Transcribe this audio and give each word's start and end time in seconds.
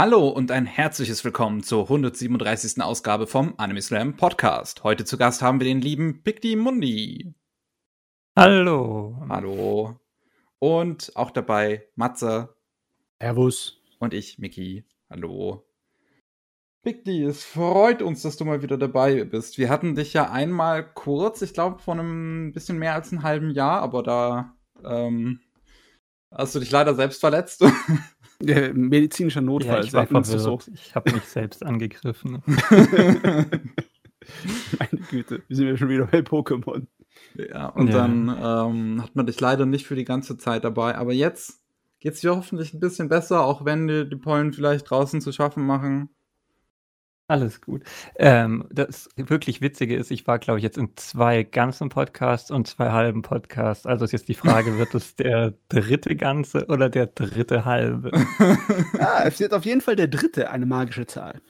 Hallo 0.00 0.28
und 0.28 0.52
ein 0.52 0.64
herzliches 0.64 1.24
Willkommen 1.24 1.64
zur 1.64 1.82
137. 1.82 2.80
Ausgabe 2.80 3.26
vom 3.26 3.54
Anime 3.56 3.82
Slam 3.82 4.14
Podcast. 4.14 4.84
Heute 4.84 5.04
zu 5.04 5.18
Gast 5.18 5.42
haben 5.42 5.58
wir 5.58 5.64
den 5.64 5.80
lieben 5.80 6.22
Picti 6.22 6.54
Mundi. 6.54 7.34
Hallo. 8.36 9.20
Hallo. 9.28 9.98
Und 10.60 11.10
auch 11.16 11.32
dabei 11.32 11.88
Matze. 11.96 12.54
Servus. 13.20 13.82
Und 13.98 14.14
ich, 14.14 14.38
Miki. 14.38 14.84
Hallo. 15.10 15.66
Picti, 16.84 17.24
es 17.24 17.42
freut 17.42 18.00
uns, 18.00 18.22
dass 18.22 18.36
du 18.36 18.44
mal 18.44 18.62
wieder 18.62 18.78
dabei 18.78 19.24
bist. 19.24 19.58
Wir 19.58 19.68
hatten 19.68 19.96
dich 19.96 20.12
ja 20.12 20.30
einmal 20.30 20.88
kurz, 20.94 21.42
ich 21.42 21.54
glaube 21.54 21.80
vor 21.80 21.94
einem 21.94 22.52
bisschen 22.52 22.78
mehr 22.78 22.94
als 22.94 23.10
einem 23.10 23.24
halben 23.24 23.50
Jahr, 23.50 23.82
aber 23.82 24.04
da 24.04 24.56
ähm, 24.84 25.40
hast 26.30 26.54
du 26.54 26.60
dich 26.60 26.70
leider 26.70 26.94
selbst 26.94 27.18
verletzt. 27.18 27.64
Der 28.40 28.72
medizinischer 28.72 29.40
Notfall. 29.40 29.80
Ja, 29.80 29.84
ich 29.84 29.92
war 29.92 30.06
verwirrt. 30.06 30.40
So. 30.40 30.60
Ich 30.72 30.94
habe 30.94 31.12
mich 31.12 31.24
selbst 31.24 31.64
angegriffen. 31.64 32.42
Meine 34.78 35.02
Güte, 35.10 35.42
wir 35.48 35.56
sind 35.56 35.66
ja 35.66 35.76
schon 35.76 35.88
wieder 35.88 36.06
bei 36.06 36.20
Pokémon. 36.20 36.86
Ja, 37.34 37.66
und 37.68 37.88
ja. 37.88 37.94
dann 37.94 38.28
ähm, 38.28 39.02
hat 39.02 39.14
man 39.16 39.26
dich 39.26 39.40
leider 39.40 39.66
nicht 39.66 39.86
für 39.86 39.96
die 39.96 40.04
ganze 40.04 40.36
Zeit 40.38 40.64
dabei. 40.64 40.96
Aber 40.96 41.12
jetzt 41.12 41.60
geht's 42.00 42.20
dir 42.20 42.36
hoffentlich 42.36 42.74
ein 42.74 42.80
bisschen 42.80 43.08
besser, 43.08 43.44
auch 43.44 43.64
wenn 43.64 43.86
dir 43.88 44.04
die 44.04 44.16
Pollen 44.16 44.52
vielleicht 44.52 44.90
draußen 44.90 45.20
zu 45.20 45.32
schaffen 45.32 45.66
machen. 45.66 46.10
Alles 47.28 47.60
gut. 47.60 47.82
Ähm, 48.16 48.66
das 48.70 49.10
wirklich 49.16 49.60
Witzige 49.60 49.94
ist, 49.94 50.10
ich 50.10 50.26
war, 50.26 50.38
glaube 50.38 50.60
ich, 50.60 50.62
jetzt 50.62 50.78
in 50.78 50.96
zwei 50.96 51.42
ganzen 51.42 51.90
Podcasts 51.90 52.50
und 52.50 52.66
zwei 52.66 52.90
halben 52.90 53.20
Podcasts. 53.20 53.84
Also 53.84 54.06
ist 54.06 54.12
jetzt 54.12 54.28
die 54.28 54.34
Frage, 54.34 54.78
wird 54.78 54.94
es 54.94 55.14
der 55.16 55.52
dritte 55.68 56.16
ganze 56.16 56.64
oder 56.68 56.88
der 56.88 57.06
dritte 57.06 57.66
halbe? 57.66 58.12
ah, 58.98 59.24
es 59.24 59.38
wird 59.40 59.52
auf 59.52 59.66
jeden 59.66 59.82
Fall 59.82 59.94
der 59.94 60.08
dritte 60.08 60.50
eine 60.50 60.64
magische 60.64 61.06
Zahl. 61.06 61.42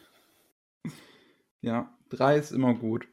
Ja, 1.60 1.96
drei 2.08 2.38
ist 2.38 2.50
immer 2.50 2.74
gut. 2.74 3.06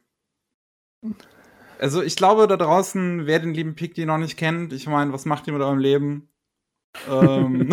Also 1.78 2.02
ich 2.02 2.16
glaube, 2.16 2.48
da 2.48 2.58
draußen, 2.58 3.28
wer 3.28 3.38
den 3.38 3.54
lieben 3.54 3.76
Piggy 3.76 4.08
noch 4.08 4.18
nicht 4.18 4.38
kennt, 4.38 4.74
ich 4.74 4.88
meine, 4.88 5.14
was 5.14 5.26
macht 5.26 5.46
ihr 5.46 5.54
mit 5.54 5.62
eurem 5.62 5.78
Leben? 5.78 6.30
ähm 7.08 7.70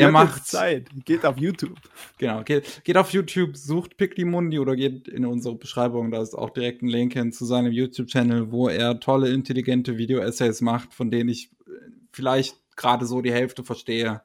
er 0.00 0.10
macht 0.10 0.46
Zeit. 0.46 0.88
Geht 1.04 1.24
auf 1.24 1.38
YouTube. 1.38 1.78
Genau, 2.18 2.42
geht, 2.42 2.84
geht 2.84 2.96
auf 2.96 3.12
YouTube, 3.12 3.56
sucht 3.56 3.96
Mundi 4.24 4.58
oder 4.58 4.76
geht 4.76 5.08
in 5.08 5.24
unsere 5.26 5.54
Beschreibung, 5.54 6.10
da 6.10 6.20
ist 6.22 6.34
auch 6.34 6.50
direkt 6.50 6.82
ein 6.82 6.88
Link 6.88 7.14
hin 7.14 7.32
zu 7.32 7.44
seinem 7.44 7.72
YouTube-Channel, 7.72 8.50
wo 8.50 8.68
er 8.68 9.00
tolle, 9.00 9.30
intelligente 9.30 9.98
Video-Essays 9.98 10.60
macht, 10.60 10.94
von 10.94 11.10
denen 11.10 11.28
ich 11.28 11.50
vielleicht 12.12 12.56
gerade 12.76 13.06
so 13.06 13.20
die 13.22 13.32
Hälfte 13.32 13.64
verstehe. 13.64 14.22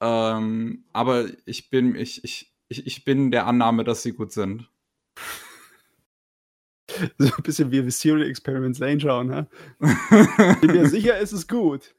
Ähm, 0.00 0.84
aber 0.92 1.26
ich 1.44 1.70
bin, 1.70 1.94
ich, 1.94 2.24
ich, 2.24 2.52
ich, 2.68 2.86
ich 2.86 3.04
bin 3.04 3.30
der 3.30 3.46
Annahme, 3.46 3.84
dass 3.84 4.02
sie 4.02 4.12
gut 4.12 4.32
sind. 4.32 4.68
So 7.18 7.32
ein 7.34 7.42
bisschen 7.44 7.70
wie 7.70 7.88
Serial 7.90 8.28
Experiments 8.28 8.80
Lane 8.80 9.00
schauen, 9.00 9.28
ne? 9.28 9.46
bin 10.60 10.72
mir 10.72 10.88
sicher, 10.88 11.18
es 11.18 11.32
ist 11.32 11.48
gut. 11.48 11.94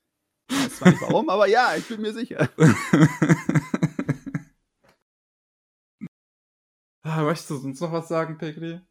Ich 0.51 0.65
weiß 0.65 0.75
zwar 0.77 0.89
nicht 0.89 1.01
warum, 1.01 1.29
aber 1.29 1.47
ja, 1.47 1.75
ich 1.77 1.87
bin 1.87 2.01
mir 2.01 2.11
sicher. 2.13 2.49
ah, 7.03 7.23
möchtest 7.23 7.49
du 7.51 7.57
sonst 7.57 7.79
noch 7.79 7.93
was 7.93 8.07
sagen, 8.07 8.37
Pegri? 8.37 8.81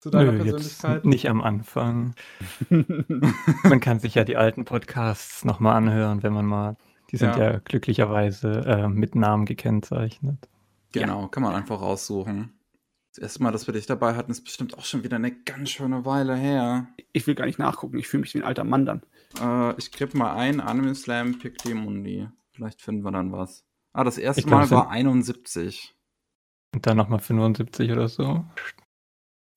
Zu 0.00 0.10
deiner 0.10 0.32
Nö, 0.32 0.38
Persönlichkeit? 0.38 1.04
nicht 1.04 1.28
am 1.28 1.40
Anfang. 1.42 2.14
man 2.68 3.80
kann 3.80 4.00
sich 4.00 4.14
ja 4.14 4.24
die 4.24 4.36
alten 4.36 4.64
Podcasts 4.64 5.44
nochmal 5.44 5.76
anhören, 5.76 6.22
wenn 6.22 6.32
man 6.32 6.46
mal. 6.46 6.76
Die 7.10 7.16
sind 7.16 7.36
ja, 7.36 7.52
ja 7.52 7.58
glücklicherweise 7.58 8.64
äh, 8.66 8.88
mit 8.88 9.14
Namen 9.14 9.44
gekennzeichnet. 9.44 10.48
Genau, 10.92 11.22
ja. 11.22 11.28
kann 11.28 11.42
man 11.42 11.54
einfach 11.54 11.80
raussuchen. 11.80 12.59
Das 13.20 13.32
erste 13.32 13.42
Mal, 13.42 13.52
dass 13.52 13.66
wir 13.66 13.74
dich 13.74 13.84
dabei 13.84 14.14
hatten, 14.14 14.30
ist 14.30 14.44
bestimmt 14.44 14.78
auch 14.78 14.84
schon 14.86 15.04
wieder 15.04 15.16
eine 15.16 15.30
ganz 15.30 15.68
schöne 15.68 16.06
Weile 16.06 16.34
her. 16.34 16.88
Ich 17.12 17.26
will 17.26 17.34
gar 17.34 17.44
nicht 17.44 17.58
nachgucken, 17.58 17.98
ich 17.98 18.08
fühle 18.08 18.22
mich 18.22 18.32
wie 18.32 18.38
ein 18.38 18.44
alter 18.44 18.64
Mann 18.64 18.86
dann. 18.86 19.02
Äh, 19.38 19.76
ich 19.76 19.92
gebe 19.92 20.16
mal 20.16 20.36
ein, 20.36 20.58
Anime 20.58 20.94
Slam 20.94 21.38
Mundi. 21.74 22.28
Vielleicht 22.52 22.80
finden 22.80 23.04
wir 23.04 23.10
dann 23.10 23.30
was. 23.30 23.66
Ah, 23.92 24.04
das 24.04 24.16
erste 24.16 24.48
Mal 24.48 24.66
glaub, 24.66 24.86
war 24.86 24.90
71. 24.90 25.94
Und 26.74 26.86
dann 26.86 26.96
nochmal 26.96 27.18
75 27.18 27.92
oder 27.92 28.08
so. 28.08 28.46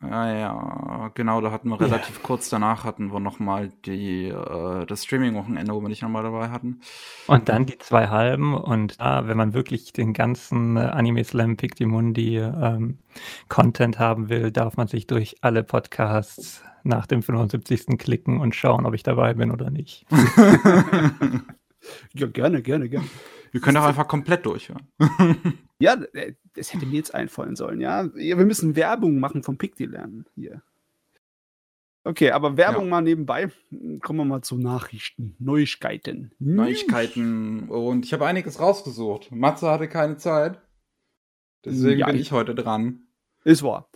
Ja, 0.10 0.34
ja, 0.34 1.12
genau, 1.14 1.42
da 1.42 1.52
hatten 1.52 1.70
wir 1.70 1.80
relativ 1.80 2.18
ja. 2.18 2.22
kurz 2.24 2.50
danach 2.50 2.84
hatten 2.84 3.14
wir 3.14 3.20
nochmal 3.20 3.72
die, 3.86 4.28
äh, 4.28 4.86
das 4.86 5.06
Streaming-Wochenende, 5.06 5.74
wo 5.74 5.82
wir 5.82 5.90
nicht 5.90 6.02
nochmal 6.02 6.24
dabei 6.24 6.50
hatten. 6.50 6.82
Und 7.28 7.50
dann 7.50 7.66
die 7.66 7.78
zwei 7.78 8.08
halben 8.08 8.54
und 8.54 9.00
ah, 9.00 9.28
wenn 9.28 9.38
man 9.38 9.54
wirklich 9.54 9.94
den 9.94 10.14
ganzen 10.14 10.78
äh, 10.78 10.82
Anime 10.82 11.24
Slam 11.24 11.58
Pictimundi 11.58 12.38
ähm, 12.38 13.00
Content 13.48 14.00
haben 14.00 14.30
will, 14.30 14.52
darf 14.52 14.78
man 14.78 14.88
sich 14.88 15.08
durch 15.08 15.38
alle 15.42 15.64
Podcasts 15.64 16.64
nach 16.84 17.08
dem 17.08 17.24
75. 17.24 17.98
klicken 17.98 18.42
und 18.42 18.56
schauen, 18.56 18.86
ob 18.86 18.94
ich 18.94 19.04
dabei 19.04 19.34
bin 19.34 19.52
oder 19.52 19.70
nicht. 19.70 20.06
ja, 22.14 22.28
gerne, 22.28 22.62
gerne, 22.62 22.90
gerne. 22.90 23.08
Wir 23.54 23.62
können 23.62 23.78
auch 23.78 23.86
einfach 23.86 24.08
komplett 24.08 24.48
durchhören. 24.48 24.88
ja, 25.80 25.94
äh, 26.14 26.34
das 26.56 26.74
hätte 26.74 26.88
mir 26.88 26.96
jetzt 26.96 27.14
einfallen 27.14 27.56
sollen, 27.56 27.80
ja. 27.80 28.14
Wir 28.16 28.36
müssen 28.36 28.76
Werbung 28.76 29.20
machen 29.20 29.44
vom 29.44 29.60
Picti 29.60 29.86
lernen 29.86 30.26
hier. 30.34 30.64
Okay, 32.04 32.32
aber 32.32 32.58
Werbung 32.58 32.86
ja. 32.86 32.90
mal 32.90 33.02
nebenbei. 33.02 33.50
Kommen 34.02 34.20
wir 34.20 34.26
mal 34.26 34.42
zu 34.42 34.58
Nachrichten, 34.58 35.36
Neuigkeiten. 35.38 36.32
Neuigkeiten. 36.40 37.70
Und 37.70 38.06
ich 38.06 38.14
habe 38.14 38.26
einiges 38.26 38.60
rausgesucht. 38.60 39.32
Matze 39.32 39.70
hatte 39.70 39.88
keine 39.88 40.18
Zeit. 40.18 40.60
Deswegen 41.64 42.00
ja, 42.00 42.08
bin 42.08 42.16
ich 42.16 42.32
heute 42.32 42.56
dran. 42.56 43.04
Ist 43.44 43.62
wahr. 43.62 43.88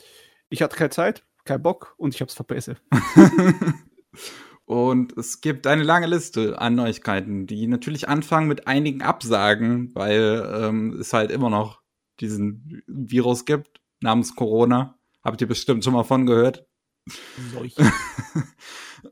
Ich 0.50 0.62
hatte 0.62 0.78
keine 0.78 0.92
Zeit, 0.92 1.26
keinen 1.46 1.64
Bock 1.64 1.96
und 1.98 2.14
ich 2.14 2.22
hab's 2.22 2.36
verpesselt. 2.36 2.80
Und 4.68 5.18
es 5.18 5.40
gibt 5.40 5.66
eine 5.66 5.84
lange 5.84 6.08
Liste 6.08 6.60
an 6.60 6.76
Neuigkeiten, 6.76 7.48
die 7.48 7.68
natürlich 7.68 8.10
anfangen 8.10 8.50
mit 8.50 8.68
einigen 8.68 9.02
Absagen, 9.02 9.96
weil 9.96 10.46
ähm, 10.62 10.92
es 11.00 11.14
halt 11.14 11.32
immer 11.32 11.50
noch 11.50 11.82
diesen 12.20 12.84
Virus 12.86 13.46
gibt, 13.46 13.80
namens 14.02 14.36
Corona. 14.36 15.00
Habt 15.24 15.40
ihr 15.40 15.48
bestimmt 15.48 15.86
schon 15.86 15.94
mal 15.94 16.04
von 16.04 16.26
gehört. 16.26 16.68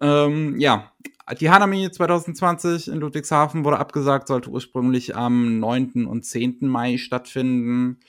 ähm, 0.02 0.60
ja, 0.60 0.92
die 1.40 1.50
Hanami 1.50 1.90
2020 1.90 2.90
in 2.90 3.00
Ludwigshafen 3.00 3.64
wurde 3.64 3.80
abgesagt, 3.80 4.28
sollte 4.28 4.50
ursprünglich 4.50 5.16
am 5.16 5.62
9. 5.62 6.06
und 6.06 6.26
10. 6.26 6.68
Mai 6.68 6.98
stattfinden. 6.98 8.02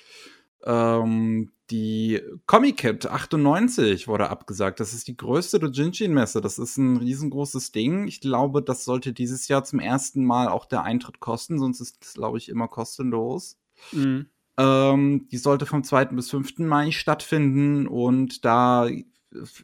Ähm, 0.64 1.52
die 1.70 2.22
Comic-Kit 2.46 3.06
98 3.06 4.06
wurde 4.06 4.30
abgesagt. 4.30 4.78
Das 4.78 4.94
ist 4.94 5.08
die 5.08 5.16
größte 5.16 5.58
Dojinshi-Messe. 5.58 6.40
Das 6.40 6.58
ist 6.58 6.76
ein 6.76 6.96
riesengroßes 6.98 7.72
Ding. 7.72 8.06
Ich 8.06 8.20
glaube, 8.20 8.62
das 8.62 8.84
sollte 8.84 9.12
dieses 9.12 9.48
Jahr 9.48 9.64
zum 9.64 9.80
ersten 9.80 10.24
Mal 10.24 10.48
auch 10.48 10.66
der 10.66 10.84
Eintritt 10.84 11.18
kosten, 11.18 11.58
sonst 11.58 11.80
ist 11.80 11.98
das, 12.00 12.14
glaube 12.14 12.38
ich, 12.38 12.48
immer 12.48 12.68
kostenlos. 12.68 13.58
Mhm. 13.92 14.26
Ähm, 14.58 15.28
die 15.30 15.38
sollte 15.38 15.66
vom 15.66 15.82
2. 15.82 16.06
bis 16.06 16.30
5. 16.30 16.58
Mai 16.60 16.92
stattfinden 16.92 17.86
und 17.88 18.44
da 18.44 18.88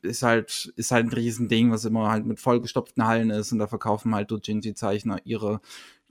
ist 0.02 0.22
halt, 0.22 0.72
ist 0.76 0.90
halt 0.90 1.06
ein 1.06 1.12
Riesending, 1.12 1.70
was 1.70 1.84
immer 1.84 2.10
halt 2.10 2.26
mit 2.26 2.40
vollgestopften 2.40 3.06
Hallen 3.06 3.30
ist 3.30 3.52
und 3.52 3.58
da 3.58 3.68
verkaufen 3.68 4.14
halt 4.14 4.30
Dojinshi-Zeichner 4.30 5.20
ihre 5.24 5.60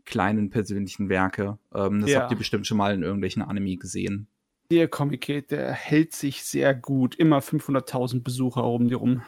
kleinen 0.06 0.50
persönlichen 0.50 1.09
Werke. 1.09 1.59
Ähm, 1.75 2.02
das 2.02 2.09
ja. 2.09 2.22
habt 2.22 2.31
ihr 2.31 2.38
bestimmt 2.38 2.66
schon 2.66 2.78
mal 2.78 2.96
in 2.96 3.03
irgendwelchen 3.03 3.44
Anime 3.44 3.75
gesehen 3.75 4.28
der 4.71 4.87
Comic 4.87 5.47
der 5.49 5.71
hält 5.71 6.13
sich 6.13 6.43
sehr 6.43 6.73
gut. 6.73 7.15
Immer 7.15 7.39
500.000 7.39 8.23
Besucher 8.23 8.63
um 8.63 8.87
die 8.87 8.93
rum. 8.93 9.21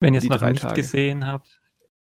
Wenn 0.00 0.14
ihr 0.14 0.18
es 0.18 0.24
noch 0.24 0.40
nicht 0.42 0.62
Tage. 0.62 0.74
gesehen 0.74 1.26
habt, 1.26 1.60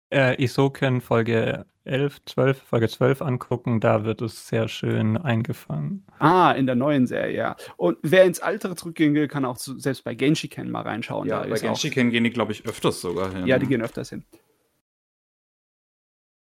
äh, 0.09 0.41
Isoken 0.43 1.01
Folge 1.01 1.65
11, 1.83 2.25
12, 2.25 2.61
Folge 2.61 2.89
12 2.89 3.21
angucken, 3.21 3.79
da 3.79 4.05
wird 4.05 4.21
es 4.21 4.47
sehr 4.47 4.67
schön 4.67 5.17
eingefangen. 5.17 6.05
Ah, 6.19 6.51
in 6.51 6.66
der 6.66 6.75
neuen 6.75 7.07
Serie, 7.07 7.35
ja. 7.35 7.55
Und 7.78 7.97
wer 8.03 8.25
ins 8.25 8.40
Altere 8.40 8.75
zurückgehen 8.75 9.13
will, 9.16 9.28
kann 9.28 9.46
auch 9.46 9.57
zu, 9.57 9.78
selbst 9.79 10.03
bei 10.03 10.16
Genshiken 10.16 10.69
mal 10.69 10.81
reinschauen. 10.81 11.28
Ja, 11.28 11.41
bei 11.41 11.59
Genshiken 11.59 12.11
gehen 12.11 12.23
die, 12.23 12.29
glaube 12.29 12.51
ich, 12.51 12.66
öfters 12.66 13.01
sogar 13.01 13.34
hin. 13.34 13.47
Ja, 13.47 13.59
die 13.59 13.67
gehen 13.67 13.81
öfters 13.81 14.09
hin. 14.09 14.23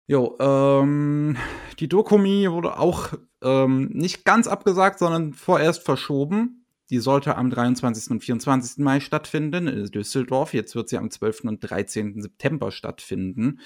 Jo, 0.05 0.37
ähm, 0.39 1.37
die 1.79 1.87
Dokumi 1.87 2.51
wurde 2.51 2.77
auch 2.77 3.13
ähm, 3.41 3.89
nicht 3.93 4.25
ganz 4.25 4.47
abgesagt, 4.47 4.99
sondern 4.99 5.33
vorerst 5.33 5.83
verschoben. 5.83 6.65
Die 6.89 6.99
sollte 6.99 7.37
am 7.37 7.49
23. 7.49 8.11
und 8.11 8.23
24. 8.23 8.83
Mai 8.83 8.99
stattfinden 8.99 9.67
in 9.67 9.85
Düsseldorf. 9.85 10.53
Jetzt 10.53 10.75
wird 10.75 10.89
sie 10.89 10.97
am 10.97 11.09
12. 11.09 11.45
und 11.45 11.59
13. 11.61 12.21
September 12.21 12.71
stattfinden, 12.71 13.61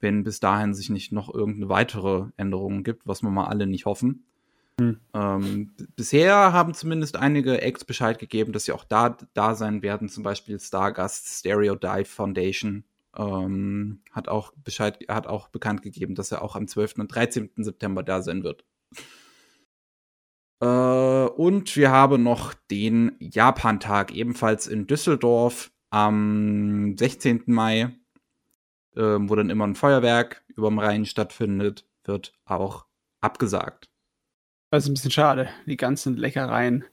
wenn 0.00 0.24
bis 0.24 0.40
dahin 0.40 0.74
sich 0.74 0.90
nicht 0.90 1.10
noch 1.10 1.32
irgendeine 1.32 1.70
weitere 1.70 2.26
Änderung 2.36 2.84
gibt, 2.84 3.06
was 3.06 3.22
wir 3.22 3.30
mal 3.30 3.46
alle 3.46 3.66
nicht 3.66 3.86
hoffen. 3.86 4.24
Hm. 4.78 5.00
Ähm, 5.14 5.72
bisher 5.96 6.52
haben 6.52 6.74
zumindest 6.74 7.16
einige 7.16 7.62
Acts 7.62 7.84
Bescheid 7.84 8.18
gegeben, 8.18 8.52
dass 8.52 8.66
sie 8.66 8.72
auch 8.72 8.84
da, 8.84 9.16
da 9.32 9.54
sein 9.54 9.82
werden, 9.82 10.08
zum 10.08 10.22
Beispiel 10.22 10.60
Stargast 10.60 11.26
Stereo 11.40 11.74
Dive 11.74 12.04
Foundation 12.04 12.84
ähm, 13.16 14.02
hat 14.12 14.28
auch 14.28 14.52
Bescheid, 14.56 14.98
hat 15.08 15.26
auch 15.26 15.48
bekannt 15.48 15.82
gegeben, 15.82 16.14
dass 16.14 16.32
er 16.32 16.42
auch 16.42 16.56
am 16.56 16.68
12. 16.68 16.98
und 16.98 17.14
13. 17.14 17.50
September 17.56 18.02
da 18.02 18.22
sein 18.22 18.44
wird. 18.44 18.64
Äh, 20.60 20.66
und 20.66 21.76
wir 21.76 21.90
haben 21.90 22.22
noch 22.22 22.54
den 22.70 23.16
Japantag, 23.20 24.12
ebenfalls 24.12 24.66
in 24.66 24.86
Düsseldorf 24.86 25.70
am 25.90 26.96
16. 26.98 27.44
Mai, 27.46 27.96
äh, 28.94 29.00
wo 29.00 29.34
dann 29.34 29.50
immer 29.50 29.66
ein 29.66 29.74
Feuerwerk 29.74 30.44
über 30.48 30.68
dem 30.68 30.78
Rhein 30.78 31.06
stattfindet, 31.06 31.86
wird 32.04 32.34
auch 32.44 32.86
abgesagt. 33.20 33.88
Das 34.70 34.84
ist 34.84 34.90
ein 34.90 34.94
bisschen 34.94 35.10
schade, 35.10 35.48
die 35.66 35.76
ganzen 35.76 36.16
Leckereien. 36.16 36.84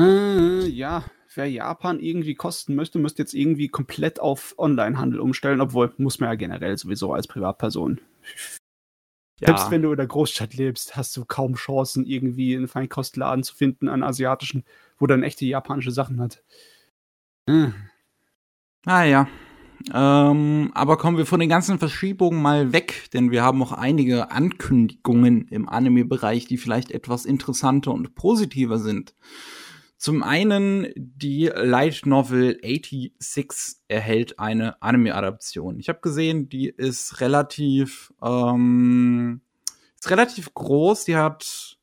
Äh, 0.00 0.66
ja, 0.66 1.04
wer 1.38 1.50
Japan 1.50 2.00
irgendwie 2.00 2.34
kosten 2.34 2.74
möchte, 2.74 2.98
müsste 2.98 3.22
jetzt 3.22 3.32
irgendwie 3.32 3.68
komplett 3.68 4.20
auf 4.20 4.54
Onlinehandel 4.58 5.20
umstellen, 5.20 5.62
obwohl 5.62 5.94
muss 5.96 6.20
man 6.20 6.30
ja 6.30 6.34
generell 6.34 6.76
sowieso 6.76 7.14
als 7.14 7.26
Privatperson. 7.26 8.00
Ja. 9.40 9.48
Selbst 9.48 9.70
wenn 9.70 9.82
du 9.82 9.92
in 9.92 9.96
der 9.96 10.08
Großstadt 10.08 10.54
lebst, 10.54 10.96
hast 10.96 11.16
du 11.16 11.24
kaum 11.24 11.54
Chancen, 11.54 12.04
irgendwie 12.04 12.56
einen 12.56 12.66
Feinkostladen 12.66 13.44
zu 13.44 13.54
finden, 13.54 13.88
einen 13.88 14.02
asiatischen, 14.02 14.64
wo 14.98 15.06
dann 15.06 15.22
echte 15.22 15.46
japanische 15.46 15.92
Sachen 15.92 16.20
hat. 16.20 16.42
Hm. 17.48 17.72
Ah 18.84 19.04
ja. 19.04 19.28
Ähm, 19.94 20.72
aber 20.74 20.96
kommen 20.96 21.18
wir 21.18 21.26
von 21.26 21.38
den 21.38 21.48
ganzen 21.48 21.78
Verschiebungen 21.78 22.42
mal 22.42 22.72
weg, 22.72 23.10
denn 23.12 23.30
wir 23.30 23.44
haben 23.44 23.62
auch 23.62 23.70
einige 23.70 24.32
Ankündigungen 24.32 25.46
im 25.48 25.68
Anime-Bereich, 25.68 26.46
die 26.46 26.58
vielleicht 26.58 26.90
etwas 26.90 27.24
interessanter 27.24 27.92
und 27.92 28.16
positiver 28.16 28.78
sind. 28.78 29.14
Zum 29.98 30.22
einen 30.22 30.92
die 30.94 31.46
Light 31.52 32.02
Novel 32.06 32.58
86 32.62 33.80
erhält 33.88 34.38
eine 34.38 34.80
Anime-Adaption. 34.80 35.80
Ich 35.80 35.88
habe 35.88 35.98
gesehen, 36.00 36.48
die 36.48 36.68
ist 36.68 37.20
relativ 37.20 38.14
ähm, 38.22 39.40
ist 39.96 40.08
relativ 40.10 40.54
groß. 40.54 41.04
Die 41.04 41.16
hat 41.16 41.78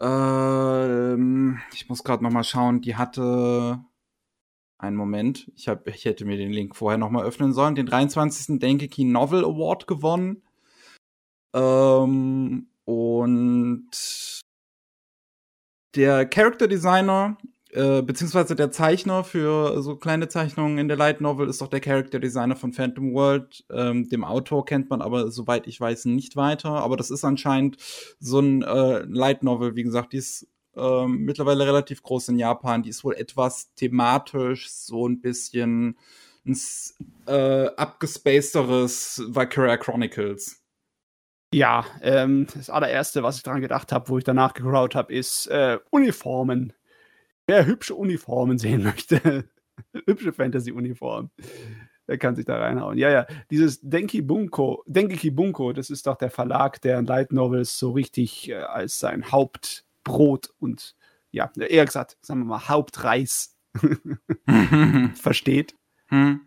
ähm, 0.00 1.58
ich 1.72 1.88
muss 1.88 2.04
gerade 2.04 2.22
noch 2.22 2.30
mal 2.30 2.44
schauen. 2.44 2.80
Die 2.80 2.94
hatte 2.94 3.84
einen 4.78 4.96
Moment. 4.96 5.50
Ich 5.56 5.66
hab, 5.66 5.88
ich 5.88 6.04
hätte 6.04 6.24
mir 6.26 6.36
den 6.36 6.52
Link 6.52 6.76
vorher 6.76 6.98
noch 6.98 7.10
mal 7.10 7.24
öffnen 7.24 7.52
sollen. 7.52 7.74
Den 7.74 7.86
23. 7.86 8.60
Denkeki 8.60 9.04
Novel 9.04 9.44
Award 9.44 9.88
gewonnen. 9.88 10.42
Ähm, 11.54 12.68
und 12.84 13.90
der 15.96 16.26
Character 16.26 16.68
Designer 16.68 17.36
äh, 17.76 18.00
beziehungsweise 18.00 18.56
der 18.56 18.70
Zeichner 18.70 19.22
für 19.22 19.82
so 19.82 19.96
kleine 19.96 20.28
Zeichnungen 20.28 20.78
in 20.78 20.88
der 20.88 20.96
Light 20.96 21.20
Novel 21.20 21.48
ist 21.48 21.60
doch 21.60 21.68
der 21.68 21.80
Character 21.80 22.18
Designer 22.18 22.56
von 22.56 22.72
Phantom 22.72 23.12
World. 23.12 23.66
Ähm, 23.70 24.08
dem 24.08 24.24
Autor 24.24 24.64
kennt 24.64 24.88
man 24.88 25.02
aber, 25.02 25.30
soweit 25.30 25.66
ich 25.66 25.78
weiß, 25.78 26.06
nicht 26.06 26.36
weiter. 26.36 26.70
Aber 26.70 26.96
das 26.96 27.10
ist 27.10 27.22
anscheinend 27.24 27.76
so 28.18 28.40
ein 28.40 28.62
äh, 28.62 29.00
Light 29.00 29.42
Novel, 29.42 29.76
wie 29.76 29.82
gesagt, 29.82 30.14
die 30.14 30.18
ist 30.18 30.48
äh, 30.74 31.06
mittlerweile 31.06 31.66
relativ 31.66 32.02
groß 32.02 32.28
in 32.28 32.38
Japan. 32.38 32.82
Die 32.82 32.88
ist 32.90 33.04
wohl 33.04 33.14
etwas 33.14 33.74
thematisch, 33.74 34.70
so 34.70 35.06
ein 35.06 35.20
bisschen 35.20 35.98
ein 36.46 36.56
äh, 37.26 37.66
abgespacederes 37.76 39.22
Valkyria 39.28 39.76
Chronicles. 39.76 40.62
Ja, 41.52 41.86
ähm, 42.02 42.46
das 42.52 42.70
allererste, 42.70 43.22
was 43.22 43.36
ich 43.36 43.42
daran 43.42 43.60
gedacht 43.60 43.92
habe, 43.92 44.08
wo 44.08 44.18
ich 44.18 44.24
danach 44.24 44.54
gegraut 44.54 44.94
habe, 44.94 45.12
ist 45.12 45.46
äh, 45.46 45.78
Uniformen. 45.90 46.72
Wer 47.46 47.66
hübsche 47.66 47.94
Uniformen 47.94 48.58
sehen 48.58 48.82
möchte, 48.82 49.48
hübsche 50.06 50.32
Fantasy-Uniformen, 50.32 51.30
der 52.08 52.18
kann 52.18 52.34
sich 52.34 52.44
da 52.44 52.58
reinhauen. 52.58 52.98
Ja, 52.98 53.10
ja, 53.10 53.26
dieses 53.50 53.80
Denki 53.80 54.22
Bunko, 54.22 54.82
Denkiki 54.86 55.30
Bunko, 55.30 55.72
das 55.72 55.90
ist 55.90 56.06
doch 56.06 56.16
der 56.16 56.30
Verlag, 56.30 56.80
der 56.82 57.02
Light 57.02 57.32
Novels 57.32 57.78
so 57.78 57.92
richtig 57.92 58.48
äh, 58.48 58.56
als 58.56 58.98
sein 58.98 59.30
Hauptbrot 59.30 60.52
und 60.58 60.96
ja, 61.30 61.50
eher 61.56 61.84
gesagt, 61.84 62.16
sagen 62.22 62.40
wir 62.40 62.46
mal, 62.46 62.68
Hauptreis 62.68 63.56
versteht. 65.14 65.76
Hm. 66.06 66.40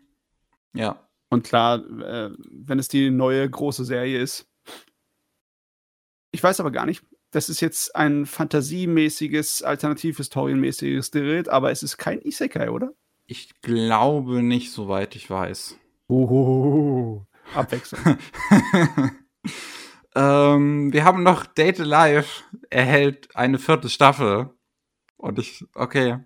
Ja. 0.73 1.07
Und 1.29 1.43
klar, 1.43 1.77
äh, 2.01 2.31
wenn 2.49 2.79
es 2.79 2.87
die 2.87 3.11
neue 3.11 3.47
große 3.47 3.85
Serie 3.85 4.19
ist, 4.19 4.48
ich 6.31 6.43
weiß 6.43 6.59
aber 6.59 6.71
gar 6.71 6.85
nicht. 6.85 7.03
Das 7.31 7.49
ist 7.49 7.61
jetzt 7.61 7.95
ein 7.95 8.25
fantasiemäßiges, 8.25 9.61
alternativhistorienmäßiges 9.61 11.11
Gerät, 11.11 11.47
aber 11.49 11.71
es 11.71 11.83
ist 11.83 11.97
kein 11.97 12.21
Isekai, 12.21 12.71
oder? 12.71 12.93
Ich 13.27 13.61
glaube 13.61 14.41
nicht, 14.41 14.71
soweit 14.71 15.15
ich 15.15 15.29
weiß. 15.29 15.77
Oh, 16.07 17.21
Abwechslung. 17.53 18.01
ähm, 20.15 20.91
wir 20.91 21.03
haben 21.03 21.21
noch 21.21 21.45
Date 21.45 21.81
Alive 21.81 22.43
erhält 22.71 23.35
eine 23.35 23.59
vierte 23.59 23.89
Staffel. 23.89 24.49
Und 25.17 25.37
ich, 25.37 25.63
okay. 25.75 26.17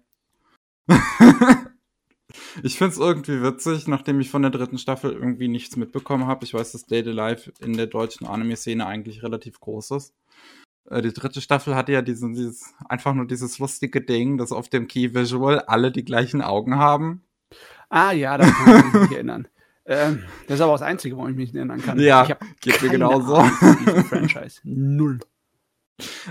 ich 2.63 2.77
find's 2.77 2.97
irgendwie 2.97 3.41
witzig, 3.41 3.87
nachdem 3.87 4.19
ich 4.19 4.29
von 4.29 4.41
der 4.41 4.51
dritten 4.51 4.77
Staffel 4.77 5.11
irgendwie 5.11 5.47
nichts 5.47 5.75
mitbekommen 5.75 6.27
habe. 6.27 6.45
Ich 6.45 6.53
weiß, 6.53 6.71
dass 6.71 6.85
Date 6.85 7.07
Alive 7.07 7.51
in 7.59 7.73
der 7.73 7.87
deutschen 7.87 8.27
Anime-Szene 8.27 8.85
eigentlich 8.85 9.23
relativ 9.23 9.59
groß 9.59 9.91
ist. 9.91 10.13
Äh, 10.89 11.01
die 11.01 11.13
dritte 11.13 11.41
Staffel 11.41 11.75
hatte 11.75 11.91
ja 11.91 12.01
diesen, 12.01 12.33
dieses, 12.33 12.73
einfach 12.89 13.13
nur 13.13 13.27
dieses 13.27 13.59
lustige 13.59 14.01
Ding, 14.01 14.37
dass 14.37 14.51
auf 14.51 14.69
dem 14.69 14.87
Key 14.87 15.13
Visual 15.13 15.59
alle 15.61 15.91
die 15.91 16.05
gleichen 16.05 16.41
Augen 16.41 16.77
haben. 16.77 17.23
Ah 17.89 18.11
ja, 18.11 18.37
da 18.37 18.49
kann 18.49 18.77
ich 18.77 18.83
mich 18.85 19.01
nicht 19.01 19.13
erinnern. 19.13 19.47
Ähm, 19.85 20.23
das 20.47 20.55
ist 20.55 20.61
aber 20.61 20.71
das 20.71 20.81
Einzige, 20.81 21.17
wo 21.17 21.27
ich 21.27 21.35
mich 21.35 21.53
erinnern 21.53 21.81
kann. 21.81 21.99
Ja, 21.99 22.25
geht 22.61 22.81
mir 22.81 22.87
genauso. 22.87 23.43
Franchise. 23.43 24.61
Null. 24.63 25.19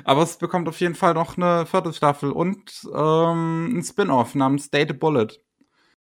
Aber 0.05 0.23
es 0.23 0.39
bekommt 0.39 0.69
auf 0.69 0.81
jeden 0.81 0.95
Fall 0.95 1.13
noch 1.13 1.37
eine 1.37 1.67
vierte 1.67 1.93
Staffel 1.93 2.33
und 2.33 2.89
ähm, 2.95 3.77
ein 3.77 3.83
Spin-off 3.83 4.35
namens 4.35 4.71
Date 4.71 4.93
a 4.93 4.95
Bullet. 4.95 5.29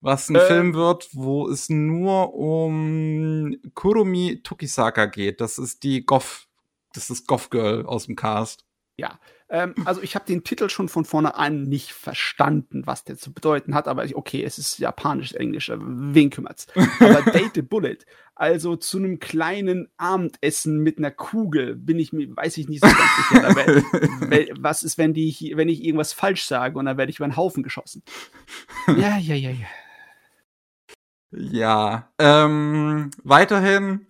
Was 0.00 0.28
ein 0.30 0.36
äh, 0.36 0.46
Film 0.46 0.74
wird, 0.74 1.08
wo 1.12 1.48
es 1.48 1.68
nur 1.68 2.34
um 2.34 3.56
Kurumi 3.74 4.40
Tokisaka 4.42 5.06
geht. 5.06 5.40
Das 5.40 5.58
ist 5.58 5.82
die 5.82 6.06
Goff 6.06 6.48
das 6.92 7.10
ist 7.10 7.26
Goth 7.26 7.50
Girl 7.50 7.86
aus 7.86 8.06
dem 8.06 8.16
Cast. 8.16 8.64
Ja, 8.96 9.18
ähm, 9.48 9.74
also 9.84 10.02
ich 10.02 10.14
habe 10.14 10.26
den 10.26 10.44
Titel 10.44 10.68
schon 10.68 10.88
von 10.88 11.04
vorne 11.04 11.34
an 11.36 11.62
nicht 11.62 11.92
verstanden, 11.92 12.86
was 12.86 13.04
der 13.04 13.16
zu 13.16 13.32
bedeuten 13.32 13.74
hat, 13.74 13.88
aber 13.88 14.04
okay, 14.14 14.44
es 14.44 14.58
ist 14.58 14.78
japanisch, 14.78 15.32
englisch, 15.34 15.72
wen 15.74 16.30
kümmert's? 16.30 16.66
Aber 16.98 17.22
Date 17.32 17.54
the 17.54 17.62
Bullet, 17.62 17.98
also 18.34 18.76
zu 18.76 18.98
einem 18.98 19.18
kleinen 19.18 19.88
Abendessen 19.96 20.78
mit 20.80 20.98
einer 20.98 21.10
Kugel, 21.10 21.76
bin 21.76 21.98
ich 21.98 22.12
mir, 22.12 22.36
weiß 22.36 22.58
ich 22.58 22.68
nicht 22.68 22.84
so 22.84 22.90
ganz 22.90 23.28
sicher. 23.28 23.56
Werd, 24.30 24.50
was 24.60 24.82
ist, 24.82 24.98
wenn, 24.98 25.14
die, 25.14 25.52
wenn 25.54 25.68
ich 25.68 25.82
irgendwas 25.82 26.12
falsch 26.12 26.44
sage 26.44 26.78
und 26.78 26.84
dann 26.84 26.98
werde 26.98 27.10
ich 27.10 27.18
über 27.18 27.24
einen 27.24 27.36
Haufen 27.36 27.62
geschossen? 27.62 28.02
Ja, 28.86 29.18
ja, 29.18 29.34
ja, 29.34 29.50
ja. 29.50 29.66
Ja, 31.32 32.10
ähm, 32.18 33.10
weiterhin 33.22 34.06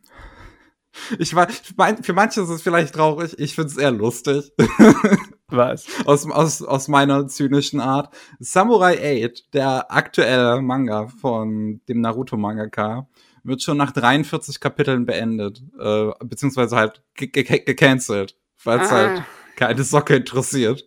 ich 1.19 1.35
weiß, 1.35 1.63
für 2.03 2.13
manche 2.13 2.41
ist 2.41 2.49
es 2.49 2.63
vielleicht 2.63 2.95
traurig, 2.95 3.39
ich 3.39 3.55
finde 3.55 3.71
es 3.71 3.77
eher 3.77 3.93
lustig. 3.93 4.53
Was? 5.49 5.87
aus, 6.05 6.31
aus, 6.31 6.63
aus 6.63 6.89
meiner 6.89 7.27
zynischen 7.27 7.81
Art. 7.81 8.15
Samurai 8.39 9.25
8, 9.25 9.53
der 9.55 9.91
aktuelle 9.93 10.61
Manga 10.63 11.09
von 11.09 11.81
dem 11.89 12.01
Naruto-Mangaka, 12.01 13.09
wird 13.43 13.63
schon 13.63 13.77
nach 13.77 13.91
43 13.91 14.61
Kapiteln 14.61 15.07
beendet. 15.07 15.63
Äh, 15.79 16.11
beziehungsweise 16.25 16.77
halt 16.77 17.03
gecancelt, 17.15 18.37
weil 18.63 18.81
es 18.81 18.91
ah. 18.91 18.95
halt 18.95 19.23
keine 19.57 19.83
Socke 19.83 20.17
interessiert. 20.17 20.87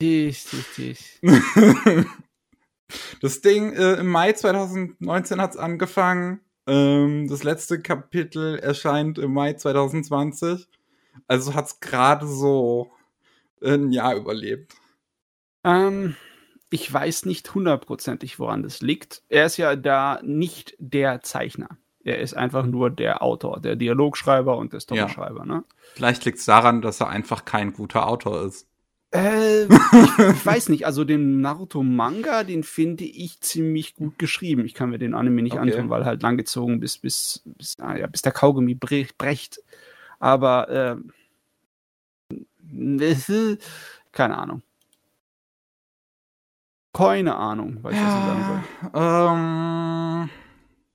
Dies, 0.00 0.48
dies. 0.76 1.20
Das 3.20 3.40
Ding, 3.40 3.72
äh, 3.72 3.94
im 3.94 4.08
Mai 4.08 4.32
2019 4.32 5.40
hat's 5.40 5.56
angefangen 5.56 6.40
ähm, 6.68 7.28
das 7.28 7.44
letzte 7.44 7.80
Kapitel 7.80 8.58
erscheint 8.58 9.18
im 9.18 9.32
Mai 9.32 9.54
2020. 9.54 10.68
Also 11.26 11.54
hat 11.54 11.64
es 11.66 11.80
gerade 11.80 12.26
so 12.26 12.92
ein 13.64 13.90
Jahr 13.90 14.14
überlebt. 14.14 14.74
Ähm, 15.64 16.14
ich 16.68 16.92
weiß 16.92 17.24
nicht 17.24 17.54
hundertprozentig, 17.54 18.38
woran 18.38 18.62
das 18.62 18.82
liegt. 18.82 19.22
Er 19.30 19.46
ist 19.46 19.56
ja 19.56 19.76
da 19.76 20.20
nicht 20.22 20.76
der 20.78 21.22
Zeichner. 21.22 21.70
Er 22.04 22.18
ist 22.18 22.34
einfach 22.34 22.66
nur 22.66 22.90
der 22.90 23.22
Autor, 23.22 23.60
der 23.60 23.74
Dialogschreiber 23.74 24.56
und 24.58 24.74
der 24.74 24.80
Storyschreiber. 24.80 25.40
Ja. 25.40 25.46
Ne? 25.46 25.64
Vielleicht 25.94 26.26
liegt 26.26 26.38
es 26.38 26.44
daran, 26.44 26.82
dass 26.82 27.00
er 27.00 27.08
einfach 27.08 27.46
kein 27.46 27.72
guter 27.72 28.06
Autor 28.06 28.42
ist. 28.42 28.67
Äh, 29.10 29.64
ich, 29.64 30.46
weiß 30.46 30.68
nicht, 30.68 30.84
also 30.84 31.04
den 31.04 31.40
Naruto-Manga, 31.40 32.44
den 32.44 32.62
finde 32.62 33.04
ich 33.04 33.40
ziemlich 33.40 33.94
gut 33.94 34.18
geschrieben. 34.18 34.66
Ich 34.66 34.74
kann 34.74 34.90
mir 34.90 34.98
den 34.98 35.14
Anime 35.14 35.42
nicht 35.42 35.54
okay. 35.54 35.62
antun, 35.62 35.88
weil 35.88 36.04
halt 36.04 36.22
langgezogen 36.22 36.78
bis, 36.78 36.98
bis, 36.98 37.42
bis, 37.44 37.76
ah, 37.80 37.96
ja, 37.96 38.06
bis 38.06 38.22
der 38.22 38.32
Kaugummi 38.32 38.74
brecht. 38.74 39.62
Aber 40.18 40.68
äh, 40.68 40.96
keine 44.12 44.36
Ahnung. 44.36 44.62
Keine 46.92 47.36
Ahnung, 47.36 47.78
was 47.82 47.94
ich 47.94 48.00
ja, 48.00 48.10
sagen 48.10 48.44
soll. 48.92 49.00
Ähm, 49.02 50.30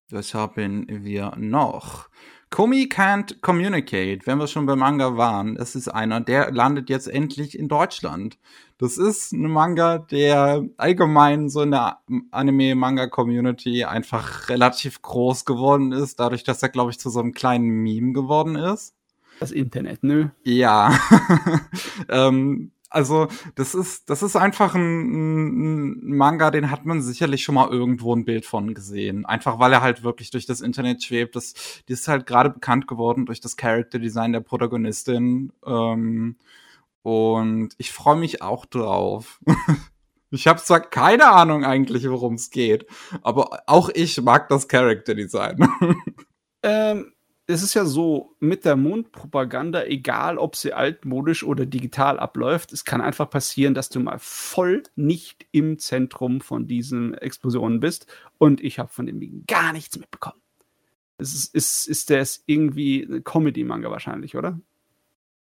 was 0.10 0.34
haben 0.34 0.86
wir 1.05 1.34
noch? 1.38 2.10
Komi 2.53 2.88
Can't 2.88 3.41
Communicate, 3.41 4.27
wenn 4.27 4.38
wir 4.38 4.45
schon 4.45 4.67
beim 4.67 4.77
Manga 4.77 5.17
waren, 5.17 5.55
das 5.55 5.74
ist 5.74 5.88
einer, 5.88 6.22
der 6.22 6.51
landet 6.51 6.88
jetzt 6.88 7.07
endlich 7.07 7.57
in 7.57 7.67
Deutschland. 7.67 8.38
Das 8.77 9.00
ist 9.00 9.31
ein 9.31 9.50
Manga, 9.50 9.98
der 9.98 10.63
allgemein 10.77 11.50
so 11.50 11.63
in 11.63 11.72
der 11.72 11.98
Anime-Manga-Community 12.29 13.86
einfach 13.86 14.50
relativ 14.50 15.01
groß 15.01 15.45
geworden 15.45 15.93
ist, 15.93 16.19
dadurch, 16.19 16.43
dass 16.43 16.62
er, 16.62 16.69
glaube 16.69 16.91
ich, 16.91 17.00
zu 17.00 17.10
so 17.10 17.22
einem 17.22 17.31
kleinen 17.31 17.65
Meme 17.65 18.13
geworden 18.13 18.55
ist. 18.55 18.93
Das 19.39 19.51
Internet, 19.51 20.03
nö. 20.03 20.27
Ja. 20.43 20.95
ähm, 22.07 22.72
also, 22.93 23.27
das 23.55 23.73
ist, 23.73 24.09
das 24.12 24.21
ist 24.21 24.35
einfach 24.35 24.75
ein, 24.75 25.93
ein, 25.93 26.15
Manga, 26.15 26.51
den 26.51 26.69
hat 26.69 26.85
man 26.85 27.01
sicherlich 27.01 27.43
schon 27.43 27.55
mal 27.55 27.69
irgendwo 27.69 28.15
ein 28.15 28.23
Bild 28.23 28.45
von 28.45 28.75
gesehen. 28.75 29.25
Einfach 29.25 29.57
weil 29.57 29.73
er 29.73 29.81
halt 29.81 30.03
wirklich 30.03 30.29
durch 30.29 30.45
das 30.45 30.62
Internet 30.62 31.03
schwebt. 31.03 31.35
Das, 31.35 31.53
die 31.88 31.93
ist 31.93 32.07
halt 32.07 32.27
gerade 32.27 32.51
bekannt 32.51 32.88
geworden 32.88 33.25
durch 33.25 33.41
das 33.41 33.57
Character 33.57 33.97
Design 33.97 34.31
der 34.33 34.41
Protagonistin. 34.41 35.51
Ähm, 35.65 36.35
und 37.01 37.73
ich 37.79 37.91
freue 37.91 38.15
mich 38.15 38.43
auch 38.43 38.65
drauf. 38.67 39.41
ich 40.29 40.47
habe 40.47 40.62
zwar 40.62 40.81
keine 40.81 41.31
Ahnung 41.31 41.65
eigentlich, 41.65 42.07
worum 42.07 42.35
es 42.35 42.51
geht, 42.51 42.85
aber 43.23 43.63
auch 43.65 43.89
ich 43.89 44.21
mag 44.21 44.50
das 44.50 44.67
Character 44.67 45.15
Design. 45.15 45.67
ähm, 46.63 47.12
es 47.45 47.62
ist 47.62 47.73
ja 47.73 47.85
so, 47.85 48.35
mit 48.39 48.63
der 48.63 48.75
Mundpropaganda, 48.75 49.83
egal 49.85 50.38
ob 50.38 50.55
sie 50.55 50.73
altmodisch 50.73 51.43
oder 51.43 51.65
digital 51.65 52.17
abläuft, 52.17 52.71
es 52.71 52.85
kann 52.85 53.01
einfach 53.01 53.29
passieren, 53.29 53.73
dass 53.73 53.89
du 53.89 54.00
mal 54.00 54.17
voll 54.19 54.83
nicht 54.95 55.45
im 55.51 55.77
Zentrum 55.77 56.39
von 56.39 56.67
diesen 56.67 57.13
Explosionen 57.15 57.81
bist. 57.81 58.07
Und 58.38 58.62
ich 58.63 58.79
habe 58.79 58.89
von 58.89 59.05
dem 59.05 59.43
gar 59.45 59.73
nichts 59.73 59.97
mitbekommen. 60.00 60.41
Es 61.17 61.33
ist, 61.33 61.53
ist, 61.53 61.88
ist 61.88 62.09
das 62.09 62.43
irgendwie 62.45 63.21
Comedy-Manga 63.23 63.91
wahrscheinlich, 63.91 64.35
oder? 64.38 64.59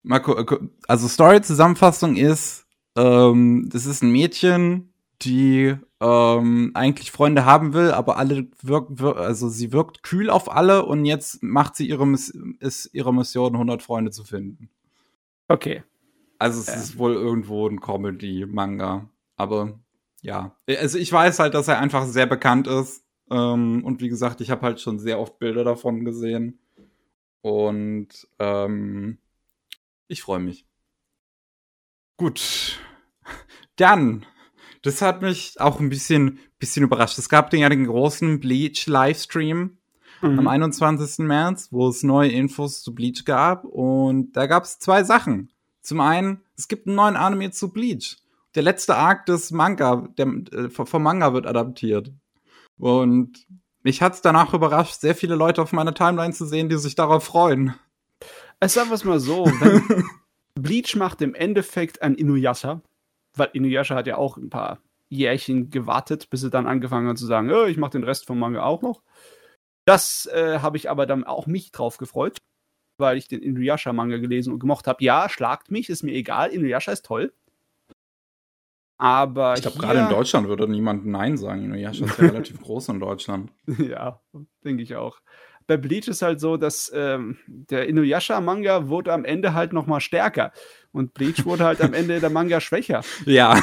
Marco, 0.01 0.59
also 0.87 1.07
Story-Zusammenfassung 1.07 2.15
ist, 2.15 2.65
ähm, 2.95 3.69
das 3.71 3.85
ist 3.85 4.01
ein 4.01 4.11
Mädchen, 4.11 4.88
die 5.21 5.75
ähm, 5.99 6.71
eigentlich 6.73 7.11
Freunde 7.11 7.45
haben 7.45 7.73
will, 7.73 7.91
aber 7.91 8.17
alle 8.17 8.47
wirkt, 8.61 8.99
wirkt, 8.99 9.19
also 9.19 9.49
sie 9.49 9.73
wirkt 9.73 10.01
kühl 10.03 10.29
auf 10.29 10.51
alle 10.51 10.85
und 10.85 11.05
jetzt 11.05 11.43
macht 11.43 11.75
sie 11.75 11.87
ihre 11.87 12.09
ist 12.59 12.89
ihre 12.93 13.13
Mission 13.13 13.53
100 13.53 13.83
Freunde 13.83 14.11
zu 14.11 14.23
finden. 14.23 14.69
Okay. 15.47 15.83
Also 16.37 16.61
es 16.61 16.69
äh. 16.69 16.75
ist 16.75 16.97
wohl 16.97 17.13
irgendwo 17.13 17.67
ein 17.67 17.81
Comedy 17.81 18.45
Manga, 18.45 19.09
aber 19.35 19.79
ja, 20.21 20.55
also 20.67 20.97
ich 20.97 21.11
weiß 21.11 21.39
halt, 21.39 21.53
dass 21.53 21.67
er 21.67 21.79
einfach 21.79 22.05
sehr 22.05 22.25
bekannt 22.25 22.67
ist 22.67 23.03
ähm, 23.29 23.83
und 23.83 23.99
wie 24.01 24.09
gesagt, 24.09 24.39
ich 24.39 24.51
habe 24.51 24.61
halt 24.61 24.79
schon 24.79 24.99
sehr 24.99 25.19
oft 25.19 25.37
Bilder 25.37 25.65
davon 25.65 26.05
gesehen 26.05 26.59
und 27.41 28.07
ähm, 28.39 29.17
ich 30.07 30.21
freue 30.21 30.39
mich. 30.39 30.65
Gut. 32.15 32.79
Dann 33.75 34.25
das 34.81 35.01
hat 35.01 35.21
mich 35.21 35.59
auch 35.59 35.79
ein 35.79 35.89
bisschen, 35.89 36.39
bisschen 36.57 36.83
überrascht. 36.83 37.17
Es 37.17 37.29
gab 37.29 37.53
ja 37.53 37.69
den 37.69 37.85
großen 37.85 38.39
Bleach-Livestream 38.39 39.77
mhm. 40.21 40.39
am 40.39 40.47
21. 40.47 41.25
März, 41.25 41.69
wo 41.71 41.87
es 41.89 42.03
neue 42.03 42.29
Infos 42.29 42.81
zu 42.81 42.93
Bleach 42.93 43.25
gab. 43.25 43.65
Und 43.65 44.33
da 44.33 44.47
gab 44.47 44.63
es 44.63 44.79
zwei 44.79 45.03
Sachen. 45.03 45.51
Zum 45.81 46.01
einen, 46.01 46.41
es 46.57 46.67
gibt 46.67 46.87
einen 46.87 46.95
neuen 46.95 47.15
Anime 47.15 47.51
zu 47.51 47.71
Bleach. 47.71 48.17
Der 48.55 48.63
letzte 48.63 48.95
Arc 48.95 49.25
des 49.25 49.51
Manga, 49.51 50.07
der, 50.17 50.27
äh, 50.51 50.69
vom 50.69 51.03
Manga 51.03 51.33
wird 51.33 51.45
adaptiert. 51.45 52.11
Und 52.77 53.45
mich 53.83 54.01
hat 54.01 54.13
es 54.13 54.21
danach 54.21 54.53
überrascht, 54.53 54.99
sehr 54.99 55.15
viele 55.15 55.35
Leute 55.35 55.61
auf 55.61 55.71
meiner 55.71 55.93
Timeline 55.93 56.33
zu 56.33 56.45
sehen, 56.45 56.69
die 56.69 56.77
sich 56.77 56.95
darauf 56.95 57.23
freuen. 57.23 57.75
Ich 58.63 58.71
sag 58.71 58.89
was 58.89 59.03
mal 59.03 59.19
so, 59.19 59.45
wenn 59.59 60.03
Bleach 60.55 60.95
macht 60.95 61.21
im 61.21 61.35
Endeffekt 61.35 62.01
ein 62.01 62.15
Inuyasha, 62.15 62.81
weil 63.35 63.49
Inuyasha 63.53 63.95
hat 63.95 64.07
ja 64.07 64.17
auch 64.17 64.37
ein 64.37 64.49
paar 64.49 64.79
Jährchen 65.09 65.69
gewartet, 65.69 66.29
bis 66.29 66.41
sie 66.41 66.49
dann 66.49 66.67
angefangen 66.67 67.07
hat 67.07 67.17
zu 67.17 67.25
sagen, 67.25 67.51
oh, 67.51 67.65
ich 67.65 67.77
mache 67.77 67.91
den 67.91 68.03
Rest 68.03 68.27
vom 68.27 68.39
Manga 68.39 68.63
auch 68.63 68.81
noch. 68.81 69.01
Das 69.85 70.27
äh, 70.31 70.59
habe 70.59 70.77
ich 70.77 70.89
aber 70.89 71.05
dann 71.05 71.23
auch 71.23 71.47
mich 71.47 71.71
drauf 71.71 71.97
gefreut, 71.97 72.37
weil 72.99 73.17
ich 73.17 73.27
den 73.27 73.41
Inuyasha-Manga 73.41 74.17
gelesen 74.17 74.53
und 74.53 74.59
gemocht 74.59 74.87
habe. 74.87 75.03
Ja, 75.03 75.29
schlagt 75.29 75.71
mich, 75.71 75.89
ist 75.89 76.03
mir 76.03 76.13
egal, 76.13 76.49
Inuyasha 76.49 76.91
ist 76.91 77.05
toll. 77.05 77.33
Aber 79.01 79.55
ich 79.55 79.61
glaube, 79.61 79.79
gerade 79.79 79.99
in 79.99 80.09
Deutschland 80.09 80.47
würde 80.47 80.67
niemand 80.67 81.05
Nein 81.05 81.37
sagen. 81.37 81.63
Inuyasha 81.63 82.05
ist 82.05 82.19
ja 82.19 82.25
relativ 82.29 82.61
groß 82.61 82.89
in 82.89 82.99
Deutschland. 82.99 83.51
Ja, 83.79 84.21
denke 84.63 84.83
ich 84.83 84.95
auch 84.95 85.21
bei 85.69 85.77
Bleach 85.77 86.07
ist 86.07 86.23
halt 86.23 86.39
so, 86.39 86.57
dass 86.57 86.91
ähm, 86.95 87.37
der 87.45 87.87
Inuyasha-Manga 87.87 88.89
wurde 88.89 89.13
am 89.13 89.23
Ende 89.23 89.53
halt 89.53 89.71
noch 89.71 89.85
mal 89.85 89.99
stärker 89.99 90.51
und 90.91 91.13
Bleach 91.13 91.45
wurde 91.45 91.63
halt 91.63 91.79
am 91.81 91.93
Ende 91.93 92.19
der 92.19 92.31
Manga 92.31 92.59
schwächer. 92.59 93.03
Ja. 93.25 93.61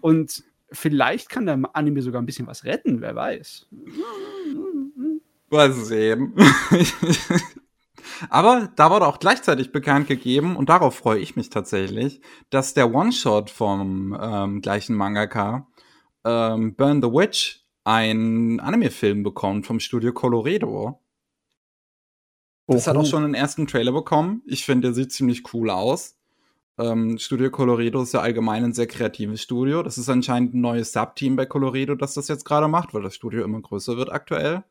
und 0.00 0.42
vielleicht 0.72 1.28
kann 1.28 1.46
der 1.46 1.60
Anime 1.72 2.02
sogar 2.02 2.20
ein 2.20 2.26
bisschen 2.26 2.48
was 2.48 2.64
retten, 2.64 3.00
wer 3.00 3.14
weiß. 3.14 3.68
Mal 5.50 5.72
sehen. 5.72 6.34
Aber 8.28 8.68
da 8.74 8.90
wurde 8.90 9.06
auch 9.06 9.20
gleichzeitig 9.20 9.70
bekannt 9.70 10.08
gegeben, 10.08 10.56
und 10.56 10.68
darauf 10.68 10.96
freue 10.96 11.20
ich 11.20 11.36
mich 11.36 11.48
tatsächlich, 11.48 12.20
dass 12.50 12.74
der 12.74 12.92
One-Shot 12.92 13.50
vom 13.50 14.18
ähm, 14.20 14.62
gleichen 14.62 14.96
Mangaka 14.96 15.68
ähm, 16.24 16.74
Burn 16.74 17.00
the 17.00 17.08
Witch 17.08 17.64
einen 17.84 18.58
Anime-Film 18.58 19.22
bekommt 19.22 19.64
vom 19.66 19.78
Studio 19.78 20.12
Coloredo. 20.12 21.00
Das 22.74 22.86
hat 22.86 22.96
auch 22.96 23.06
schon 23.06 23.24
einen 23.24 23.34
ersten 23.34 23.66
Trailer 23.66 23.92
bekommen. 23.92 24.42
Ich 24.46 24.64
finde, 24.64 24.88
der 24.88 24.94
sieht 24.94 25.12
ziemlich 25.12 25.52
cool 25.52 25.70
aus. 25.70 26.16
Ähm, 26.78 27.18
Studio 27.18 27.50
Colorido 27.50 28.00
ist 28.00 28.14
ja 28.14 28.20
allgemein 28.20 28.62
ein 28.62 28.72
sehr 28.72 28.86
kreatives 28.86 29.42
Studio. 29.42 29.82
Das 29.82 29.98
ist 29.98 30.08
anscheinend 30.08 30.54
ein 30.54 30.60
neues 30.60 30.92
Subteam 30.92 31.34
bei 31.34 31.46
Colorido, 31.46 31.96
das 31.96 32.14
das 32.14 32.28
jetzt 32.28 32.44
gerade 32.44 32.68
macht, 32.68 32.94
weil 32.94 33.02
das 33.02 33.16
Studio 33.16 33.42
immer 33.42 33.60
größer 33.60 33.96
wird 33.96 34.12
aktuell. 34.12 34.62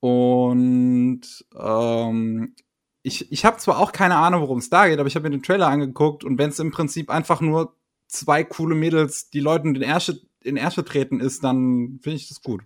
Und 0.00 1.22
ähm, 1.56 2.54
ich, 3.02 3.30
ich 3.30 3.44
habe 3.44 3.58
zwar 3.58 3.78
auch 3.78 3.92
keine 3.92 4.16
Ahnung, 4.16 4.42
worum 4.42 4.58
es 4.58 4.68
da 4.68 4.88
geht, 4.88 4.98
aber 4.98 5.06
ich 5.06 5.14
habe 5.14 5.28
mir 5.28 5.36
den 5.36 5.42
Trailer 5.42 5.68
angeguckt 5.68 6.24
und 6.24 6.36
wenn 6.36 6.50
es 6.50 6.58
im 6.58 6.72
Prinzip 6.72 7.10
einfach 7.10 7.40
nur 7.40 7.74
zwei 8.08 8.42
coole 8.42 8.74
Mädels, 8.74 9.30
die 9.30 9.40
Leuten 9.40 9.74
in 9.76 9.82
Ärsche, 9.82 10.20
in 10.42 10.56
Ärsche 10.56 10.84
treten 10.84 11.20
ist, 11.20 11.44
dann 11.44 12.00
finde 12.02 12.16
ich 12.16 12.28
das 12.28 12.42
gut 12.42 12.62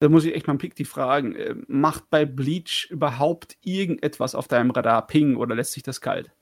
da 0.00 0.08
muss 0.08 0.24
ich 0.24 0.34
echt 0.34 0.46
mal 0.46 0.56
Pick 0.56 0.74
die 0.74 0.84
fragen, 0.84 1.34
äh, 1.36 1.54
macht 1.68 2.10
bei 2.10 2.24
Bleach 2.24 2.88
überhaupt 2.90 3.56
irgendetwas 3.62 4.34
auf 4.34 4.48
deinem 4.48 4.70
Radar 4.70 5.06
Ping 5.06 5.36
oder 5.36 5.54
lässt 5.54 5.72
sich 5.72 5.82
das 5.82 6.00
kalt? 6.00 6.32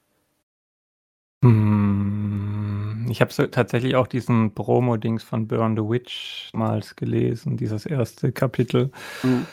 Hm, 1.45 3.09
ich 3.11 3.21
habe 3.21 3.33
so 3.33 3.47
tatsächlich 3.47 3.97
auch 3.97 4.07
diesen 4.07 4.55
Promo-Dings 4.55 5.25
von 5.25 5.49
Burn 5.49 5.77
the 5.77 5.83
Witch 5.83 6.51
mal 6.53 6.81
gelesen, 6.97 7.57
dieses 7.57 7.85
erste 7.85 8.33
Kapitel. 8.33 8.91
Mhm. 9.23 9.47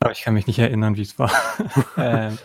Aber 0.00 0.12
ich 0.12 0.22
kann 0.22 0.34
mich 0.34 0.46
nicht 0.46 0.58
erinnern, 0.58 0.96
wie 0.96 1.02
es 1.02 1.18
war. 1.18 1.30
ähm, 1.96 2.38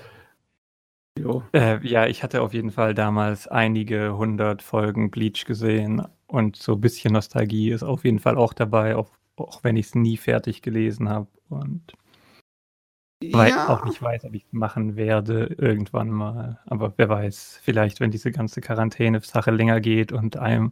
äh, 1.53 1.85
ja, 1.87 2.05
ich 2.05 2.21
hatte 2.21 2.41
auf 2.41 2.53
jeden 2.53 2.71
Fall 2.71 2.93
damals 2.93 3.47
einige 3.47 4.17
hundert 4.17 4.61
Folgen 4.61 5.09
Bleach 5.09 5.45
gesehen 5.45 6.05
und 6.27 6.57
so 6.57 6.73
ein 6.73 6.81
bisschen 6.81 7.13
Nostalgie 7.13 7.71
ist 7.71 7.83
auf 7.83 8.03
jeden 8.03 8.19
Fall 8.19 8.37
auch 8.37 8.53
dabei, 8.53 8.95
auch 8.95 9.17
auch 9.37 9.63
wenn 9.63 9.77
ich 9.77 9.87
es 9.87 9.95
nie 9.95 10.17
fertig 10.17 10.61
gelesen 10.61 11.09
habe 11.09 11.27
und 11.49 11.93
weil 13.31 13.49
ja. 13.49 13.69
auch 13.69 13.83
nicht 13.83 13.99
weiß, 13.99 14.25
ob 14.25 14.35
ich 14.35 14.43
es 14.43 14.53
machen 14.53 14.95
werde 14.95 15.55
irgendwann 15.57 16.09
mal. 16.09 16.59
Aber 16.67 16.93
wer 16.97 17.09
weiß, 17.09 17.59
vielleicht, 17.63 17.99
wenn 17.99 18.11
diese 18.11 18.31
ganze 18.31 18.61
Quarantäne-Sache 18.61 19.49
länger 19.49 19.81
geht 19.81 20.11
und 20.11 20.37
einem 20.37 20.71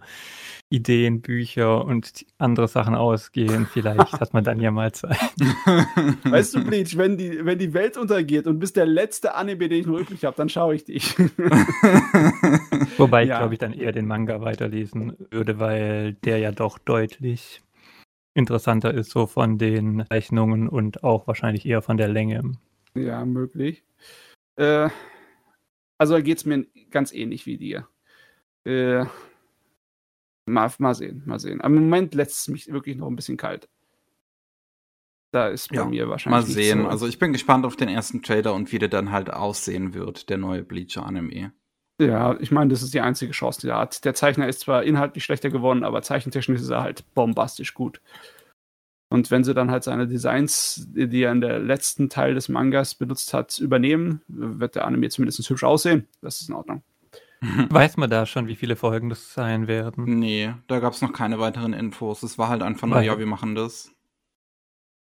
Ideen, 0.69 1.21
Bücher 1.21 1.83
und 1.83 2.23
andere 2.37 2.67
Sachen 2.67 2.93
ausgehen, 2.93 3.65
vielleicht 3.65 4.13
hat 4.19 4.33
man 4.35 4.43
dann 4.43 4.59
ja 4.59 4.69
mal 4.69 4.91
Zeit. 4.91 5.17
Weißt 6.23 6.55
du, 6.55 6.63
Bleach, 6.63 6.95
wenn 6.97 7.17
die, 7.17 7.43
wenn 7.43 7.57
die 7.57 7.73
Welt 7.73 7.97
untergeht 7.97 8.45
und 8.45 8.59
bist 8.59 8.75
der 8.75 8.85
letzte 8.85 9.33
Anime, 9.33 9.67
den 9.67 9.79
ich 9.79 9.87
noch 9.87 9.97
übrig 9.97 10.23
habe, 10.23 10.37
dann 10.37 10.49
schaue 10.49 10.75
ich 10.75 10.83
dich. 10.83 11.17
Wobei 12.97 13.23
ich, 13.23 13.29
glaube 13.29 13.55
ich, 13.55 13.59
dann 13.59 13.73
eher 13.73 13.91
den 13.91 14.05
Manga 14.05 14.41
weiterlesen 14.41 15.17
würde, 15.31 15.59
weil 15.59 16.13
der 16.13 16.37
ja 16.37 16.51
doch 16.51 16.77
deutlich 16.77 17.63
interessanter 18.35 18.93
ist, 18.93 19.09
so 19.09 19.25
von 19.25 19.57
den 19.57 20.01
Rechnungen 20.01 20.69
und 20.69 21.03
auch 21.03 21.25
wahrscheinlich 21.25 21.65
eher 21.65 21.81
von 21.81 21.97
der 21.97 22.09
Länge. 22.09 22.51
Ja, 22.93 23.25
möglich. 23.25 23.83
Äh, 24.57 24.89
also 25.97 26.13
da 26.13 26.21
geht 26.21 26.37
es 26.37 26.45
mir 26.45 26.65
ganz 26.91 27.11
ähnlich 27.13 27.45
wie 27.45 27.57
dir. 27.57 27.87
Äh, 28.65 29.05
mal, 30.45 30.71
mal 30.77 30.93
sehen, 30.93 31.23
mal 31.25 31.39
sehen. 31.39 31.61
Am 31.61 31.73
Moment 31.73 32.13
lässt 32.13 32.39
es 32.39 32.47
mich 32.49 32.71
wirklich 32.71 32.97
noch 32.97 33.07
ein 33.07 33.15
bisschen 33.15 33.37
kalt. 33.37 33.69
Da 35.31 35.47
ist 35.47 35.69
bei 35.69 35.77
ja, 35.77 35.85
mir 35.85 36.09
wahrscheinlich. 36.09 36.47
Mal 36.47 36.51
sehen. 36.51 36.81
So. 36.83 36.87
Also 36.87 37.07
ich 37.07 37.19
bin 37.19 37.33
gespannt 37.33 37.65
auf 37.65 37.75
den 37.75 37.89
ersten 37.89 38.21
Trailer 38.21 38.53
und 38.53 38.71
wie 38.71 38.79
der 38.79 38.89
dann 38.89 39.11
halt 39.11 39.29
aussehen 39.31 39.93
wird, 39.93 40.29
der 40.29 40.37
neue 40.37 40.63
Bleacher-Anime. 40.63 41.51
Ja, 41.99 42.35
ich 42.39 42.51
meine, 42.51 42.71
das 42.71 42.81
ist 42.81 42.93
die 42.93 43.01
einzige 43.01 43.31
Chance, 43.31 43.61
die 43.61 43.69
er 43.69 43.79
hat. 43.79 44.03
Der 44.03 44.13
Zeichner 44.13 44.47
ist 44.47 44.61
zwar 44.61 44.83
inhaltlich 44.83 45.23
schlechter 45.23 45.49
geworden, 45.49 45.83
aber 45.83 46.01
zeichentechnisch 46.01 46.61
ist 46.61 46.69
er 46.69 46.81
halt 46.81 47.05
bombastisch 47.13 47.73
gut. 47.73 48.01
Und 49.09 49.31
wenn 49.31 49.43
sie 49.43 49.53
dann 49.53 49.71
halt 49.71 49.83
seine 49.83 50.07
Designs, 50.07 50.87
die 50.93 51.21
er 51.21 51.31
in 51.31 51.39
der 51.39 51.59
letzten 51.59 52.09
Teil 52.09 52.33
des 52.33 52.49
Mangas 52.49 52.95
benutzt 52.95 53.33
hat, 53.33 53.59
übernehmen, 53.59 54.21
wird 54.27 54.75
der 54.75 54.85
Anime 54.85 55.09
zumindest 55.09 55.49
hübsch 55.49 55.63
aussehen. 55.63 56.07
Das 56.21 56.41
ist 56.41 56.49
in 56.49 56.55
Ordnung. 56.55 56.83
Weiß 57.69 57.95
man 57.97 58.09
da 58.09 58.25
schon, 58.25 58.47
wie 58.47 58.55
viele 58.55 58.75
Folgen 58.75 59.09
das 59.09 59.33
sein 59.33 59.67
werden? 59.67 60.19
Nee, 60.19 60.53
da 60.67 60.79
gab 60.79 60.93
es 60.93 61.01
noch 61.01 61.13
keine 61.13 61.39
weiteren 61.39 61.73
Infos. 61.73 62.23
Es 62.23 62.37
war 62.37 62.49
halt 62.49 62.61
einfach 62.61 62.87
nur, 62.87 63.01
ja, 63.01 63.17
wir 63.17 63.25
machen 63.25 63.55
das. 63.55 63.94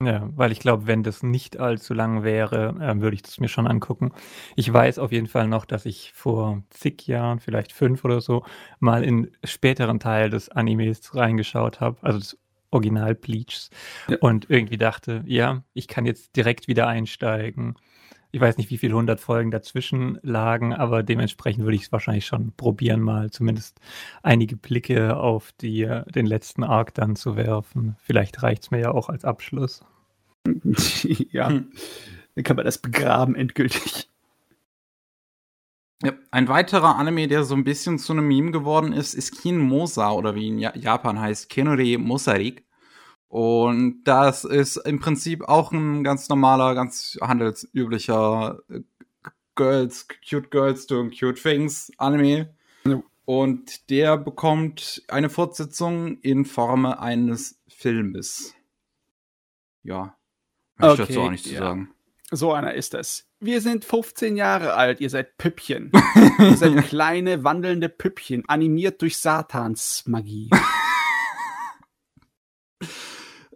Ja, 0.04 0.30
weil 0.36 0.52
ich 0.52 0.60
glaube, 0.60 0.88
wenn 0.88 1.04
das 1.04 1.24
nicht 1.24 1.58
allzu 1.58 1.94
lang 1.94 2.24
wäre, 2.24 2.76
äh, 2.82 3.00
würde 3.00 3.16
ich 3.16 3.22
das 3.22 3.40
mir 3.40 3.48
schon 3.48 3.66
angucken. 3.66 4.12
Ich 4.58 4.72
weiß 4.72 5.00
auf 5.00 5.14
jeden 5.14 5.28
Fall 5.28 5.48
noch, 5.48 5.64
dass 5.64 5.86
ich 5.86 6.12
vor 6.14 6.64
zig 6.70 7.08
Jahren, 7.08 7.40
vielleicht 7.40 7.72
fünf 7.72 8.04
oder 8.04 8.20
so, 8.20 8.44
mal 8.80 9.06
in 9.06 9.32
späteren 9.46 10.02
Teil 10.02 10.30
des 10.30 10.50
Animes 10.50 11.16
reingeschaut 11.16 11.80
habe, 11.80 11.98
also 12.02 12.20
des 12.20 12.38
Original 12.72 13.16
Bleachs, 13.16 13.70
Ja. 14.10 14.18
und 14.20 14.50
irgendwie 14.50 14.78
dachte, 14.78 15.24
ja, 15.28 15.64
ich 15.74 15.88
kann 15.88 16.06
jetzt 16.06 16.36
direkt 16.36 16.68
wieder 16.68 16.88
einsteigen. 16.88 17.76
Ich 18.36 18.42
weiß 18.42 18.58
nicht, 18.58 18.70
wie 18.70 18.78
viele 18.78 18.96
hundert 18.96 19.22
Folgen 19.22 19.50
dazwischen 19.50 20.20
lagen, 20.22 20.74
aber 20.74 21.04
dementsprechend 21.04 21.64
würde 21.64 21.78
ich 21.78 21.84
es 21.84 21.92
wahrscheinlich 21.94 22.26
schon 22.26 22.52
probieren, 22.58 23.00
mal 23.00 23.32
zumindest 23.32 23.80
einige 24.24 24.58
Blicke 24.58 25.16
auf 25.16 25.54
die, 25.62 25.90
den 26.14 26.26
letzten 26.26 26.66
Arc 26.66 26.94
dann 26.96 27.16
zu 27.16 27.38
werfen. 27.38 27.96
Vielleicht 28.02 28.44
reicht 28.44 28.64
es 28.64 28.72
mir 28.72 28.82
ja 28.82 28.92
auch 28.92 29.08
als 29.08 29.24
Abschluss. 29.24 29.86
ja, 31.32 31.48
Hm. 31.48 31.72
dann 32.36 32.44
kann 32.44 32.58
man 32.58 32.66
das 32.66 32.78
begraben 32.78 33.36
endgültig. 33.36 34.10
Ja, 36.04 36.12
ein 36.32 36.50
weiterer 36.50 36.98
Anime, 36.98 37.30
der 37.30 37.46
so 37.46 37.56
ein 37.56 37.64
bisschen 37.64 38.00
zu 38.00 38.12
einem 38.12 38.28
Meme 38.28 38.52
geworden 38.52 38.92
ist, 38.92 39.14
ist 39.14 39.42
Kin 39.42 39.60
Mosa 39.60 40.12
oder 40.12 40.36
wie 40.36 40.50
in 40.50 40.60
ja 40.60 40.76
Japan 40.76 41.22
heißt, 41.22 41.50
Kenori 41.50 41.98
Mosarik. 41.98 42.66
Und 43.36 44.06
das 44.06 44.46
ist 44.46 44.78
im 44.78 45.02
Prinzip 45.02 45.44
auch 45.50 45.74
ein 45.74 46.06
ganz 46.06 46.30
normaler, 46.30 46.74
ganz 46.74 47.18
handelsüblicher 47.22 48.62
äh, 48.70 48.80
Girls, 49.56 50.08
Cute 50.08 50.50
Girls 50.50 50.88
doing 50.88 51.12
Cute 51.12 51.42
Things 51.42 51.92
Anime. 51.98 52.56
Ja. 52.86 53.04
Und 53.26 53.90
der 53.90 54.18
bekommt 54.18 55.04
eine 55.10 55.30
Fortsetzung 55.30 56.18
in 56.22 56.46
Form 56.46 56.86
eines 56.86 57.60
Filmes. 57.68 58.56
Ja. 59.84 60.16
Ich 60.80 60.86
Okay, 60.86 61.06
dazu 61.06 61.20
auch 61.20 61.32
nicht 61.32 61.44
zu 61.44 61.56
ja. 61.56 61.60
sagen. 61.60 61.90
So 62.32 62.54
einer 62.54 62.74
ist 62.74 62.94
es. 62.94 63.28
Wir 63.42 63.60
sind 63.60 63.84
15 63.84 64.38
Jahre 64.38 64.76
alt, 64.76 65.02
ihr 65.02 65.10
seid 65.10 65.38
Püppchen. 65.38 65.92
ihr 66.40 66.56
seid 66.56 66.86
kleine, 66.86 67.44
wandelnde 67.44 67.90
Püppchen, 67.90 68.48
animiert 68.48 69.02
durch 69.02 69.18
Satans 69.18 70.04
Magie. 70.08 70.50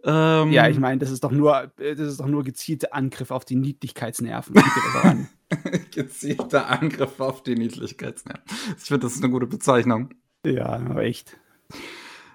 Ähm, 0.04 0.52
Ja, 0.52 0.68
ich 0.68 0.78
meine, 0.78 0.98
das 0.98 1.10
ist 1.10 1.24
doch 1.24 1.32
nur, 1.32 1.70
äh, 1.78 1.94
das 1.94 2.08
ist 2.08 2.20
doch 2.20 2.26
nur 2.26 2.44
gezielte 2.44 2.92
Angriff 2.92 3.30
auf 3.30 3.44
die 3.44 3.56
Niedlichkeitsnerven. 3.56 4.54
An. 5.02 5.28
Gezielter 5.90 6.68
Angriff 6.68 7.20
auf 7.20 7.42
die 7.42 7.54
Niedlichkeitsnerven. 7.54 8.42
Ich 8.78 8.84
finde, 8.84 9.06
das 9.06 9.14
ist 9.14 9.22
eine 9.22 9.32
gute 9.32 9.46
Bezeichnung. 9.46 10.10
ja, 10.44 10.66
aber 10.66 11.02
echt. 11.02 11.36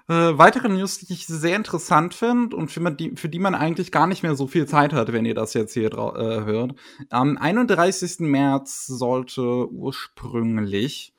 Äh, 0.08 0.38
weitere 0.38 0.68
News, 0.68 0.98
die 0.98 1.12
ich 1.12 1.26
sehr 1.26 1.56
interessant 1.56 2.14
finde 2.14 2.54
und 2.54 2.70
für, 2.70 2.80
man 2.80 2.96
die, 2.96 3.16
für 3.16 3.28
die 3.28 3.40
man 3.40 3.56
eigentlich 3.56 3.90
gar 3.90 4.06
nicht 4.06 4.22
mehr 4.22 4.36
so 4.36 4.46
viel 4.46 4.66
Zeit 4.66 4.92
hat, 4.92 5.12
wenn 5.12 5.24
ihr 5.24 5.34
das 5.34 5.52
jetzt 5.54 5.74
hier 5.74 5.92
äh, 5.92 6.44
hört. 6.44 6.76
Am 7.10 7.36
31. 7.36 8.20
März 8.20 8.86
sollte 8.86 9.68
ursprünglich 9.68 11.12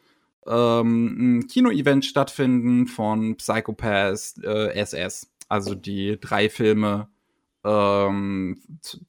ähm, 0.47 1.39
ein 1.39 1.47
Kino-Event 1.47 2.05
stattfinden 2.05 2.87
von 2.87 3.35
Psychopath 3.35 4.35
äh, 4.43 4.69
SS. 4.79 5.29
Also 5.47 5.75
die 5.75 6.19
drei 6.19 6.49
Filme 6.49 7.07
ähm, 7.63 8.61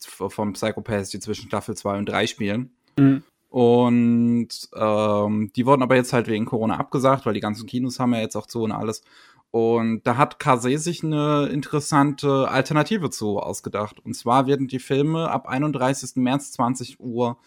von 0.07 0.53
Psychopath, 0.53 1.13
die 1.13 1.21
zwischen 1.21 1.49
Staffel 1.49 1.77
2 1.77 1.99
und 1.99 2.09
3 2.09 2.27
spielen. 2.27 2.71
Mhm. 2.99 3.23
Und 3.51 4.49
ähm, 4.75 5.51
die 5.57 5.67
wurden 5.67 5.83
aber 5.83 5.97
jetzt 5.97 6.13
halt 6.13 6.29
wegen 6.29 6.45
Corona 6.45 6.77
abgesagt, 6.77 7.25
weil 7.25 7.35
die 7.35 7.41
ganzen 7.41 7.67
Kinos 7.67 7.99
haben 7.99 8.13
ja 8.13 8.21
jetzt 8.21 8.37
auch 8.37 8.47
zu 8.47 8.63
und 8.63 8.73
alles. 8.73 9.03
Und 9.51 10.07
da 10.07 10.19
hat 10.19 10.39
Kase 10.39 10.77
sich 10.77 11.03
eine 11.03 11.47
interessante 11.47 12.49
Alternative 12.49 13.09
zu 13.09 13.39
ausgedacht. 13.39 13.99
Und 14.05 14.15
zwar 14.15 14.47
werden 14.47 14.69
die 14.69 14.79
Filme 14.79 15.31
ab 15.31 15.49
31. 15.49 16.17
März 16.17 16.53
20 16.53 17.01
Uhr 17.01 17.39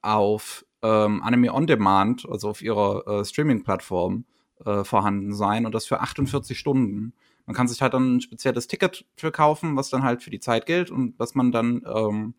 auf 0.00 0.64
ähm, 0.82 1.22
Anime 1.22 1.52
On 1.52 1.66
Demand, 1.66 2.26
also 2.26 2.48
auf 2.48 2.62
ihrer 2.62 3.06
äh, 3.06 3.24
Streaming-Plattform, 3.24 4.24
äh, 4.64 4.84
vorhanden 4.84 5.34
sein 5.34 5.66
und 5.66 5.74
das 5.74 5.84
für 5.84 6.00
48 6.00 6.58
Stunden. 6.58 7.12
Man 7.50 7.56
kann 7.56 7.66
sich 7.66 7.82
halt 7.82 7.94
dann 7.94 8.18
ein 8.18 8.20
spezielles 8.20 8.68
Ticket 8.68 9.04
für 9.16 9.32
kaufen, 9.32 9.74
was 9.74 9.90
dann 9.90 10.04
halt 10.04 10.22
für 10.22 10.30
die 10.30 10.38
Zeit 10.38 10.66
gilt 10.66 10.92
und 10.92 11.18
was 11.18 11.34
man 11.34 11.50
dann 11.50 11.82
ähm, 11.84 12.34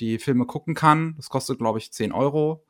die 0.00 0.18
Filme 0.18 0.44
gucken 0.44 0.74
kann. 0.74 1.14
Das 1.16 1.30
kostet, 1.30 1.58
glaube 1.58 1.78
ich, 1.78 1.94
10 1.94 2.12
Euro. 2.12 2.62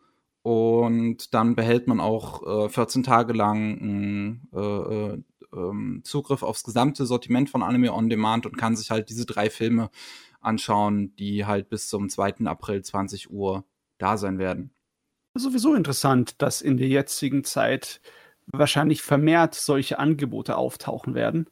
Und 0.43 1.35
dann 1.35 1.57
behält 1.57 1.89
man 1.89 1.99
auch 1.99 2.67
äh, 2.67 2.69
14 2.69 3.03
Tage 3.03 3.33
lang 3.33 4.41
äh, 4.53 4.61
äh, 4.61 5.23
ähm, 5.53 6.03
Zugriff 6.05 6.45
aufs 6.45 6.63
gesamte 6.63 7.07
Sortiment 7.07 7.51
von 7.51 7.65
Anime 7.65 7.93
On 7.93 8.09
Demand 8.09 8.47
und 8.47 8.57
kann 8.57 8.77
sich 8.77 8.93
halt 8.93 9.09
diese 9.09 9.27
drei 9.27 9.51
Filme 9.51 9.91
anschauen, 10.41 11.17
die 11.17 11.45
halt 11.45 11.71
bis 11.71 11.89
zum 11.89 12.09
2. 12.09 12.45
April 12.45 12.83
20 12.83 13.33
Uhr 13.33 13.65
da 13.99 14.17
sein 14.17 14.39
werden. 14.39 14.71
Sowieso 15.35 15.75
interessant, 15.75 16.41
dass 16.41 16.63
in 16.63 16.77
der 16.77 16.87
jetzigen 16.87 17.43
Zeit 17.43 18.01
wahrscheinlich 18.53 19.03
vermehrt 19.03 19.57
solche 19.57 19.99
Angebote 19.99 20.57
auftauchen 20.57 21.17
werden. 21.17 21.49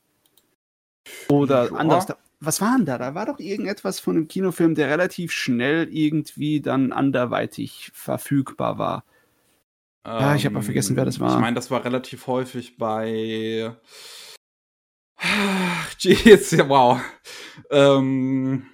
Oder 1.29 1.65
Ja. 1.67 1.77
anders. 1.77 2.07
Da, 2.07 2.17
was 2.41 2.61
war 2.61 2.77
denn 2.77 2.87
da? 2.87 2.99
Da 2.99 3.15
war 3.15 3.27
doch 3.27 3.39
irgendetwas 3.39 4.01
von 4.01 4.17
einem 4.17 4.29
Kinofilm, 4.29 4.75
der 4.75 4.89
relativ 4.91 5.33
schnell 5.33 5.89
irgendwie 5.91 6.61
dann 6.61 6.93
anderweitig 6.93 7.91
verfügbar 7.95 8.79
war. 8.79 9.05
Ja, 10.07 10.35
ich 10.35 10.47
hab 10.47 10.55
mal 10.55 10.63
vergessen, 10.63 10.97
wer 10.97 11.05
das 11.05 11.21
war. 11.21 11.35
Ich 11.35 11.41
meine, 11.41 11.55
das 11.55 11.71
war 11.71 11.85
relativ 11.85 12.27
häufig 12.27 12.79
bei. 12.79 13.77
Ach, 15.17 15.95
Jeez, 15.99 16.53
ja, 16.53 16.69
wow. 16.69 17.01
Ähm, 17.71 18.67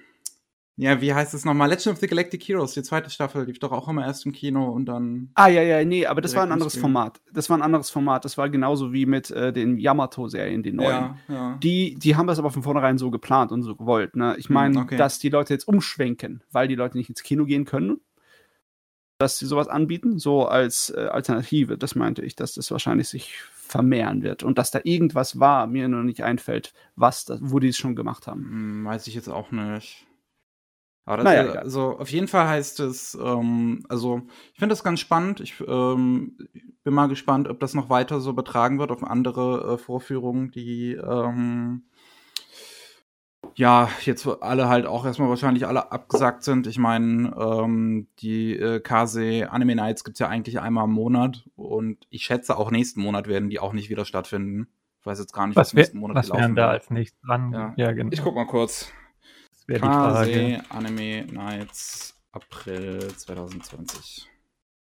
ja, 0.77 0.99
wie 0.99 1.13
heißt 1.13 1.33
es 1.33 1.45
nochmal? 1.45 1.69
Legend 1.69 1.93
of 1.93 1.99
the 1.99 2.07
Galactic 2.07 2.43
Heroes, 2.43 2.73
die 2.73 2.83
zweite 2.83 3.09
Staffel, 3.09 3.45
lief 3.45 3.59
doch 3.59 3.71
auch 3.71 3.87
immer 3.87 4.05
erst 4.05 4.25
im 4.25 4.33
Kino 4.33 4.69
und 4.69 4.85
dann. 4.85 5.29
Ah, 5.35 5.47
ja, 5.47 5.61
ja, 5.61 5.83
nee, 5.85 6.05
aber 6.05 6.19
das 6.21 6.35
war 6.35 6.43
ein 6.43 6.51
anderes. 6.51 6.75
Format. 6.75 7.21
Das 7.31 7.49
war 7.49 7.57
ein 7.57 7.61
anderes 7.61 7.89
Format. 7.89 8.25
Das 8.25 8.37
war 8.37 8.49
genauso 8.49 8.91
wie 8.91 9.05
mit 9.05 9.31
äh, 9.31 9.53
den 9.53 9.77
Yamato-Serien, 9.77 10.63
den 10.63 10.75
neuen. 10.75 10.89
Ja, 10.89 11.17
ja. 11.29 11.57
Die, 11.63 11.95
die 11.95 12.15
haben 12.17 12.27
das 12.27 12.39
aber 12.39 12.51
von 12.51 12.63
vornherein 12.63 12.97
so 12.97 13.09
geplant 13.09 13.51
und 13.53 13.63
so 13.63 13.75
gewollt. 13.75 14.15
Ne? 14.15 14.35
Ich 14.37 14.47
Hm, 14.49 14.53
meine, 14.53 14.79
okay. 14.79 14.97
dass 14.97 15.17
die 15.19 15.29
Leute 15.29 15.53
jetzt 15.53 15.67
umschwenken, 15.67 16.43
weil 16.51 16.67
die 16.67 16.75
Leute 16.75 16.97
nicht 16.97 17.09
ins 17.09 17.23
Kino 17.23 17.45
gehen 17.45 17.63
können, 17.63 18.01
dass 19.17 19.39
sie 19.39 19.45
sowas 19.45 19.69
anbieten, 19.69 20.19
so 20.19 20.45
als 20.45 20.89
äh, 20.89 21.07
Alternative. 21.09 21.77
Das 21.77 21.95
meinte 21.95 22.21
ich, 22.21 22.35
dass 22.35 22.55
das 22.55 22.69
wahrscheinlich 22.69 23.07
sich 23.07 23.35
vermehren 23.53 24.23
wird 24.23 24.43
und 24.43 24.57
dass 24.57 24.71
da 24.71 24.81
irgendwas 24.83 25.39
war, 25.39 25.67
mir 25.67 25.87
nur 25.87 26.03
nicht 26.03 26.21
einfällt, 26.23 26.73
was 26.97 27.23
das, 27.23 27.39
wo 27.41 27.59
die 27.59 27.69
es 27.69 27.77
schon 27.77 27.95
gemacht 27.95 28.27
haben. 28.27 28.41
Hm, 28.43 28.85
weiß 28.85 29.07
ich 29.07 29.15
jetzt 29.15 29.29
auch 29.29 29.51
nicht. 29.51 30.05
Aber 31.05 31.17
das, 31.17 31.25
Naja, 31.25 31.51
also 31.53 31.99
auf 31.99 32.09
jeden 32.09 32.27
Fall 32.27 32.47
heißt 32.47 32.79
es, 32.79 33.15
ähm, 33.21 33.85
also 33.89 34.23
ich 34.53 34.59
finde 34.59 34.73
das 34.73 34.83
ganz 34.83 34.99
spannend. 34.99 35.39
Ich 35.39 35.53
ähm, 35.67 36.35
bin 36.83 36.93
mal 36.93 37.07
gespannt, 37.07 37.47
ob 37.47 37.59
das 37.59 37.75
noch 37.75 37.89
weiter 37.89 38.19
so 38.19 38.33
betragen 38.33 38.79
wird 38.79 38.91
auf 38.91 39.03
andere 39.03 39.73
äh, 39.73 39.77
Vorführungen, 39.77 40.49
die 40.49 40.93
ähm, 40.93 41.83
ja 43.53 43.87
jetzt 44.03 44.27
alle 44.41 44.67
halt 44.67 44.87
auch 44.87 45.05
erstmal 45.05 45.29
wahrscheinlich 45.29 45.67
alle 45.67 45.91
abgesagt 45.91 46.43
sind. 46.43 46.65
Ich 46.65 46.79
meine, 46.79 47.35
ähm, 47.37 48.07
die 48.17 48.57
äh, 48.57 48.79
Kase 48.79 49.51
Anime 49.51 49.75
Nights 49.75 50.03
gibt's 50.03 50.19
ja 50.19 50.27
eigentlich 50.27 50.59
einmal 50.59 50.85
im 50.85 50.91
Monat 50.91 51.47
und 51.55 52.07
ich 52.09 52.23
schätze 52.23 52.57
auch 52.57 52.71
nächsten 52.71 53.01
Monat 53.01 53.27
werden 53.27 53.51
die 53.51 53.59
auch 53.59 53.73
nicht 53.73 53.91
wieder 53.91 54.05
stattfinden. 54.05 54.69
Ich 55.01 55.05
weiß 55.05 55.19
jetzt 55.19 55.33
gar 55.33 55.45
nicht, 55.45 55.55
Was, 55.55 55.75
wär, 55.75 55.81
nächsten 55.81 55.99
Monat 55.99 56.17
was 56.17 56.29
laufen 56.29 56.55
da 56.55 56.69
als 56.69 56.89
nächstes 56.89 57.21
dran? 57.21 57.51
Ja. 57.53 57.73
Ja, 57.77 57.91
genau. 57.91 58.09
Ich 58.11 58.23
guck 58.23 58.33
mal 58.33 58.47
kurz. 58.47 58.91
Das 59.67 59.81
wäre 59.81 59.81
die 59.81 59.87
Frage. 59.87 60.63
Anime 60.69 61.25
Nights 61.31 62.15
April 62.31 62.99
2020. 63.15 64.27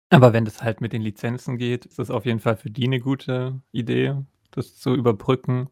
Aber 0.10 0.34
wenn 0.34 0.46
das 0.46 0.62
halt 0.62 0.82
mit 0.82 0.94
den 0.94 1.02
Lizenzen 1.02 1.58
geht, 1.58 1.86
ist 1.86 2.00
das 2.00 2.10
auf 2.12 2.26
jeden 2.26 2.40
Fall 2.40 2.58
für 2.58 2.70
die 2.70 2.86
eine 2.86 3.00
gute 3.00 3.60
Idee, 3.72 4.16
das 4.52 4.76
zu 4.76 4.94
überbrücken. 4.94 5.70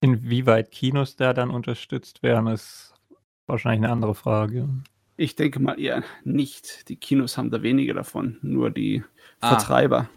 Inwieweit 0.00 0.70
Kinos 0.70 1.16
da 1.16 1.32
dann 1.32 1.50
unterstützt 1.50 2.22
werden, 2.22 2.46
ist 2.48 2.94
wahrscheinlich 3.46 3.84
eine 3.84 3.92
andere 3.92 4.14
Frage. 4.14 4.68
Ich 5.16 5.36
denke 5.36 5.60
mal 5.60 5.78
eher 5.80 6.02
nicht. 6.24 6.88
Die 6.88 6.96
Kinos 6.96 7.38
haben 7.38 7.50
da 7.50 7.62
weniger 7.62 7.94
davon, 7.94 8.38
nur 8.42 8.70
die 8.70 9.02
Ah. 9.40 9.50
Vertreiber. 9.56 10.08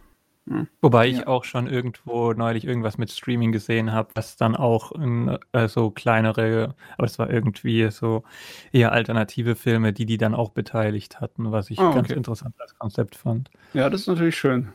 Wobei 0.82 1.08
ich 1.08 1.18
Ja. 1.20 1.28
auch 1.28 1.44
schon 1.44 1.68
irgendwo 1.68 2.34
neulich 2.34 2.64
irgendwas 2.66 2.98
mit 2.98 3.12
Streaming 3.12 3.52
gesehen 3.52 3.92
habe, 3.92 4.10
was 4.16 4.38
dann 4.38 4.56
auch 4.56 4.92
in, 4.94 5.38
äh, 5.52 5.68
so 5.68 5.92
kleinere, 5.92 6.76
aber 6.98 7.06
es 7.06 7.20
war 7.20 7.30
irgendwie 7.30 7.90
so 7.92 8.24
eher 8.72 8.92
alternative 8.92 9.56
Filme, 9.56 9.92
die 9.92 10.06
die 10.06 10.18
dann 10.18 10.34
auch 10.36 10.52
beteiligt 10.52 11.20
hatten, 11.20 11.52
was 11.52 11.70
ich 11.70 11.80
Ah, 11.80 11.92
ganz 11.94 12.10
okay. 12.10 12.18
interessant 12.18 12.56
als 12.60 12.78
Konzept 12.78 13.16
fand. 13.16 13.50
Ja, 13.74 13.90
das 13.90 14.02
ist 14.02 14.08
natürlich 14.08 14.38
schön. 14.38 14.70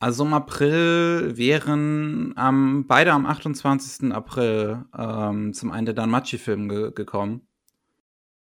Also 0.00 0.24
im 0.24 0.32
April 0.32 1.36
wären 1.36 2.32
ähm, 2.38 2.84
beide 2.86 3.12
am 3.12 3.26
28. 3.26 4.12
April 4.12 4.84
ähm, 4.96 5.52
zum 5.54 5.72
einen 5.72 5.86
der 5.86 5.94
Danmachi-Film 5.96 6.68
ge 6.68 6.92
gekommen. 6.94 7.47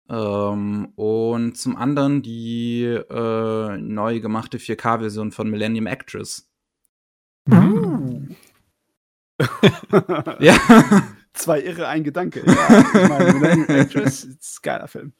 Ähm, 0.08 0.92
und 0.96 1.56
zum 1.56 1.76
anderen 1.76 2.22
die 2.22 2.84
äh, 2.84 3.78
neu 3.78 4.20
gemachte 4.20 4.58
4K-Version 4.58 5.32
von 5.32 5.50
Millennium 5.50 5.86
Actress. 5.86 6.48
Uh. 7.50 8.22
ja. 10.40 10.56
Zwei 11.34 11.60
irre, 11.60 11.88
ein 11.88 12.02
Gedanke. 12.02 12.42
Ja, 12.46 12.78
ich 12.78 13.08
meine, 13.08 13.32
Millennium 13.34 13.68
Actress 13.68 14.24
ist 14.24 14.58
ein 14.58 14.62
geiler 14.62 14.88
Film. 14.88 15.12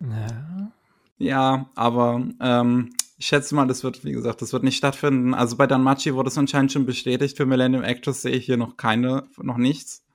Ja. 0.00 0.72
Ja, 1.18 1.70
aber 1.74 2.26
ähm, 2.40 2.90
ich 3.18 3.26
schätze 3.26 3.54
mal, 3.54 3.66
das 3.66 3.82
wird, 3.82 4.04
wie 4.04 4.12
gesagt, 4.12 4.42
das 4.42 4.52
wird 4.52 4.62
nicht 4.62 4.76
stattfinden. 4.76 5.34
Also 5.34 5.56
bei 5.56 5.66
Danmachi 5.66 6.14
wurde 6.14 6.28
es 6.28 6.38
anscheinend 6.38 6.72
schon 6.72 6.86
bestätigt. 6.86 7.36
Für 7.36 7.46
Millennium 7.46 7.82
Actress 7.82 8.22
sehe 8.22 8.32
ich 8.32 8.44
hier 8.44 8.58
noch 8.58 8.76
keine, 8.76 9.24
noch 9.38 9.56
nichts. 9.56 10.05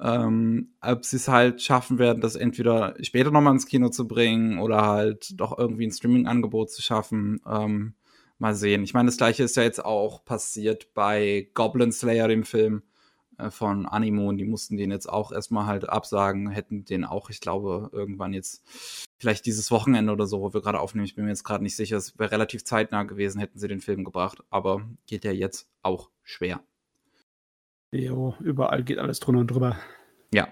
Ähm, 0.00 0.74
ob 0.80 1.04
sie 1.04 1.16
es 1.16 1.28
halt 1.28 1.60
schaffen 1.60 1.98
werden, 1.98 2.20
das 2.20 2.36
entweder 2.36 2.94
später 3.02 3.30
nochmal 3.30 3.54
ins 3.54 3.66
Kino 3.66 3.88
zu 3.88 4.06
bringen 4.06 4.58
oder 4.58 4.86
halt 4.86 5.40
doch 5.40 5.58
irgendwie 5.58 5.86
ein 5.86 5.92
Streaming-Angebot 5.92 6.70
zu 6.70 6.82
schaffen. 6.82 7.40
Ähm, 7.46 7.94
mal 8.38 8.54
sehen. 8.54 8.84
Ich 8.84 8.94
meine, 8.94 9.06
das 9.06 9.16
gleiche 9.16 9.42
ist 9.42 9.56
ja 9.56 9.62
jetzt 9.62 9.84
auch 9.84 10.24
passiert 10.24 10.94
bei 10.94 11.50
Goblin 11.54 11.92
Slayer, 11.92 12.28
dem 12.28 12.44
Film 12.44 12.82
äh, 13.38 13.50
von 13.50 13.86
Animo, 13.86 14.28
und 14.28 14.38
die 14.38 14.44
mussten 14.44 14.76
den 14.76 14.90
jetzt 14.90 15.08
auch 15.08 15.32
erstmal 15.32 15.66
halt 15.66 15.88
absagen, 15.88 16.48
hätten 16.48 16.84
den 16.84 17.04
auch, 17.04 17.30
ich 17.30 17.40
glaube, 17.40 17.90
irgendwann 17.92 18.32
jetzt 18.32 18.64
vielleicht 19.18 19.46
dieses 19.46 19.70
Wochenende 19.70 20.12
oder 20.12 20.26
so, 20.26 20.40
wo 20.40 20.54
wir 20.54 20.62
gerade 20.62 20.80
aufnehmen, 20.80 21.04
ich 21.06 21.16
bin 21.16 21.24
mir 21.24 21.30
jetzt 21.30 21.44
gerade 21.44 21.64
nicht 21.64 21.76
sicher, 21.76 21.96
es 21.96 22.18
wäre 22.18 22.30
relativ 22.30 22.64
zeitnah 22.64 23.02
gewesen, 23.02 23.40
hätten 23.40 23.58
sie 23.58 23.68
den 23.68 23.80
Film 23.80 24.04
gebracht, 24.04 24.42
aber 24.50 24.82
geht 25.06 25.24
ja 25.24 25.32
jetzt 25.32 25.68
auch 25.82 26.10
schwer. 26.22 26.60
Jo, 27.92 28.34
überall 28.40 28.84
geht 28.84 28.98
alles 28.98 29.20
drunter 29.20 29.40
und 29.40 29.50
drüber. 29.50 29.78
Ja. 30.32 30.48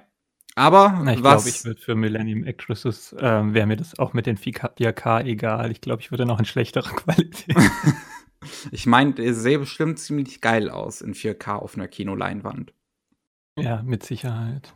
Aber 0.55 1.01
Na, 1.05 1.13
ich 1.13 1.21
glaube, 1.21 1.49
ich 1.49 1.65
würde 1.67 1.81
für 1.81 1.95
Millennium 1.95 2.45
Actresses, 2.45 3.15
ähm, 3.19 3.53
wäre 3.53 3.67
mir 3.67 3.77
das 3.77 3.99
auch 3.99 4.15
mit 4.15 4.25
den 4.27 4.39
4K 4.39 5.25
egal. 5.27 5.71
Ich 5.71 5.83
glaube, 5.83 6.01
ich 6.01 6.11
würde 6.11 6.25
noch 6.25 6.39
in 6.39 6.47
schlechterer 6.47 6.89
Qualität. 6.97 7.57
ich 8.71 8.87
meine, 8.87 9.13
der 9.13 9.35
sähe 9.35 9.59
bestimmt 9.59 9.99
ziemlich 9.99 10.41
geil 10.41 10.71
aus 10.71 11.03
in 11.03 11.13
4K 11.15 11.57
auf 11.57 11.75
einer 11.75 11.89
Kinoleinwand. 11.89 12.73
ja, 13.59 13.83
mit 13.83 14.03
Sicherheit. 14.03 14.73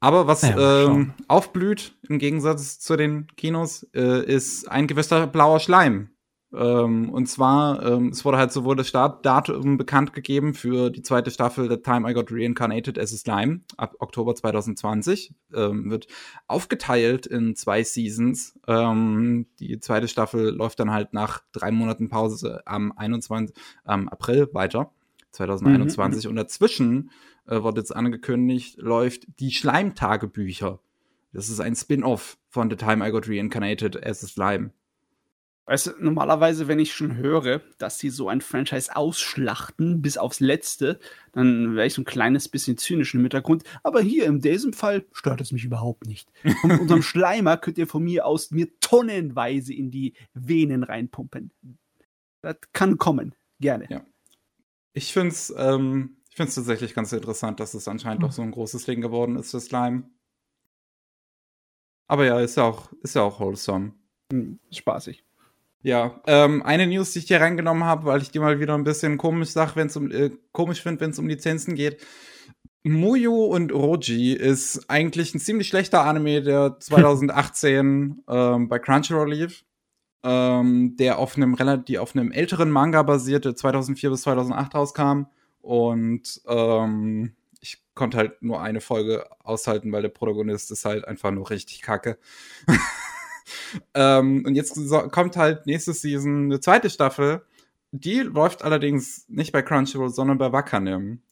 Aber 0.00 0.26
was 0.26 0.42
Ja, 0.42 0.84
ähm, 0.86 1.14
aufblüht 1.28 1.94
im 2.08 2.18
Gegensatz 2.18 2.80
zu 2.80 2.96
den 2.96 3.28
Kinos, 3.36 3.84
äh, 3.94 4.24
ist 4.24 4.68
ein 4.68 4.86
gewisser 4.88 5.28
blauer 5.28 5.60
Schleim. 5.60 6.10
Ähm, 6.54 7.08
und 7.10 7.26
zwar, 7.26 7.82
ähm, 7.82 8.08
es 8.08 8.24
wurde 8.24 8.38
halt 8.38 8.52
sowohl 8.52 8.76
das 8.76 8.88
Startdatum 8.88 9.78
bekannt 9.78 10.12
gegeben 10.12 10.54
für 10.54 10.90
die 10.90 11.02
zweite 11.02 11.30
Staffel 11.30 11.70
The 11.70 11.78
Time 11.78 12.10
I 12.10 12.14
Got 12.14 12.30
Reincarnated 12.30 12.98
as 12.98 13.12
a 13.14 13.16
Slime 13.16 13.60
ab 13.76 13.96
Oktober 14.00 14.34
2020. 14.34 15.34
Ähm, 15.54 15.90
wird 15.90 16.08
aufgeteilt 16.48 17.26
in 17.26 17.56
zwei 17.56 17.82
Seasons. 17.82 18.58
Ähm, 18.68 19.46
die 19.60 19.80
zweite 19.80 20.08
Staffel 20.08 20.50
läuft 20.50 20.80
dann 20.80 20.90
halt 20.90 21.14
nach 21.14 21.42
drei 21.52 21.70
Monaten 21.70 22.08
Pause 22.08 22.62
am 22.66 22.92
21. 22.92 23.56
am 23.84 24.08
April 24.08 24.48
weiter. 24.52 24.92
2021 25.32 26.28
und 26.28 26.36
dazwischen 26.36 27.10
äh, 27.46 27.62
wurde 27.62 27.80
jetzt 27.80 27.96
angekündigt, 27.96 28.76
läuft 28.78 29.26
die 29.40 29.50
Schleimtagebücher. 29.50 30.80
Das 31.32 31.48
ist 31.48 31.60
ein 31.60 31.74
Spin-off 31.74 32.36
von 32.50 32.68
The 32.68 32.76
Time 32.76 33.06
I 33.06 33.10
Got 33.10 33.28
Reincarnated 33.28 34.04
as 34.04 34.22
a 34.22 34.26
Slime. 34.26 34.72
Weißt 35.64 35.86
du, 35.86 35.90
normalerweise, 36.00 36.66
wenn 36.66 36.80
ich 36.80 36.92
schon 36.92 37.16
höre, 37.16 37.60
dass 37.78 37.98
sie 37.98 38.10
so 38.10 38.28
ein 38.28 38.40
Franchise 38.40 38.94
ausschlachten 38.96 40.02
bis 40.02 40.18
aufs 40.18 40.40
Letzte, 40.40 40.98
dann 41.32 41.76
wäre 41.76 41.86
ich 41.86 41.94
so 41.94 42.02
ein 42.02 42.06
kleines 42.06 42.48
bisschen 42.48 42.76
zynisch 42.78 43.14
im 43.14 43.20
Hintergrund. 43.20 43.62
Aber 43.84 44.00
hier 44.00 44.26
in 44.26 44.40
diesem 44.40 44.72
Fall 44.72 45.04
stört 45.12 45.40
es 45.40 45.52
mich 45.52 45.64
überhaupt 45.64 46.06
nicht. 46.06 46.28
Und 46.62 46.68
mit 46.68 46.80
unserem 46.80 47.02
Schleimer 47.02 47.56
könnt 47.56 47.78
ihr 47.78 47.86
von 47.86 48.02
mir 48.02 48.26
aus 48.26 48.50
mir 48.50 48.68
tonnenweise 48.80 49.72
in 49.72 49.92
die 49.92 50.14
Venen 50.34 50.82
reinpumpen. 50.82 51.52
Das 52.40 52.56
kann 52.72 52.98
kommen. 52.98 53.34
Gerne. 53.60 53.86
Ja. 53.88 54.04
Ich 54.94 55.12
finde 55.12 55.28
es 55.28 55.54
ähm, 55.56 56.16
ich 56.32 56.36
find's 56.36 56.54
tatsächlich 56.54 56.94
ganz 56.94 57.12
interessant, 57.12 57.60
dass 57.60 57.74
es 57.74 57.86
anscheinend 57.86 58.22
doch 58.22 58.32
so 58.32 58.40
ein 58.40 58.52
großes 58.52 58.86
Ding 58.86 59.02
geworden 59.02 59.36
ist, 59.36 59.52
das 59.52 59.66
Slime. 59.66 60.04
Aber 62.06 62.24
ja, 62.24 62.40
ist 62.40 62.56
ja 62.56 62.62
auch, 62.62 62.90
ist 63.02 63.14
ja 63.14 63.20
auch 63.20 63.38
wholesome. 63.38 63.92
Hm, 64.32 64.58
spaßig. 64.70 65.22
Ja, 65.82 66.20
ähm, 66.26 66.62
eine 66.62 66.86
News, 66.86 67.12
die 67.12 67.18
ich 67.20 67.26
hier 67.26 67.40
reingenommen 67.40 67.84
habe, 67.84 68.04
weil 68.04 68.22
ich 68.22 68.30
die 68.30 68.38
mal 68.38 68.60
wieder 68.60 68.74
ein 68.74 68.84
bisschen 68.84 69.18
komisch 69.18 69.50
sag, 69.50 69.74
wenn 69.74 69.88
es 69.88 69.96
um 69.96 70.10
äh, 70.10 70.30
komisch 70.52 70.80
finde, 70.82 71.00
wenn 71.00 71.10
es 71.10 71.18
um 71.18 71.28
Lizenzen 71.28 71.74
geht. 71.74 72.00
Muyo 72.84 73.46
und 73.46 73.72
Roji 73.72 74.32
ist 74.32 74.88
eigentlich 74.88 75.34
ein 75.34 75.40
ziemlich 75.40 75.68
schlechter 75.68 76.04
Anime, 76.04 76.42
der 76.42 76.76
2018 76.80 78.22
ähm, 78.28 78.68
bei 78.68 78.78
Crunchyroll 78.78 79.32
lief, 79.32 79.64
ähm, 80.22 80.96
der 80.96 81.18
auf 81.18 81.36
einem 81.36 81.54
relativ 81.54 81.98
auf 81.98 82.14
einem 82.14 82.30
älteren 82.30 82.70
Manga 82.70 83.02
basierte, 83.02 83.54
2004 83.54 84.10
bis 84.10 84.22
2008 84.22 84.74
rauskam 84.76 85.22
und 85.62 86.40
ähm, 86.46 87.32
ich 87.60 87.82
konnte 87.94 88.18
halt 88.18 88.42
nur 88.42 88.60
eine 88.60 88.80
Folge 88.80 89.26
aushalten, 89.44 89.92
weil 89.92 90.02
der 90.02 90.08
Protagonist 90.08 90.70
ist 90.70 90.84
halt 90.84 91.06
einfach 91.06 91.30
nur 91.32 91.50
richtig 91.50 91.82
kacke. 91.82 92.18
ähm, 93.94 94.44
und 94.46 94.54
jetzt 94.54 94.74
so, 94.74 94.98
kommt 95.08 95.36
halt 95.36 95.66
nächste 95.66 95.92
Season 95.92 96.44
eine 96.44 96.60
zweite 96.60 96.90
Staffel. 96.90 97.42
Die 97.90 98.20
läuft 98.20 98.62
allerdings 98.64 99.28
nicht 99.28 99.52
bei 99.52 99.62
Crunchyroll, 99.62 100.10
sondern 100.10 100.38
bei 100.38 100.52
Wakanim. 100.52 101.22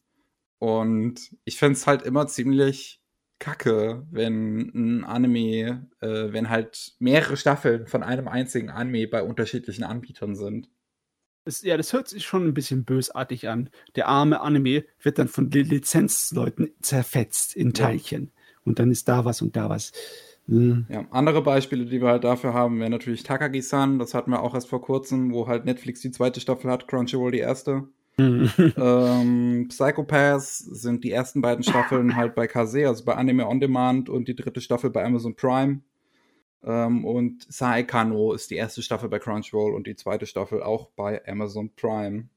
Und 0.59 1.35
ich 1.43 1.57
finde 1.57 1.73
es 1.73 1.87
halt 1.87 2.03
immer 2.03 2.27
ziemlich 2.27 3.01
kacke, 3.39 4.05
wenn 4.11 4.71
ein 4.75 5.03
Anime, 5.03 5.87
äh, 5.99 6.31
wenn 6.31 6.49
halt 6.49 6.93
mehrere 6.99 7.35
Staffeln 7.37 7.87
von 7.87 8.03
einem 8.03 8.27
einzigen 8.27 8.69
Anime 8.69 9.07
bei 9.07 9.23
unterschiedlichen 9.23 9.83
Anbietern 9.83 10.35
sind. 10.35 10.69
Das, 11.45 11.63
ja, 11.63 11.75
das 11.75 11.91
hört 11.91 12.07
sich 12.07 12.23
schon 12.23 12.45
ein 12.45 12.53
bisschen 12.53 12.85
bösartig 12.85 13.49
an. 13.49 13.71
Der 13.95 14.07
arme 14.07 14.41
Anime 14.41 14.85
wird 15.01 15.17
dann 15.17 15.27
von 15.27 15.49
Li- 15.49 15.63
Lizenzleuten 15.63 16.69
zerfetzt 16.83 17.55
in 17.55 17.69
Ja. 17.69 17.73
Teilchen. 17.87 18.29
Und 18.63 18.77
dann 18.77 18.91
ist 18.91 19.07
da 19.07 19.25
was 19.25 19.41
und 19.41 19.55
da 19.55 19.67
was. 19.67 19.91
Hm. 20.51 20.85
Ja, 20.89 21.05
andere 21.11 21.41
Beispiele, 21.41 21.85
die 21.85 22.01
wir 22.01 22.09
halt 22.09 22.25
dafür 22.25 22.53
haben, 22.53 22.81
wären 22.81 22.91
natürlich 22.91 23.23
Takagi-san. 23.23 23.99
Das 23.99 24.13
hatten 24.13 24.31
wir 24.31 24.43
auch 24.43 24.53
erst 24.53 24.67
vor 24.67 24.81
kurzem, 24.81 25.31
wo 25.31 25.47
halt 25.47 25.63
Netflix 25.63 26.01
die 26.01 26.11
zweite 26.11 26.41
Staffel 26.41 26.69
hat, 26.69 26.89
Crunchyroll 26.89 27.31
die 27.31 27.39
erste. 27.39 27.87
ähm, 28.17 29.67
Psychopaths 29.69 30.57
sind 30.57 31.05
die 31.05 31.11
ersten 31.11 31.41
beiden 31.41 31.63
Staffeln 31.63 32.17
halt 32.17 32.35
bei 32.35 32.47
Kase, 32.47 32.85
also 32.85 33.05
bei 33.05 33.15
Anime 33.15 33.47
On 33.47 33.61
Demand 33.61 34.09
und 34.09 34.27
die 34.27 34.35
dritte 34.35 34.59
Staffel 34.59 34.89
bei 34.89 35.05
Amazon 35.05 35.35
Prime. 35.35 35.79
Ähm, 36.63 37.05
und 37.05 37.45
Saekano 37.47 38.33
ist 38.33 38.51
die 38.51 38.55
erste 38.55 38.81
Staffel 38.81 39.07
bei 39.07 39.19
Crunchyroll 39.19 39.73
und 39.73 39.87
die 39.87 39.95
zweite 39.95 40.25
Staffel 40.25 40.61
auch 40.61 40.89
bei 40.97 41.25
Amazon 41.25 41.71
Prime. 41.77 42.27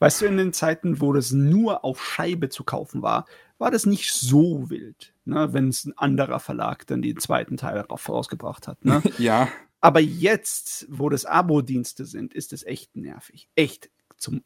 Weißt 0.00 0.20
du, 0.20 0.26
in 0.26 0.36
den 0.36 0.52
Zeiten, 0.52 1.00
wo 1.00 1.12
das 1.12 1.30
nur 1.30 1.84
auf 1.84 2.04
Scheibe 2.04 2.48
zu 2.48 2.64
kaufen 2.64 3.02
war, 3.02 3.26
war 3.62 3.70
das 3.70 3.86
nicht 3.86 4.12
so 4.12 4.68
wild, 4.70 5.14
ne, 5.24 5.52
wenn 5.52 5.68
es 5.68 5.84
ein 5.84 5.96
anderer 5.96 6.40
Verlag 6.40 6.84
dann 6.88 7.00
den 7.00 7.18
zweiten 7.18 7.56
Teil 7.56 7.76
darauf 7.76 8.00
vorausgebracht 8.00 8.66
hat. 8.66 8.84
Ne? 8.84 9.00
ja, 9.18 9.48
Aber 9.80 10.00
jetzt, 10.00 10.86
wo 10.90 11.08
das 11.08 11.24
Abo-Dienste 11.24 12.04
sind, 12.04 12.34
ist 12.34 12.52
es 12.52 12.64
echt 12.64 12.96
nervig. 12.96 13.48
Echt 13.54 13.88
zum 14.16 14.42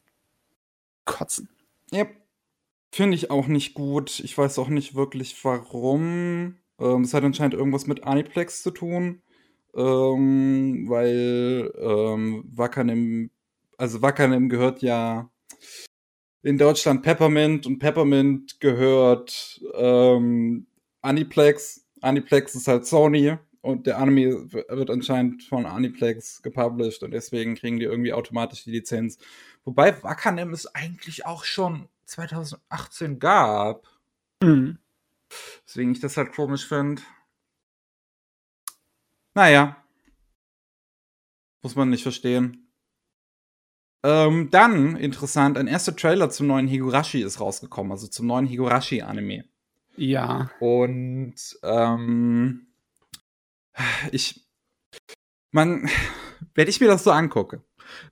Kotzen. 1.06 1.48
Yep. 1.92 2.10
Finde 2.92 3.14
ich 3.16 3.30
auch 3.30 3.46
nicht 3.46 3.72
gut. 3.72 4.20
Ich 4.20 4.36
weiß 4.36 4.58
auch 4.58 4.68
nicht 4.68 4.94
wirklich 4.94 5.42
warum. 5.44 6.56
Ähm, 6.78 7.02
das 7.02 7.14
hat 7.14 7.24
anscheinend 7.24 7.54
irgendwas 7.54 7.86
mit 7.86 8.04
Aniplex 8.04 8.62
zu 8.62 8.70
tun. 8.70 9.22
Ähm, 9.74 10.86
weil 10.88 11.72
ähm, 11.78 12.44
Wakanim, 12.48 13.30
also 13.78 14.02
Wakanim 14.02 14.50
gehört 14.50 14.82
ja 14.82 15.30
in 16.46 16.58
Deutschland 16.58 17.02
Peppermint 17.02 17.66
und 17.66 17.80
Peppermint 17.80 18.60
gehört 18.60 19.60
ähm, 19.74 20.68
Aniplex. 21.02 21.84
Aniplex 22.02 22.54
ist 22.54 22.68
halt 22.68 22.86
Sony 22.86 23.36
und 23.62 23.88
der 23.88 23.98
Anime 23.98 24.52
wird 24.52 24.90
anscheinend 24.90 25.42
von 25.42 25.66
Aniplex 25.66 26.42
gepublished 26.42 27.02
und 27.02 27.10
deswegen 27.10 27.56
kriegen 27.56 27.80
die 27.80 27.86
irgendwie 27.86 28.12
automatisch 28.12 28.62
die 28.62 28.70
Lizenz. 28.70 29.18
Wobei 29.64 30.00
Wakanim 30.04 30.52
es 30.52 30.72
eigentlich 30.72 31.26
auch 31.26 31.42
schon 31.42 31.88
2018 32.04 33.18
gab. 33.18 33.88
Mhm. 34.40 34.78
Deswegen 35.66 35.90
ich 35.90 36.00
das 36.00 36.16
halt 36.16 36.30
komisch 36.32 36.68
finde. 36.68 37.02
Naja. 39.34 39.82
Muss 41.62 41.74
man 41.74 41.90
nicht 41.90 42.04
verstehen. 42.04 42.65
Ähm, 44.08 44.50
dann, 44.52 44.94
interessant, 44.94 45.58
ein 45.58 45.66
erster 45.66 45.96
Trailer 45.96 46.30
zum 46.30 46.46
neuen 46.46 46.68
Higurashi 46.68 47.22
ist 47.22 47.40
rausgekommen, 47.40 47.90
also 47.90 48.06
zum 48.06 48.28
neuen 48.28 48.46
Higurashi-Anime. 48.46 49.46
Ja. 49.96 50.48
Und 50.60 51.34
ähm, 51.64 52.68
ich, 54.12 54.46
man, 55.50 55.90
wenn 56.54 56.68
ich 56.68 56.80
mir 56.80 56.86
das 56.86 57.02
so 57.02 57.10
angucke, 57.10 57.64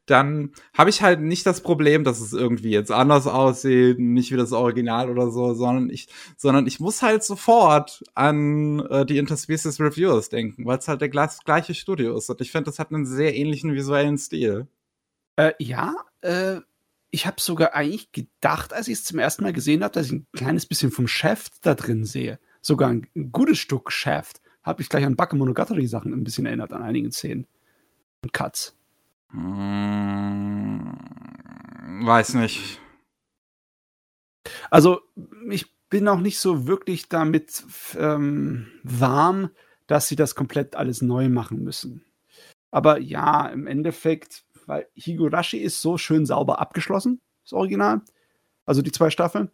dann 0.04 0.50
habe 0.76 0.90
ich 0.90 1.00
halt 1.00 1.20
nicht 1.20 1.46
das 1.46 1.60
Problem, 1.60 2.02
dass 2.02 2.20
es 2.20 2.32
irgendwie 2.32 2.70
jetzt 2.70 2.90
anders 2.90 3.28
aussieht, 3.28 4.00
nicht 4.00 4.32
wie 4.32 4.36
das 4.36 4.50
Original 4.50 5.08
oder 5.08 5.30
so, 5.30 5.54
sondern 5.54 5.90
ich, 5.90 6.08
sondern 6.36 6.66
ich 6.66 6.80
muss 6.80 7.02
halt 7.02 7.22
sofort 7.22 8.02
an 8.16 8.80
äh, 8.80 9.06
die 9.06 9.18
Interspecies 9.18 9.78
Reviewers 9.78 10.28
denken, 10.28 10.66
weil 10.66 10.78
es 10.78 10.88
halt 10.88 11.02
der 11.02 11.08
gleiche 11.08 11.74
Studio 11.74 12.16
ist. 12.16 12.28
Und 12.30 12.40
ich 12.40 12.50
finde, 12.50 12.64
das 12.64 12.80
hat 12.80 12.92
einen 12.92 13.06
sehr 13.06 13.36
ähnlichen 13.36 13.74
visuellen 13.74 14.18
Stil. 14.18 14.66
Äh, 15.36 15.52
ja, 15.58 15.94
äh, 16.20 16.60
ich 17.10 17.26
habe 17.26 17.40
sogar 17.40 17.74
eigentlich 17.74 18.12
gedacht, 18.12 18.72
als 18.72 18.88
ich 18.88 18.94
es 18.94 19.04
zum 19.04 19.18
ersten 19.18 19.44
Mal 19.44 19.52
gesehen 19.52 19.84
habe, 19.84 19.92
dass 19.92 20.06
ich 20.06 20.12
ein 20.12 20.26
kleines 20.32 20.66
bisschen 20.66 20.90
vom 20.90 21.06
Shaft 21.06 21.64
da 21.64 21.74
drin 21.74 22.04
sehe. 22.04 22.40
Sogar 22.60 22.90
ein, 22.90 23.06
ein 23.14 23.30
gutes 23.30 23.58
Stück 23.58 23.92
Shaft. 23.92 24.40
Habe 24.62 24.82
ich 24.82 24.88
gleich 24.88 25.04
an 25.04 25.16
Bakemonogatari 25.16 25.86
Sachen 25.86 26.12
ein 26.12 26.24
bisschen 26.24 26.46
erinnert, 26.46 26.72
an 26.72 26.82
einigen 26.82 27.12
Szenen. 27.12 27.46
Und 28.22 28.32
Cuts. 28.32 28.76
Hm, 29.30 30.98
weiß 32.02 32.34
nicht. 32.34 32.80
Also, 34.70 35.00
ich 35.50 35.66
bin 35.90 36.08
auch 36.08 36.20
nicht 36.20 36.38
so 36.38 36.66
wirklich 36.66 37.08
damit 37.08 37.64
ähm, 37.96 38.66
warm, 38.82 39.50
dass 39.86 40.08
sie 40.08 40.16
das 40.16 40.34
komplett 40.34 40.74
alles 40.76 41.02
neu 41.02 41.28
machen 41.28 41.62
müssen. 41.62 42.04
Aber 42.70 42.98
ja, 42.98 43.46
im 43.48 43.66
Endeffekt, 43.66 44.44
weil 44.66 44.88
Higurashi 44.94 45.58
ist 45.58 45.80
so 45.80 45.98
schön 45.98 46.26
sauber 46.26 46.60
abgeschlossen, 46.60 47.20
das 47.44 47.52
Original. 47.52 48.02
Also 48.66 48.82
die 48.82 48.92
zwei 48.92 49.10
Staffeln 49.10 49.50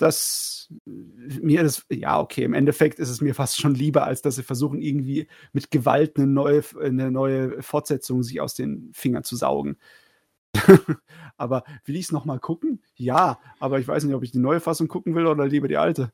dass 0.00 0.68
mir 0.84 1.62
das, 1.62 1.84
ja, 1.90 2.20
okay, 2.20 2.44
im 2.44 2.54
Endeffekt 2.54 2.98
ist 2.98 3.10
es 3.10 3.20
mir 3.20 3.34
fast 3.34 3.60
schon 3.60 3.74
lieber, 3.74 4.04
als 4.04 4.22
dass 4.22 4.36
sie 4.36 4.42
versuchen, 4.42 4.80
irgendwie 4.80 5.28
mit 5.52 5.70
Gewalt 5.70 6.16
eine 6.16 6.26
neue, 6.26 6.62
eine 6.80 7.10
neue 7.10 7.62
Fortsetzung 7.62 8.22
sich 8.22 8.40
aus 8.40 8.54
den 8.54 8.90
Fingern 8.94 9.24
zu 9.24 9.36
saugen. 9.36 9.76
aber 11.36 11.64
will 11.84 11.96
ich 11.96 12.06
es 12.06 12.12
nochmal 12.12 12.40
gucken? 12.40 12.82
Ja, 12.94 13.40
aber 13.58 13.78
ich 13.78 13.86
weiß 13.86 14.04
nicht, 14.04 14.14
ob 14.14 14.22
ich 14.22 14.32
die 14.32 14.38
neue 14.38 14.60
Fassung 14.60 14.88
gucken 14.88 15.14
will 15.14 15.26
oder 15.26 15.46
lieber 15.46 15.68
die 15.68 15.76
alte. 15.76 16.12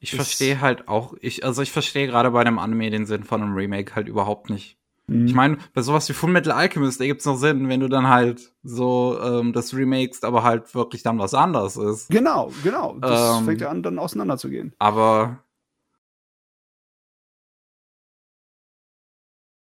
Ich 0.00 0.14
verstehe 0.14 0.60
halt 0.60 0.88
auch, 0.88 1.14
ich, 1.20 1.44
also 1.44 1.62
ich 1.62 1.72
verstehe 1.72 2.06
gerade 2.06 2.30
bei 2.32 2.40
einem 2.40 2.58
Anime 2.58 2.90
den 2.90 3.06
Sinn 3.06 3.24
von 3.24 3.42
einem 3.42 3.54
Remake 3.54 3.94
halt 3.94 4.08
überhaupt 4.08 4.50
nicht. 4.50 4.77
Mhm. 5.08 5.26
Ich 5.26 5.34
meine, 5.34 5.58
bei 5.72 5.82
sowas 5.82 6.08
wie 6.08 6.12
Full 6.12 6.30
Metal 6.30 6.52
Alchemist, 6.52 7.00
da 7.00 7.06
gibt's 7.06 7.24
noch 7.24 7.36
Sinn, 7.36 7.68
wenn 7.68 7.80
du 7.80 7.88
dann 7.88 8.08
halt 8.08 8.52
so 8.62 9.18
ähm, 9.20 9.54
das 9.54 9.74
remakest, 9.74 10.24
aber 10.24 10.44
halt 10.44 10.74
wirklich 10.74 11.02
dann 11.02 11.18
was 11.18 11.32
anderes 11.34 11.76
ist. 11.76 12.10
Genau, 12.10 12.52
genau. 12.62 12.96
Das 13.00 13.38
ähm, 13.38 13.46
fängt 13.46 13.62
ja 13.62 13.70
an, 13.70 13.82
dann 13.82 13.98
auseinanderzugehen. 13.98 14.74
Aber 14.78 15.42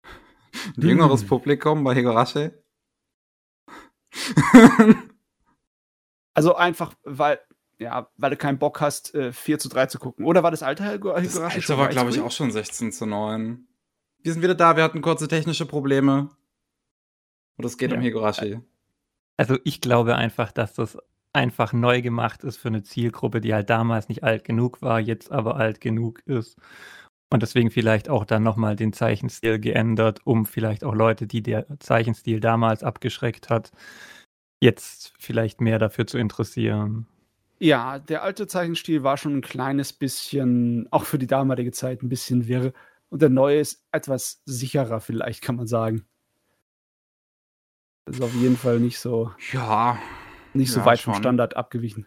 ein 0.76 0.82
jüngeres 0.82 1.22
hm. 1.22 1.28
Publikum 1.28 1.82
bei 1.82 1.96
Higurashi? 1.96 2.50
also 6.34 6.54
einfach, 6.54 6.94
weil, 7.02 7.40
ja, 7.78 8.08
weil 8.16 8.30
du 8.30 8.36
keinen 8.36 8.58
Bock 8.58 8.80
hast, 8.80 9.12
äh, 9.16 9.32
4 9.32 9.58
zu 9.58 9.68
3 9.68 9.86
zu 9.86 9.98
gucken. 9.98 10.24
Oder 10.24 10.44
war 10.44 10.52
das 10.52 10.62
alte 10.62 10.84
Higurashi? 10.84 11.24
Das 11.24 11.36
alte 11.36 11.78
war, 11.78 11.88
glaube 11.88 12.10
ich, 12.10 12.20
auch 12.20 12.30
schon 12.30 12.52
16 12.52 12.92
zu 12.92 13.06
9. 13.06 13.66
Wir 14.22 14.32
sind 14.32 14.42
wieder 14.42 14.54
da, 14.54 14.76
wir 14.76 14.84
hatten 14.84 15.02
kurze 15.02 15.28
technische 15.28 15.66
Probleme. 15.66 16.30
Und 17.56 17.64
es 17.64 17.76
geht 17.76 17.90
ja. 17.90 17.96
um 17.96 18.02
Higurashi. 18.02 18.60
Also 19.36 19.58
ich 19.64 19.80
glaube 19.80 20.16
einfach, 20.16 20.52
dass 20.52 20.74
das 20.74 20.98
einfach 21.32 21.72
neu 21.72 22.02
gemacht 22.02 22.44
ist 22.44 22.58
für 22.58 22.68
eine 22.68 22.82
Zielgruppe, 22.82 23.40
die 23.40 23.54
halt 23.54 23.70
damals 23.70 24.08
nicht 24.08 24.22
alt 24.22 24.44
genug 24.44 24.82
war, 24.82 25.00
jetzt 25.00 25.32
aber 25.32 25.56
alt 25.56 25.80
genug 25.80 26.20
ist. 26.26 26.56
Und 27.30 27.42
deswegen 27.42 27.70
vielleicht 27.70 28.10
auch 28.10 28.26
dann 28.26 28.42
nochmal 28.42 28.76
den 28.76 28.92
Zeichenstil 28.92 29.58
geändert, 29.58 30.20
um 30.24 30.44
vielleicht 30.44 30.84
auch 30.84 30.94
Leute, 30.94 31.26
die 31.26 31.42
der 31.42 31.66
Zeichenstil 31.80 32.40
damals 32.40 32.82
abgeschreckt 32.84 33.48
hat, 33.48 33.72
jetzt 34.60 35.14
vielleicht 35.18 35.62
mehr 35.62 35.78
dafür 35.78 36.06
zu 36.06 36.18
interessieren. 36.18 37.06
Ja, 37.58 37.98
der 37.98 38.22
alte 38.22 38.46
Zeichenstil 38.46 39.02
war 39.02 39.16
schon 39.16 39.38
ein 39.38 39.40
kleines 39.40 39.92
bisschen, 39.94 40.88
auch 40.90 41.04
für 41.04 41.18
die 41.18 41.26
damalige 41.26 41.72
Zeit, 41.72 42.02
ein 42.02 42.08
bisschen 42.08 42.48
wirr. 42.48 42.72
Und 43.12 43.20
der 43.20 43.28
neue 43.28 43.60
ist 43.60 43.86
etwas 43.92 44.40
sicherer, 44.46 44.98
vielleicht 45.02 45.42
kann 45.42 45.56
man 45.56 45.66
sagen. 45.66 46.08
Das 48.06 48.16
ist 48.16 48.22
auf 48.22 48.32
jeden 48.32 48.56
Fall 48.56 48.80
nicht 48.80 48.98
so. 48.98 49.30
Ja. 49.52 49.98
Nicht 50.54 50.72
so 50.72 50.80
ja, 50.80 50.86
weit 50.86 51.00
schon. 51.00 51.12
vom 51.12 51.22
Standard 51.22 51.54
abgewichen. 51.54 52.06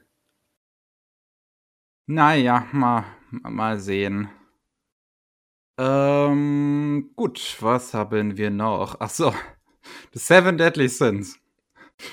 Naja, 2.07 2.67
mal, 2.71 3.05
mal 3.29 3.77
sehen. 3.79 4.29
Ähm, 5.77 7.11
gut, 7.15 7.55
was 7.59 7.93
haben 7.93 8.35
wir 8.35 8.49
noch? 8.49 8.99
Ach 8.99 9.11
so, 9.11 9.31
The 10.13 10.19
Seven 10.19 10.57
Deadly 10.57 10.89
Sins 10.89 11.39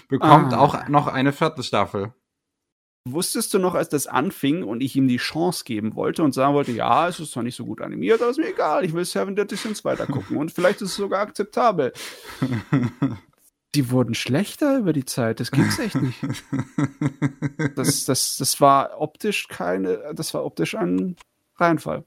bekommt 0.09 0.53
ah. 0.53 0.59
auch 0.59 0.89
noch 0.89 1.07
eine 1.07 1.33
vierte 1.33 1.63
Staffel. 1.63 2.13
Wusstest 3.05 3.53
du 3.53 3.59
noch, 3.59 3.75
als 3.75 3.89
das 3.89 4.07
anfing 4.07 4.63
und 4.63 4.81
ich 4.81 4.95
ihm 4.95 5.09
die 5.09 5.17
Chance 5.17 5.65
geben 5.65 5.97
wollte 5.97 6.23
und 6.23 6.33
sagen 6.33 6.55
wollte, 6.55 6.71
ja, 6.71 7.09
es 7.09 7.19
ist 7.19 7.33
zwar 7.33 7.43
nicht 7.43 7.57
so 7.57 7.65
gut 7.65 7.81
animiert, 7.81 8.23
aber 8.23 8.31
ist 8.31 8.39
mir 8.39 8.51
egal, 8.51 8.85
ich 8.85 8.93
will 8.93 9.05
Seven 9.05 9.35
Deadly 9.35 9.57
Sins 9.57 9.85
weitergucken 9.85 10.37
und 10.37 10.53
vielleicht 10.53 10.83
ist 10.83 10.91
es 10.91 10.97
sogar 10.97 11.21
akzeptabel. 11.21 11.93
die 13.75 13.91
wurden 13.91 14.15
schlechter 14.15 14.79
über 14.79 14.93
die 14.93 15.05
Zeit, 15.05 15.41
das 15.41 15.51
gibt's 15.51 15.79
echt 15.79 15.97
nicht. 15.97 16.23
Das, 17.75 18.05
das, 18.05 18.37
das 18.37 18.61
war 18.61 19.01
optisch 19.01 19.49
keine, 19.49 20.13
das 20.15 20.33
war 20.35 20.45
optisch 20.45 20.75
ein 20.75 21.17
Reinfall. 21.57 22.05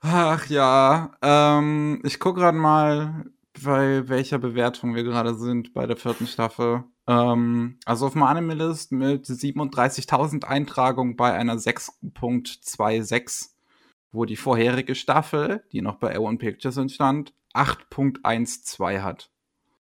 Ach 0.00 0.46
ja, 0.46 1.12
ähm, 1.22 2.00
ich 2.04 2.18
gucke 2.18 2.40
gerade 2.40 2.56
mal, 2.56 3.26
bei 3.62 4.08
welcher 4.08 4.38
Bewertung 4.38 4.94
wir 4.94 5.04
gerade 5.04 5.34
sind 5.34 5.74
bei 5.74 5.86
der 5.86 5.96
vierten 5.96 6.26
Staffel. 6.26 6.84
Ähm, 7.10 7.78
also 7.86 8.06
auf 8.06 8.16
Animalist 8.16 8.92
mit 8.92 9.26
37.000 9.26 10.44
Eintragungen 10.44 11.16
bei 11.16 11.32
einer 11.32 11.56
6.26, 11.56 13.48
wo 14.12 14.24
die 14.24 14.36
vorherige 14.36 14.94
Staffel, 14.94 15.64
die 15.72 15.82
noch 15.82 15.96
bei 15.96 16.16
A1 16.16 16.38
Pictures 16.38 16.76
entstand, 16.76 17.34
8.12 17.52 19.02
hat. 19.02 19.32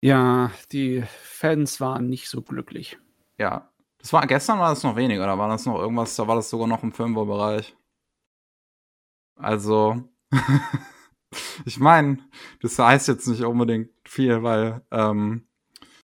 Ja, 0.01 0.53
die 0.73 1.05
Fans 1.21 1.81
waren 1.81 2.09
nicht 2.09 2.31
so 2.31 2.41
glücklich. 2.41 2.97
Ja. 3.37 3.71
Das 3.99 4.13
war, 4.15 4.27
gestern 4.27 4.59
war 4.61 4.71
das 4.71 4.85
noch 4.85 4.97
weniger, 4.97 5.27
da 5.27 5.37
war 5.37 5.49
das 5.49 5.67
noch 5.67 5.77
irgendwas, 5.79 6.17
da 6.17 6.27
war 6.27 6.37
das 6.37 6.49
sogar 6.49 6.69
noch 6.69 6.83
im 6.85 6.93
Fünferbereich. 6.93 7.77
Also, 9.35 10.05
ich 11.67 11.79
meine, 11.81 12.19
das 12.63 12.79
heißt 12.79 13.09
jetzt 13.09 13.27
nicht 13.27 13.43
unbedingt 13.43 13.91
viel, 14.05 14.45
weil 14.45 14.83
ähm, 14.93 15.48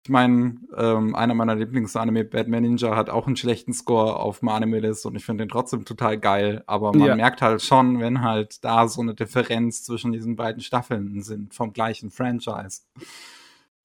ich 0.09 0.11
meine, 0.11 0.55
ähm, 0.75 1.13
einer 1.13 1.35
meiner 1.35 1.53
Lieblingsanime, 1.53 2.25
Batman 2.25 2.63
Ninja, 2.63 2.95
hat 2.95 3.11
auch 3.11 3.27
einen 3.27 3.35
schlechten 3.35 3.73
Score 3.73 4.15
auf 4.15 4.41
List 4.41 5.05
und 5.05 5.15
ich 5.15 5.23
finde 5.23 5.43
den 5.43 5.49
trotzdem 5.49 5.85
total 5.85 6.17
geil. 6.17 6.63
Aber 6.65 6.93
man 6.93 7.09
ja. 7.09 7.15
merkt 7.15 7.43
halt 7.43 7.61
schon, 7.61 7.99
wenn 7.99 8.23
halt 8.23 8.65
da 8.65 8.87
so 8.87 9.01
eine 9.01 9.13
Differenz 9.13 9.83
zwischen 9.83 10.11
diesen 10.11 10.35
beiden 10.35 10.63
Staffeln 10.63 11.21
sind 11.21 11.53
vom 11.53 11.73
gleichen 11.73 12.09
Franchise, 12.09 12.81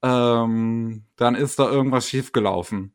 ähm, 0.02 1.02
dann 1.16 1.34
ist 1.34 1.58
da 1.58 1.70
irgendwas 1.70 2.08
schiefgelaufen. 2.08 2.94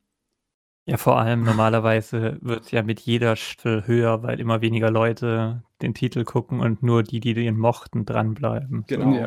Ja, 0.86 0.98
vor 0.98 1.20
allem 1.20 1.44
normalerweise 1.44 2.39
wird 2.42 2.63
es 2.63 2.72
ja 2.72 2.82
mit 2.82 3.00
jeder 3.00 3.36
Staffel 3.36 3.86
höher, 3.86 4.24
weil 4.24 4.39
immer 4.39 4.62
weniger 4.62 4.89
Leute 4.89 5.62
den 5.84 5.94
Titel 5.94 6.24
gucken 6.24 6.62
und 6.62 6.82
nur 6.82 7.04
die, 7.04 7.20
die 7.20 7.36
den 7.36 7.60
mochten, 7.60 8.06
dranbleiben. 8.06 8.86
Genau. 8.88 9.13
So. 9.13 9.20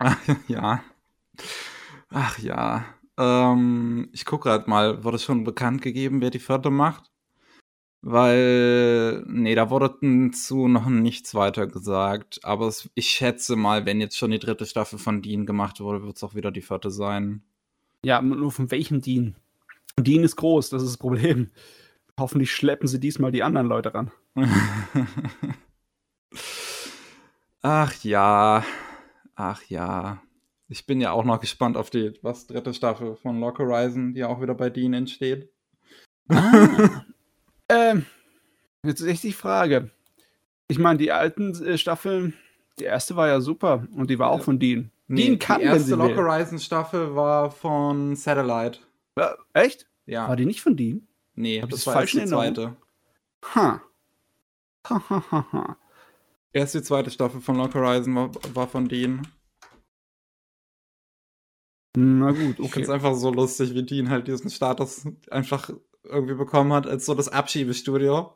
Ja. 0.00 0.16
ja. 0.48 0.80
Ach 2.10 2.38
ja. 2.38 2.84
Ähm, 3.16 4.08
ich 4.12 4.24
gucke 4.24 4.48
gerade 4.48 4.68
mal, 4.70 5.04
wurde 5.04 5.18
schon 5.18 5.44
bekannt 5.44 5.82
gegeben, 5.82 6.20
wer 6.20 6.30
die 6.30 6.38
vierte 6.38 6.70
macht? 6.70 7.10
Weil, 8.00 9.24
nee, 9.26 9.56
da 9.56 9.70
wurde 9.70 9.98
zu 10.32 10.68
noch 10.68 10.86
nichts 10.86 11.34
weiter 11.34 11.66
gesagt. 11.66 12.40
Aber 12.44 12.68
es, 12.68 12.88
ich 12.94 13.08
schätze 13.08 13.56
mal, 13.56 13.86
wenn 13.86 14.00
jetzt 14.00 14.16
schon 14.16 14.30
die 14.30 14.38
dritte 14.38 14.66
Staffel 14.66 14.98
von 14.98 15.20
Dean 15.20 15.46
gemacht 15.46 15.80
wurde, 15.80 16.04
wird 16.04 16.16
es 16.16 16.22
auch 16.22 16.34
wieder 16.34 16.52
die 16.52 16.62
vierte 16.62 16.90
sein. 16.90 17.42
Ja, 18.04 18.22
nur 18.22 18.52
von 18.52 18.70
welchem 18.70 19.00
Dean? 19.00 19.34
Dean 19.96 20.22
ist 20.22 20.36
groß, 20.36 20.70
das 20.70 20.82
ist 20.82 20.90
das 20.92 20.98
Problem. 20.98 21.50
Hoffentlich 22.18 22.52
schleppen 22.52 22.86
sie 22.88 23.00
diesmal 23.00 23.32
die 23.32 23.42
anderen 23.42 23.66
Leute 23.66 23.92
ran. 23.94 24.12
Ach 27.62 27.92
ja. 28.04 28.64
Ach 29.34 29.62
ja. 29.64 30.22
Ich 30.68 30.86
bin 30.86 31.00
ja 31.00 31.12
auch 31.12 31.24
noch 31.24 31.40
gespannt 31.40 31.76
auf 31.76 31.90
die 31.90 32.12
was 32.22 32.46
dritte 32.46 32.74
Staffel 32.74 33.16
von 33.16 33.40
Lock 33.40 33.58
Horizon, 33.58 34.12
die 34.12 34.24
auch 34.24 34.40
wieder 34.40 34.54
bei 34.54 34.68
Dean 34.68 34.92
entsteht. 34.92 35.50
Ah. 36.28 37.04
ähm, 37.70 38.04
jetzt 38.84 39.00
ist 39.00 39.06
echt 39.06 39.22
die 39.22 39.32
Frage. 39.32 39.90
Ich 40.68 40.78
meine, 40.78 40.98
die 40.98 41.10
alten 41.10 41.54
äh, 41.64 41.78
Staffeln, 41.78 42.34
die 42.78 42.84
erste 42.84 43.16
war 43.16 43.28
ja 43.28 43.40
super 43.40 43.86
und 43.94 44.10
die 44.10 44.18
war 44.18 44.30
auch 44.30 44.42
von 44.42 44.58
Dean. 44.58 44.90
Nee, 45.06 45.24
Dean 45.24 45.38
kann 45.38 45.60
die 45.60 45.66
erste 45.66 45.94
Lock 45.94 46.14
Horizon 46.14 46.58
Staffel 46.58 47.16
war 47.16 47.50
von 47.50 48.14
Satellite. 48.14 48.80
Ja, 49.16 49.36
echt? 49.54 49.86
Ja. 50.04 50.28
War 50.28 50.36
die 50.36 50.44
nicht 50.44 50.60
von 50.60 50.76
Dean? 50.76 51.08
Nee, 51.34 51.62
Hab 51.62 51.70
das 51.70 51.86
war 51.86 52.02
erst 52.02 52.12
die 52.12 52.26
zweite. 52.26 52.76
Ha. 53.54 53.80
Ha, 54.88 55.02
ha, 55.08 55.24
ha, 55.30 55.46
ha. 55.52 55.76
Erst 56.52 56.74
die 56.74 56.82
zweite 56.82 57.10
Staffel 57.10 57.40
von 57.40 57.56
Lock 57.56 57.74
Horizon 57.74 58.14
war, 58.14 58.30
war 58.54 58.68
von 58.68 58.86
Dean. 58.86 59.26
Na 62.00 62.30
gut, 62.30 62.54
Ich 62.54 62.60
okay. 62.60 62.68
finde 62.68 62.82
es 62.82 62.90
einfach 62.90 63.14
so 63.14 63.30
lustig, 63.30 63.74
wie 63.74 63.82
Dean 63.82 64.08
halt 64.08 64.28
diesen 64.28 64.50
Status 64.50 65.04
einfach 65.30 65.70
irgendwie 66.04 66.34
bekommen 66.34 66.72
hat, 66.72 66.86
als 66.86 67.06
so 67.06 67.14
das 67.14 67.28
Abschiebestudio. 67.28 68.32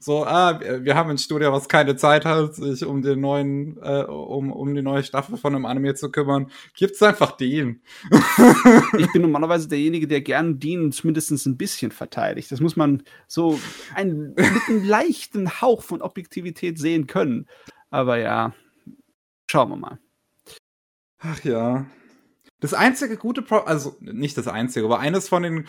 So, 0.00 0.24
ah, 0.24 0.60
wir 0.60 0.94
haben 0.94 1.10
ein 1.10 1.18
Studio, 1.18 1.52
was 1.52 1.68
keine 1.68 1.96
Zeit 1.96 2.24
hat, 2.24 2.54
sich 2.54 2.84
um 2.84 3.02
den 3.02 3.20
neuen, 3.20 3.76
äh, 3.82 4.04
um, 4.04 4.52
um 4.52 4.74
die 4.74 4.82
neue 4.82 5.02
Staffel 5.04 5.36
von 5.36 5.54
einem 5.54 5.66
Anime 5.66 5.94
zu 5.94 6.10
kümmern. 6.10 6.50
Gibt's 6.74 7.02
einfach 7.02 7.36
Dean. 7.36 7.80
Ich 8.98 9.12
bin 9.12 9.22
normalerweise 9.22 9.68
derjenige, 9.68 10.06
der 10.08 10.20
gern 10.20 10.58
Dean 10.58 10.92
zumindest 10.92 11.30
ein 11.46 11.56
bisschen 11.56 11.90
verteidigt. 11.90 12.50
Das 12.50 12.60
muss 12.60 12.76
man 12.76 13.02
so 13.26 13.58
ein, 13.94 14.34
mit 14.36 14.68
einem 14.68 14.84
leichten 14.84 15.60
Hauch 15.60 15.82
von 15.82 16.02
Objektivität 16.02 16.78
sehen 16.78 17.06
können. 17.06 17.46
Aber 17.90 18.18
ja, 18.18 18.54
schauen 19.48 19.70
wir 19.70 19.76
mal. 19.76 19.98
Ach 21.18 21.42
ja. 21.44 21.86
Das 22.64 22.72
einzige 22.72 23.18
gute, 23.18 23.42
Pro 23.42 23.56
also 23.56 23.94
nicht 24.00 24.38
das 24.38 24.48
einzige, 24.48 24.86
aber 24.86 24.98
eines 24.98 25.28
von 25.28 25.42
den 25.42 25.66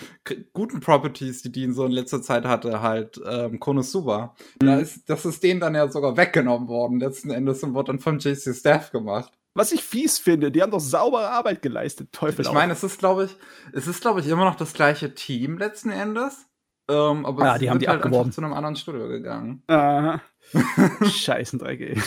guten 0.53 0.79
Properties, 0.79 1.41
die 1.41 1.51
Dean 1.51 1.73
so 1.73 1.84
in 1.86 1.91
letzter 1.91 2.21
Zeit 2.21 2.45
hatte, 2.45 2.81
halt 2.81 3.19
ähm, 3.29 3.60
Konosuba. 3.60 4.34
Da 4.60 4.75
Mhm. 4.77 4.81
ist, 4.81 5.10
das 5.10 5.25
ist 5.25 5.43
denen 5.43 5.60
dann 5.60 5.75
ja 5.75 5.91
sogar 5.91 6.15
weggenommen 6.15 6.69
worden, 6.69 7.01
letzten 7.01 7.31
Endes, 7.31 7.62
und 7.63 7.73
wurde 7.73 7.88
dann 7.91 7.99
von 7.99 8.19
JC 8.19 8.53
Staff 8.55 8.91
gemacht. 8.91 9.34
Was 9.55 9.73
ich 9.73 9.84
fies 9.84 10.19
finde, 10.19 10.51
die 10.53 10.62
haben 10.62 10.71
doch 10.71 10.79
saubere 10.79 11.27
Arbeit 11.31 11.62
geleistet. 11.62 12.13
Teufel 12.13 12.45
Ich 12.45 12.51
meine, 12.53 12.71
es 12.71 12.81
ist, 12.81 12.97
glaube 12.97 13.25
ich, 13.25 13.36
es 13.73 13.88
ist, 13.88 13.99
glaube 13.99 14.21
ich, 14.21 14.27
immer 14.29 14.45
noch 14.45 14.55
das 14.55 14.71
gleiche 14.71 15.13
Team 15.13 15.58
letzten 15.58 15.89
Endes. 15.89 16.45
Ähm, 16.89 17.25
aber 17.25 17.43
Ja, 17.43 17.53
es 17.55 17.60
die 17.60 17.69
haben 17.69 17.79
die 17.79 17.89
halt 17.89 17.97
abgeworben. 18.03 18.27
einfach 18.27 18.36
zu 18.36 18.41
einem 18.41 18.53
anderen 18.53 18.77
Studio 18.77 19.10
gegangen. 19.10 19.63
Aha. 19.67 20.21
Scheißendreck, 21.03 21.81
ey. 21.81 22.01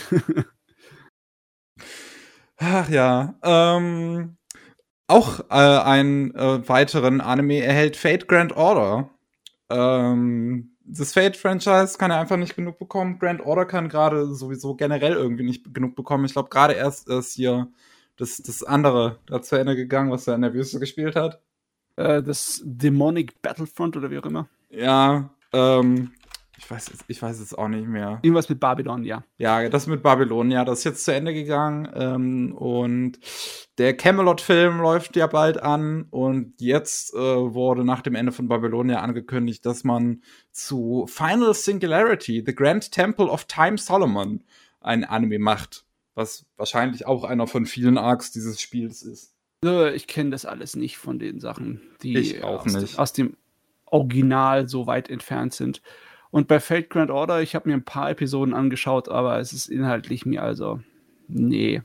Ach 2.57 2.89
ja. 2.89 3.35
Ähm, 3.43 4.37
auch 5.09 5.41
äh, 5.51 5.55
einen 5.55 6.35
äh, 6.35 6.69
weiteren 6.69 7.21
Anime 7.21 7.63
erhält 7.63 7.97
Fate 7.97 8.29
Grand 8.29 8.57
Order. 8.57 9.11
Ähm, 9.71 10.77
das 10.91 11.13
Fate-Franchise 11.13 11.99
kann 11.99 12.11
er 12.11 12.21
einfach 12.21 12.37
nicht 12.37 12.57
genug 12.57 12.79
bekommen. 12.79 13.19
Grand 13.19 13.43
Order 13.43 13.67
kann 13.67 13.89
gerade 13.89 14.35
sowieso 14.35 14.75
generell 14.75 15.13
irgendwie 15.13 15.45
nicht 15.45 15.75
genug 15.75 15.97
bekommen. 15.97 16.25
Ich 16.25 16.33
glaube, 16.33 16.49
gerade 16.49 16.75
erst 16.75 17.09
ist 17.09 17.35
hier 17.35 17.69
das, 18.17 18.39
das 18.39 18.63
andere 18.63 19.19
da 19.27 19.43
zu 19.43 19.57
Ende 19.57 19.77
gegangen, 19.77 20.11
was 20.11 20.27
er 20.27 20.35
in 20.35 20.43
der 20.43 20.55
Wüste 20.55 20.81
gespielt 20.81 21.17
hat. 21.17 21.41
Äh, 21.97 22.23
das 22.23 22.63
Demonic 22.65 23.41
Battlefront 23.43 23.97
oder 23.97 24.11
wie 24.11 24.19
auch 24.19 24.27
immer. 24.27 24.49
Ja, 24.71 25.31
ähm, 25.53 26.13
ich 26.59 26.69
weiß, 26.71 26.89
jetzt- 26.89 27.05
ich 27.09 27.23
weiß 27.23 27.39
es 27.41 27.55
auch 27.55 27.69
nicht 27.69 27.87
mehr. 27.87 28.19
Irgendwas 28.23 28.49
mit 28.49 28.59
Babylon, 28.61 29.05
ja. 29.05 29.25
Ja, 29.39 29.69
das 29.69 29.87
mit 29.87 30.03
Babylon, 30.03 30.51
ja, 30.51 30.65
das 30.65 30.81
ist 30.81 30.85
jetzt 30.85 31.05
zu 31.05 31.15
Ende 31.15 31.33
gegangen. 31.33 31.89
Ähm, 31.95 32.53
und 32.57 33.19
der 33.79 33.97
Camelot-Film 33.97 34.79
läuft 34.81 35.15
ja 35.17 35.29
bald 35.29 35.63
an. 35.63 36.07
Und 36.11 36.61
jetzt 36.61 37.15
äh, 37.15 37.19
wurde 37.19 37.85
nach 37.85 38.03
dem 38.03 38.15
Ende 38.17 38.33
von 38.33 38.49
Babylon 38.49 38.91
ja 38.91 39.01
angekündigt, 39.01 39.65
dass 39.65 39.85
man 39.85 40.23
zu 40.51 41.07
Final 41.09 41.55
Singularity, 41.55 42.43
The 42.45 42.55
Grand 42.55 42.91
Temple 42.91 43.27
of 43.27 43.45
Time 43.45 43.79
Solomon, 43.79 44.43
ein 44.81 45.05
Anime 45.05 45.39
macht. 45.39 45.85
Was 46.15 46.45
wahrscheinlich 46.57 47.07
auch 47.07 47.23
einer 47.23 47.47
von 47.47 47.65
vielen 47.67 47.97
Arcs 47.97 48.33
dieses 48.33 48.61
Spiels 48.61 49.03
ist. 49.03 49.35
Ich 49.95 50.07
kenne 50.09 50.31
das 50.31 50.45
alles 50.45 50.75
nicht 50.77 50.99
von 50.99 51.19
den 51.21 51.39
Sachen, 51.41 51.81
die 52.03 52.43
aus, 52.43 52.65
nicht. 52.65 52.99
aus 52.99 53.13
dem 53.13 53.37
Original 53.87 54.69
so 54.69 54.87
weit 54.87 55.09
entfernt 55.11 55.55
sind. 55.55 55.81
Und 56.31 56.49
bei 56.49 56.61
Fate 56.61 56.91
Grand 56.91 57.11
Order, 57.11 57.43
ich 57.43 57.55
habe 57.55 57.69
mir 57.69 57.75
ein 57.75 57.85
paar 57.85 58.11
Episoden 58.11 58.55
angeschaut, 58.55 59.09
aber 59.09 59.39
es 59.39 59.53
ist 59.53 59.69
inhaltlich 59.69 60.27
mir 60.27 60.43
also, 60.43 60.81
nee. 61.27 61.83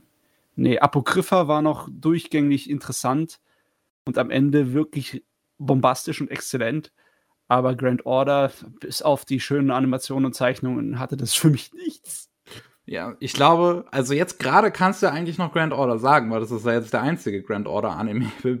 Nee, 0.56 0.78
Apokrypha 0.78 1.48
war 1.48 1.62
noch 1.62 1.88
durchgängig 1.90 2.70
interessant 2.70 3.40
und 4.04 4.18
am 4.18 4.30
Ende 4.30 4.72
wirklich 4.72 5.24
bombastisch 5.58 6.20
und 6.20 6.30
exzellent. 6.30 6.92
Aber 7.48 7.74
Grand 7.74 8.06
Order, 8.06 8.52
bis 8.80 9.02
auf 9.02 9.24
die 9.24 9.40
schönen 9.40 9.70
Animationen 9.70 10.26
und 10.26 10.34
Zeichnungen, 10.34 10.98
hatte 10.98 11.16
das 11.16 11.34
für 11.34 11.50
mich 11.50 11.72
nichts. 11.72 12.30
Ja, 12.86 13.16
ich 13.18 13.32
glaube, 13.32 13.86
also 13.90 14.12
jetzt 14.12 14.38
gerade 14.38 14.70
kannst 14.70 15.02
du 15.02 15.10
eigentlich 15.10 15.38
noch 15.38 15.52
Grand 15.54 15.72
Order 15.72 15.98
sagen, 15.98 16.30
weil 16.30 16.40
das 16.40 16.50
ist 16.50 16.66
ja 16.66 16.74
jetzt 16.74 16.92
der 16.92 17.00
einzige 17.00 17.42
Grand 17.42 17.66
Order 17.66 17.92
Anime, 17.96 18.30
der 18.44 18.58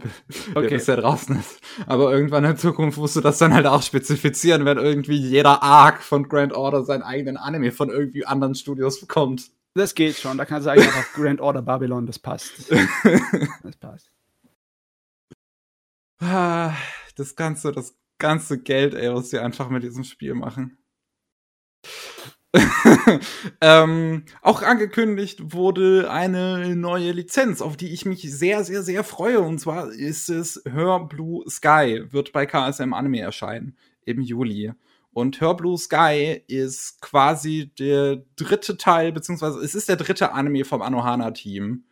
Okay. 0.54 0.68
bisher 0.70 0.96
draußen 0.96 1.38
ist. 1.38 1.60
Aber 1.86 2.10
irgendwann 2.10 2.44
in 2.44 2.56
Zukunft 2.56 2.96
musst 2.96 3.16
du 3.16 3.20
das 3.20 3.36
dann 3.36 3.52
halt 3.52 3.66
auch 3.66 3.82
spezifizieren, 3.82 4.64
wenn 4.64 4.78
irgendwie 4.78 5.16
jeder 5.16 5.62
Arc 5.62 6.02
von 6.02 6.26
Grand 6.26 6.54
Order 6.54 6.84
seinen 6.84 7.02
eigenen 7.02 7.36
Anime 7.36 7.70
von 7.70 7.90
irgendwie 7.90 8.24
anderen 8.24 8.54
Studios 8.54 8.98
bekommt. 8.98 9.50
Das 9.74 9.94
geht 9.94 10.16
schon. 10.16 10.38
Da 10.38 10.46
kannst 10.46 10.66
du 10.66 10.70
eigentlich 10.70 10.86
einfach 10.86 11.12
Grand 11.12 11.40
Order 11.42 11.60
Babylon, 11.62 12.06
das 12.06 12.18
passt. 12.18 12.52
Das 13.62 13.76
passt. 13.76 14.10
Das 17.16 17.36
ganze, 17.36 17.72
das 17.72 17.94
ganze 18.18 18.58
Geld, 18.58 18.94
ey, 18.94 19.12
was 19.14 19.30
sie 19.30 19.38
einfach 19.38 19.68
mit 19.68 19.82
diesem 19.82 20.04
Spiel 20.04 20.34
machen. 20.34 20.78
ähm, 23.60 24.24
auch 24.42 24.62
angekündigt 24.62 25.52
wurde 25.52 26.10
eine 26.10 26.76
neue 26.76 27.12
Lizenz, 27.12 27.60
auf 27.60 27.76
die 27.76 27.92
ich 27.92 28.06
mich 28.06 28.22
sehr, 28.22 28.64
sehr, 28.64 28.82
sehr 28.82 29.04
freue. 29.04 29.40
Und 29.40 29.58
zwar 29.58 29.90
ist 29.90 30.28
es 30.28 30.62
Her 30.64 31.00
Blue 31.08 31.44
Sky, 31.48 32.04
wird 32.10 32.32
bei 32.32 32.46
KSM 32.46 32.92
Anime 32.94 33.20
erscheinen 33.20 33.76
im 34.04 34.20
Juli. 34.20 34.72
Und 35.12 35.40
Her 35.40 35.54
Blue 35.54 35.78
Sky 35.78 36.42
ist 36.46 37.00
quasi 37.00 37.70
der 37.78 38.22
dritte 38.36 38.76
Teil, 38.76 39.12
beziehungsweise 39.12 39.58
es 39.58 39.74
ist 39.74 39.88
der 39.88 39.96
dritte 39.96 40.32
Anime 40.32 40.64
vom 40.64 40.82
Anohana-Team. 40.82 41.84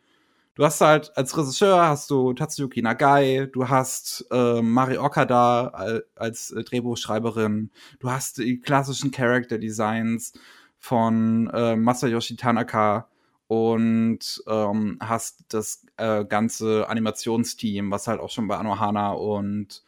Du 0.55 0.63
hast 0.63 0.81
halt 0.81 1.11
als 1.17 1.35
Regisseur 1.35 1.81
hast 1.87 2.11
du 2.11 2.33
Tatsuyuki 2.33 2.81
Nagai, 2.83 3.47
du 3.51 3.69
hast 3.69 4.25
äh, 4.31 4.61
Mari 4.61 4.97
Okada 4.99 5.67
al- 5.69 6.05
als 6.15 6.51
äh, 6.51 6.63
Drehbuchschreiberin, 6.63 7.71
du 7.99 8.11
hast 8.11 8.37
die 8.37 8.59
klassischen 8.59 9.09
Character 9.11 9.57
Designs 9.57 10.33
von 10.77 11.49
äh, 11.53 11.75
Masayoshi 11.75 12.35
Tanaka 12.35 13.07
und 13.47 14.43
ähm, 14.47 14.97
hast 15.01 15.43
das 15.49 15.85
äh, 15.97 16.23
ganze 16.25 16.87
Animationsteam, 16.87 17.89
was 17.89 18.07
halt 18.07 18.19
auch 18.19 18.29
schon 18.29 18.47
bei 18.47 18.57
Anohana 18.57 19.11
und 19.13 19.83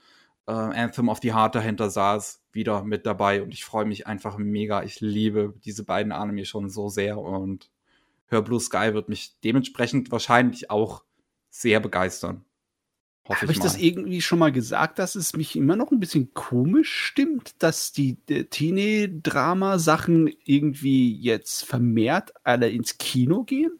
äh, 0.47 0.51
Anthem 0.51 1.09
of 1.09 1.19
the 1.21 1.33
Heart 1.33 1.55
dahinter 1.55 1.91
saß, 1.91 2.41
wieder 2.53 2.83
mit 2.83 3.05
dabei 3.05 3.43
und 3.43 3.53
ich 3.53 3.65
freue 3.65 3.85
mich 3.85 4.07
einfach 4.07 4.37
mega. 4.39 4.81
Ich 4.83 4.99
liebe 4.99 5.53
diese 5.63 5.83
beiden 5.85 6.11
Anime 6.11 6.45
schon 6.45 6.69
so 6.69 6.89
sehr 6.89 7.19
und 7.19 7.69
Hör 8.27 8.41
Blue 8.41 8.59
Sky 8.59 8.93
wird 8.93 9.09
mich 9.09 9.39
dementsprechend 9.43 10.11
wahrscheinlich 10.11 10.69
auch 10.69 11.03
sehr 11.49 11.79
begeistern. 11.79 12.45
Habe 13.27 13.45
ich 13.45 13.51
ich 13.53 13.59
das 13.59 13.77
irgendwie 13.77 14.21
schon 14.21 14.37
mal 14.37 14.51
gesagt, 14.51 14.99
dass 14.99 15.15
es 15.15 15.35
mich 15.35 15.55
immer 15.55 15.75
noch 15.75 15.91
ein 15.91 15.99
bisschen 15.99 16.33
komisch 16.35 16.93
stimmt, 16.93 17.61
dass 17.63 17.91
die 17.91 18.17
äh, 18.29 18.43
Teenie-Drama-Sachen 18.43 20.31
irgendwie 20.43 21.15
jetzt 21.15 21.65
vermehrt 21.65 22.33
alle 22.43 22.69
ins 22.69 22.99
Kino 22.99 23.43
gehen? 23.43 23.79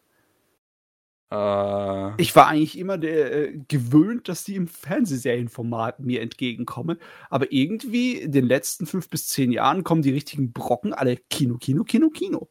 äh, 1.29 2.21
Ich 2.21 2.35
war 2.35 2.47
eigentlich 2.47 2.77
immer 2.79 2.97
der, 2.97 3.49
äh, 3.49 3.59
gewöhnt, 3.67 4.29
dass 4.29 4.45
die 4.45 4.55
im 4.55 4.67
Fernsehserienformat 4.67 5.99
mir 5.99 6.21
entgegenkommen. 6.21 6.97
Aber 7.29 7.51
irgendwie 7.51 8.13
in 8.17 8.31
den 8.31 8.45
letzten 8.47 8.87
fünf 8.87 9.09
bis 9.09 9.27
zehn 9.27 9.51
Jahren 9.51 9.83
kommen 9.83 10.01
die 10.01 10.11
richtigen 10.11 10.53
Brocken 10.53 10.91
alle 10.91 11.17
Kino, 11.17 11.57
Kino, 11.57 11.83
Kino, 11.83 12.09
Kino. 12.09 12.49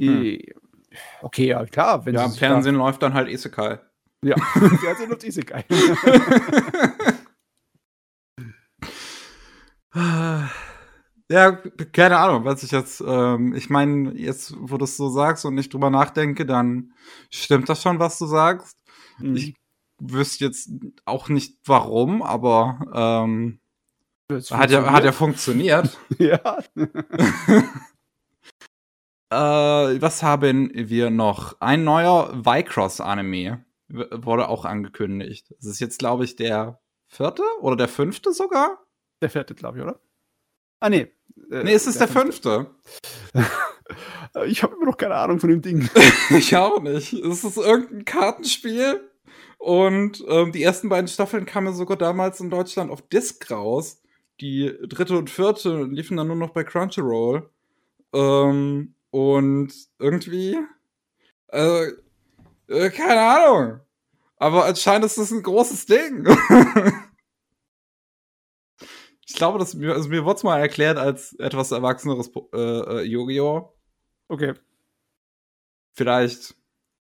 Hm. 0.00 0.38
Okay, 1.22 1.46
ja 1.46 1.64
klar. 1.66 2.04
Wenn 2.04 2.14
ja, 2.14 2.24
im 2.24 2.30
sich 2.30 2.40
da- 2.40 2.46
Fernsehen 2.48 2.74
läuft 2.76 3.02
dann 3.02 3.14
halt 3.14 3.28
Isekai. 3.28 3.78
Ja, 4.24 4.36
Fernsehen 4.80 5.10
läuft 5.10 5.24
Isekai. 5.24 5.64
Ja, 11.32 11.52
keine 11.92 12.18
Ahnung, 12.18 12.44
was 12.44 12.64
ich 12.64 12.72
jetzt, 12.72 13.02
ähm, 13.06 13.54
ich 13.54 13.70
meine, 13.70 14.12
jetzt, 14.14 14.52
wo 14.58 14.78
du 14.78 14.84
es 14.84 14.96
so 14.96 15.08
sagst 15.10 15.44
und 15.44 15.56
ich 15.58 15.68
drüber 15.68 15.88
nachdenke, 15.90 16.44
dann 16.44 16.92
stimmt 17.30 17.68
das 17.68 17.82
schon, 17.82 18.00
was 18.00 18.18
du 18.18 18.26
sagst. 18.26 18.76
Mhm. 19.18 19.36
Ich 19.36 19.54
wüsste 20.00 20.44
jetzt 20.46 20.70
auch 21.04 21.28
nicht 21.28 21.58
warum, 21.64 22.20
aber 22.22 22.80
ähm, 22.92 23.60
hat 24.50 24.70
ja, 24.72 24.90
hat 24.90 25.04
ja 25.04 25.12
funktioniert. 25.12 25.96
ja. 26.18 26.58
Äh, 29.30 29.36
was 30.02 30.22
haben 30.22 30.70
wir 30.74 31.10
noch? 31.10 31.60
Ein 31.60 31.84
neuer 31.84 32.32
Vycross-Anime 32.44 33.64
w- 33.88 34.04
wurde 34.12 34.48
auch 34.48 34.64
angekündigt. 34.64 35.54
Das 35.58 35.66
ist 35.66 35.80
jetzt, 35.80 35.98
glaube 35.98 36.24
ich, 36.24 36.36
der 36.36 36.80
vierte 37.06 37.42
oder 37.60 37.76
der 37.76 37.88
fünfte 37.88 38.32
sogar? 38.32 38.78
Der 39.22 39.30
vierte, 39.30 39.54
glaube 39.54 39.78
ich, 39.78 39.84
oder? 39.84 40.00
Ah, 40.80 40.88
nee. 40.90 41.12
Äh, 41.50 41.64
Nee, 41.64 41.74
es 41.74 41.86
ist 41.86 42.00
der, 42.00 42.08
fünfte. 42.08 42.66
Äh, 43.34 43.42
Ich 44.46 44.62
habe 44.62 44.76
immer 44.76 44.86
noch 44.86 44.96
keine 44.96 45.16
Ahnung 45.16 45.40
von 45.40 45.50
dem 45.50 45.60
Ding. 45.62 45.88
ich 46.30 46.56
auch 46.56 46.80
nicht. 46.80 47.12
Es 47.12 47.42
ist 47.42 47.56
irgendein 47.56 48.04
Kartenspiel. 48.04 49.10
Und 49.58 50.24
ähm, 50.28 50.52
die 50.52 50.62
ersten 50.62 50.88
beiden 50.88 51.08
Staffeln 51.08 51.44
kamen 51.46 51.74
sogar 51.74 51.96
damals 51.96 52.40
in 52.40 52.48
Deutschland 52.50 52.90
auf 52.92 53.02
Disc 53.08 53.50
raus. 53.50 54.00
Die 54.40 54.72
dritte 54.88 55.18
und 55.18 55.28
vierte 55.28 55.82
liefen 55.84 56.16
dann 56.16 56.28
nur 56.28 56.36
noch 56.36 56.50
bei 56.50 56.62
Crunchyroll. 56.64 57.50
Ähm, 58.14 58.94
und 59.10 59.72
irgendwie, 59.98 60.58
äh, 61.48 61.86
äh, 62.68 62.90
keine 62.90 63.20
Ahnung. 63.20 63.80
aber 64.36 64.64
anscheinend 64.66 65.06
ist 65.06 65.18
das 65.18 65.30
ein 65.32 65.42
großes 65.42 65.86
Ding. 65.86 66.26
ich 69.26 69.34
glaube, 69.34 69.58
dass 69.58 69.74
mir, 69.74 69.94
also 69.94 70.08
mir 70.08 70.24
wurde 70.24 70.36
es 70.36 70.42
mal 70.44 70.58
erklärt 70.60 70.96
als 70.98 71.34
etwas 71.34 71.72
erwachseneres 71.72 72.30
äh, 72.52 72.58
äh, 72.58 73.02
Yu-Gi-Oh! 73.02 73.76
Okay. 74.28 74.54
Vielleicht. 75.92 76.54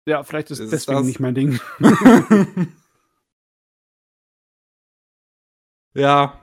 Ja, 0.07 0.25
vielleicht 0.25 0.51
ist, 0.51 0.59
ist 0.59 0.73
deswegen 0.73 0.99
das? 0.99 1.07
nicht 1.07 1.21
mein 1.21 1.37
Ding. 1.37 1.61
ja, 5.95 6.43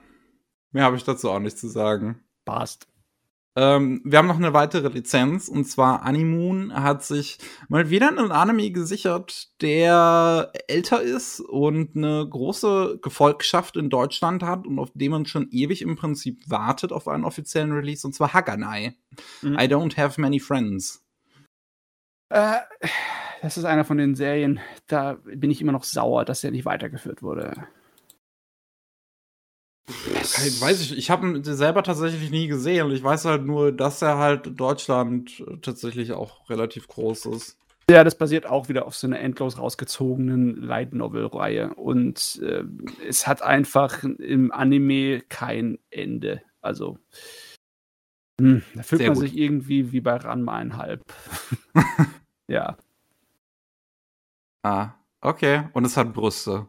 mehr 0.72 0.86
habe 0.86 0.96
ich 0.96 1.04
dazu 1.04 1.30
auch 1.30 1.40
nicht 1.40 1.58
zu 1.58 1.68
sagen. 1.68 2.24
Passt. 2.46 2.88
Ähm, 3.56 4.02
wir 4.06 4.20
haben 4.20 4.28
noch 4.28 4.38
eine 4.38 4.54
weitere 4.54 4.90
Lizenz 4.90 5.48
und 5.48 5.66
zwar 5.66 6.04
Animoon 6.04 6.74
hat 6.74 7.04
sich 7.04 7.40
mal 7.68 7.90
wieder 7.90 8.08
einen 8.08 8.32
Anime 8.32 8.72
gesichert, 8.72 9.50
der 9.62 10.52
älter 10.68 11.02
ist 11.02 11.40
und 11.40 11.96
eine 11.96 12.28
große 12.30 13.00
Gefolgschaft 13.02 13.76
in 13.76 13.90
Deutschland 13.90 14.44
hat 14.44 14.68
und 14.68 14.78
auf 14.78 14.92
den 14.94 15.12
man 15.12 15.26
schon 15.26 15.50
ewig 15.50 15.82
im 15.82 15.96
Prinzip 15.96 16.44
wartet 16.48 16.92
auf 16.92 17.08
einen 17.08 17.26
offiziellen 17.26 17.72
Release 17.72 18.06
und 18.06 18.14
zwar 18.14 18.34
Haganai. 18.34 18.96
Mhm. 19.42 19.54
I 19.54 19.64
don't 19.64 19.98
have 19.98 20.22
many 20.22 20.40
friends. 20.40 21.04
Äh, 22.30 22.58
das 23.42 23.58
ist 23.58 23.66
einer 23.66 23.84
von 23.84 23.98
den 23.98 24.16
Serien, 24.16 24.60
da 24.88 25.18
bin 25.24 25.50
ich 25.50 25.60
immer 25.60 25.72
noch 25.72 25.84
sauer, 25.84 26.24
dass 26.24 26.42
der 26.42 26.52
nicht 26.52 26.66
weitergeführt 26.66 27.24
wurde. 27.24 27.68
Ich 29.90 30.62
weiß 30.62 30.82
ich, 30.82 30.98
ich 30.98 31.10
habe 31.10 31.28
ihn 31.28 31.44
selber 31.44 31.84
tatsächlich 31.84 32.30
nie 32.30 32.48
gesehen 32.48 32.86
und 32.86 32.92
ich 32.92 33.04
weiß 33.04 33.26
halt 33.26 33.46
nur, 33.46 33.72
dass 33.72 34.02
er 34.02 34.18
halt 34.18 34.48
in 34.48 34.56
Deutschland 34.56 35.44
tatsächlich 35.62 36.12
auch 36.12 36.50
relativ 36.50 36.88
groß 36.88 37.28
ist. 37.28 37.58
Ja, 37.90 38.04
das 38.04 38.16
basiert 38.16 38.46
auch 38.46 38.70
wieder 38.70 38.86
auf 38.86 38.96
so 38.96 39.08
einer 39.08 39.20
endlos 39.20 39.58
rausgezogenen 39.58 40.62
Light 40.62 40.94
Novel-Reihe 40.94 41.74
und 41.74 42.40
äh, 42.44 42.64
es 43.08 43.26
hat 43.26 43.42
einfach 43.42 44.04
im 44.04 44.52
Anime 44.52 45.22
kein 45.28 45.80
Ende. 45.90 46.44
Also 46.62 47.00
hm, 48.40 48.64
da 48.74 48.84
fühlt 48.84 49.00
Sehr 49.00 49.10
man 49.10 49.20
gut. 49.20 49.28
sich 49.28 49.38
irgendwie 49.38 49.92
wie 49.92 50.02
bei 50.02 50.16
Ranma 50.16 50.56
einhalb. 50.56 51.04
ja. 52.48 52.78
Ah, 54.64 54.94
okay. 55.22 55.64
Und 55.74 55.86
es 55.86 55.98
hat 55.98 56.14
Brüste. 56.14 56.68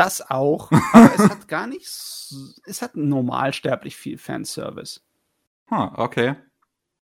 Das 0.00 0.30
auch, 0.30 0.72
aber 0.94 1.14
es 1.14 1.28
hat 1.28 1.46
gar 1.46 1.66
nicht, 1.66 1.84
es 1.84 2.80
hat 2.80 2.96
normalsterblich 2.96 3.96
viel 3.96 4.16
Fanservice. 4.16 5.02
Hm, 5.66 5.90
okay. 5.94 6.36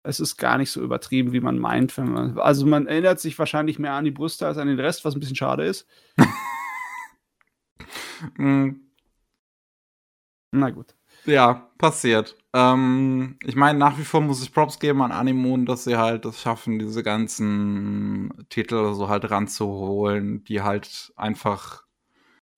Es 0.02 0.20
ist 0.20 0.36
gar 0.36 0.58
nicht 0.58 0.70
so 0.70 0.82
übertrieben, 0.82 1.32
wie 1.32 1.40
man 1.40 1.58
meint. 1.58 1.96
Wenn 1.96 2.12
man, 2.12 2.38
also 2.38 2.66
man 2.66 2.86
erinnert 2.86 3.18
sich 3.18 3.38
wahrscheinlich 3.38 3.78
mehr 3.78 3.94
an 3.94 4.04
die 4.04 4.10
Brüste 4.10 4.46
als 4.46 4.58
an 4.58 4.68
den 4.68 4.78
Rest, 4.78 5.06
was 5.06 5.14
ein 5.14 5.20
bisschen 5.20 5.36
schade 5.36 5.64
ist. 5.64 5.88
mm. 8.36 8.72
Na 10.50 10.68
gut. 10.68 10.94
Ja, 11.24 11.70
passiert. 11.78 12.36
Ähm, 12.52 13.38
ich 13.42 13.56
meine, 13.56 13.78
nach 13.78 13.96
wie 13.96 14.04
vor 14.04 14.20
muss 14.20 14.42
ich 14.42 14.52
Props 14.52 14.80
geben 14.80 15.00
an 15.00 15.12
Animoon, 15.12 15.64
dass 15.64 15.84
sie 15.84 15.96
halt 15.96 16.26
es 16.26 16.42
schaffen, 16.42 16.78
diese 16.78 17.02
ganzen 17.02 18.34
Titel 18.50 18.92
so 18.92 19.08
halt 19.08 19.30
ranzuholen, 19.30 20.44
die 20.44 20.60
halt 20.60 21.14
einfach 21.16 21.84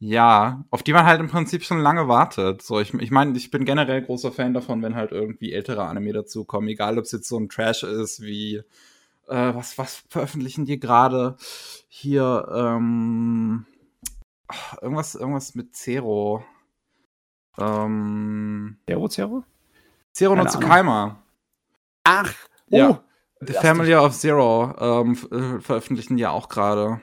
ja, 0.07 0.63
auf 0.71 0.83
die 0.83 0.93
man 0.93 1.07
halt 1.07 1.19
im 1.21 1.29
Prinzip 1.29 1.65
schon 1.65 1.79
lange 1.79 2.09
wartet. 2.09 2.61
So, 2.61 2.79
ich, 2.79 2.93
ich 2.93 3.11
meine, 3.11 3.39
ich 3.39 3.51
bin 3.51 3.65
generell 3.65 4.03
großer 4.03 4.33
Fan 4.33 4.53
davon, 4.53 4.83
wenn 4.83 4.95
halt 4.95 5.13
irgendwie 5.13 5.55
ältere 5.55 5.85
Anime 5.85 6.13
dazukommen, 6.13 6.69
egal 6.69 6.99
ob 6.99 7.05
es 7.05 7.13
jetzt 7.13 7.27
so 7.27 7.39
ein 7.39 7.49
Trash 7.49 7.85
ist 7.85 8.21
wie 8.21 8.57
äh, 9.29 9.55
was, 9.55 9.79
was 9.79 10.05
veröffentlichen 10.11 10.67
die 10.67 10.79
gerade 10.79 11.39
hier 11.89 12.47
ähm, 12.55 13.65
irgendwas, 14.83 15.15
irgendwas 15.15 15.55
mit 15.55 15.75
Zero. 15.75 16.45
Ähm, 17.57 18.77
Zero 18.87 19.09
Zero? 19.09 19.45
Zero 20.13 20.37
no 20.37 20.45
Tsukaima. 20.45 21.23
Ach, 22.05 22.35
oh. 22.71 22.77
Ja. 22.77 23.05
The 23.41 23.55
Family 23.55 23.95
of 23.95 24.13
Zero 24.13 24.75
ähm, 24.79 25.13
äh, 25.31 25.61
veröffentlichen 25.61 26.19
ja 26.19 26.31
auch 26.31 26.51
gerade. 26.51 27.01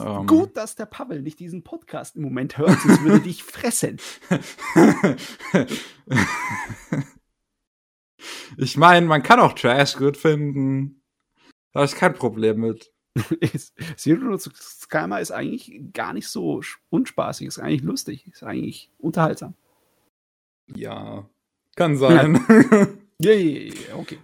Ähm. 0.00 0.26
Gut, 0.26 0.56
dass 0.56 0.74
der 0.74 0.86
Pavel 0.86 1.22
nicht 1.22 1.38
diesen 1.40 1.62
Podcast 1.62 2.16
im 2.16 2.22
Moment 2.22 2.58
hört, 2.58 2.80
sonst 2.80 3.02
würde 3.02 3.20
dich 3.20 3.42
fressen. 3.44 3.98
ich 8.56 8.76
meine, 8.76 9.06
man 9.06 9.22
kann 9.22 9.40
auch 9.40 9.54
Trash 9.54 9.96
gut 9.96 10.16
finden. 10.16 11.02
Da 11.72 11.80
habe 11.80 11.86
ich 11.86 11.94
kein 11.94 12.14
Problem 12.14 12.60
mit. 12.60 12.92
Zero 13.96 14.20
no 14.20 14.36
Tsukaima 14.36 15.18
ist 15.18 15.32
eigentlich 15.32 15.80
gar 15.92 16.12
nicht 16.12 16.28
so 16.28 16.62
unspaßig, 16.90 17.46
ist 17.46 17.58
eigentlich 17.58 17.82
lustig, 17.82 18.26
ist 18.26 18.42
eigentlich 18.42 18.90
unterhaltsam. 18.98 19.54
Ja, 20.74 21.28
kann 21.76 21.96
sein. 21.96 22.44
Ja, 23.20 23.32
ja, 23.32 23.72
ja, 23.72 23.96
okay. 23.96 24.18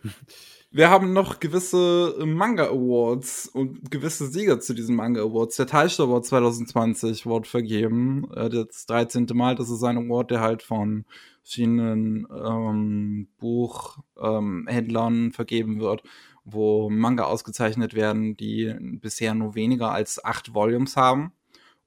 Wir 0.76 0.90
haben 0.90 1.12
noch 1.12 1.38
gewisse 1.38 2.16
Manga 2.26 2.64
Awards 2.64 3.46
und 3.46 3.92
gewisse 3.92 4.26
Sieger 4.26 4.58
zu 4.58 4.74
diesen 4.74 4.96
Manga 4.96 5.22
Awards. 5.22 5.54
Der 5.54 5.68
Taisho 5.68 6.02
Award 6.02 6.26
2020 6.26 7.26
wurde 7.26 7.48
vergeben. 7.48 8.28
Äh, 8.34 8.50
das 8.50 8.84
13. 8.86 9.28
Mal, 9.34 9.54
das 9.54 9.70
ist 9.70 9.84
ein 9.84 9.98
Award, 9.98 10.32
der 10.32 10.40
halt 10.40 10.64
von 10.64 11.04
verschiedenen 11.44 12.26
ähm, 12.28 13.28
Buchhändlern 13.38 15.14
ähm, 15.26 15.32
vergeben 15.32 15.78
wird, 15.78 16.02
wo 16.44 16.90
Manga 16.90 17.22
ausgezeichnet 17.22 17.94
werden, 17.94 18.36
die 18.36 18.74
bisher 19.00 19.36
nur 19.36 19.54
weniger 19.54 19.92
als 19.92 20.24
acht 20.24 20.54
Volumes 20.54 20.96
haben. 20.96 21.30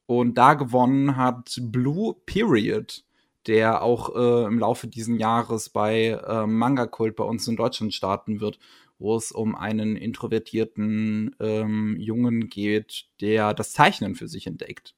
Und 0.05 0.37
da 0.37 0.53
gewonnen 0.53 1.17
hat 1.17 1.59
Blue 1.61 2.15
Period 2.25 3.03
der 3.47 3.81
auch 3.81 4.15
äh, 4.15 4.45
im 4.45 4.59
Laufe 4.59 4.87
dieses 4.87 5.17
Jahres 5.17 5.69
bei 5.69 6.09
äh, 6.09 6.45
Manga 6.45 6.85
Kult 6.85 7.15
bei 7.15 7.23
uns 7.23 7.47
in 7.47 7.55
Deutschland 7.55 7.93
starten 7.93 8.41
wird, 8.41 8.59
wo 8.99 9.15
es 9.15 9.31
um 9.31 9.55
einen 9.55 9.95
introvertierten 9.95 11.35
ähm, 11.39 11.97
Jungen 11.99 12.49
geht, 12.49 13.05
der 13.21 13.53
das 13.53 13.71
Zeichnen 13.71 14.15
für 14.15 14.27
sich 14.27 14.47
entdeckt. 14.47 14.95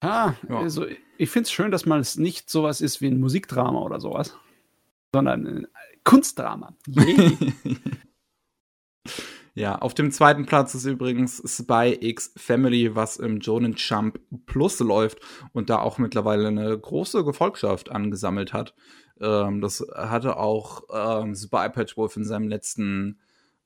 Ah, 0.00 0.34
ja. 0.48 0.60
also 0.60 0.86
ich 1.16 1.28
finde 1.30 1.46
es 1.46 1.52
schön, 1.52 1.72
dass 1.72 1.84
man 1.84 2.00
es 2.00 2.16
nicht 2.16 2.48
sowas 2.48 2.80
ist 2.80 3.00
wie 3.00 3.08
ein 3.08 3.18
Musikdrama 3.18 3.80
oder 3.80 3.98
sowas, 3.98 4.36
sondern 5.12 5.46
ein 5.46 5.66
Kunstdrama. 6.04 6.76
Ja, 9.58 9.74
auf 9.74 9.92
dem 9.92 10.12
zweiten 10.12 10.46
Platz 10.46 10.76
ist 10.76 10.84
übrigens 10.84 11.42
Spy 11.44 11.98
X 12.00 12.32
Family, 12.36 12.94
was 12.94 13.16
im 13.16 13.40
Jonen 13.40 13.74
Jump 13.76 14.20
Plus 14.46 14.78
läuft 14.78 15.18
und 15.52 15.68
da 15.68 15.80
auch 15.80 15.98
mittlerweile 15.98 16.46
eine 16.46 16.78
große 16.78 17.24
Gefolgschaft 17.24 17.90
angesammelt 17.90 18.52
hat. 18.52 18.76
Ähm, 19.20 19.60
das 19.60 19.84
hatte 19.92 20.36
auch 20.36 20.84
ähm, 20.94 21.34
Spy 21.34 21.70
Patch 21.70 21.96
Wolf 21.96 22.16
in 22.16 22.24
seinem 22.24 22.46
letzten 22.46 23.18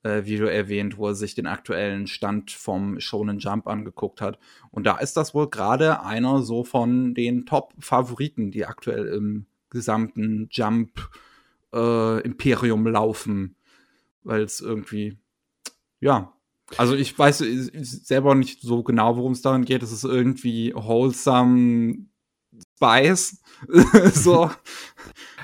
äh, 0.03 0.25
Video 0.25 0.47
erwähnt, 0.47 0.97
wo 0.97 1.09
er 1.09 1.15
sich 1.15 1.35
den 1.35 1.47
aktuellen 1.47 2.07
Stand 2.07 2.53
vom 2.53 2.99
Shonen 2.99 3.39
Jump 3.39 3.67
angeguckt 3.67 4.23
hat. 4.23 4.39
Und 4.71 4.87
da 4.87 4.97
ist 4.97 5.19
das 5.19 5.35
wohl 5.35 5.51
gerade 5.51 6.03
einer 6.03 6.41
so 6.41 6.65
von 6.65 7.13
den 7.13 7.45
Top-Favoriten, 7.45 8.51
die 8.51 8.65
aktuell 8.65 9.09
im 9.09 9.45
gesamten 9.69 10.49
Jump 10.51 11.11
äh, 11.75 12.23
Imperium 12.23 12.87
laufen, 12.87 13.57
weil 14.23 14.41
es 14.41 14.61
irgendwie 14.61 15.19
ja, 16.03 16.33
also 16.79 16.95
ich 16.95 17.17
weiß 17.17 17.39
selber 17.39 18.35
nicht 18.35 18.61
so 18.61 18.83
genau, 18.83 19.17
worum 19.17 19.33
es 19.33 19.43
darin 19.43 19.65
geht. 19.65 19.83
Es 19.83 19.93
ist 19.93 20.05
irgendwie 20.05 20.75
wholesome 20.75 22.07
Spice. 22.77 23.41
so. 24.15 24.51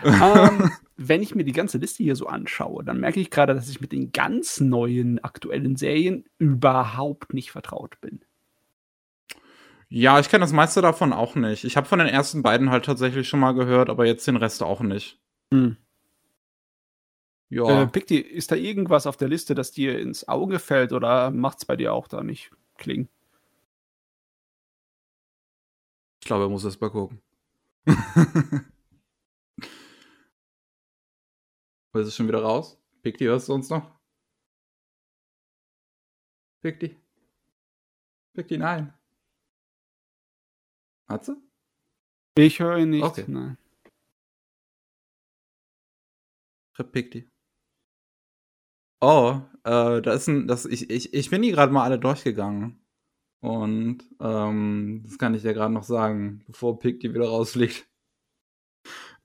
um, 0.05 0.13
ähm, 0.13 0.73
wenn 0.97 1.23
ich 1.23 1.35
mir 1.35 1.45
die 1.45 1.53
ganze 1.53 1.79
Liste 1.79 2.03
hier 2.03 2.17
so 2.17 2.27
anschaue, 2.27 2.83
dann 2.83 2.99
merke 2.99 3.21
ich 3.21 3.31
gerade, 3.31 3.55
dass 3.55 3.69
ich 3.69 3.81
mit 3.81 3.93
den 3.93 4.11
ganz 4.11 4.61
neuen 4.61 5.23
aktuellen 5.23 5.77
Serien 5.77 6.25
überhaupt 6.39 7.35
nicht 7.35 7.53
vertraut 7.53 8.01
bin. 8.01 8.21
Ja, 9.89 10.19
ich 10.19 10.29
kenne 10.29 10.43
das 10.43 10.53
meiste 10.53 10.83
davon 10.83 11.13
auch 11.13 11.37
nicht. 11.37 11.65
Ich 11.65 11.77
habe 11.77 11.87
von 11.87 12.01
den 12.01 12.09
ersten 12.09 12.43
beiden 12.43 12.71
halt 12.71 12.85
tatsächlich 12.85 13.29
schon 13.29 13.41
mal 13.41 13.53
gehört, 13.53 13.91
aber 13.91 14.07
jetzt 14.07 14.27
den 14.27 14.37
Rest 14.37 14.63
auch 14.63 14.81
nicht. 14.81 15.21
Hm. 15.55 15.77
Ja. 17.51 17.83
Äh, 17.83 17.87
Pikti, 17.87 18.19
ist 18.19 18.51
da 18.53 18.57
irgendwas 18.57 19.07
auf 19.07 19.17
der 19.17 19.29
Liste, 19.29 19.55
das 19.55 19.73
dir 19.73 19.99
ins 19.99 20.29
Auge 20.29 20.59
fällt 20.59 20.93
oder 20.93 21.31
macht 21.31 21.59
es 21.59 21.65
bei 21.65 21.77
dir 21.77 21.95
auch 21.95 22.09
da 22.09 22.23
nicht 22.23 22.51
klingen? 22.77 23.09
Ich 26.21 26.27
glaube, 26.27 26.45
er 26.45 26.49
muss 26.51 26.65
erst 26.65 26.81
mal 26.81 26.91
gucken. 26.91 27.23
Was 31.93 32.07
ist 32.07 32.17
schon 32.17 32.29
wieder 32.29 32.43
raus? 32.43 32.79
Pikti, 33.03 33.25
hörst 33.25 33.49
du 33.49 33.55
uns 33.55 33.71
noch? 33.71 33.91
Pikti? 36.61 36.95
Pikti, 38.35 38.59
nein. 38.59 38.93
Hat 41.09 41.25
sie? 41.25 41.37
Ich 42.37 42.61
höre 42.61 42.77
ihn 42.79 42.91
nicht. 42.91 43.05
Okay. 43.05 43.25
Nein. 43.27 43.57
Pikti. 46.93 47.29
Oh, 49.01 49.41
Äh, 49.65 50.01
da 50.03 50.13
ist 50.15 50.29
ein, 50.29 50.47
das, 50.49 50.65
ich, 50.65 50.89
ich, 50.91 51.13
ich 51.15 51.31
bin 51.31 51.43
die 51.43 51.51
gerade 51.51 51.73
mal 51.73 51.85
alle 51.85 51.99
durchgegangen. 51.99 52.79
Und 53.41 54.01
ähm, 54.21 55.03
das 55.05 55.19
kann 55.19 55.35
ich 55.35 55.43
dir 55.43 55.55
gerade 55.55 55.75
noch 55.75 55.85
sagen, 55.85 56.43
bevor 56.47 56.79
Pick 56.79 57.01
die 57.01 57.15
wieder 57.15 57.29
rausfliegt. 57.29 57.87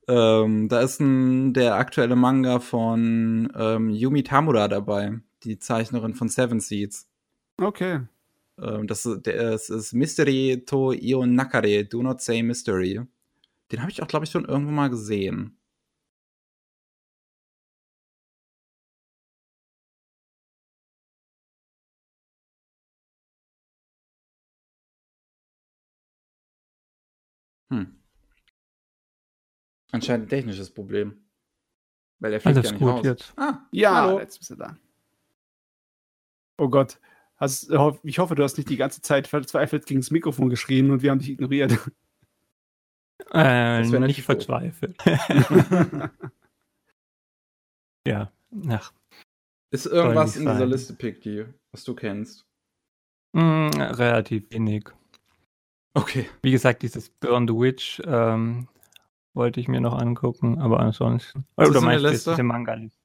Ähm, 0.08 0.68
da 0.68 0.82
ist 0.82 1.00
ein, 1.00 1.54
der 1.54 1.76
aktuelle 1.76 2.16
Manga 2.16 2.60
von 2.60 3.52
ähm, 3.56 3.90
Yumi 3.90 4.24
Tamura 4.24 4.68
dabei, 4.68 5.20
die 5.44 5.60
Zeichnerin 5.60 6.14
von 6.16 6.28
Seven 6.30 6.60
Seeds. 6.60 7.08
Okay. 7.58 8.02
Ähm, 8.62 8.88
das, 8.88 9.04
der, 9.04 9.52
das 9.52 9.70
ist 9.70 9.94
Mystery 9.94 10.64
to 10.66 10.92
Io 10.94 11.26
Nakare, 11.26 11.86
Do 11.86 12.04
Not 12.04 12.22
Say 12.22 12.44
Mystery. 12.44 13.02
Den 13.72 13.82
habe 13.82 13.92
ich 13.92 14.02
auch, 14.04 14.08
glaube 14.08 14.26
ich, 14.26 14.32
schon 14.32 14.46
irgendwo 14.46 14.72
mal 14.72 14.90
gesehen. 14.90 15.58
Hm. 27.78 27.96
Anscheinend 29.92 30.26
ein 30.28 30.30
technisches 30.30 30.74
Problem. 30.74 31.24
Weil 32.20 32.34
er 32.34 32.42
fliegt 32.42 32.58
Alles 32.58 32.68
ja 32.70 32.72
nicht 32.74 32.82
gut 32.82 32.90
raus. 32.90 33.06
jetzt. 33.06 33.34
Ah, 33.38 33.60
Ja, 33.72 33.96
hallo. 33.96 34.20
jetzt 34.20 34.38
bist 34.40 34.52
du 34.52 34.56
da. 34.56 34.78
Oh 36.58 36.70
Gott. 36.70 37.00
Hast, 37.38 37.70
ich 38.04 38.20
hoffe, 38.20 38.36
du 38.36 38.44
hast 38.44 38.58
nicht 38.58 38.70
die 38.70 38.78
ganze 38.78 39.02
Zeit 39.02 39.28
verzweifelt 39.28 39.86
gegen 39.86 40.00
das 40.02 40.12
Mikrofon 40.12 40.50
geschrien 40.50 40.92
und 40.92 41.02
wir 41.02 41.12
haben 41.12 41.20
dich 41.20 41.30
ignoriert. 41.32 41.78
Äh, 43.32 43.82
nicht 44.00 44.22
verzweifelt. 44.24 44.98
ja, 48.08 48.32
ach, 48.70 48.94
Ist 49.72 49.86
irgendwas 49.88 50.36
in 50.36 50.46
dieser. 50.46 50.66
Liste, 50.66 50.94
Pick, 50.94 51.22
die, 51.22 51.46
was 51.72 51.84
du 51.84 51.96
kennst? 51.96 52.46
mh, 53.34 53.70
relativ 53.94 54.50
wenig. 54.52 54.86
Okay. 55.94 56.28
Wie 56.42 56.52
gesagt, 56.52 56.82
dieses 56.82 57.10
Burn 57.10 57.48
the 57.48 57.54
Witch 57.54 58.02
ähm, 58.06 58.68
wollte 59.34 59.60
ich 59.60 59.68
mir 59.68 59.82
noch 59.82 59.98
angucken, 59.98 60.60
aber 60.60 60.80
ansonsten. 60.80 61.46
Oder 61.56 61.82
meinst 61.82 62.04
du 62.04 62.10
jetzt 62.10 62.28
diese 62.28 62.44
Manga-Liste? 62.44 63.00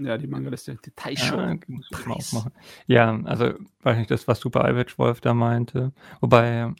ja, 0.00 0.16
die 0.16 0.26
Manga-Liste. 0.26 0.78
Ja, 1.06 1.36
mal 1.36 1.58
Preis. 1.90 2.06
aufmachen. 2.06 2.52
Ja, 2.86 3.20
also 3.24 3.54
weiß 3.82 3.98
nicht, 3.98 4.10
das, 4.10 4.28
was 4.28 4.40
Super 4.40 4.68
Iwatch 4.68 4.98
Wolf 4.98 5.20
da 5.20 5.34
meinte. 5.34 5.92
Wobei 6.20 6.72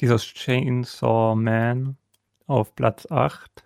dieser 0.00 0.16
Chainsaw 0.18 1.36
Man 1.36 1.96
auf 2.46 2.74
Platz 2.74 3.10
8 3.10 3.64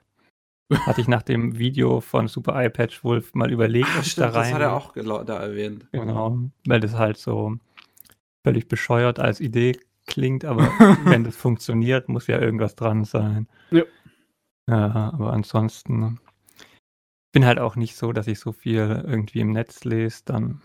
hatte 0.71 1.01
ich 1.01 1.09
nach 1.09 1.23
dem 1.23 1.59
Video 1.59 2.01
von 2.01 2.29
Super 2.29 2.55
Eye 2.55 2.69
Patch 2.69 3.03
Wolf 3.03 3.35
mal 3.35 3.51
überlegt, 3.51 3.89
ob 3.97 4.05
ich 4.05 4.15
da 4.15 4.29
stimmt, 4.29 4.35
rein. 4.35 4.43
das 4.43 4.53
hat 4.53 4.61
er 4.61 4.73
auch 4.75 5.25
da 5.25 5.39
erwähnt. 5.39 5.87
Genau, 5.93 6.39
weil 6.67 6.81
das 6.81 6.95
halt 6.95 7.17
so 7.17 7.57
völlig 8.45 8.69
bescheuert 8.69 9.19
als 9.19 9.41
Idee 9.41 9.79
klingt, 10.07 10.45
aber 10.45 10.63
wenn 11.05 11.25
das 11.25 11.37
funktioniert, 11.37 12.09
muss 12.09 12.27
ja 12.27 12.41
irgendwas 12.41 12.75
dran 12.77 13.05
sein. 13.05 13.49
Ja. 13.71 13.83
Ja, 14.69 15.13
aber 15.15 15.33
ansonsten 15.33 16.21
bin 17.33 17.45
halt 17.47 17.59
auch 17.59 17.77
nicht 17.77 17.97
so, 17.97 18.13
dass 18.13 18.27
ich 18.27 18.39
so 18.39 18.53
viel 18.53 19.03
irgendwie 19.07 19.41
im 19.41 19.53
Netz 19.53 19.85
lese, 19.85 20.23
dann 20.27 20.61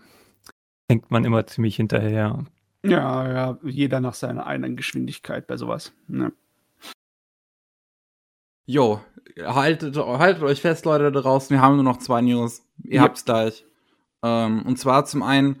hängt 0.90 1.10
man 1.10 1.24
immer 1.24 1.46
ziemlich 1.46 1.76
hinterher. 1.76 2.44
Ja, 2.84 3.32
ja, 3.32 3.58
jeder 3.62 4.00
nach 4.00 4.12
seiner 4.14 4.46
eigenen 4.46 4.76
Geschwindigkeit 4.76 5.46
bei 5.46 5.56
sowas. 5.56 5.94
Ne. 6.06 6.32
Jo, 8.66 9.00
haltet, 9.38 9.96
haltet 9.96 10.42
euch 10.42 10.60
fest, 10.60 10.84
Leute 10.86 11.10
da 11.10 11.20
draußen. 11.20 11.50
Wir 11.54 11.60
haben 11.60 11.74
nur 11.76 11.84
noch 11.84 11.98
zwei 11.98 12.20
News. 12.22 12.62
Ihr 12.82 12.96
Ja. 12.96 13.02
habt's 13.02 13.24
gleich. 13.24 13.64
Ähm, 14.22 14.62
und 14.64 14.78
zwar 14.78 15.04
zum 15.04 15.22
einen, 15.22 15.60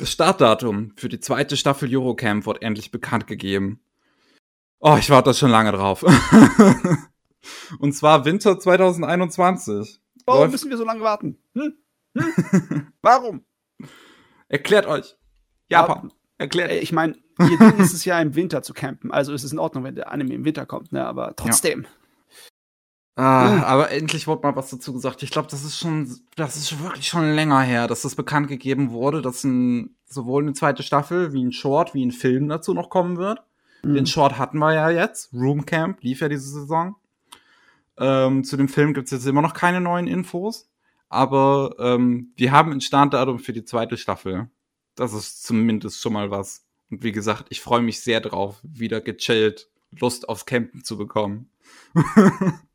das 0.00 0.10
Startdatum 0.10 0.92
für 0.96 1.08
die 1.08 1.20
zweite 1.20 1.56
Staffel 1.56 1.94
Eurocamp 1.94 2.46
wird 2.46 2.62
endlich 2.62 2.90
bekannt 2.90 3.26
gegeben. 3.26 3.80
Oh, 4.80 4.96
ich 4.98 5.10
warte 5.10 5.34
schon 5.34 5.50
lange 5.50 5.72
drauf. 5.72 6.04
und 7.78 7.92
zwar 7.94 8.24
Winter 8.24 8.58
2021. 8.58 10.00
Warum 10.26 10.40
Läuft- 10.42 10.52
müssen 10.52 10.70
wir 10.70 10.76
so 10.76 10.84
lange 10.84 11.00
warten? 11.02 11.38
Hm? 11.54 11.74
Hm? 12.16 12.92
Warum? 13.02 13.44
Erklärt 14.48 14.86
euch. 14.86 15.16
Japan. 15.68 16.12
Erklärt 16.38 16.70
Äh, 16.70 16.78
Ich 16.80 16.92
meine, 16.92 17.16
ihr 17.38 17.58
Ding 17.58 17.78
ist 17.78 17.92
es 17.94 18.04
ja 18.04 18.20
im 18.20 18.34
Winter 18.34 18.62
zu 18.62 18.72
campen. 18.74 19.10
Also 19.12 19.32
ist 19.32 19.44
es 19.44 19.52
in 19.52 19.58
Ordnung, 19.58 19.84
wenn 19.84 19.94
der 19.94 20.10
Anime 20.10 20.34
im 20.34 20.44
Winter 20.44 20.66
kommt, 20.66 20.92
ne? 20.92 21.06
Aber 21.06 21.34
trotzdem. 21.36 21.86
Ah, 23.16 23.56
Mhm. 23.56 23.64
aber 23.64 23.90
endlich 23.90 24.26
wurde 24.26 24.42
mal 24.46 24.56
was 24.56 24.70
dazu 24.70 24.92
gesagt. 24.92 25.22
Ich 25.22 25.30
glaube, 25.30 25.48
das 25.50 25.64
ist 25.64 25.78
schon, 25.78 26.08
das 26.36 26.56
ist 26.56 26.82
wirklich 26.82 27.08
schon 27.08 27.32
länger 27.34 27.60
her, 27.60 27.86
dass 27.86 28.02
das 28.02 28.14
bekannt 28.14 28.48
gegeben 28.48 28.90
wurde, 28.92 29.20
dass 29.20 29.44
ein, 29.44 29.96
sowohl 30.06 30.42
eine 30.42 30.54
zweite 30.54 30.82
Staffel 30.82 31.32
wie 31.32 31.44
ein 31.44 31.52
Short 31.52 31.92
wie 31.94 32.04
ein 32.06 32.12
Film 32.12 32.48
dazu 32.48 32.72
noch 32.72 32.88
kommen 32.88 33.16
wird. 33.18 33.42
Mhm. 33.82 33.94
Den 33.94 34.06
Short 34.06 34.38
hatten 34.38 34.58
wir 34.58 34.72
ja 34.74 34.90
jetzt. 34.90 35.32
Room 35.34 35.66
Camp 35.66 36.02
lief 36.02 36.20
ja 36.20 36.28
diese 36.28 36.48
Saison. 36.48 36.96
Ähm, 37.98 38.44
zu 38.44 38.56
dem 38.56 38.68
Film 38.68 38.94
gibt's 38.94 39.10
jetzt 39.10 39.26
immer 39.26 39.42
noch 39.42 39.54
keine 39.54 39.80
neuen 39.80 40.06
Infos. 40.06 40.68
Aber 41.08 41.74
ähm, 41.78 42.32
wir 42.36 42.52
haben 42.52 42.72
ein 42.72 42.80
Startdatum 42.80 43.40
für 43.40 43.52
die 43.52 43.64
zweite 43.64 43.96
Staffel. 43.96 44.48
Das 44.94 45.12
ist 45.12 45.42
zumindest 45.42 46.00
schon 46.00 46.12
mal 46.12 46.30
was. 46.30 46.64
Und 46.90 47.02
wie 47.02 47.12
gesagt, 47.12 47.46
ich 47.50 47.60
freue 47.60 47.82
mich 47.82 48.00
sehr 48.00 48.20
drauf, 48.20 48.60
wieder 48.62 49.00
gechillt 49.00 49.68
Lust 49.98 50.28
aufs 50.28 50.46
Campen 50.46 50.84
zu 50.84 50.96
bekommen. 50.96 51.50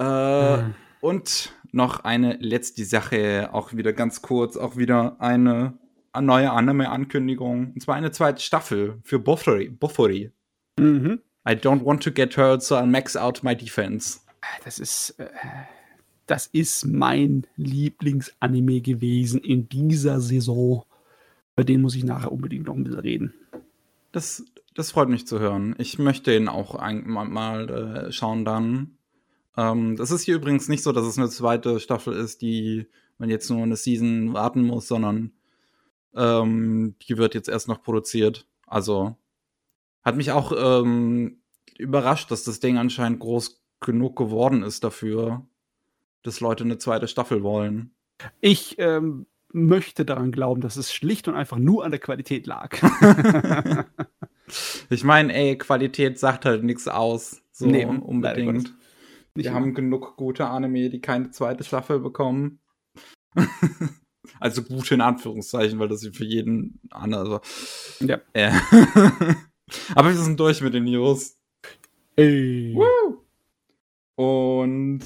äh, 0.00 0.56
Mhm. 0.62 0.74
und 1.00 1.52
noch 1.72 2.00
eine 2.04 2.34
letzte 2.40 2.84
Sache, 2.84 3.50
auch 3.52 3.72
wieder 3.74 3.92
ganz 3.92 4.22
kurz, 4.22 4.56
auch 4.56 4.76
wieder 4.76 5.20
eine, 5.20 5.74
neue 6.20 6.50
Anime-Ankündigung. 6.50 7.72
Und 7.74 7.80
zwar 7.80 7.94
eine 7.94 8.10
zweite 8.10 8.42
Staffel 8.42 8.98
für 9.04 9.18
Buffori. 9.20 9.68
Buffori. 9.68 10.32
Mhm. 10.78 11.20
I 11.48 11.52
don't 11.52 11.84
want 11.84 12.02
to 12.02 12.10
get 12.10 12.36
hurt, 12.36 12.62
so 12.62 12.76
I'll 12.76 12.86
max 12.86 13.16
out 13.16 13.42
my 13.44 13.54
defense. 13.54 14.20
Das 14.64 14.78
ist, 14.78 15.10
äh, 15.18 15.28
das 16.26 16.46
ist 16.48 16.84
mein 16.86 17.46
Lieblingsanime 17.56 18.80
gewesen 18.80 19.40
in 19.40 19.68
dieser 19.68 20.20
Saison. 20.20 20.84
Über 21.56 21.64
den 21.64 21.82
muss 21.82 21.94
ich 21.94 22.04
nachher 22.04 22.32
unbedingt 22.32 22.66
noch 22.66 22.74
ein 22.74 22.84
bisschen 22.84 23.00
reden. 23.00 23.34
Das, 24.12 24.44
das 24.74 24.90
freut 24.90 25.08
mich 25.08 25.26
zu 25.26 25.38
hören. 25.38 25.74
Ich 25.78 25.98
möchte 25.98 26.34
ihn 26.34 26.48
auch 26.48 26.78
mal, 26.80 27.24
mal 27.26 27.70
äh, 28.08 28.12
schauen 28.12 28.44
dann. 28.44 28.96
Ähm, 29.56 29.96
das 29.96 30.10
ist 30.10 30.22
hier 30.22 30.36
übrigens 30.36 30.68
nicht 30.68 30.82
so, 30.82 30.92
dass 30.92 31.06
es 31.06 31.18
eine 31.18 31.28
zweite 31.28 31.80
Staffel 31.80 32.14
ist, 32.14 32.42
die 32.42 32.86
man 33.18 33.30
jetzt 33.30 33.50
nur 33.50 33.62
eine 33.62 33.76
Season 33.76 34.32
warten 34.32 34.62
muss, 34.62 34.88
sondern 34.88 35.32
ähm, 36.14 36.94
die 37.02 37.16
wird 37.18 37.34
jetzt 37.34 37.48
erst 37.48 37.68
noch 37.68 37.82
produziert. 37.82 38.46
Also 38.66 39.16
hat 40.02 40.16
mich 40.16 40.32
auch 40.32 40.52
ähm, 40.56 41.40
überrascht, 41.78 42.30
dass 42.30 42.44
das 42.44 42.60
Ding 42.60 42.78
anscheinend 42.78 43.20
groß 43.20 43.62
genug 43.80 44.16
geworden 44.16 44.62
ist 44.62 44.84
dafür, 44.84 45.46
dass 46.22 46.40
Leute 46.40 46.64
eine 46.64 46.78
zweite 46.78 47.08
Staffel 47.08 47.42
wollen. 47.42 47.92
Ich 48.40 48.76
ähm, 48.78 49.26
möchte 49.52 50.04
daran 50.04 50.32
glauben, 50.32 50.60
dass 50.60 50.76
es 50.76 50.92
schlicht 50.92 51.28
und 51.28 51.34
einfach 51.34 51.58
nur 51.58 51.84
an 51.84 51.90
der 51.90 52.00
Qualität 52.00 52.46
lag. 52.46 52.76
Ich 54.90 55.04
meine, 55.04 55.34
ey, 55.34 55.56
Qualität 55.56 56.18
sagt 56.18 56.44
halt 56.44 56.64
nichts 56.64 56.88
aus. 56.88 57.42
So 57.52 57.66
Nee, 57.66 57.84
unbedingt. 57.84 58.74
Nicht 59.34 59.44
Wir 59.44 59.50
immer. 59.50 59.60
haben 59.60 59.74
genug 59.74 60.16
gute 60.16 60.46
Anime, 60.46 60.90
die 60.90 61.00
keine 61.00 61.30
zweite 61.30 61.64
Staffel 61.64 62.00
bekommen. 62.00 62.60
also 64.40 64.62
gute 64.62 64.94
in 64.94 65.00
Anführungszeichen, 65.00 65.78
weil 65.78 65.88
das 65.88 66.06
für 66.06 66.24
jeden 66.24 66.80
andere. 66.90 67.40
Ja. 68.00 68.20
Äh. 68.32 68.50
Aber 69.94 70.08
wir 70.08 70.16
sind 70.16 70.38
durch 70.40 70.60
mit 70.62 70.74
den 70.74 70.84
News. 70.84 71.38
Ey. 72.16 72.76
Und 74.16 75.00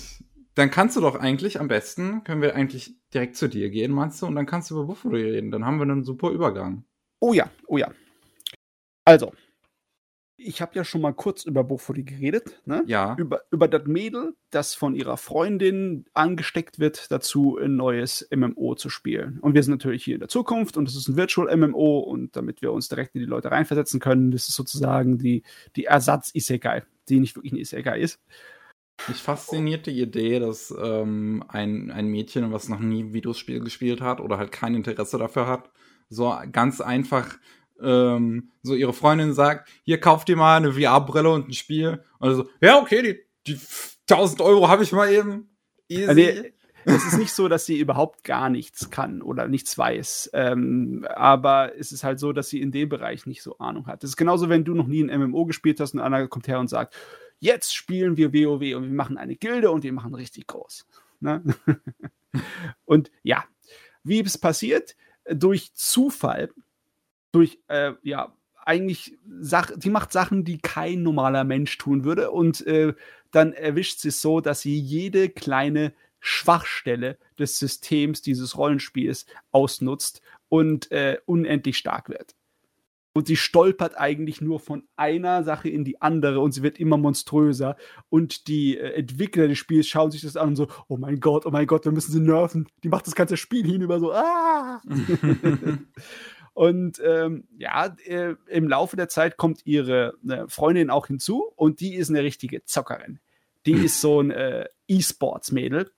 dann 0.55 0.71
kannst 0.71 0.97
du 0.97 1.01
doch 1.01 1.17
eigentlich 1.17 1.61
am 1.61 1.69
besten, 1.69 2.25
können 2.25 2.43
wir 2.43 2.55
eigentlich 2.55 2.95
direkt 3.13 3.37
zu 3.37 3.49
dir 3.49 3.71
gehen, 3.71 3.93
meinst 3.93 4.23
du? 4.23 4.27
Und 4.27 4.37
dann 4.37 4.47
kannst 4.47 4.71
du 4.71 4.75
über 4.75 4.87
Buffalo 4.87 5.17
reden. 5.17 5.51
Dann 5.51 5.65
haben 5.65 5.79
wir 5.79 5.83
einen 5.83 6.05
super 6.05 6.31
Übergang. 6.31 6.85
Oh 7.21 7.33
ja, 7.33 7.51
oh 7.67 7.77
ja. 7.77 7.91
Also, 9.05 9.33
ich 10.37 10.61
habe 10.61 10.73
ja 10.75 10.85
schon 10.85 11.01
mal 11.01 11.13
kurz 11.13 11.45
über 11.45 11.63
Bofuri 11.63 12.03
geredet, 12.03 12.61
ne? 12.65 12.83
Ja. 12.87 13.15
Über, 13.19 13.43
über 13.51 13.69
das 13.69 13.87
Mädel, 13.87 14.35
das 14.51 14.75
von 14.75 14.95
ihrer 14.95 15.17
Freundin 15.17 16.07
angesteckt 16.13 16.79
wird, 16.79 17.11
dazu 17.13 17.57
ein 17.59 17.77
neues 17.77 18.29
MMO 18.35 18.75
zu 18.75 18.91
spielen. 18.91 19.39
Und 19.41 19.55
wir 19.55 19.63
sind 19.63 19.73
natürlich 19.73 20.05
hier 20.05 20.15
in 20.15 20.21
der 20.21 20.29
Zukunft 20.29 20.77
und 20.77 20.89
es 20.89 20.97
ist 20.97 21.09
ein 21.09 21.17
Virtual 21.17 21.55
MMO 21.57 22.01
und 22.01 22.35
damit 22.37 22.63
wir 22.63 22.73
uns 22.73 22.89
direkt 22.89 23.15
in 23.15 23.21
die 23.21 23.27
Leute 23.27 23.51
reinversetzen 23.51 24.01
können, 24.01 24.33
das 24.33 24.49
ist 24.49 24.57
sozusagen 24.57 25.19
die, 25.19 25.43
die 25.77 25.85
Ersatz-Isekai, 25.85 26.83
die 27.09 27.21
nicht 27.21 27.37
wirklich 27.37 27.53
ein 27.53 27.59
Isekai 27.59 28.01
ist. 28.01 28.21
Mich 29.09 29.23
fasziniert 29.23 29.87
die 29.87 30.01
Idee, 30.01 30.39
dass 30.39 30.75
ähm, 30.81 31.45
ein, 31.49 31.91
ein 31.91 32.07
Mädchen, 32.07 32.53
was 32.53 32.69
noch 32.69 32.79
nie 32.79 33.05
ein 33.05 33.13
Videospiel 33.13 33.61
gespielt 33.61 34.01
hat 34.01 34.21
oder 34.21 34.39
halt 34.39 34.53
kein 34.53 34.75
Interesse 34.75 35.19
dafür 35.19 35.47
hat, 35.47 35.71
so 36.09 36.35
ganz 36.53 36.81
einfach 36.81 37.39
ähm, 37.83 38.51
so 38.63 38.75
ihre 38.75 38.93
Freundin 38.93 39.35
sagt, 39.35 39.69
hier 39.85 40.01
kauft 40.01 40.29
dir 40.29 40.37
mal 40.37 40.57
eine 40.57 40.73
VR-Brille 40.73 41.31
und 41.31 41.49
ein 41.49 41.53
Spiel. 41.53 42.03
Und 42.19 42.35
so, 42.35 42.49
ja, 42.61 42.79
okay, 42.79 43.03
die, 43.03 43.53
die 43.53 43.61
1000 44.11 44.41
Euro 44.41 44.69
habe 44.69 44.83
ich 44.83 44.93
mal 44.93 45.11
eben. 45.13 45.49
Easy. 45.89 46.07
Also, 46.07 46.23
es 46.87 47.07
ist 47.07 47.19
nicht 47.19 47.33
so, 47.33 47.49
dass 47.49 47.65
sie 47.65 47.79
überhaupt 47.79 48.25
gar 48.25 48.51
nichts 48.51 48.91
kann 48.91 49.23
oder 49.23 49.49
nichts 49.49 49.77
weiß. 49.77 50.31
Ähm, 50.35 51.07
aber 51.15 51.73
es 51.79 51.93
ist 51.93 52.05
halt 52.05 52.19
so, 52.19 52.33
dass 52.33 52.49
sie 52.49 52.61
in 52.61 52.73
dem 52.73 52.89
Bereich 52.89 53.27
nicht 53.27 53.43
so 53.43 53.59
Ahnung 53.59 53.87
hat. 53.87 54.05
Es 54.05 54.11
ist 54.11 54.17
genauso, 54.17 54.49
wenn 54.49 54.65
du 54.65 54.75
noch 54.75 54.87
nie 54.87 55.03
ein 55.03 55.21
MMO 55.21 55.47
gespielt 55.47 55.81
hast 55.81 55.95
und 55.95 56.01
einer 56.01 56.29
kommt 56.29 56.49
her 56.49 56.61
und 56.61 56.69
sagt, 56.69 56.95
jetzt 57.39 57.75
spielen 57.75 58.17
wir 58.17 58.33
WoW 58.33 58.77
und 58.77 58.85
wir 58.85 58.95
machen 58.95 59.17
eine 59.17 59.37
Gilde 59.37 59.71
und 59.71 59.83
wir 59.83 59.93
machen 59.93 60.15
richtig 60.15 60.47
groß. 60.47 60.87
Ne? 61.21 61.43
und 62.85 63.11
ja, 63.23 63.45
wie 64.03 64.21
es 64.21 64.39
passiert? 64.39 64.95
Durch 65.27 65.73
Zufall, 65.75 66.51
durch, 67.35 67.59
äh, 67.69 67.93
ja, 68.03 68.35
eigentlich, 68.65 69.19
Sach 69.41 69.71
die 69.77 69.91
macht 69.91 70.13
Sachen, 70.13 70.45
die 70.45 70.59
kein 70.59 71.03
normaler 71.03 71.45
Mensch 71.45 71.77
tun 71.77 72.05
würde 72.05 72.31
und 72.31 72.67
äh, 72.67 72.95
dann 73.31 73.53
erwischt 73.53 73.99
sie 73.99 74.09
es 74.09 74.23
so, 74.23 74.41
dass 74.41 74.61
sie 74.61 74.79
jede 74.79 75.29
kleine 75.29 75.93
Schwachstelle 76.21 77.19
des 77.39 77.59
Systems 77.59 78.23
dieses 78.23 78.57
Rollenspiels 78.57 79.27
ausnutzt 79.51 80.23
und 80.49 80.91
äh, 80.93 81.19
unendlich 81.27 81.77
stark 81.77 82.09
wird. 82.09 82.35
Und 83.13 83.29
sie 83.29 83.37
stolpert 83.37 83.97
eigentlich 83.97 84.41
nur 84.41 84.59
von 84.59 84.85
einer 84.97 85.45
Sache 85.45 85.69
in 85.69 85.85
die 85.85 86.01
andere 86.03 86.41
und 86.41 86.53
sie 86.53 86.63
wird 86.63 86.81
immer 86.81 86.97
monströser. 86.97 87.77
Und 88.09 88.49
die 88.49 88.79
äh, 88.79 88.95
Entwickler 88.95 89.47
des 89.47 89.59
Spiels 89.59 89.87
schauen 89.87 90.11
sich 90.11 90.23
das 90.23 90.37
an 90.37 90.51
und 90.51 90.57
so, 90.57 90.69
oh 90.89 90.97
mein 90.97 91.21
Gott, 91.21 91.47
oh 91.47 91.51
mein 91.51 91.67
Gott, 91.67 91.85
wir 91.85 91.93
müssen 91.93 92.13
sie 92.13 92.21
nerven. 92.21 92.67
Die 92.83 92.89
macht 92.89 93.07
das 93.07 93.15
ganze 93.15 93.37
Spiel 93.37 93.67
hinüber 93.67 94.01
so, 94.01 94.13
ah! 94.13 94.81
und 96.55 97.03
ähm, 97.05 97.45
ja, 97.59 97.95
äh, 98.07 98.37
im 98.47 98.69
Laufe 98.69 98.97
der 98.97 99.09
Zeit 99.09 99.37
kommt 99.37 99.67
ihre 99.67 100.15
äh, 100.27 100.45
Freundin 100.49 100.89
auch 100.89 101.09
hinzu 101.09 101.53
und 101.57 101.81
die 101.81 101.95
ist 101.97 102.11
eine 102.11 102.23
richtige 102.23 102.65
Zockerin. 102.65 103.19
Die 103.67 103.73
ist 103.73 104.01
so 104.01 104.21
ein 104.21 104.31
äh, 104.31 104.69
E-Sports-Mädel 104.87 105.91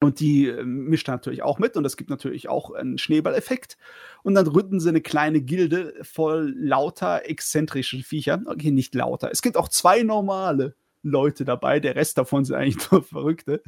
und 0.00 0.18
die 0.20 0.46
äh, 0.46 0.64
mischt 0.64 1.08
natürlich 1.08 1.42
auch 1.42 1.58
mit 1.58 1.76
und 1.76 1.84
es 1.84 1.98
gibt 1.98 2.08
natürlich 2.08 2.48
auch 2.48 2.70
einen 2.70 2.96
Schneeballeffekt. 2.96 3.76
Und 4.22 4.34
dann 4.34 4.46
gründen 4.46 4.80
sie 4.80 4.88
eine 4.88 5.02
kleine 5.02 5.42
Gilde 5.42 5.94
voll 6.02 6.54
lauter 6.56 7.28
exzentrischen 7.28 8.02
Viechern. 8.02 8.46
Okay, 8.46 8.70
nicht 8.70 8.94
lauter. 8.94 9.30
Es 9.30 9.42
gibt 9.42 9.58
auch 9.58 9.68
zwei 9.68 10.02
normale 10.02 10.74
Leute 11.02 11.44
dabei. 11.44 11.80
Der 11.80 11.96
Rest 11.96 12.16
davon 12.16 12.46
sind 12.46 12.56
eigentlich 12.56 12.90
nur 12.90 13.02
Verrückte. 13.04 13.62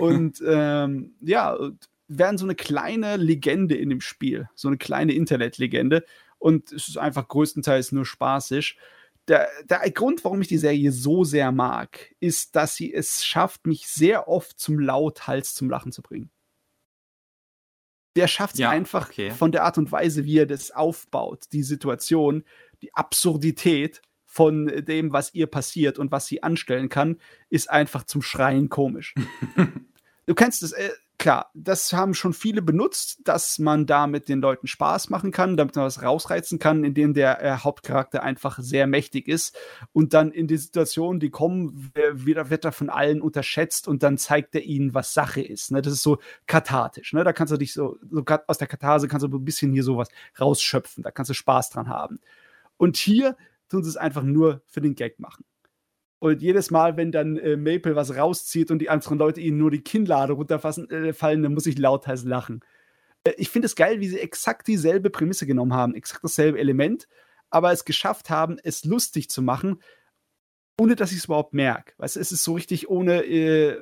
und 0.00 0.40
ähm, 0.46 1.14
ja, 1.20 1.58
werden 2.08 2.38
so 2.38 2.46
eine 2.46 2.54
kleine 2.54 3.16
Legende 3.16 3.74
in 3.76 3.90
dem 3.90 4.00
Spiel. 4.00 4.48
So 4.54 4.68
eine 4.68 4.78
kleine 4.78 5.12
Internetlegende. 5.12 6.04
Und 6.38 6.72
es 6.72 6.88
ist 6.88 6.98
einfach 6.98 7.28
größtenteils 7.28 7.92
nur 7.92 8.04
spaßig 8.04 8.76
der, 9.28 9.48
der 9.64 9.90
Grund, 9.90 10.24
warum 10.24 10.40
ich 10.40 10.48
die 10.48 10.58
Serie 10.58 10.92
so 10.92 11.24
sehr 11.24 11.52
mag, 11.52 12.14
ist, 12.20 12.54
dass 12.56 12.76
sie 12.76 12.92
es 12.92 13.24
schafft, 13.24 13.66
mich 13.66 13.88
sehr 13.88 14.28
oft 14.28 14.58
zum 14.58 14.78
Lauthals 14.78 15.54
zum 15.54 15.68
Lachen 15.68 15.92
zu 15.92 16.02
bringen. 16.02 16.30
Der 18.14 18.28
schafft 18.28 18.54
es 18.54 18.60
ja, 18.60 18.70
einfach 18.70 19.10
okay. 19.10 19.30
von 19.30 19.52
der 19.52 19.64
Art 19.64 19.78
und 19.78 19.92
Weise, 19.92 20.24
wie 20.24 20.38
er 20.38 20.46
das 20.46 20.70
aufbaut, 20.70 21.44
die 21.52 21.62
Situation, 21.62 22.44
die 22.80 22.94
Absurdität 22.94 24.00
von 24.24 24.66
dem, 24.66 25.12
was 25.12 25.34
ihr 25.34 25.46
passiert 25.46 25.98
und 25.98 26.12
was 26.12 26.26
sie 26.26 26.42
anstellen 26.42 26.88
kann, 26.88 27.20
ist 27.50 27.68
einfach 27.68 28.04
zum 28.04 28.22
Schreien 28.22 28.68
komisch. 28.68 29.14
du 30.26 30.34
kennst 30.34 30.62
es, 30.62 30.72
äh, 30.72 30.90
klar, 31.18 31.50
das 31.54 31.92
haben 31.92 32.14
schon 32.14 32.32
viele 32.32 32.62
benutzt, 32.62 33.20
dass 33.24 33.58
man 33.58 33.86
da 33.86 34.06
mit 34.06 34.28
den 34.28 34.40
Leuten 34.40 34.66
Spaß 34.66 35.10
machen 35.10 35.30
kann, 35.30 35.56
damit 35.56 35.76
man 35.76 35.84
was 35.84 36.02
rausreizen 36.02 36.58
kann, 36.58 36.84
indem 36.84 37.14
der 37.14 37.42
äh, 37.42 37.56
Hauptcharakter 37.58 38.22
einfach 38.22 38.58
sehr 38.58 38.86
mächtig 38.86 39.28
ist 39.28 39.56
und 39.92 40.14
dann 40.14 40.30
in 40.30 40.46
die 40.46 40.56
Situationen, 40.56 41.20
die 41.20 41.30
kommen, 41.30 41.92
wieder 42.12 42.50
wird 42.50 42.64
er 42.64 42.72
von 42.72 42.90
allen 42.90 43.20
unterschätzt 43.20 43.88
und 43.88 44.02
dann 44.02 44.18
zeigt 44.18 44.54
er 44.54 44.62
ihnen, 44.62 44.94
was 44.94 45.14
Sache 45.14 45.40
ist. 45.40 45.70
Ne? 45.70 45.82
Das 45.82 45.92
ist 45.92 46.02
so 46.02 46.18
kathartisch. 46.46 47.12
Ne? 47.12 47.24
Da 47.24 47.32
kannst 47.32 47.52
du 47.52 47.56
dich 47.56 47.72
so, 47.72 47.96
so 48.10 48.24
aus 48.46 48.58
der 48.58 48.68
Katharse 48.68 49.08
kannst 49.08 49.24
du 49.24 49.36
ein 49.36 49.44
bisschen 49.44 49.72
hier 49.72 49.84
sowas 49.84 50.08
rausschöpfen, 50.40 51.02
da 51.02 51.10
kannst 51.10 51.30
du 51.30 51.34
Spaß 51.34 51.70
dran 51.70 51.88
haben. 51.88 52.20
Und 52.76 52.96
hier 52.96 53.36
tun 53.68 53.82
sie 53.82 53.90
es 53.90 53.96
einfach 53.96 54.22
nur 54.22 54.62
für 54.66 54.80
den 54.80 54.94
Gag 54.94 55.18
machen. 55.18 55.44
Und 56.18 56.40
jedes 56.40 56.70
Mal, 56.70 56.96
wenn 56.96 57.12
dann 57.12 57.36
äh, 57.36 57.56
Maple 57.56 57.94
was 57.94 58.16
rauszieht 58.16 58.70
und 58.70 58.78
die 58.78 58.88
anderen 58.88 59.18
Leute 59.18 59.40
ihnen 59.40 59.58
nur 59.58 59.70
die 59.70 59.82
Kinnlade 59.82 60.32
runterfallen, 60.32 60.90
äh, 60.90 61.12
fallen, 61.12 61.42
dann 61.42 61.54
muss 61.54 61.66
ich 61.66 61.78
lauthals 61.78 62.24
lachen. 62.24 62.60
Äh, 63.24 63.34
ich 63.36 63.50
finde 63.50 63.66
es 63.66 63.76
geil, 63.76 64.00
wie 64.00 64.08
sie 64.08 64.18
exakt 64.18 64.66
dieselbe 64.66 65.10
Prämisse 65.10 65.46
genommen 65.46 65.74
haben, 65.74 65.94
exakt 65.94 66.24
dasselbe 66.24 66.58
Element, 66.58 67.06
aber 67.50 67.72
es 67.72 67.84
geschafft 67.84 68.30
haben, 68.30 68.58
es 68.62 68.84
lustig 68.84 69.28
zu 69.28 69.42
machen, 69.42 69.82
ohne 70.78 70.96
dass 70.96 71.12
ich 71.12 71.18
es 71.18 71.24
überhaupt 71.26 71.54
merke. 71.54 71.92
Weißt 71.98 72.16
du, 72.16 72.20
es 72.20 72.32
ist 72.32 72.44
so 72.44 72.54
richtig 72.54 72.88
ohne 72.88 73.24
äh, 73.24 73.78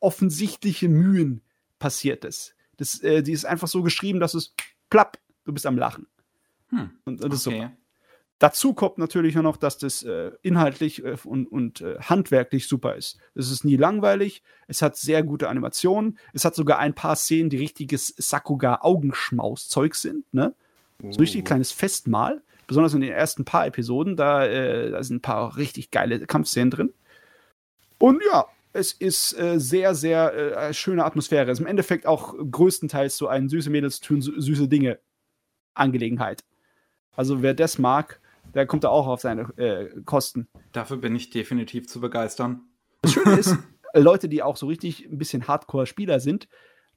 offensichtliche 0.00 0.88
Mühen 0.88 1.42
passiert 1.78 2.24
es. 2.24 2.54
Das, 2.76 3.00
äh, 3.00 3.22
die 3.22 3.32
ist 3.32 3.44
einfach 3.44 3.68
so 3.68 3.82
geschrieben, 3.82 4.20
dass 4.20 4.34
es 4.34 4.54
plapp, 4.90 5.18
du 5.44 5.52
bist 5.52 5.66
am 5.66 5.78
Lachen. 5.78 6.06
Hm, 6.68 6.90
und, 7.04 7.22
und 7.22 7.32
das 7.32 7.46
okay. 7.46 7.56
ist 7.56 7.62
super. 7.62 7.76
Dazu 8.38 8.74
kommt 8.74 8.98
natürlich 8.98 9.36
noch, 9.36 9.56
dass 9.56 9.78
das 9.78 10.02
äh, 10.02 10.32
inhaltlich 10.42 11.04
äh, 11.04 11.16
und, 11.24 11.46
und 11.46 11.80
äh, 11.80 11.98
handwerklich 12.00 12.66
super 12.66 12.96
ist. 12.96 13.18
Es 13.34 13.50
ist 13.50 13.64
nie 13.64 13.76
langweilig, 13.76 14.42
es 14.66 14.82
hat 14.82 14.96
sehr 14.96 15.22
gute 15.22 15.48
Animationen, 15.48 16.18
es 16.32 16.44
hat 16.44 16.54
sogar 16.54 16.78
ein 16.78 16.94
paar 16.94 17.16
Szenen, 17.16 17.48
die 17.48 17.58
richtiges 17.58 18.08
Sakuga-Augenschmaus-Zeug 18.16 19.94
sind, 19.94 20.32
ne? 20.34 20.54
So 21.10 21.20
richtig 21.20 21.42
oh. 21.42 21.44
kleines 21.44 21.72
Festmahl. 21.72 22.42
Besonders 22.66 22.94
in 22.94 23.02
den 23.02 23.12
ersten 23.12 23.44
paar 23.44 23.66
Episoden, 23.66 24.16
da, 24.16 24.46
äh, 24.46 24.90
da 24.90 25.02
sind 25.02 25.16
ein 25.16 25.22
paar 25.22 25.56
richtig 25.56 25.90
geile 25.90 26.26
Kampfszenen 26.26 26.70
drin. 26.70 26.94
Und 27.98 28.22
ja, 28.26 28.46
es 28.72 28.92
ist 28.92 29.38
äh, 29.38 29.60
sehr, 29.60 29.94
sehr 29.94 30.34
äh, 30.34 30.74
schöne 30.74 31.04
Atmosphäre. 31.04 31.50
Es 31.50 31.58
ist 31.58 31.62
im 31.62 31.66
Endeffekt 31.66 32.06
auch 32.06 32.34
größtenteils 32.38 33.16
so 33.16 33.28
ein 33.28 33.48
süße 33.48 33.70
Mädels 33.70 34.00
tun 34.00 34.22
süße 34.22 34.68
Dinge 34.68 34.98
Angelegenheit. 35.74 36.42
Also 37.12 37.42
wer 37.42 37.54
das 37.54 37.78
mag, 37.78 38.20
der 38.54 38.66
kommt 38.66 38.84
da 38.84 38.88
auch 38.88 39.06
auf 39.06 39.20
seine 39.20 39.42
äh, 39.56 39.88
Kosten. 40.04 40.48
Dafür 40.72 40.96
bin 40.96 41.14
ich 41.14 41.30
definitiv 41.30 41.88
zu 41.88 42.00
begeistern. 42.00 42.62
Das 43.02 43.12
Schöne 43.12 43.36
ist, 43.36 43.56
Leute, 43.94 44.28
die 44.28 44.42
auch 44.42 44.56
so 44.56 44.66
richtig 44.66 45.06
ein 45.06 45.18
bisschen 45.18 45.46
Hardcore-Spieler 45.46 46.20
sind, 46.20 46.48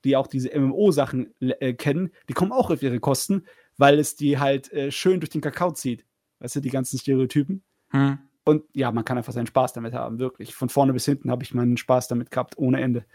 die 0.03 0.16
auch 0.16 0.28
diese 0.28 0.58
MMO-Sachen 0.58 1.34
äh, 1.39 1.74
kennen, 1.74 2.12
die 2.30 2.34
kommen 2.34 2.51
auch 2.51 2.70
auf 2.70 2.82
ihre 2.82 2.99
Kosten, 2.99 3.45
weil 3.78 3.99
es 3.99 4.16
die 4.16 4.39
halt 4.39 4.72
äh, 4.72 4.91
schön 4.91 5.20
durch 5.20 5.30
den 5.30 5.41
Kakao 5.41 5.72
zieht. 5.72 6.05
Weißt 6.39 6.55
du, 6.55 6.60
die 6.60 6.70
ganzen 6.70 6.99
Stereotypen. 6.99 7.64
Hm. 7.89 8.20
Und 8.43 8.64
ja, 8.74 8.91
man 8.91 9.03
kann 9.03 9.18
einfach 9.18 9.34
seinen 9.34 9.47
Spaß 9.47 9.74
damit 9.74 9.93
haben, 9.93 10.20
wirklich. 10.20 10.55
Von 10.55 10.70
vorne 10.70 10.93
bis 10.93 11.05
hinten 11.05 11.32
habe 11.32 11.43
ich 11.43 11.53
meinen 11.53 11.78
Spaß 11.78 12.08
damit 12.08 12.32
gehabt, 12.32 12.58
ohne 12.58 12.80
Ende. 12.80 13.05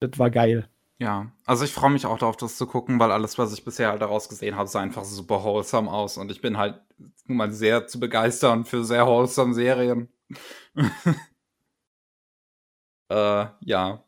Das 0.00 0.18
war 0.18 0.30
geil. 0.30 0.68
Ja, 1.00 1.30
also 1.46 1.64
ich 1.64 1.72
freue 1.72 1.90
mich 1.90 2.06
auch 2.06 2.18
darauf, 2.18 2.36
das 2.36 2.56
zu 2.56 2.66
gucken, 2.66 2.98
weil 2.98 3.12
alles, 3.12 3.38
was 3.38 3.52
ich 3.52 3.64
bisher 3.64 3.90
halt 3.90 4.02
daraus 4.02 4.28
gesehen 4.28 4.56
habe, 4.56 4.68
sah 4.68 4.80
einfach 4.80 5.04
super 5.04 5.44
wholesome 5.44 5.90
aus. 5.90 6.16
Und 6.18 6.32
ich 6.32 6.40
bin 6.40 6.58
halt 6.58 6.80
nun 7.26 7.36
mal 7.38 7.52
sehr 7.52 7.86
zu 7.86 8.00
begeistern 8.00 8.64
für 8.64 8.84
sehr 8.84 9.06
wholesome 9.06 9.54
Serien. 9.54 10.08
äh, 13.10 13.46
ja. 13.60 14.04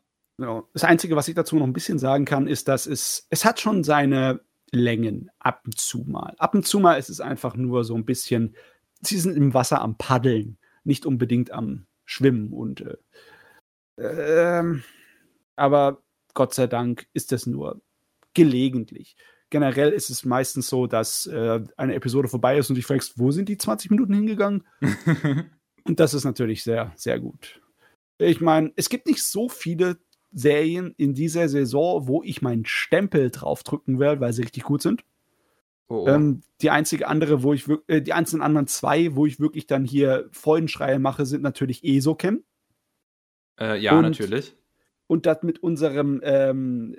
Das 0.73 0.83
Einzige, 0.83 1.15
was 1.15 1.27
ich 1.27 1.35
dazu 1.35 1.55
noch 1.55 1.65
ein 1.65 1.73
bisschen 1.73 1.99
sagen 1.99 2.25
kann, 2.25 2.47
ist, 2.47 2.67
dass 2.67 2.87
es, 2.87 3.27
es 3.29 3.45
hat 3.45 3.61
schon 3.61 3.83
seine 3.83 4.41
Längen 4.71 5.29
ab 5.39 5.61
und 5.65 5.77
zu 5.77 5.99
mal. 5.99 6.35
Ab 6.39 6.55
und 6.55 6.65
zu 6.65 6.79
mal 6.79 6.95
ist 6.95 7.09
es 7.09 7.21
einfach 7.21 7.55
nur 7.55 7.85
so 7.85 7.95
ein 7.95 8.05
bisschen, 8.05 8.55
sie 9.01 9.17
sind 9.17 9.37
im 9.37 9.53
Wasser 9.53 9.81
am 9.81 9.97
Paddeln, 9.97 10.57
nicht 10.83 11.05
unbedingt 11.05 11.51
am 11.51 11.85
Schwimmen 12.05 12.51
und 12.51 12.81
äh, 13.97 14.57
äh, 14.61 14.81
aber 15.55 16.01
Gott 16.33 16.53
sei 16.53 16.67
Dank 16.67 17.07
ist 17.13 17.31
das 17.31 17.45
nur 17.45 17.81
gelegentlich. 18.33 19.15
Generell 19.49 19.91
ist 19.91 20.09
es 20.09 20.23
meistens 20.23 20.67
so, 20.67 20.87
dass 20.87 21.25
äh, 21.25 21.59
eine 21.75 21.95
Episode 21.95 22.29
vorbei 22.29 22.57
ist 22.57 22.69
und 22.69 22.77
du 22.77 22.81
fragst, 22.81 23.19
wo 23.19 23.31
sind 23.31 23.49
die 23.49 23.57
20 23.57 23.91
Minuten 23.91 24.13
hingegangen? 24.13 24.65
und 25.83 25.99
das 25.99 26.13
ist 26.13 26.23
natürlich 26.23 26.63
sehr, 26.63 26.93
sehr 26.95 27.19
gut. 27.19 27.61
Ich 28.17 28.39
meine, 28.39 28.71
es 28.75 28.87
gibt 28.87 29.07
nicht 29.07 29.23
so 29.23 29.49
viele 29.49 29.97
Serien 30.31 30.93
in 30.95 31.13
dieser 31.13 31.49
Saison, 31.49 32.07
wo 32.07 32.23
ich 32.23 32.41
meinen 32.41 32.65
Stempel 32.65 33.29
draufdrücken 33.29 33.99
werde, 33.99 34.21
weil 34.21 34.31
sie 34.31 34.43
richtig 34.43 34.63
gut 34.63 34.81
sind. 34.81 35.03
Oh, 35.89 36.05
oh. 36.05 36.07
Ähm, 36.07 36.43
die 36.61 36.69
einzige 36.69 37.09
andere, 37.09 37.43
wo 37.43 37.53
ich 37.53 37.67
äh, 37.87 38.01
die 38.01 38.13
einzelnen 38.13 38.43
anderen 38.43 38.67
zwei, 38.67 39.15
wo 39.15 39.25
ich 39.25 39.41
wirklich 39.41 39.67
dann 39.67 39.83
hier 39.83 40.29
Freudenschreie 40.31 40.99
mache, 40.99 41.25
sind 41.25 41.41
natürlich 41.41 41.83
ESOChem. 41.83 42.45
Äh, 43.59 43.81
ja, 43.81 43.97
und, 43.97 44.03
natürlich 44.03 44.55
und 45.11 45.25
das 45.25 45.43
mit 45.43 45.61
unserem 45.61 46.21
ähm, 46.23 46.95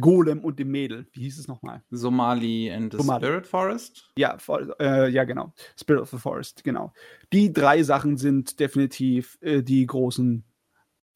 Golem 0.00 0.42
und 0.42 0.58
dem 0.58 0.72
Mädel. 0.72 1.06
Wie 1.12 1.20
hieß 1.20 1.38
es 1.38 1.46
nochmal? 1.46 1.84
Somali 1.88 2.68
and 2.68 2.90
the 2.92 2.98
Somali. 2.98 3.24
Spirit 3.24 3.46
Forest? 3.46 4.10
Ja, 4.18 4.36
äh, 4.80 5.08
ja, 5.08 5.22
genau. 5.22 5.52
Spirit 5.78 6.02
of 6.02 6.10
the 6.10 6.18
Forest, 6.18 6.64
genau. 6.64 6.92
Die 7.32 7.52
drei 7.52 7.84
Sachen 7.84 8.16
sind 8.16 8.58
definitiv 8.58 9.38
äh, 9.40 9.62
die 9.62 9.86
großen 9.86 10.42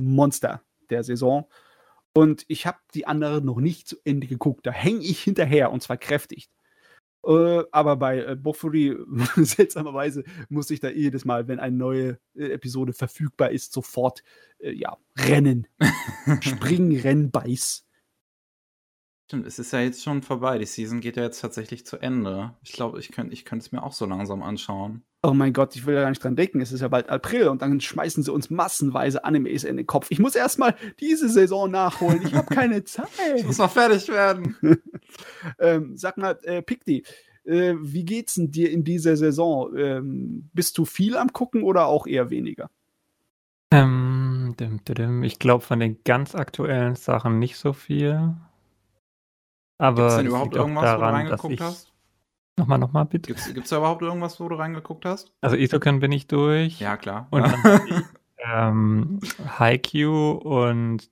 Monster 0.01 0.63
der 0.91 1.03
Saison. 1.03 1.49
Und 2.15 2.45
ich 2.47 2.69
habe 2.69 2.79
die 2.95 3.09
anderen 3.09 3.45
noch 3.45 3.59
nicht 3.59 3.89
zu 3.89 3.97
Ende 4.05 4.29
geguckt. 4.29 4.65
Da 4.65 4.71
hänge 4.71 5.01
ich 5.01 5.21
hinterher 5.25 5.73
und 5.73 5.83
zwar 5.83 5.97
kräftig. 5.97 6.51
Äh, 7.25 7.63
aber 7.71 7.97
bei 7.97 8.25
äh, 8.25 8.37
Bofuri, 8.37 8.97
seltsamerweise, 9.37 10.25
muss 10.49 10.71
ich 10.71 10.81
da 10.81 10.89
jedes 10.91 11.25
Mal, 11.25 11.49
wenn 11.49 11.61
eine 11.61 11.77
neue 11.77 12.19
äh, 12.35 12.53
Episode 12.53 12.93
verfügbar 12.93 13.51
ist, 13.51 13.73
sofort 13.73 14.23
äh, 14.59 14.73
ja, 14.73 14.97
rennen. 15.19 15.69
Springen, 16.41 16.99
rennen, 16.99 17.31
beiß. 17.31 17.87
Stimmt, 19.33 19.47
es 19.47 19.59
ist 19.59 19.73
ja 19.73 19.81
jetzt 19.81 20.03
schon 20.03 20.21
vorbei. 20.21 20.59
Die 20.59 20.67
Season 20.67 21.01
geht 21.01 21.17
ja 21.17 21.23
jetzt 21.23 21.41
tatsächlich 21.41 21.87
zu 21.87 21.97
Ende. 21.97 22.53
Ich 22.63 22.73
glaube, 22.73 23.01
ich 23.01 23.11
könnte 23.13 23.33
ich 23.33 23.47
könnt 23.47 23.63
es 23.63 23.73
mir 23.73 23.83
auch 23.83 23.95
so 23.95 24.05
langsam 24.05 24.43
anschauen. 24.43 25.05
Oh 25.23 25.33
mein 25.33 25.55
Gott, 25.55 25.75
ich 25.75 25.87
will 25.87 25.95
ja 25.95 26.03
gar 26.03 26.11
nicht 26.11 26.23
dran 26.23 26.37
denken. 26.37 26.61
Es 26.61 26.71
ist 26.71 26.83
ja 26.83 26.89
bald 26.89 27.09
April 27.09 27.49
und 27.49 27.63
dann 27.63 27.81
schmeißen 27.81 28.23
sie 28.23 28.31
uns 28.31 28.51
massenweise 28.51 29.25
Animes 29.25 29.65
in 29.65 29.79
den 29.79 29.87
Kopf. 29.87 30.09
Ich 30.11 30.19
muss 30.19 30.35
erstmal 30.35 30.75
diese 31.01 31.31
Saison 31.31 31.71
nachholen. 31.71 32.21
Ich 32.27 32.35
habe 32.35 32.55
keine 32.55 32.85
Zeit. 32.85 33.09
ich 33.35 33.47
muss 33.47 33.57
noch 33.57 33.73
fertig 33.73 34.07
werden. 34.09 34.55
ähm, 35.59 35.97
sag 35.97 36.19
mal, 36.19 36.39
äh, 36.43 36.61
Pikti, 36.61 37.03
äh, 37.45 37.73
wie 37.81 38.05
geht's 38.05 38.35
denn 38.35 38.51
dir 38.51 38.71
in 38.71 38.85
dieser 38.85 39.17
Saison? 39.17 39.75
Ähm, 39.79 40.51
bist 40.53 40.77
du 40.77 40.85
viel 40.85 41.17
am 41.17 41.33
gucken 41.33 41.63
oder 41.63 41.87
auch 41.87 42.07
eher 42.07 42.29
weniger? 42.29 42.69
Ähm, 43.71 44.55
dim, 44.61 44.85
dim, 44.85 45.23
ich 45.23 45.39
glaube 45.39 45.65
von 45.65 45.81
den 45.81 46.05
ganz 46.05 46.35
aktuellen 46.35 46.97
Sachen 46.97 47.39
nicht 47.39 47.57
so 47.57 47.73
viel. 47.73 48.35
Aber 49.83 50.03
Gibt's 50.03 50.17
denn 50.17 50.27
überhaupt 50.27 50.55
irgendwas, 50.55 50.85
daran, 50.85 51.01
wo 51.01 51.07
du 51.07 51.13
reingeguckt 51.13 51.61
hast? 51.61 51.93
Nochmal, 52.57 52.79
nochmal, 52.79 53.05
bitte. 53.05 53.27
Gibt's, 53.27 53.53
gibt's 53.53 53.71
da 53.71 53.79
überhaupt 53.79 54.01
irgendwas, 54.01 54.39
wo 54.39 54.49
du 54.49 54.55
reingeguckt 54.55 55.05
hast? 55.05 55.33
Also 55.41 55.57
Isoken 55.57 55.99
bin 55.99 56.13
ich 56.13 56.29
durch. 56.29 56.79
Ja, 56.79 56.97
klar. 56.97 57.27
Und 57.31 57.43
dann 57.43 57.81
ich, 57.89 57.95
ähm, 58.49 59.19
Haikyuu 59.59 60.35
und 60.35 61.11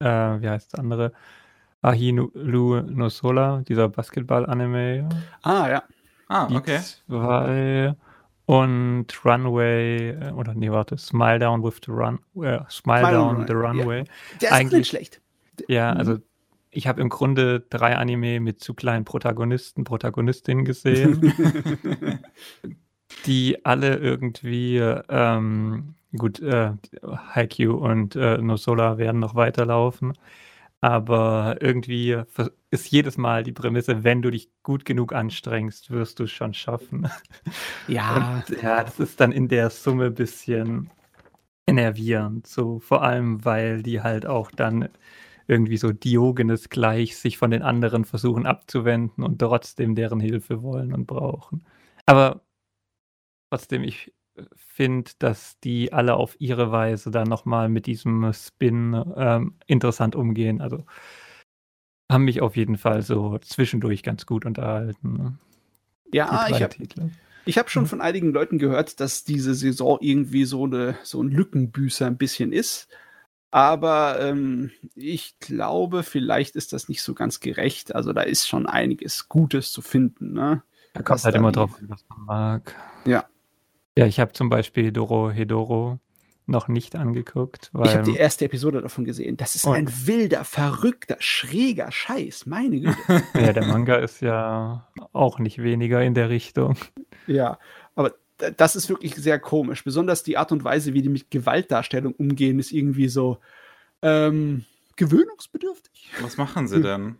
äh, 0.00 0.06
wie 0.06 0.48
heißt 0.48 0.72
das 0.72 0.80
andere? 0.80 1.12
Ahinu 1.80 2.32
no 2.34 3.08
Sola, 3.08 3.62
dieser 3.68 3.88
Basketball-Anime. 3.88 5.08
Ah, 5.42 5.68
ja. 5.68 5.82
Ah, 6.26 6.48
okay. 6.52 6.80
Zwei 7.06 7.94
und 8.46 9.06
Runway, 9.24 10.10
äh, 10.10 10.32
oder 10.32 10.54
nee, 10.54 10.72
warte, 10.72 10.98
Smile 10.98 11.38
Down 11.38 11.62
with 11.62 11.76
the 11.86 11.92
Run, 11.92 12.18
äh, 12.34 12.58
Smile, 12.68 12.68
Smile 12.70 13.12
Down 13.12 13.46
the 13.46 13.52
Runway. 13.52 13.98
Ja. 13.98 14.04
Der 14.40 14.48
ist 14.48 14.54
Eigentlich, 14.56 14.78
nicht 14.78 14.88
schlecht. 14.88 15.20
Ja, 15.68 15.92
also 15.92 16.18
ich 16.70 16.86
habe 16.86 17.00
im 17.00 17.08
Grunde 17.08 17.60
drei 17.60 17.96
Anime 17.96 18.40
mit 18.40 18.60
zu 18.60 18.74
kleinen 18.74 19.04
Protagonisten, 19.04 19.84
Protagonistinnen 19.84 20.64
gesehen, 20.64 21.32
die 23.26 23.64
alle 23.64 23.96
irgendwie, 23.96 24.78
ähm, 24.78 25.94
gut, 26.16 26.40
äh, 26.40 26.72
Haikyuu 27.34 27.76
und 27.76 28.16
äh, 28.16 28.38
Nosola 28.38 28.98
werden 28.98 29.20
noch 29.20 29.34
weiterlaufen, 29.34 30.14
aber 30.80 31.56
irgendwie 31.60 32.22
ist 32.70 32.90
jedes 32.90 33.18
Mal 33.18 33.42
die 33.42 33.52
Prämisse, 33.52 34.04
wenn 34.04 34.22
du 34.22 34.30
dich 34.30 34.50
gut 34.62 34.84
genug 34.84 35.12
anstrengst, 35.12 35.90
wirst 35.90 36.20
du 36.20 36.24
es 36.24 36.30
schon 36.30 36.54
schaffen. 36.54 37.08
Ja. 37.88 38.44
Und, 38.48 38.62
ja, 38.62 38.84
das 38.84 39.00
ist 39.00 39.20
dann 39.20 39.32
in 39.32 39.48
der 39.48 39.70
Summe 39.70 40.06
ein 40.06 40.14
bisschen 40.14 40.90
enervierend, 41.66 42.46
so 42.46 42.78
vor 42.80 43.02
allem, 43.02 43.44
weil 43.44 43.82
die 43.82 44.00
halt 44.00 44.26
auch 44.26 44.50
dann 44.50 44.88
irgendwie 45.48 45.78
so 45.78 45.92
Diogenes 45.92 46.68
gleich 46.68 47.16
sich 47.16 47.38
von 47.38 47.50
den 47.50 47.62
anderen 47.62 48.04
versuchen 48.04 48.46
abzuwenden 48.46 49.24
und 49.24 49.38
trotzdem 49.38 49.94
deren 49.94 50.20
Hilfe 50.20 50.62
wollen 50.62 50.92
und 50.92 51.06
brauchen. 51.06 51.64
Aber 52.06 52.42
trotzdem, 53.50 53.82
ich 53.82 54.12
finde, 54.54 55.10
dass 55.18 55.58
die 55.60 55.92
alle 55.92 56.14
auf 56.14 56.36
ihre 56.38 56.70
Weise 56.70 57.10
dann 57.10 57.28
nochmal 57.28 57.68
mit 57.68 57.86
diesem 57.86 58.30
Spin 58.32 59.02
ähm, 59.16 59.56
interessant 59.66 60.14
umgehen. 60.14 60.60
Also 60.60 60.84
haben 62.10 62.24
mich 62.24 62.40
auf 62.40 62.56
jeden 62.56 62.76
Fall 62.76 63.02
so 63.02 63.38
zwischendurch 63.38 64.02
ganz 64.02 64.26
gut 64.26 64.46
unterhalten. 64.46 65.12
Ne? 65.14 65.38
Ja, 66.12 66.46
ich 66.48 66.62
habe 66.62 66.74
ich 67.44 67.56
habe 67.56 67.70
schon 67.70 67.84
mhm. 67.84 67.88
von 67.88 68.00
einigen 68.02 68.32
Leuten 68.32 68.58
gehört, 68.58 69.00
dass 69.00 69.24
diese 69.24 69.54
Saison 69.54 69.98
irgendwie 70.02 70.44
so, 70.44 70.64
eine, 70.64 70.98
so 71.02 71.22
ein 71.22 71.30
Lückenbüßer 71.30 72.06
ein 72.06 72.18
bisschen 72.18 72.52
ist. 72.52 72.88
Aber 73.50 74.20
ähm, 74.20 74.70
ich 74.94 75.38
glaube, 75.38 76.02
vielleicht 76.02 76.54
ist 76.56 76.72
das 76.72 76.88
nicht 76.88 77.02
so 77.02 77.14
ganz 77.14 77.40
gerecht. 77.40 77.94
Also 77.94 78.12
da 78.12 78.22
ist 78.22 78.46
schon 78.46 78.66
einiges 78.66 79.28
Gutes 79.28 79.72
zu 79.72 79.80
finden. 79.80 80.32
Ne? 80.32 80.62
Da 80.92 81.02
kommt 81.02 81.24
halt 81.24 81.34
immer 81.34 81.52
drauf, 81.52 81.70
was 81.80 82.04
man 82.08 82.24
mag. 82.26 82.74
Ja. 83.06 83.24
Ja, 83.96 84.06
ich 84.06 84.20
habe 84.20 84.32
zum 84.32 84.48
Beispiel 84.48 84.92
Doro 84.92 85.30
Hedoro 85.30 85.98
noch 86.48 86.68
nicht 86.68 86.96
angeguckt. 86.96 87.70
ich 87.84 87.94
habe 87.94 88.10
die 88.10 88.16
erste 88.16 88.46
Episode 88.46 88.80
davon 88.80 89.04
gesehen. 89.04 89.36
Das 89.36 89.54
ist 89.54 89.66
ein 89.66 89.88
wilder, 90.06 90.44
verrückter, 90.44 91.16
schräger 91.18 91.92
Scheiß. 91.92 92.46
Meine 92.46 92.80
Güte. 92.80 92.96
ja, 93.34 93.52
der 93.52 93.66
Manga 93.66 93.96
ist 93.96 94.22
ja 94.22 94.88
auch 95.12 95.38
nicht 95.38 95.62
weniger 95.62 96.02
in 96.02 96.14
der 96.14 96.30
Richtung. 96.30 96.76
Ja, 97.26 97.58
das 98.56 98.76
ist 98.76 98.88
wirklich 98.88 99.14
sehr 99.16 99.38
komisch. 99.38 99.84
Besonders 99.84 100.22
die 100.22 100.36
Art 100.36 100.52
und 100.52 100.64
Weise, 100.64 100.94
wie 100.94 101.02
die 101.02 101.08
mit 101.08 101.30
Gewaltdarstellung 101.30 102.14
umgehen, 102.14 102.58
ist 102.58 102.72
irgendwie 102.72 103.08
so 103.08 103.38
ähm, 104.02 104.64
gewöhnungsbedürftig. 104.96 106.10
Was 106.20 106.36
machen 106.36 106.68
sie 106.68 106.80
denn? 106.80 107.16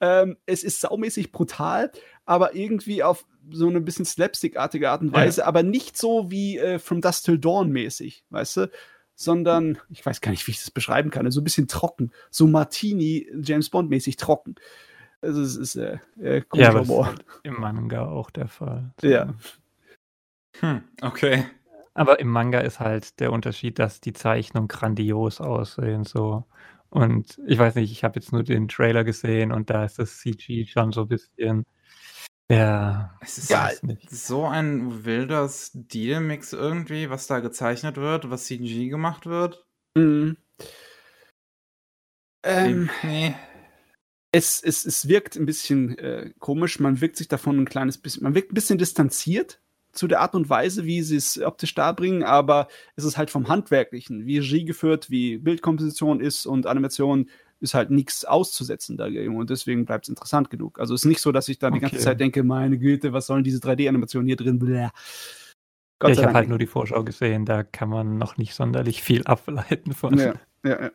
ähm, 0.00 0.36
es 0.46 0.64
ist 0.64 0.80
saumäßig 0.80 1.32
brutal, 1.32 1.90
aber 2.24 2.54
irgendwie 2.54 3.02
auf 3.02 3.26
so 3.50 3.68
eine 3.68 3.80
bisschen 3.80 4.04
slapstick-artige 4.04 4.90
Art 4.90 5.02
und 5.02 5.12
Weise, 5.12 5.42
ja. 5.42 5.46
aber 5.46 5.62
nicht 5.62 5.98
so 5.98 6.30
wie 6.30 6.58
äh, 6.58 6.78
From 6.78 7.00
Dust 7.00 7.26
Till 7.26 7.38
Dawn 7.38 7.70
mäßig, 7.70 8.24
weißt 8.30 8.56
du? 8.56 8.70
Sondern, 9.16 9.78
ich 9.90 10.04
weiß 10.04 10.20
gar 10.20 10.32
nicht, 10.32 10.46
wie 10.46 10.52
ich 10.52 10.58
das 10.58 10.70
beschreiben 10.70 11.10
kann, 11.10 11.30
so 11.30 11.40
ein 11.40 11.44
bisschen 11.44 11.68
trocken, 11.68 12.10
so 12.30 12.48
Martini, 12.48 13.28
James 13.42 13.70
Bond-mäßig 13.70 14.16
trocken. 14.16 14.56
Also 15.20 15.40
es 15.40 15.56
ist 15.56 15.76
äh, 15.76 15.98
äh, 16.20 16.42
ja, 16.52 16.70
aber 16.70 16.80
ist 16.80 17.24
im 17.44 17.60
Manga 17.60 18.06
auch 18.06 18.30
der 18.30 18.48
Fall. 18.48 18.92
Ja. 19.02 19.34
Hm, 20.60 20.82
okay. 21.02 21.44
Aber 21.94 22.18
im 22.18 22.28
Manga 22.28 22.60
ist 22.60 22.80
halt 22.80 23.20
der 23.20 23.32
Unterschied, 23.32 23.78
dass 23.78 24.00
die 24.00 24.12
Zeichnungen 24.12 24.68
grandios 24.68 25.40
aussehen, 25.40 26.04
so. 26.04 26.44
Und 26.90 27.40
ich 27.46 27.58
weiß 27.58 27.76
nicht, 27.76 27.90
ich 27.90 28.04
habe 28.04 28.18
jetzt 28.18 28.32
nur 28.32 28.42
den 28.42 28.68
Trailer 28.68 29.04
gesehen 29.04 29.52
und 29.52 29.70
da 29.70 29.84
ist 29.84 29.98
das 29.98 30.18
CG 30.18 30.66
schon 30.66 30.92
so 30.92 31.02
ein 31.02 31.08
bisschen. 31.08 31.64
Ja, 32.50 33.16
es 33.20 33.38
ist 33.38 33.50
ja 33.50 33.70
so 34.08 34.44
ein 34.46 35.04
wilder 35.04 35.48
Stilmix 35.48 36.52
irgendwie, 36.52 37.10
was 37.10 37.26
da 37.26 37.40
gezeichnet 37.40 37.96
wird, 37.96 38.30
was 38.30 38.44
CG 38.44 38.88
gemacht 38.88 39.26
wird. 39.26 39.66
Mhm. 39.96 40.36
Ähm, 42.44 42.90
nee. 43.02 43.34
Es, 44.30 44.62
es, 44.62 44.84
es 44.84 45.08
wirkt 45.08 45.36
ein 45.36 45.46
bisschen 45.46 45.96
äh, 45.98 46.32
komisch, 46.38 46.80
man 46.80 47.00
wirkt 47.00 47.16
sich 47.16 47.28
davon 47.28 47.58
ein 47.58 47.64
kleines 47.64 47.98
bisschen, 47.98 48.24
man 48.24 48.34
wirkt 48.34 48.52
ein 48.52 48.54
bisschen 48.54 48.78
distanziert 48.78 49.60
zu 49.94 50.06
der 50.06 50.20
Art 50.20 50.34
und 50.34 50.48
Weise, 50.48 50.84
wie 50.84 51.02
sie 51.02 51.16
es 51.16 51.40
optisch 51.40 51.74
darbringen, 51.74 52.22
aber 52.22 52.68
es 52.96 53.04
ist 53.04 53.16
halt 53.16 53.30
vom 53.30 53.48
Handwerklichen, 53.48 54.26
wie 54.26 54.38
Regie 54.38 54.64
geführt, 54.64 55.10
wie 55.10 55.38
Bildkomposition 55.38 56.20
ist 56.20 56.46
und 56.46 56.66
Animation 56.66 57.28
ist 57.60 57.74
halt 57.74 57.90
nichts 57.90 58.24
auszusetzen 58.24 58.96
dagegen 58.96 59.36
und 59.36 59.50
deswegen 59.50 59.86
bleibt 59.86 60.04
es 60.04 60.08
interessant 60.08 60.50
genug. 60.50 60.78
Also 60.78 60.94
es 60.94 61.02
ist 61.02 61.06
nicht 61.06 61.20
so, 61.20 61.32
dass 61.32 61.48
ich 61.48 61.58
da 61.58 61.68
okay. 61.68 61.76
die 61.76 61.80
ganze 61.80 61.98
Zeit 61.98 62.20
denke, 62.20 62.42
meine 62.42 62.78
Güte, 62.78 63.12
was 63.12 63.26
sollen 63.26 63.44
diese 63.44 63.58
3D-Animationen 63.58 64.26
hier 64.26 64.36
drin? 64.36 64.58
Bläh. 64.58 64.90
Ja, 66.02 66.10
ich 66.10 66.22
habe 66.22 66.34
halt 66.34 66.48
nur 66.48 66.58
die 66.58 66.66
Vorschau 66.66 67.02
gesehen, 67.02 67.46
da 67.46 67.62
kann 67.62 67.88
man 67.88 68.18
noch 68.18 68.36
nicht 68.36 68.54
sonderlich 68.54 69.02
viel 69.02 69.24
ableiten 69.24 69.92
von. 69.92 70.18
Ja, 70.18 70.34
ja, 70.64 70.82
ja. 70.82 70.90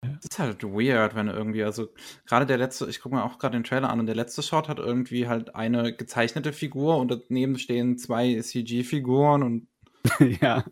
Das 0.00 0.30
ist 0.30 0.38
halt 0.38 0.62
weird, 0.62 1.16
wenn 1.16 1.26
irgendwie, 1.26 1.64
also 1.64 1.88
gerade 2.24 2.46
der 2.46 2.56
letzte, 2.56 2.88
ich 2.88 3.00
gucke 3.00 3.16
mir 3.16 3.24
auch 3.24 3.38
gerade 3.38 3.56
den 3.56 3.64
Trailer 3.64 3.90
an 3.90 3.98
und 3.98 4.06
der 4.06 4.14
letzte 4.14 4.42
Shot 4.42 4.68
hat 4.68 4.78
irgendwie 4.78 5.26
halt 5.26 5.56
eine 5.56 5.92
gezeichnete 5.92 6.52
Figur 6.52 6.98
und 6.98 7.10
daneben 7.10 7.58
stehen 7.58 7.98
zwei 7.98 8.40
CG-Figuren 8.40 9.42
und. 9.42 9.66
ja. 10.40 10.64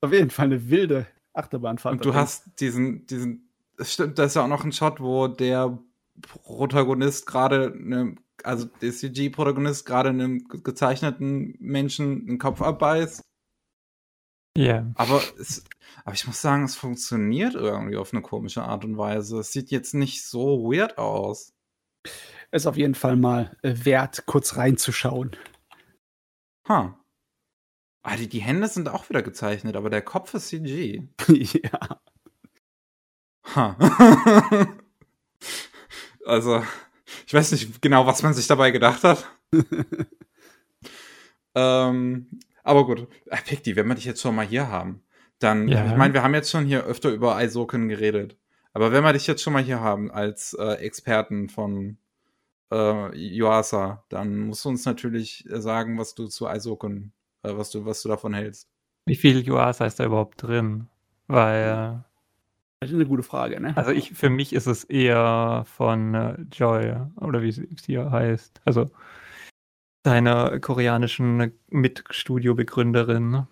Auf 0.00 0.12
jeden 0.12 0.30
Fall 0.30 0.46
eine 0.46 0.68
wilde 0.68 1.06
Achterbahnfahrt. 1.32 1.94
Und 1.94 2.04
du 2.04 2.14
hast 2.14 2.60
diesen, 2.60 3.06
diesen, 3.06 3.48
es 3.78 3.94
stimmt, 3.94 4.18
da 4.18 4.24
ist 4.24 4.34
ja 4.34 4.42
auch 4.42 4.48
noch 4.48 4.64
ein 4.64 4.72
Shot, 4.72 5.00
wo 5.00 5.28
der 5.28 5.78
Protagonist 6.20 7.26
gerade 7.26 7.72
eine, 7.72 8.16
also 8.42 8.66
der 8.82 8.92
CG-Protagonist 8.92 9.86
gerade 9.86 10.08
einem 10.08 10.46
gezeichneten 10.48 11.54
Menschen 11.60 12.26
den 12.26 12.38
Kopf 12.38 12.60
abbeißt. 12.60 13.22
Ja. 14.56 14.64
Yeah. 14.64 14.92
Aber 14.96 15.22
es, 15.38 15.62
aber 16.04 16.14
ich 16.14 16.26
muss 16.26 16.40
sagen, 16.40 16.64
es 16.64 16.76
funktioniert 16.76 17.54
irgendwie 17.54 17.96
auf 17.96 18.12
eine 18.12 18.22
komische 18.22 18.62
Art 18.62 18.84
und 18.84 18.96
Weise. 18.96 19.38
Es 19.38 19.52
sieht 19.52 19.70
jetzt 19.70 19.94
nicht 19.94 20.24
so 20.24 20.70
weird 20.70 20.98
aus. 20.98 21.52
Ist 22.50 22.66
auf 22.66 22.76
jeden 22.76 22.94
Fall 22.94 23.16
mal 23.16 23.56
äh, 23.62 23.74
wert, 23.84 24.24
kurz 24.26 24.56
reinzuschauen. 24.56 25.36
Ha. 26.68 26.84
Huh. 26.84 26.94
Ah, 28.02 28.16
die, 28.16 28.28
die 28.28 28.40
Hände 28.40 28.68
sind 28.68 28.88
auch 28.88 29.08
wieder 29.10 29.22
gezeichnet, 29.22 29.76
aber 29.76 29.90
der 29.90 30.00
Kopf 30.00 30.32
ist 30.32 30.48
CG. 30.48 31.02
ja. 31.28 32.00
Ha. 33.54 33.76
also, 36.24 36.62
ich 37.26 37.34
weiß 37.34 37.52
nicht 37.52 37.82
genau, 37.82 38.06
was 38.06 38.22
man 38.22 38.32
sich 38.32 38.46
dabei 38.46 38.70
gedacht 38.70 39.04
hat. 39.04 39.30
ähm, 41.54 42.40
aber 42.62 42.86
gut, 42.86 43.08
die, 43.66 43.76
wenn 43.76 43.88
wir 43.88 43.94
dich 43.94 44.06
jetzt 44.06 44.22
schon 44.22 44.34
mal 44.34 44.46
hier 44.46 44.68
haben. 44.68 45.02
Dann, 45.38 45.68
ja. 45.68 45.86
ich 45.86 45.96
meine, 45.96 46.14
wir 46.14 46.22
haben 46.22 46.34
jetzt 46.34 46.50
schon 46.50 46.64
hier 46.64 46.84
öfter 46.84 47.10
über 47.10 47.36
Aizoken 47.36 47.88
geredet. 47.88 48.36
Aber 48.72 48.92
wenn 48.92 49.04
wir 49.04 49.12
dich 49.12 49.26
jetzt 49.26 49.42
schon 49.42 49.52
mal 49.52 49.62
hier 49.62 49.80
haben 49.80 50.10
als 50.10 50.54
äh, 50.54 50.74
Experten 50.74 51.48
von 51.48 51.98
äh, 52.70 53.16
Yuasa, 53.16 54.04
dann 54.08 54.38
musst 54.38 54.64
du 54.64 54.68
uns 54.68 54.84
natürlich 54.84 55.44
sagen, 55.48 55.98
was 55.98 56.14
du 56.14 56.26
zu 56.26 56.46
Eisokun, 56.48 57.12
äh, 57.42 57.56
was 57.56 57.70
du, 57.70 57.84
was 57.84 58.02
du 58.02 58.08
davon 58.08 58.34
hältst. 58.34 58.68
Wie 59.06 59.16
viel 59.16 59.46
Yuasa 59.46 59.86
ist 59.86 60.00
da 60.00 60.04
überhaupt 60.04 60.42
drin? 60.42 60.88
Weil. 61.28 62.04
Das 62.80 62.90
ist 62.90 62.94
eine 62.94 63.06
gute 63.06 63.24
Frage, 63.24 63.60
ne? 63.60 63.76
Also 63.76 63.90
ich, 63.90 64.12
für 64.12 64.30
mich 64.30 64.52
ist 64.52 64.66
es 64.66 64.84
eher 64.84 65.64
von 65.66 66.14
äh, 66.14 66.36
Joy, 66.52 66.94
oder 67.16 67.42
wie 67.42 67.50
sie 67.50 67.66
hier 67.84 68.10
heißt. 68.10 68.60
Also 68.64 68.88
seiner 70.04 70.60
koreanischen 70.60 71.52
Mitstudiobegründerin. 71.70 73.46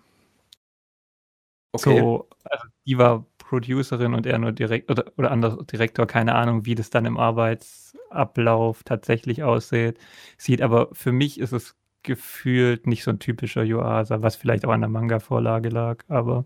Okay. 1.73 1.99
So, 1.99 2.27
also 2.43 2.67
die 2.85 2.97
war 2.97 3.25
Producerin 3.37 4.13
und 4.13 4.25
er 4.25 4.37
nur 4.39 4.51
direkt 4.51 4.89
oder, 4.91 5.11
oder 5.17 5.31
anders 5.31 5.57
Direktor, 5.67 6.05
keine 6.07 6.35
Ahnung, 6.35 6.65
wie 6.65 6.75
das 6.75 6.89
dann 6.89 7.05
im 7.05 7.17
Arbeitsablauf 7.17 8.83
tatsächlich 8.83 9.43
aussieht. 9.43 9.97
Sieht, 10.37 10.61
aber 10.61 10.89
für 10.93 11.11
mich 11.11 11.39
ist 11.39 11.51
es 11.53 11.75
gefühlt 12.03 12.87
nicht 12.87 13.03
so 13.03 13.11
ein 13.11 13.19
typischer 13.19 13.63
Yuasa, 13.63 14.21
was 14.21 14.35
vielleicht 14.35 14.65
auch 14.65 14.71
an 14.71 14.81
der 14.81 14.89
Manga-Vorlage 14.89 15.69
lag, 15.69 16.03
aber 16.07 16.45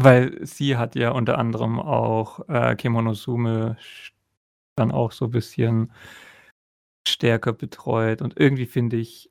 weil 0.00 0.44
sie 0.46 0.76
hat 0.76 0.94
ja 0.94 1.10
unter 1.10 1.38
anderem 1.38 1.78
auch 1.80 2.48
äh, 2.48 2.74
Kemonosume 2.76 3.76
dann 4.76 4.90
auch 4.92 5.12
so 5.12 5.26
ein 5.26 5.30
bisschen 5.30 5.92
stärker 7.06 7.52
betreut 7.52 8.22
und 8.22 8.36
irgendwie 8.40 8.66
finde 8.66 8.96
ich, 8.96 9.30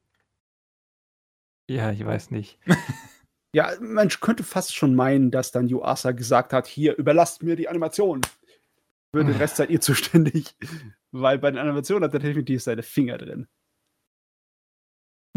ja, 1.69 1.91
ich 1.91 2.05
weiß 2.05 2.31
nicht. 2.31 2.59
ja, 3.53 3.71
man 3.81 4.09
könnte 4.09 4.43
fast 4.43 4.75
schon 4.75 4.95
meinen, 4.95 5.31
dass 5.31 5.51
dann 5.51 5.67
Yuasa 5.67 6.11
gesagt 6.11 6.53
hat, 6.53 6.67
hier, 6.67 6.97
überlasst 6.97 7.43
mir 7.43 7.55
die 7.55 7.67
Animation. 7.67 8.21
Für 9.13 9.25
den 9.25 9.35
Rest 9.35 9.57
seid 9.57 9.69
ihr 9.69 9.81
zuständig. 9.81 10.55
Weil 11.11 11.37
bei 11.37 11.51
den 11.51 11.59
Animationen 11.59 12.03
hat 12.05 12.13
er 12.13 12.21
definitiv 12.21 12.63
seine 12.63 12.83
Finger 12.83 13.17
drin. 13.17 13.47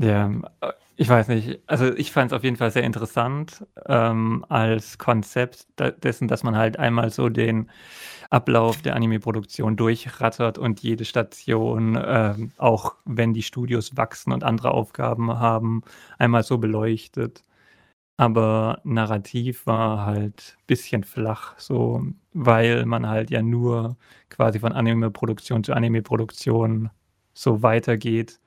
Ja, 0.00 0.30
äh, 0.60 0.72
ich 0.96 1.08
weiß 1.08 1.28
nicht. 1.28 1.60
Also 1.66 1.92
ich 1.92 2.12
fand 2.12 2.30
es 2.30 2.36
auf 2.36 2.44
jeden 2.44 2.56
Fall 2.56 2.70
sehr 2.70 2.84
interessant 2.84 3.66
ähm, 3.86 4.44
als 4.48 4.98
Konzept 4.98 5.66
dessen, 6.04 6.28
dass 6.28 6.44
man 6.44 6.56
halt 6.56 6.78
einmal 6.78 7.10
so 7.10 7.28
den 7.28 7.68
Ablauf 8.30 8.80
der 8.82 8.94
Anime-Produktion 8.94 9.76
durchrattert 9.76 10.58
und 10.58 10.80
jede 10.80 11.04
Station, 11.04 12.00
ähm, 12.00 12.52
auch 12.58 12.94
wenn 13.04 13.34
die 13.34 13.42
Studios 13.42 13.96
wachsen 13.96 14.32
und 14.32 14.44
andere 14.44 14.70
Aufgaben 14.70 15.38
haben, 15.38 15.82
einmal 16.18 16.44
so 16.44 16.58
beleuchtet. 16.58 17.44
Aber 18.16 18.80
narrativ 18.84 19.66
war 19.66 20.06
halt 20.06 20.56
ein 20.56 20.66
bisschen 20.66 21.02
flach, 21.02 21.58
so, 21.58 22.06
weil 22.32 22.86
man 22.86 23.08
halt 23.08 23.30
ja 23.30 23.42
nur 23.42 23.96
quasi 24.30 24.60
von 24.60 24.72
Anime-Produktion 24.72 25.64
zu 25.64 25.72
Anime-Produktion 25.72 26.90
so 27.32 27.62
weitergeht 27.62 28.38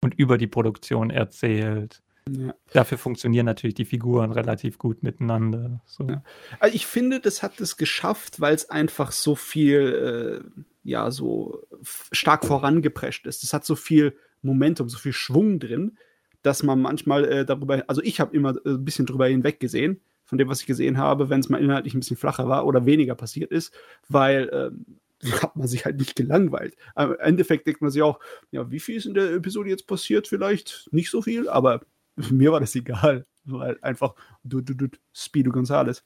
und 0.00 0.14
über 0.14 0.38
die 0.38 0.48
Produktion 0.48 1.10
erzählt. 1.10 2.02
Ja. 2.28 2.54
Dafür 2.72 2.98
funktionieren 2.98 3.46
natürlich 3.46 3.74
die 3.74 3.84
Figuren 3.84 4.32
relativ 4.32 4.78
gut 4.78 5.02
miteinander. 5.02 5.80
So. 5.86 6.08
Ja. 6.08 6.22
Also 6.60 6.74
ich 6.74 6.86
finde, 6.86 7.20
das 7.20 7.42
hat 7.42 7.60
es 7.60 7.76
geschafft, 7.76 8.40
weil 8.40 8.54
es 8.54 8.70
einfach 8.70 9.12
so 9.12 9.34
viel, 9.34 10.42
äh, 10.44 10.62
ja, 10.84 11.10
so 11.10 11.62
stark 12.10 12.44
vorangeprescht 12.44 13.26
ist. 13.26 13.44
Es 13.44 13.52
hat 13.52 13.64
so 13.64 13.76
viel 13.76 14.16
Momentum, 14.40 14.88
so 14.88 14.98
viel 14.98 15.12
Schwung 15.12 15.58
drin, 15.58 15.96
dass 16.42 16.62
man 16.62 16.80
manchmal 16.80 17.24
äh, 17.24 17.44
darüber, 17.44 17.84
also 17.86 18.02
ich 18.02 18.20
habe 18.20 18.36
immer 18.36 18.56
äh, 18.64 18.70
ein 18.70 18.84
bisschen 18.84 19.06
drüber 19.06 19.26
hinweg 19.26 19.60
gesehen, 19.60 20.00
von 20.24 20.38
dem, 20.38 20.48
was 20.48 20.60
ich 20.60 20.66
gesehen 20.66 20.98
habe, 20.98 21.30
wenn 21.30 21.40
es 21.40 21.48
mal 21.48 21.62
inhaltlich 21.62 21.94
ein 21.94 22.00
bisschen 22.00 22.16
flacher 22.16 22.48
war 22.48 22.66
oder 22.66 22.86
weniger 22.86 23.14
passiert 23.14 23.50
ist, 23.50 23.74
weil 24.08 24.50
ähm, 24.52 24.98
hat 25.42 25.56
man 25.56 25.68
sich 25.68 25.84
halt 25.84 25.98
nicht 25.98 26.16
gelangweilt. 26.16 26.76
Im 26.96 27.16
Endeffekt 27.18 27.66
denkt 27.66 27.80
man 27.80 27.90
sich 27.90 28.02
auch, 28.02 28.18
ja, 28.50 28.70
wie 28.70 28.80
viel 28.80 28.96
ist 28.96 29.06
in 29.06 29.14
der 29.14 29.32
Episode 29.32 29.70
jetzt 29.70 29.86
passiert? 29.86 30.26
Vielleicht 30.26 30.88
nicht 30.92 31.10
so 31.10 31.22
viel, 31.22 31.48
aber 31.48 31.80
mir 32.30 32.52
war 32.52 32.60
das 32.60 32.74
egal, 32.74 33.26
weil 33.44 33.78
einfach 33.82 34.14
du, 34.44 34.60
du, 34.60 34.74
du, 34.74 34.88
Speedo 35.12 35.52
Gonzales. 35.52 36.04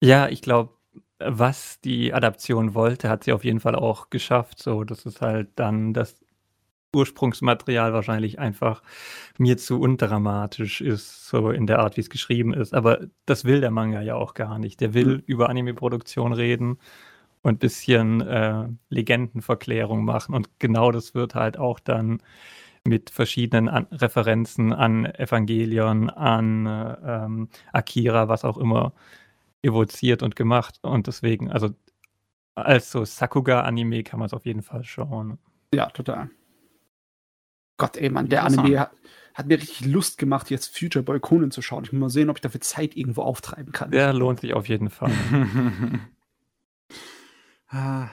Ja, 0.00 0.28
ich 0.28 0.42
glaube, 0.42 0.74
was 1.18 1.80
die 1.80 2.12
Adaption 2.12 2.74
wollte, 2.74 3.08
hat 3.08 3.24
sie 3.24 3.32
auf 3.32 3.44
jeden 3.44 3.60
Fall 3.60 3.74
auch 3.74 4.10
geschafft. 4.10 4.62
So, 4.62 4.84
das 4.84 5.06
ist 5.06 5.20
halt 5.20 5.48
dann 5.56 5.94
das 5.94 6.23
Ursprungsmaterial 6.94 7.92
wahrscheinlich 7.92 8.38
einfach 8.38 8.82
mir 9.38 9.56
zu 9.56 9.80
undramatisch 9.80 10.80
ist, 10.80 11.26
so 11.28 11.50
in 11.50 11.66
der 11.66 11.80
Art, 11.80 11.96
wie 11.96 12.02
es 12.02 12.10
geschrieben 12.10 12.54
ist. 12.54 12.74
Aber 12.74 13.00
das 13.26 13.44
will 13.44 13.60
der 13.60 13.70
Manga 13.70 14.00
ja 14.02 14.14
auch 14.14 14.34
gar 14.34 14.58
nicht. 14.58 14.80
Der 14.80 14.94
will 14.94 15.16
mhm. 15.16 15.22
über 15.26 15.48
Anime-Produktion 15.48 16.32
reden 16.32 16.78
und 17.42 17.54
ein 17.54 17.58
bisschen 17.58 18.20
äh, 18.22 18.68
Legendenverklärung 18.88 20.04
machen. 20.04 20.34
Und 20.34 20.48
genau 20.58 20.90
das 20.90 21.14
wird 21.14 21.34
halt 21.34 21.58
auch 21.58 21.78
dann 21.78 22.22
mit 22.86 23.10
verschiedenen 23.10 23.68
an 23.68 23.86
Referenzen 23.90 24.72
an 24.72 25.06
Evangelion, 25.06 26.10
an 26.10 26.66
äh, 26.66 26.96
ähm, 27.06 27.48
Akira, 27.72 28.28
was 28.28 28.44
auch 28.44 28.58
immer, 28.58 28.92
evoziert 29.62 30.22
und 30.22 30.36
gemacht. 30.36 30.78
Und 30.82 31.06
deswegen, 31.06 31.50
also 31.50 31.70
als 32.54 32.90
so 32.90 33.04
Sakuga-Anime 33.04 34.04
kann 34.04 34.18
man 34.18 34.26
es 34.26 34.34
auf 34.34 34.46
jeden 34.46 34.62
Fall 34.62 34.84
schauen. 34.84 35.38
Ja, 35.74 35.86
total. 35.86 36.30
Gott, 37.76 37.96
ey, 37.96 38.10
Mann, 38.10 38.28
der 38.28 38.44
Anime 38.44 38.78
hat, 38.78 38.92
hat, 39.34 39.46
mir 39.46 39.58
richtig 39.58 39.86
Lust 39.86 40.18
gemacht, 40.18 40.50
jetzt 40.50 40.76
Future 40.76 41.02
Boy 41.02 41.20
Conan 41.20 41.50
zu 41.50 41.62
schauen. 41.62 41.84
Ich 41.84 41.92
muss 41.92 42.00
mal 42.00 42.08
sehen, 42.08 42.30
ob 42.30 42.36
ich 42.36 42.42
dafür 42.42 42.60
Zeit 42.60 42.96
irgendwo 42.96 43.22
auftreiben 43.22 43.72
kann. 43.72 43.90
Der 43.90 44.12
lohnt 44.12 44.40
sich 44.40 44.54
auf 44.54 44.68
jeden 44.68 44.90
Fall. 44.90 45.10
Ah. 47.68 48.08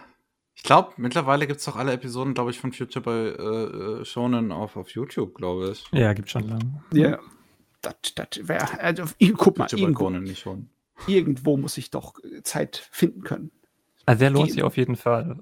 Ich 0.56 0.64
glaube, 0.64 0.94
mittlerweile 0.98 1.48
gibt 1.48 1.60
es 1.60 1.66
doch 1.66 1.76
alle 1.76 1.94
Episoden, 1.94 2.34
glaube 2.34 2.52
ich, 2.52 2.60
von 2.60 2.72
Future 2.72 3.04
Boy 3.04 3.30
äh, 3.30 4.02
äh, 4.02 4.06
Shonen 4.06 4.52
auf, 4.52 4.76
auf 4.76 4.90
YouTube, 4.90 5.36
glaube 5.36 5.72
ich. 5.72 5.86
Ja, 5.92 6.14
gibt 6.14 6.30
schon 6.30 6.48
lange. 6.48 6.84
Ja. 6.94 7.20
Das, 7.82 7.96
das 8.16 8.48
wäre, 8.48 8.80
also, 8.80 9.06
guck 9.38 9.58
mal, 9.58 9.68
irgendwo, 9.72 10.10
nicht 10.12 10.40
schon. 10.40 10.70
irgendwo 11.08 11.58
muss 11.58 11.78
ich 11.78 11.90
doch 11.90 12.14
Zeit 12.44 12.78
finden 12.92 13.24
können. 13.24 13.52
Also 14.06 14.20
der 14.20 14.30
lohnt 14.30 14.52
sich 14.52 14.62
auf 14.62 14.78
jeden 14.78 14.96
Fall. 14.96 15.38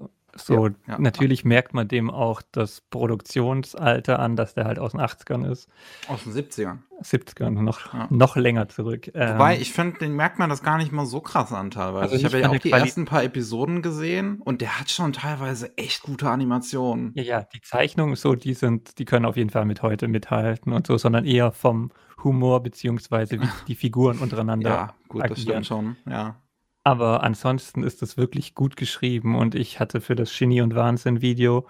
So, 0.46 0.68
ja, 0.68 0.74
ja. 0.88 0.98
natürlich 0.98 1.44
merkt 1.44 1.74
man 1.74 1.88
dem 1.88 2.10
auch 2.10 2.42
das 2.52 2.80
Produktionsalter 2.80 4.18
an, 4.18 4.36
dass 4.36 4.54
der 4.54 4.64
halt 4.64 4.78
aus 4.78 4.92
den 4.92 5.00
80ern 5.00 5.50
ist. 5.50 5.68
Aus 6.08 6.24
den 6.24 6.32
70ern. 6.32 6.78
70ern, 7.02 7.50
noch, 7.50 8.10
noch 8.10 8.36
länger 8.36 8.68
zurück. 8.68 9.10
Wobei, 9.14 9.54
ähm, 9.54 9.62
ich 9.62 9.72
finde, 9.72 9.98
den 9.98 10.14
merkt 10.14 10.38
man 10.38 10.50
das 10.50 10.62
gar 10.62 10.76
nicht 10.76 10.92
mal 10.92 11.06
so 11.06 11.20
krass 11.20 11.52
an 11.52 11.70
teilweise. 11.70 12.02
Also 12.02 12.16
ich 12.16 12.24
habe 12.24 12.40
ja 12.40 12.50
auch 12.50 12.58
die 12.58 12.68
Quali 12.68 12.82
ersten 12.82 13.06
paar 13.06 13.24
Episoden 13.24 13.80
gesehen 13.82 14.40
und 14.42 14.60
der 14.60 14.78
hat 14.78 14.90
schon 14.90 15.12
teilweise 15.12 15.76
echt 15.78 16.02
gute 16.02 16.28
Animationen. 16.28 17.12
Ja, 17.14 17.22
ja, 17.22 17.42
die 17.54 17.60
Zeichnungen 17.62 18.16
so, 18.16 18.34
die 18.34 18.54
sind, 18.54 18.98
die 18.98 19.04
können 19.06 19.24
auf 19.24 19.36
jeden 19.36 19.50
Fall 19.50 19.64
mit 19.64 19.82
heute 19.82 20.08
mithalten 20.08 20.72
und 20.72 20.86
so, 20.86 20.98
sondern 20.98 21.24
eher 21.24 21.52
vom 21.52 21.90
Humor 22.22 22.62
beziehungsweise 22.62 23.40
wie 23.40 23.48
die 23.66 23.74
Figuren 23.74 24.18
untereinander. 24.18 24.70
Ja, 24.70 24.94
gut, 25.08 25.22
agieren. 25.22 25.36
das 25.36 25.42
stimmt 25.42 25.66
schon, 25.66 25.96
ja. 26.06 26.36
Aber 26.82 27.22
ansonsten 27.22 27.82
ist 27.82 28.02
es 28.02 28.16
wirklich 28.16 28.54
gut 28.54 28.76
geschrieben 28.76 29.36
und 29.36 29.54
ich 29.54 29.80
hatte 29.80 30.00
für 30.00 30.14
das 30.14 30.36
Genie 30.36 30.62
und 30.62 30.74
Wahnsinn 30.74 31.20
Video 31.20 31.68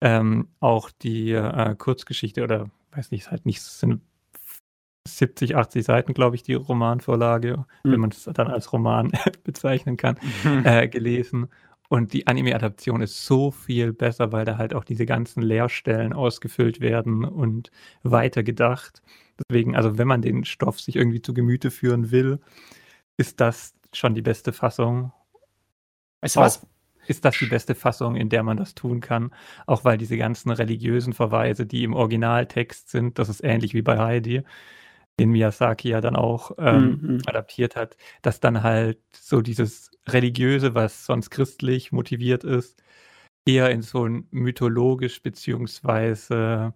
ähm, 0.00 0.48
auch 0.60 0.90
die 0.90 1.32
äh, 1.32 1.74
Kurzgeschichte 1.76 2.44
oder 2.44 2.70
weiß 2.92 3.10
nicht, 3.10 3.30
halt 3.30 3.46
nicht, 3.46 3.62
sind 3.62 4.00
70, 5.06 5.56
80 5.56 5.84
Seiten, 5.84 6.14
glaube 6.14 6.36
ich, 6.36 6.42
die 6.42 6.54
Romanvorlage, 6.54 7.64
mhm. 7.82 7.92
wenn 7.92 8.00
man 8.00 8.10
es 8.10 8.24
dann 8.24 8.48
als 8.48 8.72
Roman 8.72 9.12
bezeichnen 9.44 9.96
kann, 9.96 10.18
mhm. 10.44 10.64
äh, 10.64 10.88
gelesen. 10.88 11.48
Und 11.88 12.12
die 12.12 12.26
Anime-Adaption 12.26 13.02
ist 13.02 13.26
so 13.26 13.50
viel 13.50 13.92
besser, 13.92 14.32
weil 14.32 14.44
da 14.44 14.56
halt 14.56 14.74
auch 14.74 14.84
diese 14.84 15.04
ganzen 15.04 15.42
Leerstellen 15.42 16.12
ausgefüllt 16.12 16.80
werden 16.80 17.24
und 17.24 17.70
weitergedacht. 18.02 19.02
Deswegen, 19.38 19.76
also 19.76 19.98
wenn 19.98 20.08
man 20.08 20.22
den 20.22 20.44
Stoff 20.44 20.80
sich 20.80 20.96
irgendwie 20.96 21.20
zu 21.20 21.34
Gemüte 21.34 21.70
führen 21.70 22.10
will, 22.10 22.40
ist 23.16 23.40
das 23.40 23.74
schon 23.92 24.14
die 24.14 24.22
beste 24.22 24.52
Fassung. 24.52 25.12
Weißt 26.20 26.36
du 26.36 26.40
was? 26.40 26.66
Ist 27.06 27.24
das 27.24 27.38
die 27.38 27.46
beste 27.46 27.74
Fassung, 27.74 28.16
in 28.16 28.30
der 28.30 28.42
man 28.42 28.56
das 28.56 28.74
tun 28.74 29.00
kann? 29.00 29.30
Auch 29.66 29.84
weil 29.84 29.98
diese 29.98 30.16
ganzen 30.16 30.50
religiösen 30.50 31.12
Verweise, 31.12 31.66
die 31.66 31.84
im 31.84 31.92
Originaltext 31.92 32.88
sind, 32.88 33.18
das 33.18 33.28
ist 33.28 33.44
ähnlich 33.44 33.74
wie 33.74 33.82
bei 33.82 33.98
Heidi, 33.98 34.42
den 35.18 35.30
Miyazaki 35.30 35.90
ja 35.90 36.00
dann 36.00 36.16
auch 36.16 36.52
ähm, 36.58 36.98
mhm. 37.02 37.22
adaptiert 37.26 37.76
hat, 37.76 37.96
dass 38.22 38.40
dann 38.40 38.62
halt 38.62 38.98
so 39.12 39.42
dieses 39.42 39.90
religiöse, 40.08 40.74
was 40.74 41.06
sonst 41.06 41.30
christlich 41.30 41.92
motiviert 41.92 42.42
ist, 42.42 42.82
eher 43.46 43.70
in 43.70 43.82
so 43.82 44.06
ein 44.06 44.26
mythologisch 44.30 45.22
beziehungsweise 45.22 46.74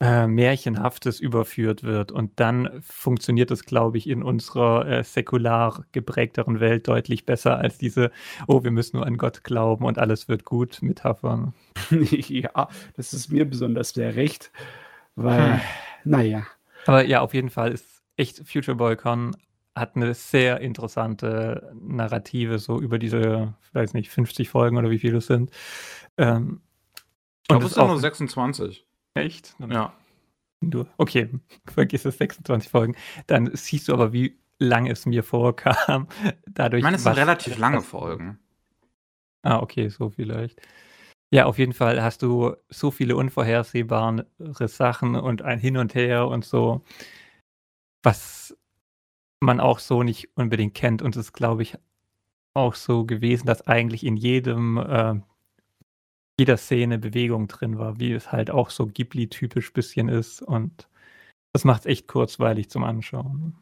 äh, 0.00 0.26
Märchenhaftes 0.26 1.20
überführt 1.20 1.82
wird. 1.82 2.12
Und 2.12 2.38
dann 2.38 2.82
funktioniert 2.82 3.50
es, 3.50 3.64
glaube 3.64 3.98
ich, 3.98 4.08
in 4.08 4.22
unserer 4.22 4.86
äh, 4.86 5.04
säkular 5.04 5.84
geprägteren 5.92 6.60
Welt 6.60 6.86
deutlich 6.88 7.24
besser 7.24 7.58
als 7.58 7.78
diese, 7.78 8.10
oh, 8.46 8.62
wir 8.62 8.70
müssen 8.70 8.98
nur 8.98 9.06
an 9.06 9.16
Gott 9.16 9.42
glauben 9.42 9.84
und 9.84 9.98
alles 9.98 10.28
wird 10.28 10.44
gut 10.44 10.78
Metaphern. 10.82 11.54
ja, 11.90 12.68
das 12.94 13.12
ist 13.12 13.30
mir 13.30 13.48
besonders 13.48 13.90
sehr 13.90 14.16
recht, 14.16 14.52
weil, 15.14 15.54
hm. 15.54 15.60
naja. 16.04 16.46
Aber 16.86 17.04
ja, 17.04 17.20
auf 17.20 17.34
jeden 17.34 17.50
Fall 17.50 17.72
ist 17.72 18.02
echt 18.16 18.46
Future 18.46 18.76
Boy 18.76 18.96
Con 18.96 19.34
hat 19.74 19.94
eine 19.94 20.14
sehr 20.14 20.60
interessante 20.60 21.70
Narrative, 21.74 22.58
so 22.58 22.80
über 22.80 22.98
diese, 22.98 23.54
ich 23.62 23.74
weiß 23.74 23.92
nicht, 23.92 24.10
50 24.10 24.48
Folgen 24.48 24.78
oder 24.78 24.90
wie 24.90 24.98
viele 24.98 25.18
es 25.18 25.26
sind. 25.26 25.50
Ähm, 26.16 26.62
ich 27.42 27.48
glaube, 27.48 27.66
es 27.66 27.74
sind 27.74 27.86
nur 27.86 28.00
26. 28.00 28.86
Echt? 29.16 29.56
Ja. 29.58 29.92
Du, 30.60 30.84
okay, 30.96 31.28
vergiss 31.66 32.04
es, 32.04 32.18
26 32.18 32.70
Folgen. 32.70 32.96
Dann 33.26 33.50
siehst 33.54 33.88
du 33.88 33.94
aber, 33.94 34.12
wie 34.12 34.38
lang 34.58 34.86
es 34.86 35.06
mir 35.06 35.22
vorkam. 35.22 36.08
Dadurch, 36.46 36.80
ich 36.80 36.84
meine, 36.84 36.96
es 36.96 37.04
sind 37.04 37.16
relativ 37.16 37.58
lange 37.58 37.82
Folgen. 37.82 38.38
Ah, 39.42 39.58
okay, 39.60 39.88
so 39.88 40.10
vielleicht. 40.10 40.60
Ja, 41.32 41.46
auf 41.46 41.58
jeden 41.58 41.72
Fall 41.72 42.02
hast 42.02 42.22
du 42.22 42.54
so 42.68 42.90
viele 42.90 43.16
unvorhersehbare 43.16 44.26
Sachen 44.68 45.16
und 45.16 45.42
ein 45.42 45.58
Hin 45.58 45.76
und 45.76 45.94
Her 45.94 46.28
und 46.28 46.44
so, 46.44 46.82
was 48.02 48.56
man 49.40 49.60
auch 49.60 49.80
so 49.80 50.02
nicht 50.02 50.30
unbedingt 50.36 50.74
kennt. 50.74 51.02
Und 51.02 51.16
es 51.16 51.26
ist, 51.26 51.32
glaube 51.32 51.62
ich, 51.62 51.76
auch 52.54 52.74
so 52.74 53.04
gewesen, 53.04 53.46
dass 53.46 53.66
eigentlich 53.66 54.04
in 54.04 54.16
jedem, 54.16 54.78
äh, 54.78 55.20
jeder 56.38 56.56
Szene 56.56 56.98
Bewegung 56.98 57.48
drin 57.48 57.78
war, 57.78 57.98
wie 57.98 58.12
es 58.12 58.32
halt 58.32 58.50
auch 58.50 58.70
so 58.70 58.86
Ghibli-typisch 58.86 59.72
bisschen 59.72 60.08
ist. 60.08 60.42
Und 60.42 60.88
das 61.52 61.64
macht 61.64 61.80
es 61.80 61.86
echt 61.86 62.08
kurzweilig 62.08 62.68
zum 62.68 62.84
Anschauen. 62.84 63.56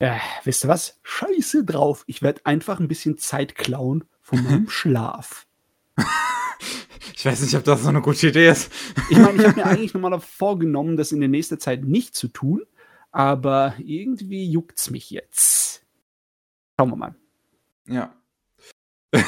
Ja, 0.00 0.18
wisst 0.44 0.64
ihr 0.64 0.68
was? 0.68 0.98
Scheiße 1.02 1.64
drauf. 1.64 2.04
Ich 2.06 2.22
werde 2.22 2.46
einfach 2.46 2.80
ein 2.80 2.88
bisschen 2.88 3.18
Zeit 3.18 3.54
klauen 3.54 4.04
von 4.20 4.42
meinem 4.44 4.68
Schlaf. 4.68 5.46
Ich 7.14 7.24
weiß 7.24 7.42
nicht, 7.42 7.54
ob 7.54 7.64
das 7.64 7.82
so 7.82 7.88
eine 7.88 8.00
gute 8.00 8.28
Idee 8.28 8.48
ist. 8.48 8.72
Ich 9.10 9.18
meine, 9.18 9.40
ich 9.40 9.46
habe 9.46 9.60
mir 9.60 9.66
eigentlich 9.66 9.94
nochmal 9.94 10.18
vorgenommen, 10.20 10.96
das 10.96 11.12
in 11.12 11.20
der 11.20 11.28
nächsten 11.28 11.60
Zeit 11.60 11.84
nicht 11.84 12.16
zu 12.16 12.28
tun, 12.28 12.62
aber 13.12 13.74
irgendwie 13.78 14.50
juckt's 14.50 14.90
mich 14.90 15.10
jetzt. 15.10 15.84
Schauen 16.78 16.90
wir 16.90 16.96
mal. 16.96 17.14
Ja. 17.86 18.14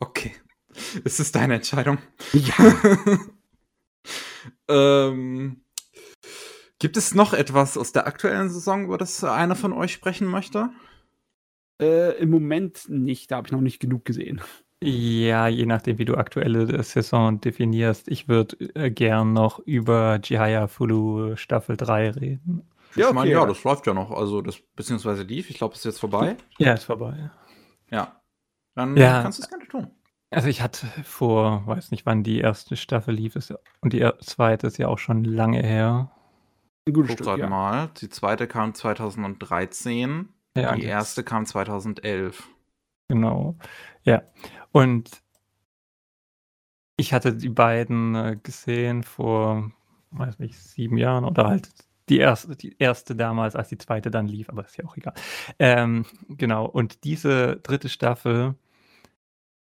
okay. 0.00 0.34
Es 1.04 1.20
ist 1.20 1.34
deine 1.34 1.54
Entscheidung. 1.54 1.98
Ja. 2.32 3.08
ähm, 5.08 5.62
gibt 6.78 6.96
es 6.96 7.14
noch 7.14 7.32
etwas 7.32 7.76
aus 7.76 7.92
der 7.92 8.06
aktuellen 8.06 8.50
Saison, 8.50 8.84
über 8.84 8.98
das 8.98 9.22
einer 9.24 9.56
von 9.56 9.72
euch 9.72 9.92
sprechen 9.92 10.26
möchte? 10.26 10.70
Äh, 11.80 12.18
Im 12.18 12.30
Moment 12.30 12.88
nicht, 12.88 13.30
da 13.30 13.36
habe 13.36 13.48
ich 13.48 13.52
noch 13.52 13.60
nicht 13.60 13.80
genug 13.80 14.04
gesehen. 14.04 14.40
Ja, 14.82 15.48
je 15.48 15.64
nachdem, 15.64 15.98
wie 15.98 16.04
du 16.04 16.16
aktuelle 16.16 16.82
Saison 16.82 17.40
definierst. 17.40 18.08
Ich 18.08 18.28
würde 18.28 18.56
äh, 18.74 18.90
gern 18.90 19.32
noch 19.32 19.58
über 19.60 20.20
Jihaya 20.22 20.68
Fulu 20.68 21.34
Staffel 21.36 21.76
3 21.76 22.10
reden. 22.10 22.62
Ich 22.90 22.98
ja, 22.98 23.06
okay, 23.06 23.14
meine, 23.14 23.30
ja, 23.30 23.46
das 23.46 23.64
läuft 23.64 23.86
ja 23.86 23.94
noch. 23.94 24.10
Also, 24.10 24.42
das 24.42 24.58
beziehungsweise 24.74 25.22
lief. 25.22 25.48
Ich 25.50 25.58
glaube, 25.58 25.74
es 25.74 25.80
ist 25.80 25.84
jetzt 25.84 26.00
vorbei. 26.00 26.36
Ja, 26.58 26.74
ist 26.74 26.84
vorbei. 26.84 27.30
Ja. 27.90 28.20
Dann 28.74 28.96
ja. 28.96 29.22
kannst 29.22 29.38
du 29.38 29.42
es 29.42 29.48
gerne 29.48 29.66
tun. 29.66 29.90
Also, 30.30 30.48
ich 30.48 30.60
hatte 30.60 30.86
vor, 31.04 31.66
weiß 31.66 31.90
nicht, 31.90 32.04
wann 32.06 32.22
die 32.22 32.40
erste 32.40 32.76
Staffel 32.76 33.14
lief. 33.14 33.36
Ist, 33.36 33.54
und 33.80 33.92
die 33.92 34.08
zweite 34.20 34.66
ist 34.66 34.78
ja 34.78 34.88
auch 34.88 34.98
schon 34.98 35.24
lange 35.24 35.62
her. 35.62 36.10
Ein 36.86 36.94
gutes 36.94 37.12
Stück, 37.12 37.26
halt 37.26 37.40
ja. 37.40 37.48
mal. 37.48 37.90
Die 38.00 38.08
zweite 38.08 38.46
kam 38.46 38.74
2013. 38.74 40.28
Ja, 40.56 40.74
die 40.74 40.84
erste 40.84 41.22
kam 41.22 41.44
2011. 41.46 42.48
Genau. 43.08 43.56
Ja. 44.04 44.22
Und 44.72 45.22
ich 46.96 47.12
hatte 47.12 47.34
die 47.34 47.48
beiden 47.48 48.14
äh, 48.14 48.36
gesehen 48.42 49.02
vor, 49.02 49.70
weiß 50.10 50.38
nicht, 50.38 50.58
sieben 50.58 50.96
Jahren 50.96 51.24
oder 51.24 51.46
halt 51.46 51.68
die 52.08 52.18
erste, 52.18 52.56
die 52.56 52.76
erste 52.78 53.16
damals, 53.16 53.56
als 53.56 53.68
die 53.68 53.78
zweite 53.78 54.10
dann 54.10 54.28
lief, 54.28 54.48
aber 54.48 54.64
ist 54.64 54.76
ja 54.76 54.84
auch 54.84 54.96
egal. 54.96 55.14
Ähm, 55.58 56.06
genau, 56.28 56.66
und 56.66 57.04
diese 57.04 57.56
dritte 57.56 57.88
Staffel, 57.88 58.54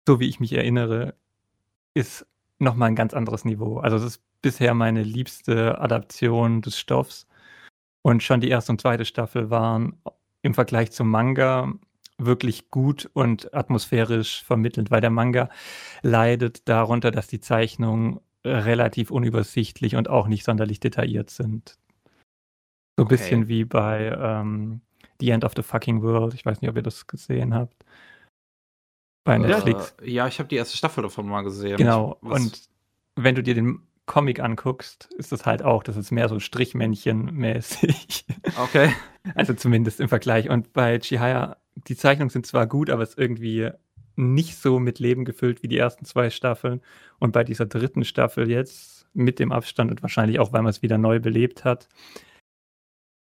so 0.07 0.19
wie 0.19 0.27
ich 0.27 0.39
mich 0.39 0.53
erinnere, 0.53 1.15
ist 1.93 2.25
nochmal 2.59 2.89
ein 2.89 2.95
ganz 2.95 3.13
anderes 3.13 3.45
Niveau. 3.45 3.77
Also 3.79 3.97
es 3.97 4.03
ist 4.03 4.23
bisher 4.41 4.73
meine 4.73 5.03
liebste 5.03 5.79
Adaption 5.79 6.61
des 6.61 6.77
Stoffs. 6.79 7.27
Und 8.01 8.21
schon 8.21 8.39
die 8.39 8.49
erste 8.49 8.71
und 8.71 8.81
zweite 8.81 9.05
Staffel 9.05 9.49
waren 9.49 9.97
im 10.43 10.53
Vergleich 10.53 10.91
zum 10.91 11.09
Manga 11.09 11.73
wirklich 12.17 12.69
gut 12.69 13.09
und 13.13 13.53
atmosphärisch 13.53 14.43
vermittelt, 14.43 14.91
weil 14.91 15.01
der 15.01 15.09
Manga 15.09 15.49
leidet 16.01 16.69
darunter, 16.69 17.11
dass 17.11 17.27
die 17.27 17.39
Zeichnungen 17.39 18.19
relativ 18.45 19.09
unübersichtlich 19.09 19.95
und 19.95 20.09
auch 20.09 20.27
nicht 20.27 20.45
sonderlich 20.45 20.79
detailliert 20.79 21.29
sind. 21.29 21.79
So 22.95 23.03
ein 23.03 23.05
okay. 23.05 23.15
bisschen 23.15 23.47
wie 23.47 23.65
bei 23.65 24.15
ähm, 24.17 24.81
The 25.19 25.31
End 25.31 25.43
of 25.43 25.53
the 25.55 25.63
Fucking 25.63 26.03
World. 26.03 26.33
Ich 26.35 26.45
weiß 26.45 26.61
nicht, 26.61 26.69
ob 26.69 26.75
ihr 26.75 26.83
das 26.83 27.07
gesehen 27.07 27.53
habt. 27.53 27.83
Bei 29.25 29.37
Netflix. 29.37 29.95
Äh, 30.01 30.11
ja, 30.11 30.27
ich 30.27 30.39
habe 30.39 30.47
die 30.47 30.55
erste 30.55 30.77
Staffel 30.77 31.03
davon 31.03 31.27
mal 31.27 31.41
gesehen. 31.41 31.75
Genau. 31.77 32.17
Was? 32.21 32.39
Und 32.39 32.61
wenn 33.15 33.35
du 33.35 33.43
dir 33.43 33.55
den 33.55 33.81
Comic 34.05 34.39
anguckst, 34.39 35.09
ist 35.17 35.31
das 35.31 35.45
halt 35.45 35.63
auch, 35.63 35.83
das 35.83 35.97
ist 35.97 36.11
mehr 36.11 36.29
so 36.29 36.39
Strichmännchen-mäßig. 36.39 38.25
Okay. 38.63 38.93
Also 39.33 39.53
zumindest 39.53 39.99
im 39.99 40.07
Vergleich. 40.07 40.49
Und 40.49 40.71
bei 40.71 40.99
Chihaya 40.99 41.57
die 41.75 41.95
Zeichnungen 41.95 42.29
sind 42.29 42.45
zwar 42.45 42.67
gut, 42.67 42.89
aber 42.89 43.03
es 43.03 43.09
ist 43.09 43.17
irgendwie 43.17 43.71
nicht 44.15 44.55
so 44.55 44.79
mit 44.79 44.99
Leben 44.99 45.25
gefüllt 45.25 45.61
wie 45.61 45.67
die 45.67 45.77
ersten 45.77 46.05
zwei 46.05 46.29
Staffeln. 46.29 46.81
Und 47.19 47.33
bei 47.33 47.43
dieser 47.43 47.65
dritten 47.65 48.05
Staffel 48.05 48.49
jetzt, 48.49 49.07
mit 49.13 49.39
dem 49.39 49.51
Abstand 49.51 49.91
und 49.91 50.01
wahrscheinlich 50.01 50.39
auch, 50.39 50.53
weil 50.53 50.61
man 50.61 50.69
es 50.69 50.81
wieder 50.81 50.97
neu 50.97 51.19
belebt 51.19 51.63
hat, 51.63 51.89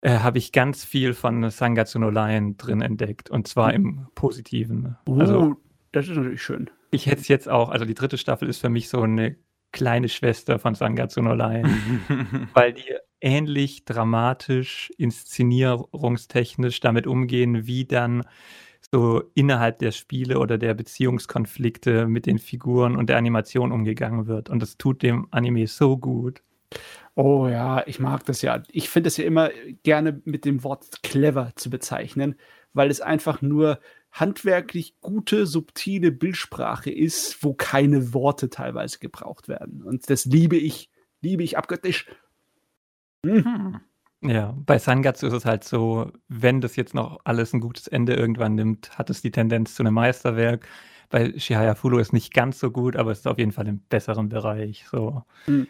äh, 0.01 0.19
habe 0.19 0.37
ich 0.37 0.51
ganz 0.51 0.83
viel 0.83 1.13
von 1.13 1.49
Sangatsu 1.49 1.99
no 1.99 2.09
Lion 2.09 2.57
drin 2.57 2.81
entdeckt. 2.81 3.29
Und 3.29 3.47
zwar 3.47 3.73
im 3.73 4.07
Positiven. 4.15 4.97
Oh, 5.07 5.19
also, 5.19 5.55
das 5.95 6.09
ist 6.09 6.17
natürlich 6.17 6.41
schön. 6.41 6.69
Ich 6.91 7.05
hätte 7.05 7.21
es 7.21 7.27
jetzt 7.27 7.47
auch, 7.47 7.69
also 7.69 7.85
die 7.85 7.93
dritte 7.93 8.17
Staffel 8.17 8.49
ist 8.49 8.59
für 8.59 8.69
mich 8.69 8.89
so 8.89 9.01
eine 9.01 9.37
kleine 9.71 10.09
Schwester 10.09 10.59
von 10.59 10.75
Sangatsu 10.75 11.21
no 11.21 11.33
Lion, 11.33 12.49
weil 12.53 12.73
die 12.73 12.95
ähnlich 13.21 13.85
dramatisch, 13.85 14.91
inszenierungstechnisch 14.97 16.79
damit 16.79 17.07
umgehen, 17.07 17.65
wie 17.65 17.85
dann 17.85 18.23
so 18.91 19.23
innerhalb 19.33 19.79
der 19.79 19.91
Spiele 19.91 20.39
oder 20.39 20.57
der 20.57 20.73
Beziehungskonflikte 20.73 22.07
mit 22.07 22.25
den 22.25 22.39
Figuren 22.39 22.95
und 22.95 23.09
der 23.09 23.17
Animation 23.17 23.71
umgegangen 23.71 24.27
wird. 24.27 24.49
Und 24.49 24.61
das 24.61 24.77
tut 24.77 25.01
dem 25.01 25.27
Anime 25.31 25.67
so 25.67 25.97
gut. 25.97 26.41
Oh 27.15 27.47
ja, 27.47 27.83
ich 27.87 27.99
mag 27.99 28.25
das 28.25 28.41
ja. 28.41 28.61
Ich 28.69 28.89
finde 28.89 29.07
es 29.07 29.17
ja 29.17 29.23
immer 29.23 29.49
gerne 29.83 30.21
mit 30.25 30.45
dem 30.45 30.63
Wort 30.63 31.01
clever 31.03 31.51
zu 31.55 31.69
bezeichnen, 31.69 32.35
weil 32.73 32.91
es 32.91 32.99
einfach 33.01 33.41
nur 33.41 33.79
handwerklich 34.15 34.95
gute, 35.01 35.45
subtile 35.45 36.11
Bildsprache 36.11 36.89
ist, 36.89 37.43
wo 37.43 37.53
keine 37.53 38.13
Worte 38.13 38.49
teilweise 38.49 38.99
gebraucht 38.99 39.49
werden. 39.49 39.83
Und 39.83 40.09
das 40.09 40.23
liebe 40.25 40.55
ich, 40.55 40.89
liebe 41.21 41.43
ich 41.43 41.57
abgöttisch. 41.57 42.07
Mhm. 43.23 43.81
Ja, 44.21 44.55
bei 44.65 44.79
Sangatsu 44.79 45.27
ist 45.27 45.33
es 45.33 45.45
halt 45.45 45.65
so, 45.65 46.11
wenn 46.29 46.61
das 46.61 46.77
jetzt 46.77 46.93
noch 46.93 47.19
alles 47.25 47.53
ein 47.53 47.59
gutes 47.59 47.87
Ende 47.87 48.13
irgendwann 48.13 48.55
nimmt, 48.55 48.97
hat 48.97 49.09
es 49.09 49.21
die 49.21 49.31
Tendenz 49.31 49.75
zu 49.75 49.83
einem 49.83 49.93
Meisterwerk. 49.93 50.65
Bei 51.09 51.37
Shihaya 51.37 51.75
Fulu 51.75 51.99
ist 51.99 52.13
nicht 52.13 52.33
ganz 52.33 52.57
so 52.59 52.71
gut, 52.71 52.95
aber 52.95 53.11
es 53.11 53.19
ist 53.19 53.27
auf 53.27 53.37
jeden 53.37 53.51
Fall 53.51 53.67
im 53.67 53.79
besseren 53.79 54.29
Bereich. 54.29 54.85
So. 54.89 55.23
Mhm. 55.45 55.67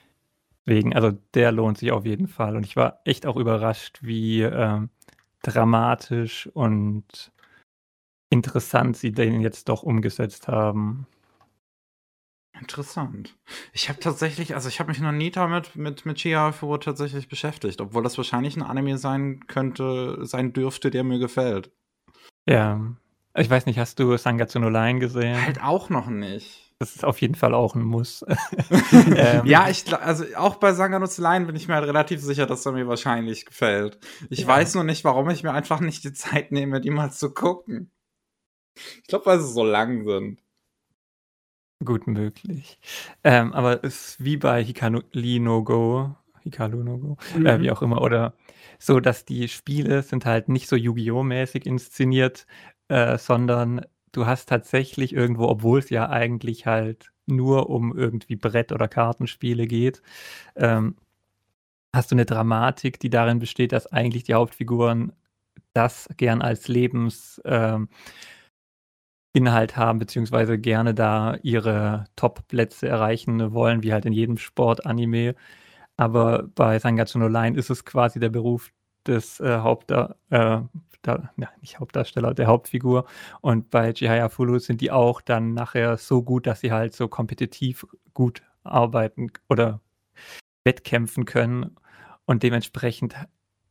Deswegen, 0.66 0.96
also 0.96 1.12
der 1.34 1.52
lohnt 1.52 1.80
sich 1.80 1.92
auf 1.92 2.06
jeden 2.06 2.28
Fall. 2.28 2.56
Und 2.56 2.66
ich 2.66 2.76
war 2.76 3.02
echt 3.06 3.26
auch 3.26 3.38
überrascht, 3.38 4.00
wie 4.04 4.44
äh, 4.44 4.82
dramatisch 5.42 6.48
und 6.54 7.32
interessant 8.36 8.98
sie 8.98 9.12
den 9.12 9.42
jetzt 9.42 9.70
doch 9.70 9.84
umgesetzt 9.84 10.48
haben. 10.48 11.08
Interessant. 12.60 13.36
Ich 13.74 13.90
habe 13.90 14.00
tatsächlich, 14.00 14.56
also 14.56 14.70
ich 14.70 14.80
habe 14.80 14.90
mich 14.90 15.00
noch 15.00 15.12
nie 15.12 15.32
damit 15.32 15.76
mit, 15.76 16.06
mit 16.06 16.18
Chiafu 16.18 16.78
tatsächlich 16.78 17.28
beschäftigt, 17.28 17.82
obwohl 17.82 18.04
das 18.04 18.18
wahrscheinlich 18.18 18.56
ein 18.56 18.64
Anime 18.64 18.98
sein 18.98 19.46
könnte, 19.48 20.26
sein 20.26 20.54
dürfte, 20.54 20.90
der 20.90 21.04
mir 21.04 21.20
gefällt. 21.20 21.72
Ja. 22.48 22.80
Ich 23.38 23.50
weiß 23.50 23.66
nicht, 23.66 23.80
hast 23.80 24.00
du 24.00 24.16
Sangatsu 24.16 24.60
no 24.60 24.70
Line 24.70 25.00
gesehen? 25.00 25.46
Halt 25.46 25.62
auch 25.62 25.90
noch 25.90 26.08
nicht. 26.08 26.74
Das 26.80 26.96
ist 26.96 27.06
auf 27.06 27.20
jeden 27.22 27.36
Fall 27.36 27.54
auch 27.54 27.76
ein 27.76 27.84
Muss. 27.84 28.24
ähm. 28.92 29.46
Ja, 29.46 29.70
ich 29.70 29.94
also 29.94 30.26
auch 30.38 30.56
bei 30.56 30.74
Sangatsu 30.74 31.22
no 31.22 31.30
Line 31.30 31.46
bin 31.46 31.56
ich 31.56 31.68
mir 31.68 31.76
halt 31.76 31.88
relativ 31.88 32.22
sicher, 32.22 32.46
dass 32.46 32.66
er 32.66 32.72
mir 32.72 32.88
wahrscheinlich 32.88 33.46
gefällt. 33.46 34.00
Ich 34.30 34.40
ja. 34.42 34.48
weiß 34.48 34.76
nur 34.76 34.86
nicht, 34.86 35.04
warum 35.04 35.30
ich 35.30 35.44
mir 35.44 35.52
einfach 35.52 35.82
nicht 35.82 36.06
die 36.06 36.14
Zeit 36.14 36.54
nehme, 36.54 36.80
die 36.80 36.92
mal 36.92 37.12
zu 37.12 37.34
gucken. 37.34 37.92
Ich 39.02 39.08
glaube, 39.08 39.26
weil 39.28 39.40
sie 39.40 39.52
so 39.52 39.64
lang 39.64 40.06
sind. 40.06 40.42
Gut 41.84 42.08
möglich. 42.08 42.80
Ähm, 43.24 43.54
aber 43.54 43.84
es 43.84 44.10
ist 44.10 44.24
wie 44.24 44.38
bei 44.38 44.64
Hikari 44.64 45.40
no 45.40 45.64
Go, 45.64 46.16
Hikaru 46.44 46.84
no 46.84 46.98
Go, 46.98 47.18
äh, 47.36 47.40
mhm. 47.40 47.46
äh, 47.46 47.62
wie 47.62 47.72
auch 47.72 47.82
immer, 47.82 48.02
oder 48.02 48.34
so, 48.80 49.00
dass 49.00 49.26
die 49.26 49.48
Spiele 49.48 50.02
sind 50.02 50.26
halt 50.26 50.50
nicht 50.50 50.68
so 50.70 50.76
Yu-Gi-Oh! 50.76 51.24
mäßig 51.24 51.66
inszeniert, 51.66 52.48
äh, 52.88 53.18
sondern 53.18 53.86
du 54.14 54.26
hast 54.26 54.48
tatsächlich 54.48 55.14
irgendwo, 55.14 55.48
obwohl 55.48 55.80
es 55.80 55.90
ja 55.90 56.10
eigentlich 56.10 56.66
halt 56.66 57.12
nur 57.26 57.70
um 57.70 57.96
irgendwie 57.98 58.36
Brett- 58.36 58.72
oder 58.72 58.88
Kartenspiele 58.88 59.68
geht, 59.68 60.02
ähm, 60.56 60.96
hast 61.94 62.12
du 62.12 62.16
eine 62.16 62.26
Dramatik, 62.26 63.00
die 63.00 63.10
darin 63.10 63.40
besteht, 63.40 63.72
dass 63.72 63.88
eigentlich 63.88 64.24
die 64.24 64.34
Hauptfiguren 64.34 65.14
das 65.74 66.08
gern 66.18 66.42
als 66.42 66.68
Lebens 66.68 67.42
ähm, 67.46 67.90
Inhalt 69.36 69.78
haben, 69.78 70.00
beziehungsweise 70.00 70.58
gerne 70.58 70.94
da 70.94 71.36
ihre 71.44 72.06
Top-Plätze 72.16 72.88
erreichen 72.88 73.54
wollen, 73.54 73.84
wie 73.84 73.94
halt 73.94 74.06
in 74.06 74.14
jedem 74.14 74.38
Sport-Anime. 74.38 75.36
Aber 75.98 76.44
bei 76.56 76.80
Sangatsu 76.80 77.20
no 77.20 77.28
Line 77.28 77.58
ist 77.58 77.70
es 77.70 77.86
quasi 77.86 78.20
der 78.20 78.30
Beruf 78.30 78.72
des 79.06 79.40
äh, 79.40 79.58
Hauptda 79.60 80.16
äh, 80.30 80.62
da, 81.06 81.30
ja, 81.38 81.50
nicht 81.62 81.80
Hauptdarsteller, 81.80 82.34
der 82.34 82.48
Hauptfigur. 82.48 83.06
Und 83.42 83.70
bei 83.70 83.94
Chihaya 83.94 84.30
Fulu 84.30 84.60
sind 84.60 84.82
die 84.82 84.92
auch 84.92 85.22
dann 85.22 85.54
nachher 85.54 85.98
so 85.98 86.24
gut, 86.24 86.48
dass 86.48 86.62
sie 86.62 86.72
halt 86.72 86.94
so 86.96 87.08
kompetitiv 87.08 87.86
gut 88.14 88.42
arbeiten 88.64 89.32
oder 89.50 89.82
wettkämpfen 90.64 91.26
können. 91.26 91.76
Und 92.26 92.44
dementsprechend 92.44 93.16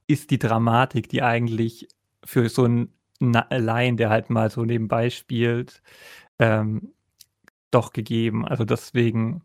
ist 0.06 0.30
die 0.30 0.38
Dramatik, 0.38 1.08
die 1.08 1.22
eigentlich 1.22 1.88
für 2.24 2.48
so 2.48 2.64
einen 2.64 2.92
Laien, 3.20 3.96
der 3.96 4.10
halt 4.10 4.30
mal 4.30 4.50
so 4.50 4.64
nebenbei 4.64 5.10
spielt, 5.10 5.82
ähm, 6.38 6.92
doch 7.70 7.92
gegeben. 7.92 8.46
Also 8.46 8.64
deswegen 8.64 9.42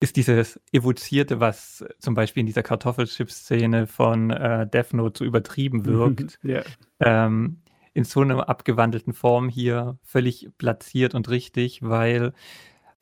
ist 0.00 0.16
dieses 0.16 0.60
Evozierte, 0.72 1.40
was 1.40 1.84
zum 1.98 2.14
Beispiel 2.14 2.40
in 2.42 2.46
dieser 2.46 2.62
Kartoffelchip-Szene 2.62 3.86
von 3.86 4.30
äh, 4.30 4.66
Death 4.66 4.92
Note 4.92 5.18
so 5.18 5.24
übertrieben 5.24 5.84
wirkt, 5.86 6.38
Ja. 6.42 6.62
ähm, 7.00 7.62
in 7.94 8.04
so 8.04 8.20
einer 8.20 8.48
abgewandelten 8.48 9.14
Form 9.14 9.48
hier 9.48 9.98
völlig 10.02 10.50
platziert 10.58 11.14
und 11.14 11.30
richtig, 11.30 11.80
weil 11.82 12.34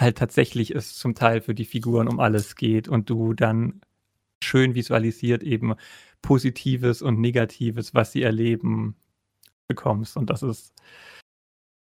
halt 0.01 0.19
tatsächlich 0.19 0.75
es 0.75 0.95
zum 0.95 1.15
Teil 1.17 1.41
für 1.41 1.55
die 1.55 1.65
Figuren 1.65 2.07
um 2.07 2.21
alles 2.21 2.55
geht 2.55 2.87
und 2.89 3.11
du 3.11 3.35
dann 3.35 3.81
schön 4.43 4.75
visualisiert 4.77 5.43
eben 5.43 5.75
Positives 6.23 7.03
und 7.03 7.21
Negatives, 7.21 7.93
was 7.95 8.13
sie 8.13 8.23
erleben, 8.23 8.97
bekommst. 9.69 10.17
Und 10.17 10.31
das 10.31 10.43
ist 10.43 10.73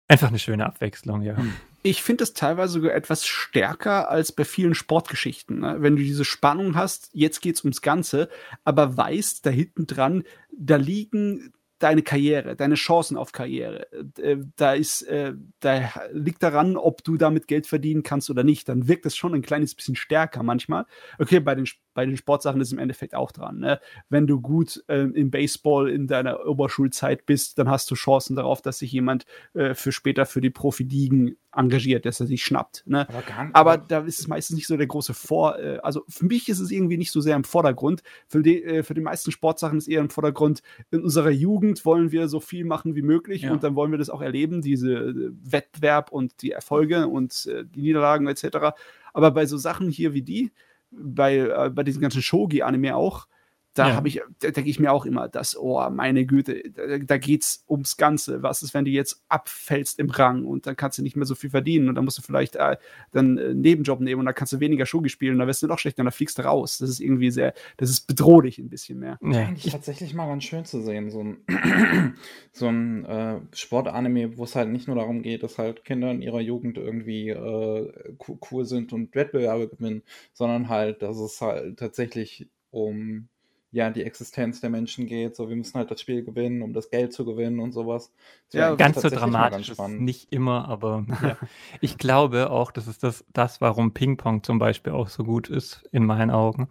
einfach 0.07 0.29
eine 0.29 0.39
schöne 0.39 0.65
Abwechslung, 0.65 1.21
ja. 1.21 1.38
Ich 1.81 2.01
finde 2.01 2.23
es 2.23 2.34
teilweise 2.34 2.73
sogar 2.73 2.93
etwas 2.93 3.25
stärker 3.25 4.09
als 4.09 4.31
bei 4.31 4.45
vielen 4.45 4.73
Sportgeschichten. 4.73 5.59
Ne? 5.59 5.77
Wenn 5.79 5.97
du 5.97 6.01
diese 6.01 6.23
Spannung 6.23 6.75
hast, 6.75 7.09
jetzt 7.11 7.41
geht's 7.41 7.63
ums 7.63 7.81
Ganze, 7.81 8.29
aber 8.63 8.95
weißt, 8.95 9.45
da 9.45 9.49
hinten 9.49 9.86
dran, 9.86 10.23
da 10.51 10.77
liegen 10.77 11.51
deine 11.79 12.01
Karriere, 12.01 12.55
deine 12.55 12.75
Chancen 12.75 13.17
auf 13.17 13.34
Karriere. 13.34 13.91
Äh, 14.17 14.38
Da 14.55 14.73
ist, 14.73 15.01
äh, 15.01 15.34
da 15.59 15.91
liegt 16.13 16.41
daran, 16.41 16.77
ob 16.77 17.03
du 17.03 17.17
damit 17.17 17.47
Geld 17.49 17.67
verdienen 17.67 18.03
kannst 18.03 18.29
oder 18.29 18.45
nicht. 18.45 18.69
Dann 18.69 18.88
wirkt 18.88 19.05
das 19.05 19.17
schon 19.17 19.34
ein 19.34 19.41
kleines 19.41 19.75
bisschen 19.75 19.97
stärker 19.97 20.43
manchmal. 20.43 20.86
Okay, 21.19 21.41
bei 21.41 21.55
den, 21.55 21.67
bei 21.94 22.06
den 22.06 22.18
Sportsachen 22.18 22.62
ist 22.62 22.74
im 22.74 22.80
Endeffekt 22.80 23.16
auch 23.16 23.32
dran. 23.32 23.60
Ne? 23.60 23.80
Wenn 24.10 24.28
du 24.28 24.41
gut 24.41 24.84
äh, 24.88 25.02
im 25.02 25.32
Baseball 25.32 25.89
in 25.89 26.08
deiner 26.08 26.46
Oberschulzeit 26.46 27.26
bist, 27.26 27.58
dann 27.58 27.70
hast 27.70 27.89
du 27.91 27.96
Chancen 27.96 28.36
darauf, 28.36 28.62
dass 28.62 28.80
sich 28.80 28.91
jemand 28.91 29.26
äh, 29.54 29.74
für 29.74 29.91
später 29.91 30.26
für 30.26 30.41
die 30.41 30.50
Profiligen 30.50 31.38
engagiert, 31.56 32.06
dass 32.06 32.20
er 32.20 32.26
sich 32.26 32.44
schnappt. 32.44 32.84
Ne? 32.88 33.08
Aber, 33.54 33.76
Aber 33.76 33.78
da 33.78 34.00
ist 34.00 34.20
es 34.20 34.28
meistens 34.28 34.56
nicht 34.56 34.68
so 34.68 34.78
der 34.78 34.88
große 34.88 35.14
Vor. 35.14 35.60
Äh, 35.60 35.78
also 35.84 36.04
für 36.08 36.26
mich 36.26 36.50
ist 36.50 36.60
es 36.60 36.72
irgendwie 36.72 36.98
nicht 36.98 37.12
so 37.12 37.22
sehr 37.22 37.36
im 37.36 37.44
Vordergrund. 37.44 38.02
Für 38.28 38.41
die, 38.41 38.64
äh, 38.64 38.84
für 38.84 38.94
die 38.94 39.02
meisten 39.02 39.32
Sportsachen 39.32 39.78
ist 39.78 39.88
eher 39.88 40.02
im 40.02 40.10
Vordergrund, 40.10 40.62
in 40.91 41.04
unserer 41.04 41.30
Jugend 41.30 41.86
wollen 41.86 42.12
wir 42.12 42.28
so 42.28 42.39
viel 42.39 42.66
machen 42.66 42.96
wie 42.96 43.02
möglich 43.02 43.44
Ja. 43.44 43.52
und 43.52 43.64
dann 43.64 43.76
wollen 43.76 43.91
wir 43.91 43.98
das 43.98 44.10
auch 44.10 44.22
erleben, 44.22 44.62
diese 44.62 44.94
äh, 44.94 45.32
Wettbewerb 45.44 46.12
und 46.12 46.41
die 46.41 46.52
Erfolge 46.52 47.08
und 47.08 47.46
äh, 47.46 47.66
die 47.66 47.82
Niederlagen 47.82 48.28
etc. 48.28 48.76
Aber 49.14 49.32
bei 49.32 49.46
so 49.46 49.58
Sachen 49.58 49.89
hier 49.89 50.14
wie 50.14 50.24
die, 50.24 50.52
bei, 50.98 51.38
äh, 51.38 51.70
bei 51.70 51.84
diesen 51.84 52.02
ganzen 52.02 52.22
Shogi-Anime 52.22 52.96
auch, 52.96 53.28
da 53.76 53.89
Ja. 53.89 53.95
habe 53.95 54.07
ich, 54.07 54.21
da 54.39 54.51
denke 54.51 54.69
ich 54.69 54.80
mir 54.80 54.91
auch 54.91 55.05
immer, 55.05 55.28
dass, 55.28 55.57
oh, 55.57 55.89
meine 55.89 56.26
Güte, 56.26 56.61
da, 56.69 56.97
da 56.99 57.17
geht's 57.17 57.63
ums 57.67 57.97
Ganze. 57.97 58.43
Was 58.43 58.61
ist, 58.61 58.74
wenn 58.74 58.86
du 58.86 58.91
jetzt 58.91 59.24
abfällst 59.30 59.99
im 59.99 60.09
Rang 60.09 60.45
und 60.45 60.67
dann 60.67 60.76
kannst 60.76 60.97
du 60.99 61.01
nicht 61.01 61.15
mehr 61.15 61.26
so 61.26 61.34
viel 61.36 61.49
verdienen 61.49 61.89
und 61.89 61.95
dann 61.95 62.05
musst 62.05 62.17
du 62.17 62.21
vielleicht 62.21 62.55
äh, 62.55 62.78
dann 63.11 63.38
äh, 63.38 63.45
einen 63.45 63.61
Nebenjob 63.61 63.99
nehmen 63.99 64.19
und 64.19 64.26
dann 64.28 64.36
kannst 64.36 64.53
du 64.53 64.59
weniger 64.59 64.86
Shogi 64.86 65.09
spielen 65.09 65.34
und 65.34 65.39
dann 65.39 65.47
wirst 65.47 65.63
du 65.63 65.67
noch 65.67 65.80
schlechter 65.80 66.01
und 66.01 66.05
dann 66.05 66.11
fliegst 66.13 66.38
du 66.38 66.43
raus. 66.43 66.78
Das 66.78 66.89
ist 66.89 66.99
irgendwie 66.99 67.32
sehr, 67.32 67.53
das 67.78 67.89
ist 67.89 68.07
bedrohlich 68.07 68.59
ein 68.59 68.69
bisschen 68.69 68.99
mehr. 68.99 69.17
ja. 69.21 69.39
Eigentlich 69.47 69.71
tatsächlich 69.71 70.13
mal 70.13 70.28
ganz 70.28 70.43
schön 70.43 70.65
zu 70.65 70.82
sehen, 70.82 71.09
so 71.09 71.21
ein, 71.24 71.38
so 72.51 72.67
ein 72.67 73.05
äh, 73.05 73.39
Sportanime, 73.53 74.38
wo 74.38 74.43
es 74.43 74.55
halt 74.55 74.69
nicht 74.69 74.88
nur 74.88 74.95
darum 74.97 75.21
geht, 75.24 75.43
dass 75.43 75.57
halt 75.57 75.84
Kinder 75.84 76.11
in 76.11 76.21
ihrer 76.21 76.41
Jugend 76.41 76.78
irgendwie 76.78 77.30
äh, 77.30 78.13
co- 78.17 78.39
cool 78.51 78.65
sind 78.65 78.93
und 78.93 79.15
Wettbewerbe 79.15 79.67
gewinnen, 79.67 80.03
sondern 80.34 80.69
halt, 80.69 81.01
dass 81.01 81.17
es 81.17 81.41
halt 81.41 81.80
tatsächlich 81.80 82.49
um 82.69 83.28
ja 83.74 83.89
die 83.89 84.03
Existenz 84.03 84.61
der 84.61 84.69
Menschen 84.69 85.07
geht. 85.07 85.36
So, 85.36 85.49
wir 85.49 85.55
müssen 85.57 85.76
halt 85.78 85.91
das 85.91 85.99
Spiel 86.01 86.24
gewinnen, 86.24 86.61
um 86.61 86.74
das 86.74 86.89
Geld 86.89 87.13
zu 87.13 87.26
gewinnen 87.26 87.59
und 87.59 87.74
sowas. 87.74 88.13
Das 88.51 88.59
Ja, 88.59 88.76
Ganz 88.76 89.01
so 89.01 89.09
dramatisch 89.09 89.69
ist 89.69 89.78
spannend. 89.78 90.01
nicht 90.01 90.32
immer, 90.32 90.67
aber 90.69 91.05
ja. 91.21 91.38
ich 91.82 91.97
glaube 91.97 92.51
auch, 92.51 92.71
das 92.71 92.88
ist 92.88 93.03
das, 93.03 93.26
das, 93.34 93.61
warum 93.61 93.93
Ping-Pong 93.93 94.43
zum 94.43 94.59
Beispiel 94.59 94.93
auch 94.93 95.09
so 95.09 95.24
gut 95.26 95.49
ist, 95.49 95.84
in 95.91 96.05
meinen 96.05 96.32
Augen, 96.32 96.69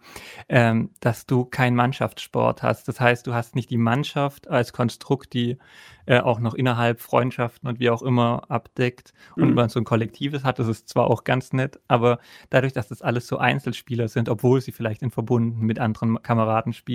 ähm, 0.49 0.91
dass 1.01 1.25
du 1.25 1.45
keinen 1.45 1.75
Mannschaftssport 1.75 2.63
hast. 2.63 2.87
Das 2.87 2.99
heißt, 2.99 3.27
du 3.27 3.33
hast 3.33 3.55
nicht 3.55 3.69
die 3.69 3.77
Mannschaft 3.77 4.47
als 4.49 4.73
Konstrukt, 4.73 5.33
die 5.33 5.57
äh, 6.05 6.19
auch 6.19 6.39
noch 6.39 6.53
innerhalb 6.53 6.99
Freundschaften 7.01 7.69
und 7.69 7.79
wie 7.79 7.89
auch 7.89 8.01
immer 8.01 8.43
abdeckt. 8.49 9.13
Und 9.37 9.49
Mhm. 9.49 9.55
man 9.55 9.69
so 9.69 9.79
ein 9.79 9.85
Kollektives 9.85 10.43
hat, 10.43 10.59
das 10.59 10.67
ist 10.67 10.89
zwar 10.89 11.07
auch 11.09 11.23
ganz 11.23 11.53
nett, 11.53 11.79
aber 11.87 12.19
dadurch, 12.49 12.73
dass 12.73 12.87
das 12.89 13.01
alles 13.01 13.27
so 13.27 13.37
Einzelspieler 13.37 14.07
sind, 14.07 14.29
obwohl 14.29 14.61
sie 14.61 14.71
vielleicht 14.71 15.01
in 15.01 15.11
Verbunden 15.11 15.65
mit 15.65 15.79
anderen 15.79 16.21
Kameraden 16.21 16.73
spielen, 16.73 16.92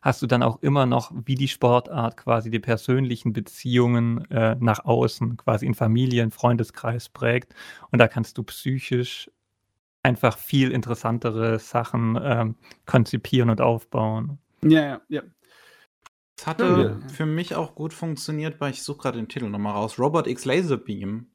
hast 0.00 0.22
du 0.22 0.26
dann 0.26 0.42
auch 0.42 0.62
immer 0.62 0.86
noch, 0.86 1.12
wie 1.24 1.36
die 1.36 1.48
Sportart, 1.48 2.16
quasi 2.16 2.50
die 2.50 2.58
persönlichen 2.60 3.32
Beziehungen 3.32 4.28
äh, 4.30 4.56
nach 4.58 4.84
außen, 4.84 5.36
quasi 5.36 5.66
in 5.66 5.74
Familien, 5.74 6.30
Freundeskreis 6.30 7.08
prägt. 7.08 7.54
Und 7.90 7.98
da 8.00 8.08
kannst 8.08 8.36
du 8.38 8.42
psychisch 8.42 9.30
einfach 10.02 10.36
viel 10.38 10.72
interessantere 10.72 11.58
Sachen 11.60 12.18
ähm, 12.20 12.56
konzipieren 12.86 13.50
und 13.50 13.60
aufbauen. 13.60 14.38
Ja, 14.64 14.80
ja, 14.82 15.00
ja. 15.08 15.22
Es 16.36 16.46
hatte 16.46 16.98
Ja. 17.02 17.08
für 17.08 17.26
mich 17.26 17.54
auch 17.54 17.74
gut 17.74 17.92
funktioniert, 17.92 18.60
weil 18.60 18.72
ich 18.72 18.82
suche 18.82 18.98
gerade 19.02 19.18
den 19.18 19.28
Titel 19.28 19.48
nochmal 19.48 19.74
raus. 19.74 19.98
Robot 19.98 20.26
X 20.26 20.44
Laserbeam, 20.44 21.30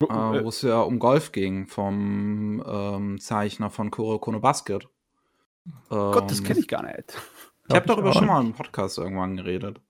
äh, 0.00 0.04
Äh, 0.04 0.44
wo 0.44 0.48
es 0.48 0.62
ja 0.62 0.80
um 0.82 0.98
Golf 0.98 1.32
ging, 1.32 1.66
vom 1.66 2.62
ähm, 2.64 3.18
Zeichner 3.20 3.70
von 3.70 3.90
Kuroko 3.90 4.30
no 4.30 4.40
Basket. 4.40 4.88
Gott, 5.88 6.30
das 6.30 6.40
Ähm, 6.40 6.44
kenne 6.44 6.60
ich 6.60 6.68
gar 6.68 6.82
nicht. 6.82 7.16
Ich 7.68 7.74
habe 7.74 7.86
darüber 7.86 8.12
schon 8.12 8.26
mal 8.26 8.40
im 8.40 8.52
Podcast 8.52 8.98
irgendwann 8.98 9.36
geredet. 9.36 9.80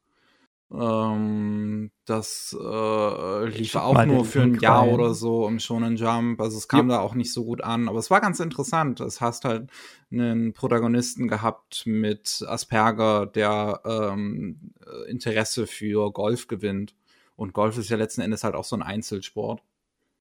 Ähm, 0.72 1.90
das 2.04 2.56
äh, 2.58 3.44
lief 3.46 3.74
auch 3.74 4.04
nur 4.04 4.24
für 4.24 4.42
ein 4.42 4.54
Jahr 4.60 4.82
rein. 4.82 4.94
oder 4.94 5.14
so 5.14 5.48
im 5.48 5.58
Shonen 5.58 5.96
Jump. 5.96 6.40
Also 6.40 6.58
es 6.58 6.68
kam 6.68 6.88
da 6.88 7.00
auch 7.00 7.14
nicht 7.14 7.32
so 7.32 7.44
gut 7.44 7.60
an, 7.62 7.88
aber 7.88 7.98
es 7.98 8.10
war 8.10 8.20
ganz 8.20 8.38
interessant. 8.38 9.00
Es 9.00 9.20
hast 9.20 9.44
halt 9.44 9.70
einen 10.12 10.52
Protagonisten 10.52 11.26
gehabt 11.26 11.84
mit 11.86 12.44
Asperger, 12.46 13.26
der 13.26 13.80
ähm, 13.84 14.72
äh, 14.86 15.10
Interesse 15.10 15.66
für 15.66 16.12
Golf 16.12 16.46
gewinnt. 16.46 16.94
Und 17.34 17.52
Golf 17.52 17.76
ist 17.78 17.88
ja 17.88 17.96
letzten 17.96 18.20
Endes 18.20 18.44
halt 18.44 18.54
auch 18.54 18.64
so 18.64 18.76
ein 18.76 18.82
Einzelsport. 18.82 19.62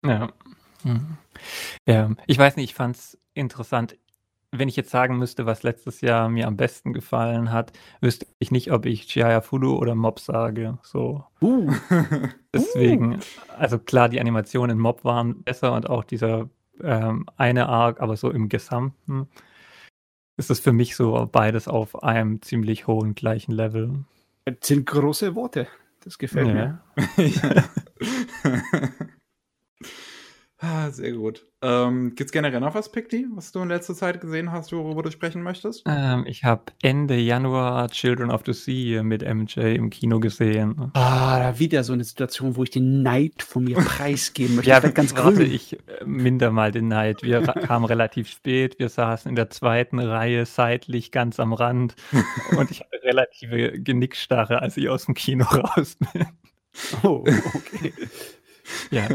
Ja. 0.04 0.32
Mhm. 0.84 1.18
ja. 1.86 2.10
Ich 2.26 2.38
weiß 2.40 2.56
nicht, 2.56 2.72
ich 2.72 2.76
fand 2.76 2.96
es 2.96 3.20
interessant. 3.34 3.98
Wenn 4.52 4.68
ich 4.68 4.76
jetzt 4.76 4.90
sagen 4.90 5.18
müsste, 5.18 5.46
was 5.46 5.62
letztes 5.62 6.02
Jahr 6.02 6.28
mir 6.28 6.48
am 6.48 6.58
besten 6.58 6.94
gefallen 6.94 7.52
hat, 7.52 7.72
wüsste 8.02 8.26
ich 8.40 8.50
nicht, 8.50 8.72
ob 8.72 8.86
ich 8.86 9.08
Chiaya 9.08 9.42
Fulu 9.42 9.76
oder 9.76 9.94
Mob 9.94 10.20
sage. 10.20 10.80
So. 10.82 11.24
Uh, 11.42 11.72
Deswegen, 12.54 13.20
also 13.58 13.78
klar, 13.78 14.10
die 14.10 14.20
Animationen 14.20 14.78
in 14.78 14.82
Mob 14.82 15.04
waren 15.04 15.44
besser 15.44 15.74
und 15.74 15.90
auch 15.90 16.04
dieser 16.04 16.50
ähm, 16.82 17.28
eine 17.38 17.70
Arc, 17.70 18.02
aber 18.02 18.18
so 18.18 18.32
im 18.32 18.50
Gesamten 18.50 19.28
ist 20.38 20.50
es 20.50 20.60
für 20.60 20.74
mich 20.74 20.96
so 20.96 21.28
beides 21.32 21.68
auf 21.68 22.02
einem 22.02 22.42
ziemlich 22.42 22.88
hohen 22.88 23.14
gleichen 23.14 23.52
Level. 23.52 24.06
das 24.46 24.56
sind 24.64 24.86
große 24.88 25.36
Worte. 25.36 25.68
Das 26.04 26.18
gefällt 26.18 26.48
mir. 26.48 26.82
ah, 30.60 30.90
sehr 30.92 31.12
gut. 31.14 31.46
Ähm, 31.62 32.16
gibt's 32.16 32.32
generell 32.32 32.62
noch 32.62 32.74
was, 32.74 32.90
Picti, 32.90 33.26
was 33.34 33.52
du 33.52 33.62
in 33.62 33.68
letzter 33.68 33.94
Zeit 33.94 34.22
gesehen 34.22 34.52
hast, 34.52 34.72
worüber 34.72 35.04
du 35.04 35.12
sprechen 35.12 35.42
möchtest? 35.42 35.84
Ähm, 35.86 36.24
ich 36.26 36.46
habe 36.46 36.72
Ende 36.82 37.18
Januar 37.18 37.90
Children 37.90 38.32
of 38.32 38.44
the 38.46 38.54
Sea 38.54 39.04
mit 39.04 39.22
MJ 39.22 39.76
im 39.76 39.90
Kino 39.90 40.22
gesehen. 40.22 40.92
Ah, 40.94 41.40
da 41.40 41.60
wieder 41.60 41.84
so 41.84 41.92
eine 41.92 42.06
Situation, 42.06 42.56
wo 42.56 42.64
ich 42.64 42.70
den 42.70 43.04
Neid 43.04 43.44
von 43.44 43.66
mir 43.66 43.76
preisgeben 43.78 44.56
möchte. 44.56 44.70
Ja, 44.70 44.82
ich 44.82 44.94
ganz 44.94 45.14
warte, 45.16 45.38
grün. 45.38 45.52
ich 45.52 45.74
äh, 45.74 46.06
minder 46.06 46.52
mal 46.52 46.72
den 46.72 46.88
Neid. 46.88 47.24
Wir 47.24 47.42
kamen 47.42 47.84
relativ 47.86 48.30
spät, 48.30 48.80
wir 48.80 48.88
saßen 48.88 49.28
in 49.28 49.36
der 49.36 49.50
zweiten 49.50 50.00
Reihe 50.00 50.46
seitlich 50.46 51.12
ganz 51.12 51.42
am 51.42 51.52
Rand 51.52 51.96
und 52.58 52.72
ich 52.72 52.80
hatte 52.80 53.04
relative 53.04 53.82
Genickstarre, 53.82 54.62
als 54.62 54.78
ich 54.78 54.88
aus 54.88 55.06
dem 55.06 55.14
Kino 55.14 55.44
raus 55.44 55.98
bin. 56.14 56.26
Oh, 57.04 57.26
okay. 57.54 57.94
Ja. 58.92 59.08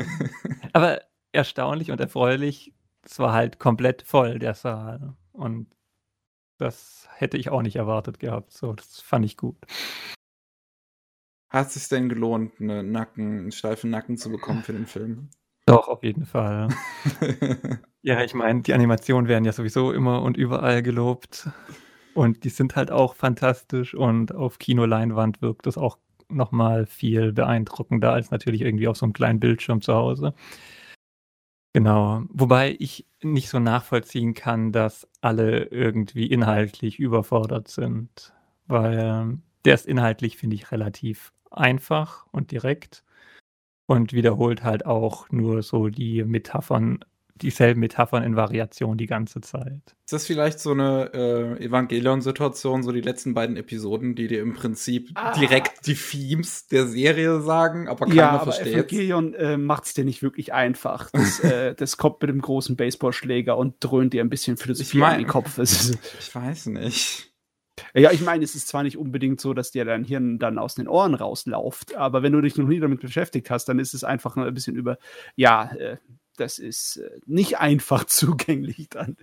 Aber 0.72 1.00
erstaunlich 1.34 1.90
und 1.90 2.00
erfreulich, 2.00 2.72
es 3.02 3.18
war 3.18 3.32
halt 3.32 3.58
komplett 3.58 4.02
voll, 4.02 4.38
der 4.38 4.54
Saal. 4.54 5.14
Und 5.32 5.68
das 6.58 7.08
hätte 7.16 7.36
ich 7.36 7.50
auch 7.50 7.62
nicht 7.62 7.76
erwartet 7.76 8.18
gehabt. 8.18 8.52
So, 8.52 8.72
das 8.72 9.00
fand 9.00 9.24
ich 9.24 9.36
gut. 9.36 9.56
Hat 11.50 11.68
es 11.68 11.74
sich 11.74 11.88
denn 11.88 12.08
gelohnt, 12.08 12.60
eine 12.60 12.82
Nacken, 12.82 13.38
einen 13.38 13.52
steifen 13.52 13.90
Nacken 13.90 14.16
zu 14.16 14.30
bekommen 14.30 14.62
für 14.62 14.72
den 14.72 14.86
Film? 14.86 15.30
Doch, 15.66 15.88
auf 15.88 16.02
jeden 16.02 16.26
Fall. 16.26 16.68
ja, 18.02 18.22
ich 18.22 18.34
meine, 18.34 18.62
die 18.62 18.74
Animationen 18.74 19.28
werden 19.28 19.44
ja 19.44 19.52
sowieso 19.52 19.92
immer 19.92 20.22
und 20.22 20.36
überall 20.36 20.82
gelobt. 20.82 21.48
Und 22.14 22.44
die 22.44 22.48
sind 22.48 22.76
halt 22.76 22.90
auch 22.90 23.14
fantastisch 23.14 23.94
und 23.94 24.34
auf 24.34 24.58
Kinoleinwand 24.58 25.42
wirkt 25.42 25.66
es 25.66 25.76
auch 25.76 25.98
nochmal 26.28 26.86
viel 26.86 27.32
beeindruckender 27.32 28.12
als 28.12 28.30
natürlich 28.30 28.62
irgendwie 28.62 28.88
auf 28.88 28.96
so 28.96 29.06
einem 29.06 29.12
kleinen 29.12 29.40
Bildschirm 29.40 29.80
zu 29.80 29.94
Hause. 29.94 30.34
Genau. 31.76 32.22
Wobei 32.28 32.76
ich 32.78 33.04
nicht 33.20 33.48
so 33.48 33.58
nachvollziehen 33.58 34.32
kann, 34.32 34.70
dass 34.70 35.08
alle 35.20 35.64
irgendwie 35.64 36.26
inhaltlich 36.26 37.00
überfordert 37.00 37.66
sind. 37.66 38.32
Weil 38.68 39.38
der 39.64 39.74
ist 39.74 39.84
inhaltlich, 39.86 40.36
finde 40.36 40.54
ich, 40.54 40.70
relativ 40.70 41.32
einfach 41.50 42.26
und 42.30 42.52
direkt 42.52 43.02
und 43.86 44.12
wiederholt 44.12 44.64
halt 44.64 44.86
auch 44.86 45.30
nur 45.30 45.62
so 45.62 45.88
die 45.88 46.24
Metaphern 46.24 47.04
dieselben 47.36 47.80
Metaphern 47.80 48.22
in 48.22 48.36
Variation 48.36 48.96
die 48.96 49.06
ganze 49.06 49.40
Zeit. 49.40 49.96
Ist 50.04 50.12
das 50.12 50.26
vielleicht 50.26 50.60
so 50.60 50.70
eine 50.70 51.10
äh, 51.12 51.64
Evangelion-Situation, 51.64 52.82
so 52.82 52.92
die 52.92 53.00
letzten 53.00 53.34
beiden 53.34 53.56
Episoden, 53.56 54.14
die 54.14 54.28
dir 54.28 54.40
im 54.40 54.54
Prinzip 54.54 55.10
ah. 55.14 55.32
direkt 55.32 55.86
die 55.86 55.94
Themes 55.94 56.68
der 56.68 56.86
Serie 56.86 57.40
sagen, 57.40 57.88
aber 57.88 58.06
keiner 58.06 58.16
ja, 58.16 58.30
aber 58.30 58.52
versteht? 58.52 58.74
Evangelion 58.74 59.34
äh, 59.34 59.56
macht 59.56 59.86
es 59.86 59.94
dir 59.94 60.04
nicht 60.04 60.22
wirklich 60.22 60.52
einfach. 60.52 61.10
Das, 61.10 61.40
äh, 61.40 61.74
das 61.74 61.96
kommt 61.96 62.22
mit 62.22 62.30
dem 62.30 62.40
großen 62.40 62.76
Baseballschläger 62.76 63.56
und 63.56 63.76
dröhnt 63.80 64.12
dir 64.12 64.22
ein 64.22 64.30
bisschen 64.30 64.56
Philosophie 64.56 64.98
ich 64.98 65.00
mein, 65.00 65.14
in 65.14 65.26
den 65.26 65.28
Kopf. 65.28 65.58
ich 65.58 66.34
weiß 66.34 66.66
nicht. 66.66 67.34
Ja, 67.92 68.12
ich 68.12 68.20
meine, 68.20 68.44
es 68.44 68.54
ist 68.54 68.68
zwar 68.68 68.84
nicht 68.84 68.96
unbedingt 68.96 69.40
so, 69.40 69.52
dass 69.52 69.72
dir 69.72 69.84
dein 69.84 70.04
Hirn 70.04 70.38
dann 70.38 70.58
aus 70.58 70.76
den 70.76 70.86
Ohren 70.86 71.14
rauslauft, 71.14 71.96
aber 71.96 72.22
wenn 72.22 72.32
du 72.32 72.40
dich 72.40 72.56
noch 72.56 72.68
nie 72.68 72.78
damit 72.78 73.00
beschäftigt 73.00 73.50
hast, 73.50 73.64
dann 73.64 73.80
ist 73.80 73.94
es 73.94 74.04
einfach 74.04 74.36
ein 74.36 74.54
bisschen 74.54 74.76
über, 74.76 74.98
ja, 75.34 75.72
äh, 75.72 75.96
das 76.36 76.58
ist 76.58 76.96
äh, 76.96 77.20
nicht 77.26 77.58
einfach 77.58 78.04
zugänglich 78.06 78.88
dann. 78.90 79.16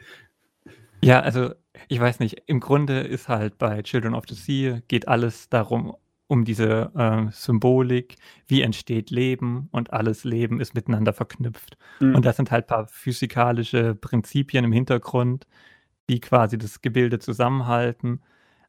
Ja, 1.04 1.22
also 1.22 1.54
ich 1.88 2.00
weiß 2.00 2.20
nicht, 2.20 2.44
im 2.46 2.60
Grunde 2.60 3.00
ist 3.00 3.28
halt 3.28 3.58
bei 3.58 3.82
Children 3.82 4.14
of 4.14 4.26
the 4.30 4.36
Sea 4.36 4.82
geht 4.88 5.08
alles 5.08 5.50
darum, 5.50 5.96
um 6.28 6.46
diese 6.46 6.92
äh, 6.96 7.32
Symbolik, 7.32 8.16
wie 8.48 8.62
entsteht 8.62 9.10
Leben 9.10 9.68
und 9.72 9.92
alles 9.92 10.24
Leben 10.24 10.62
ist 10.62 10.76
miteinander 10.76 11.12
verknüpft. 11.12 11.78
Mhm. 12.00 12.16
Und 12.16 12.26
das 12.26 12.38
sind 12.38 12.52
halt 12.52 12.66
ein 12.66 12.68
paar 12.68 12.88
physikalische 12.88 13.96
Prinzipien 13.96 14.64
im 14.64 14.72
Hintergrund, 14.72 15.48
die 16.10 16.20
quasi 16.20 16.58
das 16.58 16.82
Gebilde 16.82 17.20
zusammenhalten. 17.20 18.22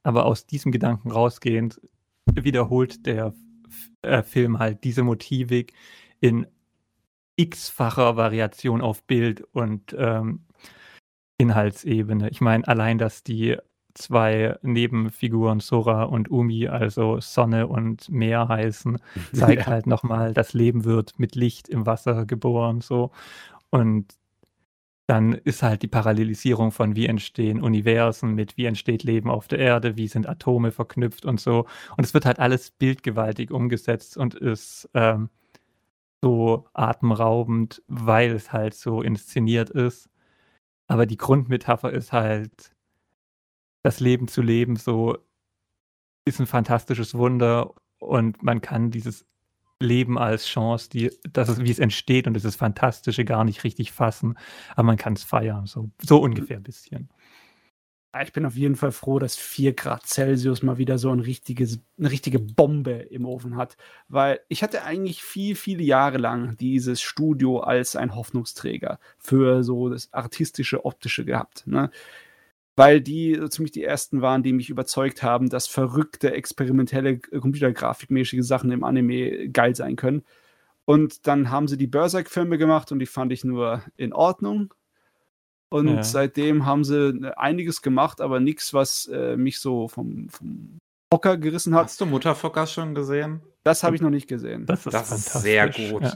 Aber 0.03 0.25
aus 0.25 0.47
diesem 0.47 0.73
Gedanken 0.73 1.11
rausgehend 1.13 1.81
wiederholt 2.27 3.07
der 3.07 3.35
äh, 4.03 4.23
Film 4.23 4.59
halt 4.59 4.83
diese 4.85 5.03
Motivik 5.03 5.75
in 6.21 6.47
x-facher 7.37 8.17
Variation 8.17 8.81
auf 8.81 9.05
Bild 9.05 9.43
und 9.53 9.95
ähm, 9.99 10.47
Inhaltsebene. 11.39 12.29
Ich 12.31 12.41
meine, 12.41 12.67
allein, 12.69 12.99
dass 12.99 13.23
die 13.23 13.57
zwei 13.95 14.57
Nebenfiguren 14.63 15.61
Sora 15.61 16.05
und 16.05 16.31
Umi, 16.31 16.69
also 16.69 17.21
Sonne 17.21 17.67
und 17.67 18.09
Meer 18.11 18.49
heißen, 18.49 18.99
zeigt 19.33 19.63
ja. 19.63 19.67
halt 19.67 19.87
nochmal, 19.87 20.35
das 20.35 20.55
Leben 20.55 20.85
wird 20.85 21.19
mit 21.19 21.35
Licht 21.35 21.69
im 21.69 21.87
Wasser 21.87 22.27
geboren, 22.27 22.81
so. 22.81 23.11
Und 23.71 24.15
dann 25.07 25.33
ist 25.33 25.63
halt 25.63 25.83
die 25.83 25.89
Parallelisierung 25.89 26.71
von 26.71 26.97
wie 26.97 27.07
entstehen 27.07 27.61
Universen 27.61 28.35
mit 28.35 28.57
wie 28.57 28.67
entsteht 28.67 29.03
Leben 29.03 29.31
auf 29.31 29.49
der 29.49 29.59
Erde, 29.59 29.97
wie 29.97 30.09
sind 30.09 30.29
Atome 30.29 30.71
verknüpft 30.71 31.27
und 31.27 31.41
so. 31.41 31.67
Und 31.97 32.05
es 32.05 32.15
wird 32.15 32.25
halt 32.25 32.39
alles 32.39 32.71
bildgewaltig 32.71 33.51
umgesetzt 33.51 34.17
und 34.17 34.35
ist 34.35 34.89
ähm, 34.95 35.29
so 36.23 36.67
atemraubend, 36.73 37.83
weil 37.89 38.31
es 38.33 38.53
halt 38.53 38.75
so 38.75 39.03
inszeniert 39.03 39.71
ist. 39.71 40.09
Aber 40.87 41.07
die 41.07 41.17
Grundmetapher 41.17 41.93
ist 41.93 42.13
halt, 42.13 42.73
das 43.83 44.01
Leben 44.01 44.29
zu 44.29 44.43
leben, 44.43 44.77
so 44.77 45.19
ist 46.25 46.41
ein 46.41 46.47
fantastisches 46.47 47.15
Wunder 47.15 47.75
und 47.99 48.43
man 48.43 48.61
kann 48.61 48.91
dieses 48.91 49.27
Leben 49.81 50.19
als 50.19 50.47
Chance, 50.47 50.89
die, 50.91 51.11
das 51.33 51.49
ist, 51.49 51.65
wie 51.65 51.71
es 51.71 51.81
entsteht 51.81 52.29
und 52.29 52.35
dieses 52.35 52.55
Fantastische 52.55 53.25
gar 53.25 53.45
nicht 53.45 53.65
richtig 53.65 53.91
fassen, 53.91 54.39
aber 54.71 54.85
man 54.85 54.97
kann 54.97 55.15
es 55.15 55.25
feiern, 55.25 55.67
so, 55.67 55.91
so 56.01 56.21
ungefähr 56.23 56.59
ein 56.59 56.63
bisschen. 56.63 57.09
Ich 58.21 58.33
bin 58.35 58.45
auf 58.45 58.57
jeden 58.57 58.77
Fall 58.77 58.93
froh, 58.93 59.19
dass 59.19 59.37
4 59.37 59.73
Grad 59.73 60.07
Celsius 60.07 60.63
mal 60.63 60.77
wieder 60.77 60.99
so 60.99 61.11
ein 61.11 61.21
richtiges, 61.21 61.81
eine 61.99 62.11
richtige 62.11 62.39
Bombe 62.39 62.91
im 62.91 63.25
Ofen 63.25 63.57
hat. 63.57 63.79
Weil 64.09 64.41
ich 64.49 64.63
hatte 64.63 64.85
eigentlich 64.85 65.23
viel, 65.23 65.57
viele 65.57 65.83
Jahre 65.83 66.19
lang 66.19 66.57
dieses 66.59 67.01
Studio 67.01 67.61
als 67.61 67.97
ein 67.97 68.15
Hoffnungsträger 68.15 68.99
für 69.19 69.63
so 69.65 69.89
das 69.89 70.13
artistische, 70.13 70.85
optische 70.85 71.25
gehabt. 71.25 71.67
Ne? 71.67 71.91
Weil 72.77 73.01
die 73.01 73.35
so 73.37 73.49
ziemlich 73.49 73.73
die 73.73 73.85
ersten 73.85 74.21
waren, 74.21 74.43
die 74.43 74.53
mich 74.53 74.69
überzeugt 74.69 75.23
haben, 75.23 75.49
dass 75.49 75.67
verrückte, 75.67 76.35
experimentelle, 76.35 77.19
computergrafikmäßige 77.19 78.45
Sachen 78.45 78.71
im 78.73 78.85
Anime 78.85 79.49
geil 79.49 79.75
sein 79.75 79.97
können. 79.97 80.23
Und 80.85 81.27
dann 81.27 81.51
haben 81.51 81.69
sie 81.69 81.79
die 81.79 81.87
Berserk-Filme 81.87 82.59
gemacht 82.59 82.93
und 82.93 82.99
die 82.99 83.07
fand 83.07 83.33
ich 83.33 83.45
nur 83.45 83.83
in 83.97 84.13
Ordnung 84.13 84.75
und 85.73 85.89
ja. 85.89 86.03
seitdem 86.03 86.67
haben 86.67 86.85
sie 86.85 87.09
äh, 87.09 87.33
einiges 87.37 87.83
gemacht, 87.83 88.21
aber 88.21 88.41
nichts, 88.41 88.75
was 88.75 89.07
äh, 89.07 89.37
mich 89.37 89.59
so 89.59 89.89
vom, 89.89 90.29
vom 90.29 90.79
Hocker 91.13 91.37
gerissen 91.37 91.75
hat. 91.75 91.85
Hast 91.85 92.01
du 92.01 92.07
Mutterfocker 92.07 92.67
schon 92.67 92.95
gesehen? 92.95 93.43
Das 93.65 93.85
habe 93.85 93.95
ich 93.95 94.03
noch 94.03 94.11
nicht 94.11 94.29
gesehen. 94.29 94.67
Das 94.67 94.87
ist, 94.87 94.93
das 94.93 95.13
ist 95.13 95.33
sehr 95.35 95.69
gut. 95.69 96.03
Ja. 96.03 96.15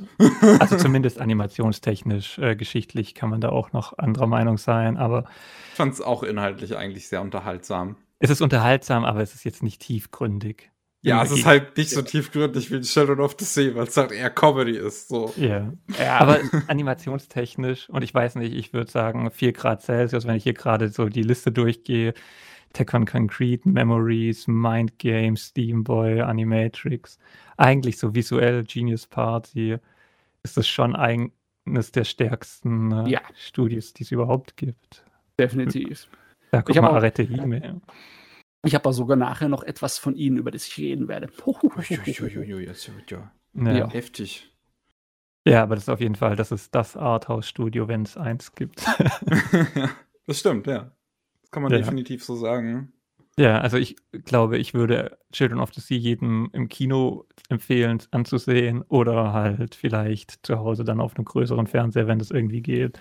Also 0.58 0.76
zumindest 0.78 1.20
animationstechnisch, 1.20 2.38
äh, 2.38 2.56
geschichtlich 2.56 3.14
kann 3.14 3.30
man 3.30 3.40
da 3.40 3.50
auch 3.50 3.72
noch 3.72 3.96
anderer 3.98 4.26
Meinung 4.26 4.58
sein, 4.58 4.96
aber. 4.96 5.24
Ich 5.70 5.76
fand 5.76 5.94
es 5.94 6.00
auch 6.00 6.22
inhaltlich 6.22 6.76
eigentlich 6.76 7.08
sehr 7.08 7.22
unterhaltsam. 7.22 7.96
Es 8.18 8.30
ist 8.30 8.40
unterhaltsam, 8.40 9.04
aber 9.04 9.20
es 9.20 9.34
ist 9.34 9.44
jetzt 9.44 9.62
nicht 9.62 9.80
tiefgründig. 9.80 10.70
Ja, 11.06 11.22
es 11.22 11.30
ist 11.30 11.46
halt 11.46 11.76
nicht 11.76 11.90
so 11.90 12.02
tiefgründig 12.02 12.72
wie 12.72 12.80
Children 12.80 13.20
of 13.20 13.36
the 13.38 13.44
Sea, 13.44 13.74
weil 13.76 13.86
es 13.86 13.96
halt 13.96 14.10
eher 14.10 14.28
Comedy 14.28 14.76
ist. 14.76 15.08
So. 15.08 15.32
Yeah. 15.38 15.72
Ja, 16.00 16.18
aber 16.18 16.40
animationstechnisch, 16.66 17.88
und 17.88 18.02
ich 18.02 18.12
weiß 18.12 18.34
nicht, 18.34 18.52
ich 18.52 18.72
würde 18.72 18.90
sagen 18.90 19.30
4 19.30 19.52
Grad 19.52 19.82
Celsius, 19.82 20.26
wenn 20.26 20.34
ich 20.34 20.42
hier 20.42 20.54
gerade 20.54 20.88
so 20.88 21.08
die 21.08 21.22
Liste 21.22 21.52
durchgehe, 21.52 22.12
Tekken 22.72 23.06
Concrete, 23.06 23.68
Memories, 23.68 24.48
Mind 24.48 24.98
Games, 24.98 25.46
Steamboy, 25.46 26.22
Animatrix, 26.22 27.18
eigentlich 27.56 27.98
so 27.98 28.14
visuell 28.14 28.64
Genius 28.64 29.06
Party, 29.06 29.76
ist 30.42 30.56
das 30.56 30.66
schon 30.66 30.96
eines 30.96 31.92
der 31.92 32.04
stärksten 32.04 32.90
äh, 32.90 33.10
ja. 33.10 33.20
Studios, 33.36 33.92
die 33.92 34.02
es 34.02 34.10
überhaupt 34.10 34.56
gibt. 34.56 35.04
Definitiv. 35.38 36.08
Ja, 36.52 36.62
guck 36.62 36.74
ich 36.74 36.82
mal, 36.82 36.90
Arette 36.90 37.22
Hime. 37.22 37.80
Ich 38.66 38.74
habe 38.74 38.92
sogar 38.92 39.16
nachher 39.16 39.48
noch 39.48 39.62
etwas 39.62 39.96
von 39.96 40.16
ihnen, 40.16 40.38
über 40.38 40.50
das 40.50 40.66
ich 40.66 40.76
reden 40.78 41.06
werde. 41.06 41.28
ja, 43.54 43.72
ja. 43.72 43.90
Heftig. 43.90 44.52
Ja, 45.46 45.62
aber 45.62 45.76
das 45.76 45.84
ist 45.84 45.88
auf 45.88 46.00
jeden 46.00 46.16
Fall, 46.16 46.34
das 46.34 46.50
ist 46.50 46.74
das 46.74 46.96
Arthouse-Studio, 46.96 47.86
wenn 47.86 48.02
es 48.02 48.16
eins 48.16 48.52
gibt. 48.56 48.84
das 50.26 50.40
stimmt, 50.40 50.66
ja. 50.66 50.90
Das 51.42 51.50
kann 51.52 51.62
man 51.62 51.70
ja. 51.70 51.78
definitiv 51.78 52.24
so 52.24 52.34
sagen. 52.34 52.92
Ja, 53.38 53.60
also 53.60 53.76
ich 53.76 53.96
glaube, 54.24 54.58
ich 54.58 54.74
würde 54.74 55.18
Children 55.30 55.60
of 55.60 55.72
the 55.72 55.80
Sea 55.80 55.98
jedem 55.98 56.48
im 56.52 56.68
Kino 56.68 57.26
empfehlen 57.48 58.02
anzusehen 58.10 58.82
oder 58.82 59.32
halt 59.32 59.76
vielleicht 59.76 60.44
zu 60.44 60.58
Hause 60.58 60.84
dann 60.84 61.00
auf 61.00 61.14
einem 61.14 61.26
größeren 61.26 61.68
Fernseher, 61.68 62.08
wenn 62.08 62.18
das 62.18 62.32
irgendwie 62.32 62.62
geht. 62.62 62.98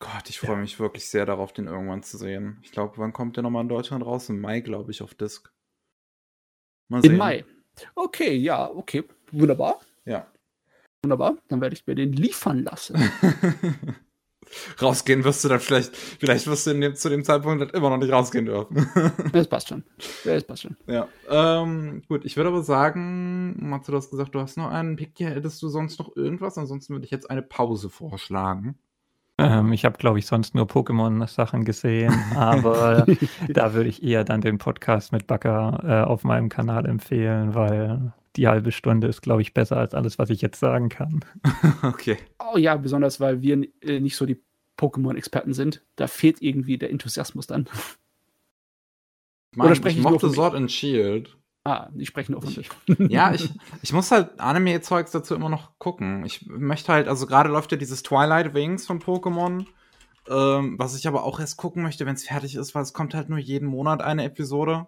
Gott, 0.00 0.28
ich 0.28 0.40
freue 0.40 0.56
ja. 0.56 0.62
mich 0.62 0.80
wirklich 0.80 1.08
sehr 1.08 1.26
darauf, 1.26 1.52
den 1.52 1.66
irgendwann 1.66 2.02
zu 2.02 2.18
sehen. 2.18 2.58
Ich 2.62 2.72
glaube, 2.72 2.96
wann 2.96 3.12
kommt 3.12 3.36
der 3.36 3.42
nochmal 3.42 3.62
in 3.62 3.68
Deutschland 3.68 4.04
raus? 4.04 4.28
Im 4.28 4.40
Mai, 4.40 4.60
glaube 4.60 4.90
ich, 4.90 5.02
auf 5.02 5.14
Disc. 5.14 5.52
Mal 6.88 7.02
sehen. 7.02 7.12
Im 7.12 7.18
Mai. 7.18 7.44
Okay, 7.94 8.34
ja, 8.34 8.68
okay. 8.70 9.04
Wunderbar. 9.30 9.80
Ja. 10.04 10.26
Wunderbar. 11.02 11.36
Dann 11.48 11.60
werde 11.60 11.74
ich 11.74 11.86
mir 11.86 11.94
den 11.94 12.12
liefern 12.12 12.64
lassen. 12.64 12.96
rausgehen 14.80 15.24
wirst 15.24 15.44
du 15.44 15.48
dann 15.48 15.60
vielleicht, 15.60 15.96
vielleicht 15.96 16.46
wirst 16.46 16.66
du 16.66 16.74
dem, 16.74 16.94
zu 16.94 17.08
dem 17.08 17.24
Zeitpunkt 17.24 17.72
immer 17.72 17.90
noch 17.90 17.98
nicht 17.98 18.12
rausgehen 18.12 18.46
dürfen. 18.46 18.88
das 19.32 19.48
passt 19.48 19.68
schon. 19.68 19.84
Das 20.24 20.44
passt 20.44 20.62
schon. 20.62 20.76
Ja. 20.86 21.08
Ähm, 21.28 22.02
gut, 22.08 22.24
ich 22.24 22.36
würde 22.36 22.48
aber 22.48 22.62
sagen, 22.62 23.68
Matze, 23.68 23.92
du 23.92 23.98
hast 23.98 24.10
gesagt, 24.10 24.34
du 24.34 24.40
hast 24.40 24.56
noch 24.56 24.70
einen 24.70 24.96
Pick 24.96 25.12
hier. 25.16 25.30
Hättest 25.30 25.62
du 25.62 25.68
sonst 25.68 25.98
noch 25.98 26.16
irgendwas? 26.16 26.58
Ansonsten 26.58 26.94
würde 26.94 27.04
ich 27.04 27.10
jetzt 27.10 27.30
eine 27.30 27.42
Pause 27.42 27.90
vorschlagen. 27.90 28.78
Ähm, 29.40 29.72
ich 29.72 29.84
habe, 29.84 29.98
glaube 29.98 30.18
ich, 30.18 30.26
sonst 30.26 30.54
nur 30.54 30.66
Pokémon-Sachen 30.66 31.64
gesehen, 31.64 32.12
aber 32.36 33.06
da 33.48 33.74
würde 33.74 33.88
ich 33.88 34.02
eher 34.02 34.24
dann 34.24 34.40
den 34.40 34.58
Podcast 34.58 35.12
mit 35.12 35.26
Backer 35.26 35.80
äh, 35.84 36.08
auf 36.08 36.24
meinem 36.24 36.48
Kanal 36.48 36.86
empfehlen, 36.86 37.54
weil 37.54 38.12
die 38.36 38.48
halbe 38.48 38.72
Stunde 38.72 39.08
ist, 39.08 39.22
glaube 39.22 39.42
ich, 39.42 39.54
besser 39.54 39.76
als 39.76 39.94
alles, 39.94 40.18
was 40.18 40.30
ich 40.30 40.40
jetzt 40.40 40.60
sagen 40.60 40.88
kann. 40.88 41.24
okay. 41.82 42.18
Oh 42.52 42.58
ja, 42.58 42.76
besonders 42.76 43.20
weil 43.20 43.42
wir 43.42 43.66
äh, 43.82 44.00
nicht 44.00 44.16
so 44.16 44.26
die 44.26 44.40
Pokémon-Experten 44.78 45.52
sind. 45.52 45.82
Da 45.96 46.06
fehlt 46.06 46.40
irgendwie 46.40 46.78
der 46.78 46.90
Enthusiasmus 46.90 47.46
dann. 47.46 47.68
Mann, 49.54 49.66
Oder 49.66 49.74
spreche 49.74 49.98
ich, 49.98 50.04
ich 50.04 50.10
mochte 50.10 50.30
Sword 50.30 50.54
and 50.54 50.70
Shield. 50.70 51.36
Ah, 51.64 51.88
die 51.92 52.06
sprechen 52.06 52.32
nur 52.32 52.42
von 52.42 52.54
dich. 52.54 52.70
ja, 52.98 53.34
ich, 53.34 53.50
ich 53.82 53.92
muss 53.92 54.10
halt 54.10 54.40
Anime-Zeugs 54.40 55.10
dazu 55.10 55.34
immer 55.34 55.50
noch 55.50 55.78
gucken. 55.78 56.24
Ich 56.24 56.46
möchte 56.46 56.92
halt, 56.92 57.06
also 57.06 57.26
gerade 57.26 57.50
läuft 57.50 57.72
ja 57.72 57.78
dieses 57.78 58.02
Twilight 58.02 58.54
Wings 58.54 58.86
von 58.86 59.00
Pokémon, 59.00 59.66
ähm, 60.28 60.78
was 60.78 60.96
ich 60.96 61.06
aber 61.06 61.24
auch 61.24 61.38
erst 61.38 61.58
gucken 61.58 61.82
möchte, 61.82 62.06
wenn 62.06 62.14
es 62.14 62.24
fertig 62.24 62.54
ist, 62.54 62.74
weil 62.74 62.82
es 62.82 62.94
kommt 62.94 63.14
halt 63.14 63.28
nur 63.28 63.38
jeden 63.38 63.68
Monat 63.68 64.00
eine 64.00 64.24
Episode. 64.24 64.86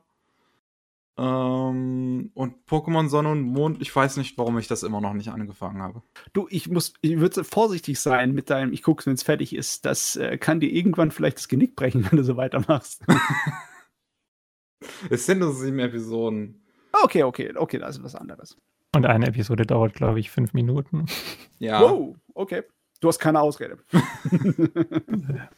Ähm, 1.19 2.31
und 2.33 2.67
Pokémon 2.67 3.09
Sonne 3.09 3.31
und 3.31 3.43
Mond, 3.43 3.83
ich 3.83 3.95
weiß 3.95 4.17
nicht, 4.17 4.39
warum 4.39 4.59
ich 4.59 4.67
das 4.67 4.83
immer 4.83 5.03
noch 5.03 5.13
nicht 5.13 5.29
angefangen 5.29 5.83
habe. 5.83 6.03
Du, 6.33 6.47
ich 6.49 6.71
muss, 6.71 6.95
ich 7.03 7.19
würde 7.19 7.45
vorsichtig 7.45 8.01
sein 8.01 8.33
mit 8.33 8.49
deinem, 8.49 8.73
ich 8.73 8.83
gucke, 8.83 9.05
wenn 9.05 9.13
es 9.13 9.23
fertig 9.23 9.55
ist. 9.55 9.85
Das 9.85 10.17
äh, 10.17 10.39
kann 10.39 10.61
dir 10.61 10.73
irgendwann 10.73 11.11
vielleicht 11.11 11.37
das 11.37 11.49
Genick 11.49 11.77
brechen, 11.77 12.05
wenn 12.11 12.17
du 12.17 12.25
so 12.25 12.39
weitermachst. 12.39 13.05
es 15.11 15.27
sind 15.27 15.41
nur 15.41 15.53
sieben 15.53 15.81
Episoden. 15.81 16.62
Okay, 16.93 17.23
okay, 17.23 17.53
okay, 17.57 17.79
das 17.79 17.97
ist 17.97 18.05
was 18.05 18.15
anderes. 18.15 18.57
Und 18.95 19.07
eine 19.07 19.27
Episode 19.27 19.65
dauert, 19.65 19.95
glaube 19.95 20.21
ich, 20.21 20.31
fünf 20.31 20.53
Minuten. 20.53 21.07
Ja. 21.59 21.81
Wow, 21.81 22.17
okay. 22.35 22.65
Du 22.99 23.07
hast 23.07 23.21
keine 23.21 23.41
Ausrede. 23.41 23.79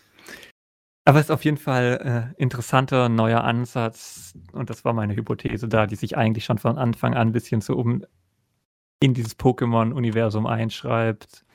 Aber 1.07 1.19
es 1.19 1.27
ist 1.27 1.31
auf 1.31 1.47
jeden 1.47 1.57
Fall 1.57 2.35
äh, 2.37 2.43
interessanter 2.43 3.09
neuer 3.09 3.43
Ansatz 3.43 4.35
und 4.53 4.69
das 4.69 4.85
war 4.85 4.93
meine 4.93 5.17
Hypothese 5.17 5.67
da, 5.67 5.87
die 5.87 5.97
sich 5.97 6.19
eigentlich 6.19 6.45
schon 6.45 6.59
von 6.59 6.77
Anfang 6.77 7.15
an 7.15 7.29
ein 7.29 7.33
bisschen 7.33 7.63
so 7.63 7.75
um 7.75 8.05
in 9.01 9.15
dieses 9.15 9.39
Pokémon-Universum 9.39 10.47
einschreibt, 10.47 11.47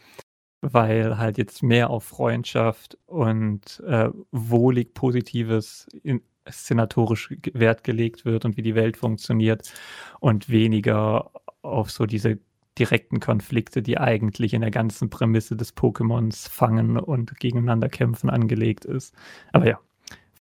weil 0.62 1.20
halt 1.20 1.38
jetzt 1.38 1.62
mehr 1.62 1.92
auf 1.92 2.06
Freundschaft 2.06 2.98
und 3.06 3.84
äh, 3.88 4.10
wohlig 4.32 4.96
Positives 4.96 5.88
in, 6.02 6.24
szenatorisch 6.52 7.34
Wert 7.54 7.84
gelegt 7.84 8.26
wird 8.26 8.46
und 8.46 8.58
wie 8.58 8.62
die 8.62 8.76
Welt 8.76 8.98
funktioniert 8.98 9.72
und 10.20 10.50
weniger 10.50 11.32
auf 11.62 11.92
so 11.92 12.06
diese 12.06 12.40
direkten 12.78 13.20
Konflikte, 13.20 13.82
die 13.82 13.98
eigentlich 13.98 14.54
in 14.54 14.62
der 14.62 14.72
ganzen 14.72 15.10
Prämisse 15.10 15.56
des 15.56 15.76
Pokémons 15.76 16.50
fangen 16.50 16.98
und 16.98 17.40
gegeneinander 17.40 17.90
kämpfen 17.90 18.30
angelegt 18.30 18.86
ist. 18.86 19.14
Aber 19.52 19.68
ja, 19.68 19.80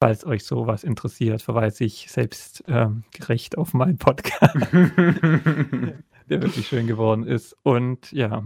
falls 0.01 0.25
euch 0.25 0.45
sowas 0.45 0.85
interessiert, 0.85 1.43
verweise 1.43 1.85
ich 1.85 2.07
selbst 2.09 2.63
ähm, 2.69 3.03
gerecht 3.13 3.59
auf 3.59 3.75
meinen 3.75 3.99
Podcast, 3.99 4.55
der 4.73 6.03
wirklich 6.29 6.69
schön 6.69 6.87
geworden 6.87 7.25
ist. 7.25 7.57
Und 7.65 8.13
ja, 8.13 8.45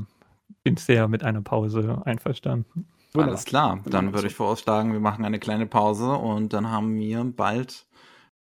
bin 0.65 0.77
sehr 0.77 1.09
mit 1.09 1.23
einer 1.23 1.43
Pause 1.43 2.03
einverstanden. 2.05 2.87
Alles 3.15 3.45
klar, 3.45 3.83
dann 3.85 4.15
würde 4.15 4.29
ich 4.29 4.35
vorschlagen, 4.35 4.93
wir 4.93 5.01
machen 5.01 5.25
eine 5.25 5.39
kleine 5.39 5.67
Pause 5.67 6.13
und 6.13 6.53
dann 6.53 6.71
haben 6.71 6.97
wir 6.97 7.25
bald 7.25 7.87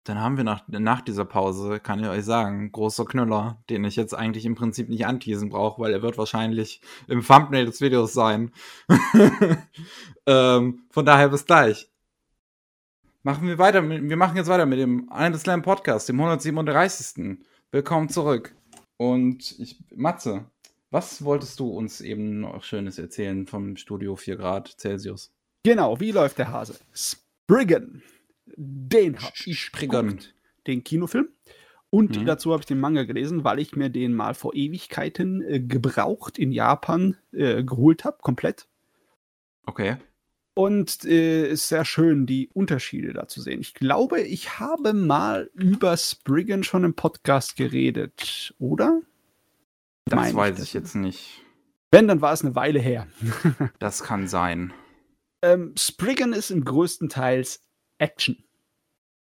dann 0.09 0.21
haben 0.21 0.37
wir 0.37 0.45
nach, 0.45 0.63
nach 0.69 1.01
dieser 1.01 1.25
Pause, 1.25 1.81
kann 1.81 2.01
ich 2.01 2.09
euch 2.09 2.25
sagen, 2.25 2.71
großer 2.71 3.05
Knüller, 3.05 3.63
den 3.69 3.85
ich 3.85 3.97
jetzt 3.97 4.15
eigentlich 4.15 4.45
im 4.45 4.55
Prinzip 4.55 4.89
nicht 4.89 5.07
anteasen 5.07 5.49
brauche, 5.49 5.83
weil 5.83 5.93
er 5.93 6.03
wird 6.03 6.17
wahrscheinlich 6.17 6.81
im 7.09 7.23
Thumbnail 7.23 7.67
des 7.67 7.81
Videos 7.81 8.13
sein. 8.13 8.53
ähm, 10.27 10.85
von 10.91 11.05
daher 11.05 11.29
bis 11.29 11.45
gleich. 11.45 11.91
Machen 13.25 13.49
wir 13.49 13.59
weiter, 13.59 13.83
mit, 13.83 14.09
wir 14.09 14.17
machen 14.17 14.37
jetzt 14.37 14.49
weiter 14.49 14.67
mit 14.67 14.79
dem 14.79 15.11
Eine 15.11 15.39
Slam 15.39 15.63
Podcast, 15.63 16.09
dem 16.09 16.21
137. 16.21 17.39
Willkommen 17.73 18.09
zurück. 18.09 18.55
Und 18.99 19.59
ich, 19.59 19.83
Matze, 19.95 20.45
was 20.91 21.25
wolltest 21.25 21.61
du 21.61 21.69
uns 21.69 22.01
eben 22.01 22.41
noch 22.41 22.63
Schönes 22.63 22.99
erzählen 22.99 23.47
vom 23.47 23.77
Studio 23.77 24.17
4 24.17 24.37
Grad 24.37 24.75
Celsius? 24.79 25.33
Genau, 25.63 25.99
wie 26.01 26.13
läuft 26.13 26.39
der 26.39 26.53
Hase? 26.53 26.77
Spriggan 26.93 28.03
den 28.57 29.19
habe 29.19 29.35
ich 29.45 29.73
geguckt, 29.73 30.35
den 30.67 30.85
Kinofilm. 30.85 31.29
Und 31.91 32.19
mhm. 32.19 32.27
dazu 32.27 32.53
habe 32.53 32.63
ich 32.63 32.67
den 32.67 32.81
Manga 32.81 33.05
gelesen, 33.05 33.45
weil 33.45 33.59
ich 33.59 33.77
mir 33.77 33.91
den 33.91 34.15
mal 34.15 34.35
vor 34.35 34.55
Ewigkeiten 34.55 35.43
äh, 35.43 35.61
gebraucht 35.61 36.39
in 36.39 36.53
Japan 36.53 37.17
äh, 37.33 37.63
geholt 37.63 38.05
habe, 38.05 38.19
komplett. 38.21 38.67
Okay. 39.67 39.97
Und 40.55 41.05
äh, 41.05 41.49
ist 41.49 41.69
sehr 41.69 41.85
schön, 41.85 42.27
die 42.27 42.49
Unterschiede 42.53 43.13
da 43.13 43.29
zu 43.29 43.41
sehen. 43.41 43.61
Ich 43.61 43.75
glaube, 43.75 44.21
ich 44.21 44.59
habe 44.59 44.95
mal 44.95 45.51
über 45.55 45.97
Spriggan 45.97 46.65
schon 46.65 46.85
im 46.85 46.95
Podcast 46.95 47.57
geredet, 47.57 48.55
oder? 48.59 49.01
Das 50.07 50.35
weiß 50.35 50.59
ich, 50.59 50.65
ich 50.65 50.73
jetzt 50.74 50.95
nicht. 50.95 51.43
Wenn, 51.91 52.09
dann 52.09 52.20
war 52.20 52.33
es 52.33 52.43
eine 52.43 52.55
Weile 52.55 52.78
her. 52.78 53.09
das 53.78 54.03
kann 54.03 54.28
sein. 54.28 54.73
Ähm, 55.43 55.74
Spriggan 55.77 56.33
ist 56.33 56.51
im 56.51 56.65
größten 56.65 57.09
Teils 57.09 57.62
Action. 57.99 58.45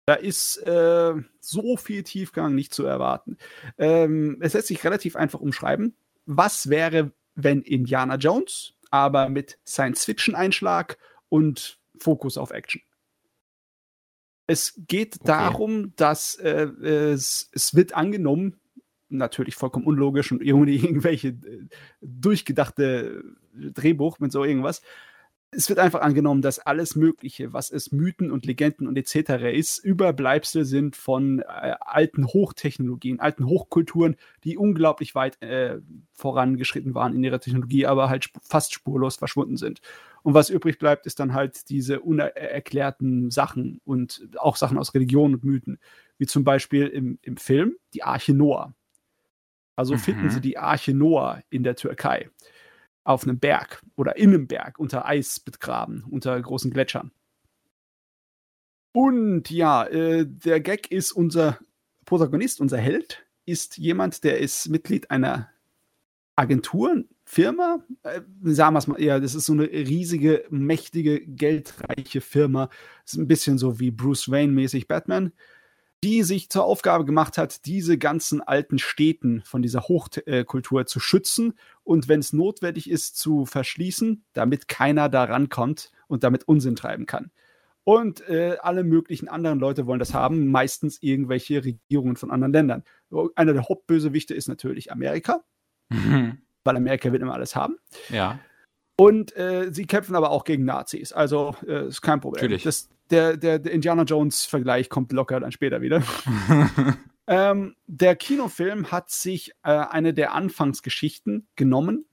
Da 0.06 0.16
ist 0.16 0.58
äh, 0.58 1.14
so 1.40 1.78
viel 1.78 2.04
Tiefgang 2.04 2.56
nicht 2.56 2.74
zu 2.74 2.86
erwarten. 2.86 3.38
Ähm, 3.78 4.38
es 4.42 4.54
lässt 4.54 4.68
sich 4.68 4.84
relativ 4.84 5.16
einfach 5.16 5.40
umschreiben. 5.40 5.96
Was 6.26 6.70
wäre, 6.70 7.14
wenn 7.36 7.62
Indiana 7.62 8.16
Jones, 8.16 8.74
aber 8.92 9.30
mit 9.30 9.60
Science-Fiction-Einschlag 9.66 10.98
und 11.30 11.80
Fokus 11.98 12.38
auf 12.38 12.52
Action? 12.52 12.82
Es 14.48 14.74
geht 14.88 15.16
okay. 15.22 15.28
darum, 15.28 15.96
dass 15.96 16.36
äh, 16.36 16.66
es, 16.66 17.50
es 17.54 17.76
wird 17.76 17.94
angenommen, 17.94 18.60
natürlich 19.18 19.56
vollkommen 19.56 19.86
unlogisch 19.86 20.32
und 20.32 20.44
ohne 20.54 20.72
irgendwelche 20.72 21.30
äh, 21.30 21.68
durchgedachte 22.02 23.24
Drehbuch 23.54 24.20
mit 24.20 24.32
so 24.32 24.44
irgendwas, 24.44 24.82
es 25.56 25.70
wird 25.70 25.80
einfach 25.80 26.02
angenommen, 26.02 26.42
dass 26.42 26.60
alles 26.60 26.96
Mögliche, 26.96 27.54
was 27.54 27.72
es 27.72 27.92
Mythen 27.92 28.32
und 28.32 28.46
Legenden 28.46 28.88
und 28.88 28.98
etc. 28.98 29.44
ist, 29.54 29.78
Überbleibsel 29.78 30.66
sind 30.66 30.96
von 30.96 31.40
äh, 31.40 31.76
alten 31.80 32.28
Hochtechnologien, 32.28 33.20
alten 33.20 33.46
Hochkulturen, 33.46 34.16
die 34.44 34.58
unglaublich 34.58 35.16
weit 35.16 35.42
äh, 35.42 35.80
vorangeschritten 36.14 36.96
waren 36.96 37.14
in 37.14 37.24
ihrer 37.24 37.40
Technologie, 37.40 37.86
aber 37.86 38.10
halt 38.10 38.26
sp 38.26 38.40
fast 38.44 38.74
spurlos 38.74 39.16
verschwunden 39.16 39.58
sind. 39.58 39.82
Und 40.24 40.34
was 40.34 40.50
übrig 40.50 40.80
bleibt, 40.80 41.06
ist 41.06 41.20
dann 41.20 41.34
halt 41.34 41.70
diese 41.70 42.00
unerklärten 42.00 43.30
Sachen 43.30 43.82
und 43.84 44.28
auch 44.38 44.56
Sachen 44.56 44.78
aus 44.78 44.94
Religion 44.94 45.34
und 45.34 45.44
Mythen, 45.44 45.80
wie 46.18 46.26
zum 46.26 46.44
Beispiel 46.44 46.88
im, 46.88 47.20
im 47.22 47.38
Film 47.38 47.76
die 47.94 48.04
Arche 48.04 48.34
Noah. 48.34 48.74
Also 49.76 49.96
mhm. 49.96 50.00
finden 50.00 50.30
sie 50.30 50.42
die 50.42 50.58
Arche 50.58 50.94
Noah 50.94 51.42
in 51.50 51.64
der 51.64 51.76
Türkei 51.76 52.30
auf 53.04 53.24
einem 53.24 53.40
Berg 53.40 53.82
oder 53.96 54.16
in 54.16 54.30
einem 54.30 54.48
Berg 54.48 54.80
unter 54.80 55.06
Eis 55.06 55.40
begraben, 55.40 56.06
unter 56.10 56.40
großen 56.42 56.72
Gletschern. 56.72 57.12
Und 58.94 59.50
ja, 59.50 59.86
äh, 59.86 60.26
der 60.26 60.62
Gag 60.62 60.92
ist 60.92 61.12
unser 61.12 61.60
Protagonist, 62.06 62.62
unser 62.62 62.78
Held, 62.78 63.26
ist 63.46 63.78
jemand, 63.78 64.24
der 64.24 64.40
ist 64.40 64.70
Mitglied 64.70 65.10
einer 65.12 65.50
Agentur, 66.36 67.04
Firma, 67.26 67.84
äh, 68.04 68.22
sagen 68.44 68.76
wir 68.76 68.80
es 68.80 68.88
mal 68.88 69.02
eher, 69.02 69.20
das 69.20 69.36
ist 69.36 69.46
so 69.46 69.54
eine 69.54 69.64
riesige, 69.64 70.46
mächtige, 70.50 71.26
geldreiche 71.26 72.22
Firma. 72.22 72.70
Das 73.04 73.14
ist 73.14 73.20
ein 73.20 73.28
bisschen 73.28 73.58
so 73.58 73.80
wie 73.80 73.92
Bruce 73.92 74.30
Wayne-mäßig 74.30 74.88
Batman 74.88 75.32
die 76.04 76.24
sich 76.24 76.50
zur 76.50 76.66
Aufgabe 76.66 77.06
gemacht 77.06 77.38
hat, 77.38 77.66
diese 77.66 77.98
ganzen 77.98 78.42
alten 78.42 78.78
Städten 78.78 79.42
von 79.46 79.62
dieser 79.62 79.84
Hochkultur 79.84 80.86
zu 80.86 81.00
schützen 81.00 81.54
und 81.84 82.10
wenn 82.10 82.20
es 82.20 82.34
notwendig 82.34 82.90
ist, 82.90 83.18
zu 83.18 83.46
verschließen, 83.46 84.26
damit 84.34 84.68
keiner 84.68 85.08
da 85.08 85.24
rankommt 85.24 85.92
und 86.08 86.24
damit 86.24 86.44
Unsinn 86.48 86.76
treiben 86.76 87.06
kann. 87.06 87.32
Und 87.86 88.28
äh, 88.30 88.58
alle 88.62 88.84
möglichen 88.84 89.28
anderen 89.28 89.60
Leute 89.60 89.88
wollen 89.88 90.00
das 90.00 90.14
haben, 90.14 90.48
meistens 90.52 91.02
irgendwelche 91.02 91.64
Regierungen 91.64 92.16
von 92.16 92.32
anderen 92.32 92.54
Ländern. 92.54 92.84
Einer 93.36 93.54
der 93.54 93.68
Hauptbösewichte 93.68 94.34
ist 94.34 94.48
natürlich 94.48 94.92
Amerika, 94.92 95.44
mhm. 95.90 96.40
weil 96.64 96.78
Amerika 96.78 97.12
wird 97.12 97.22
immer 97.22 97.34
alles 97.34 97.56
haben. 97.56 97.78
Ja. 98.10 98.40
Und 98.96 99.36
äh, 99.36 99.70
sie 99.72 99.86
kämpfen 99.86 100.16
aber 100.16 100.32
auch 100.32 100.44
gegen 100.44 100.66
Nazis, 100.66 101.14
also 101.14 101.56
äh, 101.66 101.88
ist 101.88 102.02
kein 102.02 102.22
Problem. 102.22 102.42
Natürlich. 102.42 102.64
Das, 102.64 102.90
der, 103.10 103.38
der, 103.38 103.60
der 103.60 103.72
Indiana 103.72 104.04
Jones-Vergleich 104.04 104.90
kommt 104.90 105.12
locker 105.12 105.40
dann 105.40 105.52
später 105.52 105.82
wieder. 105.82 106.04
ähm, 107.28 107.76
der 107.86 108.16
Kinofilm 108.16 108.92
hat 108.92 109.10
sich 109.10 109.52
äh, 109.64 109.72
eine 109.72 110.14
der 110.14 110.34
Anfangsgeschichten 110.34 111.48
genommen, 111.56 112.06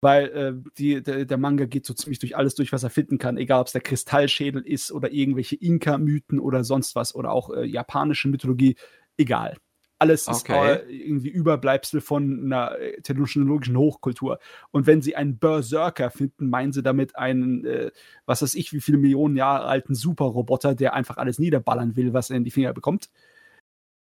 weil 0.00 0.24
äh, 0.28 0.70
die, 0.76 1.02
der, 1.02 1.24
der, 1.24 1.38
Manga 1.38 1.64
geht 1.64 1.86
so 1.86 1.94
ziemlich 1.94 2.18
durch 2.18 2.36
alles 2.36 2.54
durch, 2.54 2.72
was 2.72 2.82
er 2.82 2.90
finden 2.90 3.18
kann, 3.18 3.38
egal 3.38 3.60
ob 3.60 3.68
es 3.68 3.72
der 3.72 3.80
Kristallschädel 3.80 4.62
ist 4.62 4.92
oder 4.92 5.12
irgendwelche 5.12 5.56
Inka-Mythen 5.56 6.38
oder 6.38 6.62
sonst 6.64 6.94
was 6.94 7.14
oder 7.14 7.32
auch 7.32 7.50
äh, 7.50 7.64
japanische 7.64 8.28
Mythologie, 8.28 8.76
egal. 9.16 9.56
Alles 10.04 10.28
ist 10.28 10.48
okay. 10.48 10.80
irgendwie 10.88 11.30
Überbleibsel 11.30 12.00
von 12.00 12.44
einer 12.44 12.78
äh, 12.78 13.00
technologischen 13.00 13.76
Hochkultur. 13.76 14.38
Und 14.70 14.86
wenn 14.86 15.02
sie 15.02 15.16
einen 15.16 15.38
Berserker 15.38 16.10
finden, 16.10 16.50
meinen 16.50 16.72
sie 16.72 16.82
damit 16.82 17.16
einen, 17.16 17.64
äh, 17.64 17.90
was 18.26 18.42
weiß 18.42 18.54
ich, 18.54 18.72
wie 18.72 18.80
viele 18.80 18.98
Millionen 18.98 19.36
Jahre 19.36 19.64
alten 19.64 19.94
Superroboter, 19.94 20.74
der 20.74 20.94
einfach 20.94 21.16
alles 21.16 21.38
niederballern 21.38 21.96
will, 21.96 22.12
was 22.12 22.30
er 22.30 22.36
in 22.36 22.44
die 22.44 22.50
Finger 22.50 22.72
bekommt. 22.72 23.08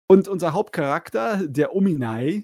Und 0.07 0.27
unser 0.27 0.53
Hauptcharakter, 0.53 1.47
der 1.47 1.75
Ominai, 1.75 2.43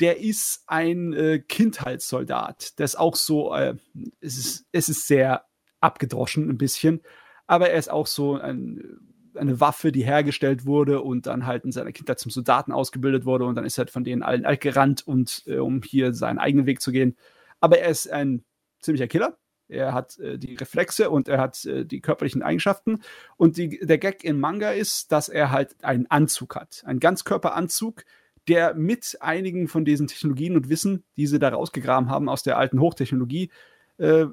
der 0.00 0.18
ist 0.20 0.64
ein 0.66 1.12
äh, 1.12 1.38
Kindheitssoldat. 1.38 2.78
Der 2.78 2.84
ist 2.84 2.98
auch 2.98 3.16
so, 3.16 3.54
äh, 3.54 3.76
es, 4.20 4.36
ist, 4.36 4.66
es 4.72 4.88
ist 4.88 5.06
sehr 5.06 5.44
abgedroschen 5.80 6.50
ein 6.50 6.58
bisschen, 6.58 7.00
aber 7.46 7.70
er 7.70 7.78
ist 7.78 7.90
auch 7.90 8.06
so 8.06 8.36
ein 8.36 9.11
eine 9.34 9.60
Waffe, 9.60 9.92
die 9.92 10.04
hergestellt 10.04 10.66
wurde 10.66 11.00
und 11.02 11.26
dann 11.26 11.46
halt 11.46 11.64
in 11.64 11.72
seiner 11.72 11.92
Kindheit 11.92 12.18
zum 12.18 12.30
Soldaten 12.30 12.72
ausgebildet 12.72 13.24
wurde 13.24 13.44
und 13.44 13.54
dann 13.54 13.64
ist 13.64 13.78
er 13.78 13.86
von 13.86 14.04
denen 14.04 14.22
allen 14.22 14.44
alt 14.44 14.60
gerannt 14.60 15.06
und 15.06 15.42
äh, 15.46 15.58
um 15.58 15.82
hier 15.82 16.14
seinen 16.14 16.38
eigenen 16.38 16.66
Weg 16.66 16.80
zu 16.80 16.92
gehen. 16.92 17.16
Aber 17.60 17.78
er 17.78 17.88
ist 17.88 18.10
ein 18.10 18.44
ziemlicher 18.80 19.06
Killer. 19.06 19.38
Er 19.68 19.94
hat 19.94 20.18
äh, 20.18 20.38
die 20.38 20.54
Reflexe 20.54 21.10
und 21.10 21.28
er 21.28 21.40
hat 21.40 21.64
äh, 21.64 21.86
die 21.86 22.00
körperlichen 22.00 22.42
Eigenschaften. 22.42 23.00
Und 23.36 23.56
die, 23.56 23.78
der 23.80 23.98
Gag 23.98 24.24
im 24.24 24.38
Manga 24.38 24.70
ist, 24.70 25.12
dass 25.12 25.28
er 25.28 25.50
halt 25.50 25.82
einen 25.82 26.06
Anzug 26.10 26.56
hat. 26.56 26.82
Einen 26.84 27.00
Ganzkörperanzug, 27.00 28.04
der 28.48 28.74
mit 28.74 29.18
einigen 29.20 29.68
von 29.68 29.84
diesen 29.84 30.08
Technologien 30.08 30.56
und 30.56 30.68
Wissen, 30.68 31.04
die 31.16 31.26
sie 31.26 31.38
da 31.38 31.50
rausgegraben 31.50 32.10
haben 32.10 32.28
aus 32.28 32.42
der 32.42 32.58
alten 32.58 32.80
Hochtechnologie, 32.80 33.50
äh, 33.98 34.26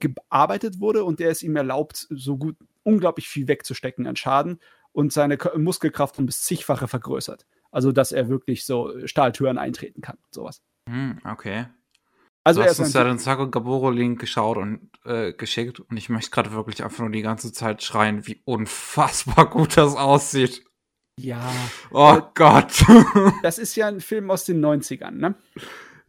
gearbeitet 0.00 0.80
wurde 0.80 1.04
und 1.04 1.20
der 1.20 1.30
es 1.30 1.42
ihm 1.42 1.54
erlaubt, 1.56 2.06
so 2.10 2.38
gut 2.38 2.56
unglaublich 2.82 3.28
viel 3.28 3.48
wegzustecken 3.48 4.06
an 4.06 4.16
Schaden 4.16 4.60
und 4.92 5.12
seine 5.12 5.38
Muskelkraft 5.56 6.18
um 6.18 6.26
bis 6.26 6.42
zigfache 6.42 6.88
vergrößert. 6.88 7.46
Also, 7.70 7.92
dass 7.92 8.12
er 8.12 8.28
wirklich 8.28 8.64
so 8.66 8.92
Stahltüren 9.06 9.58
eintreten 9.58 10.00
kann, 10.00 10.18
sowas. 10.30 10.62
Hm, 10.88 11.18
okay. 11.24 11.66
Also, 12.42 12.62
du 12.62 12.68
hast 12.68 12.80
uns 12.80 12.94
ja 12.94 13.04
den 13.04 13.18
Sako 13.18 13.48
Gaboro-Link 13.50 14.18
geschaut 14.18 14.56
und 14.56 14.90
äh, 15.04 15.32
geschickt 15.32 15.78
und 15.78 15.96
ich 15.96 16.08
möchte 16.08 16.30
gerade 16.30 16.52
wirklich 16.52 16.82
einfach 16.82 17.00
nur 17.00 17.10
die 17.10 17.22
ganze 17.22 17.52
Zeit 17.52 17.82
schreien, 17.82 18.26
wie 18.26 18.40
unfassbar 18.44 19.48
gut 19.50 19.76
das 19.76 19.94
aussieht. 19.94 20.64
ja, 21.18 21.52
Oh 21.90 22.16
Äh, 22.16 22.22
Gott. 22.34 22.84
das 23.42 23.58
ist 23.58 23.76
ja 23.76 23.88
ein 23.88 24.00
Film 24.00 24.30
aus 24.30 24.44
den 24.46 24.64
90ern, 24.64 25.10
ne? 25.12 25.34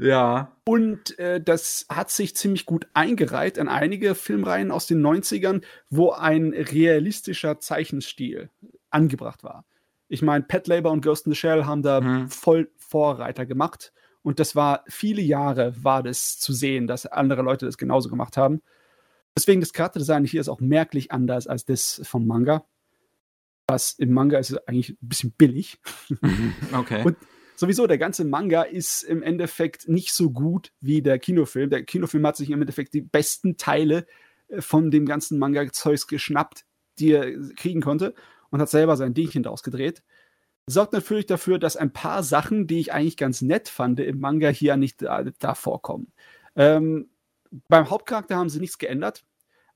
Ja. 0.02 0.52
Und 0.65 1.18
äh, 1.19 1.40
das 1.41 1.86
hat 1.90 2.11
sich 2.11 2.36
ziemlich 2.36 2.65
gut 2.65 2.88
eingereiht 2.94 3.60
an 3.60 3.69
einige 3.69 4.15
Filmreihen 4.15 4.72
aus 4.72 4.88
den 4.88 5.02
90ern, 5.02 5.61
wo 5.90 6.11
ein 6.11 6.53
realistischer 6.53 7.60
Zeichenstil 7.60 8.49
angebracht 8.90 9.44
war. 9.44 9.65
Ich 10.07 10.22
meine, 10.22 10.44
Pet 10.44 10.68
Labor 10.68 10.91
und 10.91 11.02
Ghost 11.03 11.26
in 11.26 11.32
the 11.32 11.38
Shell 11.38 11.65
haben 11.65 11.84
da 11.84 12.02
Mhm. 12.02 12.30
voll 12.30 12.69
Vorreiter 12.78 13.45
gemacht. 13.45 13.94
Und 14.23 14.40
das 14.40 14.56
war 14.56 14.84
viele 14.88 15.22
Jahre 15.22 15.73
war 15.84 16.03
das 16.03 16.38
zu 16.40 16.53
sehen, 16.53 16.86
dass 16.88 17.06
andere 17.06 17.41
Leute 17.41 17.65
das 17.65 17.78
genauso 17.78 18.10
gemacht 18.10 18.38
haben. 18.38 18.61
Deswegen 19.38 19.61
das 19.61 19.72
Charakterdesign 19.73 20.26
hier 20.26 20.41
ist 20.41 20.49
auch 20.49 20.60
merklich 20.60 21.11
anders 21.11 21.48
als 21.48 21.65
das 21.65 22.02
vom 22.03 22.28
Manga. 22.28 22.65
Was 23.68 23.94
im 23.94 24.11
Manga 24.11 24.38
ist 24.38 24.52
es 24.52 24.57
eigentlich 24.68 24.90
ein 24.90 24.98
bisschen 25.07 25.32
billig. 25.32 25.80
Okay. 26.73 27.03
Und 27.06 27.15
sowieso, 27.61 27.88
der 27.88 27.97
ganze 27.97 28.25
Manga 28.25 28.63
ist 28.63 29.03
im 29.03 29.23
Endeffekt 29.23 29.88
nicht 29.88 30.13
so 30.13 30.31
gut 30.31 30.73
wie 30.81 31.01
der 31.01 31.17
Kinofilm. 31.19 31.69
Der 31.69 31.83
Kinofilm 31.83 32.27
hat 32.27 32.35
sich 32.35 32.49
im 32.49 32.59
Endeffekt 32.59 32.93
die 32.93 33.01
besten 33.01 33.55
Teile 33.55 34.05
äh, 34.49 34.59
von 34.59 34.91
dem 34.91 35.05
ganzen 35.05 35.39
Manga-Zeugs 35.39 36.07
geschnappt, 36.07 36.65
die 36.99 37.13
er 37.13 37.31
kriegen 37.55 37.81
konnte 37.81 38.13
und 38.49 38.59
hat 38.59 38.69
selber 38.69 38.97
sein 38.97 39.13
Dingchen 39.13 39.43
daraus 39.43 39.63
gedreht. 39.63 40.03
Sorgt 40.67 40.93
natürlich 40.93 41.25
dafür, 41.25 41.57
dass 41.57 41.77
ein 41.77 41.93
paar 41.93 42.23
Sachen, 42.23 42.67
die 42.67 42.79
ich 42.79 42.93
eigentlich 42.93 43.17
ganz 43.17 43.41
nett 43.41 43.69
fand, 43.69 43.99
im 43.99 44.19
Manga 44.19 44.49
hier 44.49 44.75
nicht 44.75 45.01
da, 45.01 45.23
da 45.23 45.55
vorkommen. 45.55 46.11
Ähm, 46.55 47.09
beim 47.67 47.89
Hauptcharakter 47.89 48.35
haben 48.35 48.49
sie 48.49 48.59
nichts 48.59 48.77
geändert, 48.77 49.23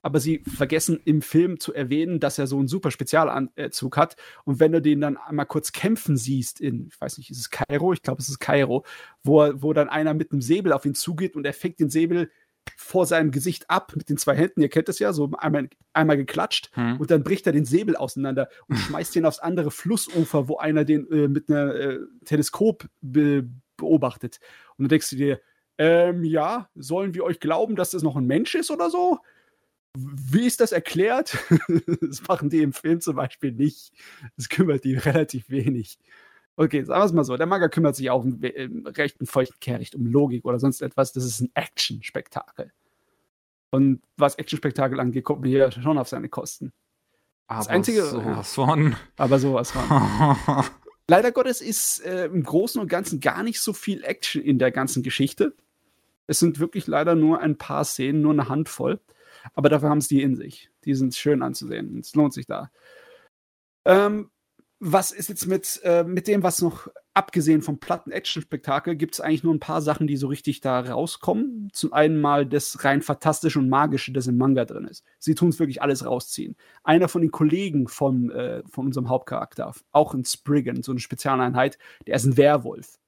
aber 0.06 0.20
sie 0.20 0.44
vergessen 0.46 1.00
im 1.04 1.24
Film 1.24 1.60
zu 1.60 1.74
erwähnen, 1.74 2.20
dass 2.20 2.38
er 2.38 2.46
so 2.46 2.60
einen 2.60 2.68
super 2.68 2.92
Spezialanzug 2.92 3.98
hat. 3.98 4.16
Und 4.44 4.60
wenn 4.60 4.72
du 4.72 4.80
den 4.80 5.02
dann 5.02 5.18
einmal 5.18 5.48
kurz 5.48 5.72
kämpfen 5.72 6.16
siehst 6.16 6.62
in, 6.62 6.88
ich 6.88 7.02
weiß 7.02 7.18
nicht, 7.18 7.32
ist 7.32 7.40
es 7.40 7.50
Kairo? 7.50 7.92
Ich 7.92 8.04
glaube, 8.04 8.22
es 8.22 8.30
ist 8.30 8.40
Kairo, 8.40 8.86
wo, 9.24 9.42
er- 9.42 9.64
wo 9.64 9.74
dann 9.74 9.90
einer 9.90 10.14
mit 10.14 10.32
einem 10.32 10.42
Säbel 10.42 10.74
auf 10.74 10.86
ihn 10.86 10.94
zugeht 10.94 11.36
und 11.36 11.44
er 11.46 11.54
fängt 11.54 11.80
den 11.80 11.90
Säbel 11.90 12.30
vor 12.78 13.08
seinem 13.08 13.32
Gesicht 13.32 13.68
ab 13.70 13.94
mit 13.96 14.10
den 14.10 14.18
zwei 14.18 14.36
Händen. 14.36 14.62
Ihr 14.62 14.70
kennt 14.70 14.90
es 14.90 15.00
ja, 15.00 15.12
so 15.12 15.32
einmal, 15.40 15.70
einmal 15.94 16.18
geklatscht 16.18 16.70
Hm. 16.76 16.98
und 17.00 17.10
dann 17.10 17.24
bricht 17.24 17.48
er 17.48 17.54
den 17.54 17.66
Säbel 17.66 17.96
auseinander 17.96 18.48
und 18.68 18.76
schmeißt 18.78 19.16
den 19.16 19.26
aufs 19.26 19.40
andere 19.40 19.72
Flussufer, 19.72 20.48
wo 20.48 20.58
einer 20.58 20.86
den 20.86 21.10
äh, 21.12 21.28
mit 21.28 21.50
einer 21.50 21.74
äh, 21.74 22.00
Teleskop 22.26 22.86
be 23.02 23.50
beobachtet. 23.78 24.40
Und 24.78 24.84
dann 24.84 24.90
denkst 24.90 25.10
du 25.10 25.16
dir, 25.16 25.42
ähm, 25.78 26.24
ja, 26.24 26.70
sollen 26.76 27.14
wir 27.16 27.24
euch 27.24 27.40
glauben, 27.40 27.76
dass 27.76 27.90
das 27.92 28.04
noch 28.04 28.16
ein 28.16 28.26
Mensch 28.28 28.54
ist 28.56 28.70
oder 28.72 28.90
so? 28.92 29.18
Wie 29.96 30.46
ist 30.46 30.62
das 30.62 30.72
erklärt? 30.72 31.38
das 32.02 32.22
machen 32.28 32.50
die 32.50 32.62
im 32.62 32.74
Film 32.74 33.02
zum 33.02 33.16
Beispiel 33.16 33.52
nicht. 33.52 33.92
Das 34.38 34.50
kümmert 34.50 34.84
die 34.84 34.96
relativ 34.96 35.50
wenig. 35.50 35.98
Okay, 36.58 36.84
sagen 36.84 37.02
wir 37.02 37.06
es 37.06 37.14
mal 37.14 37.24
so. 37.24 37.36
Der 37.36 37.48
Manga 37.48 37.68
kümmert 37.68 37.96
sich 37.96 38.10
auch 38.10 38.24
im, 38.24 38.42
im 38.42 38.88
rechten 38.88 39.26
feuchten 39.26 39.60
Kehricht 39.60 39.96
um 39.96 40.06
Logik 40.06 40.46
oder 40.46 40.60
sonst 40.60 40.82
etwas. 40.82 41.12
Das 41.12 41.26
ist 41.26 41.42
ein 41.42 41.52
Action-Spektakel. 41.54 42.72
Und 43.72 44.02
was 44.16 44.36
Action-Spektakel 44.36 45.00
angeht, 45.00 45.26
kommt 45.26 45.42
mir 45.42 45.50
hier 45.50 45.72
schon 45.72 45.98
auf 45.98 46.08
seine 46.08 46.30
Kosten. 46.30 46.72
Aber 47.48 47.70
Einzige- 47.70 48.04
sowas 48.04 48.54
von. 48.54 48.96
Aber 49.18 49.40
sowas 49.40 49.72
von. 49.72 49.84
Leider 51.08 51.32
Gottes 51.32 51.62
ist 51.62 52.04
äh, 52.04 52.26
im 52.26 52.44
Großen 52.44 52.82
und 52.82 52.88
Ganzen 52.88 53.20
gar 53.20 53.44
nicht 53.44 53.60
so 53.60 53.74
viel 53.74 54.04
Action 54.04 54.42
in 54.42 54.58
der 54.58 54.72
ganzen 54.72 55.04
Geschichte. 55.04 55.54
Es 56.26 56.40
sind 56.40 56.60
wirklich 56.60 56.88
leider 56.88 57.14
nur 57.14 57.42
ein 57.42 57.58
paar 57.58 57.84
Szenen, 57.84 58.22
nur 58.22 58.34
eine 58.34 58.50
Handvoll. 58.50 59.00
Aber 59.54 59.70
dafür 59.70 59.90
haben 59.90 60.00
es 60.00 60.08
die 60.08 60.22
in 60.22 60.36
sich. 60.36 60.70
Die 60.84 60.94
sind 60.96 61.16
schön 61.16 61.42
anzusehen. 61.42 62.00
Es 62.00 62.16
lohnt 62.16 62.34
sich 62.34 62.46
da. 62.46 62.72
Ähm, 63.86 64.30
was 64.80 65.12
ist 65.12 65.30
jetzt 65.30 65.48
mit, 65.48 65.80
äh, 65.84 66.04
mit 66.04 66.28
dem, 66.28 66.44
was 66.44 66.62
noch 66.62 66.90
abgesehen 67.14 67.62
vom 67.62 67.80
platten 67.80 68.12
Action-Spektakel, 68.12 68.96
gibt 68.96 69.16
es 69.16 69.22
eigentlich 69.22 69.44
nur 69.44 69.54
ein 69.54 69.60
paar 69.60 69.82
Sachen, 69.82 70.06
die 70.06 70.18
so 70.18 70.28
richtig 70.28 70.60
da 70.60 70.82
rauskommen. 70.82 71.70
Zum 71.72 71.94
einen 71.94 72.20
mal 72.20 72.46
das 72.46 72.84
rein 72.84 73.02
fantastische 73.02 73.60
und 73.60 73.70
magische, 73.70 74.12
das 74.12 74.28
im 74.28 74.38
Manga 74.38 74.66
drin 74.66 74.86
ist. 74.86 75.04
Sie 75.18 75.34
tun 75.34 75.50
es 75.50 75.60
wirklich 75.60 75.82
alles 75.82 76.06
rausziehen. 76.06 76.58
Einer 76.84 77.08
von 77.08 77.22
den 77.22 77.32
Kollegen 77.32 77.88
von, 77.88 78.30
äh, 78.32 78.64
von 78.70 78.86
unserem 78.86 79.08
Hauptcharakter, 79.08 79.74
auch 79.94 80.14
ein 80.14 80.26
Spriggan, 80.26 80.84
so 80.84 80.92
eine 80.92 81.00
Spezialeinheit, 81.00 81.78
der 82.06 82.18
ist 82.18 82.26
ein 82.26 82.38
Werwolf. 82.38 83.00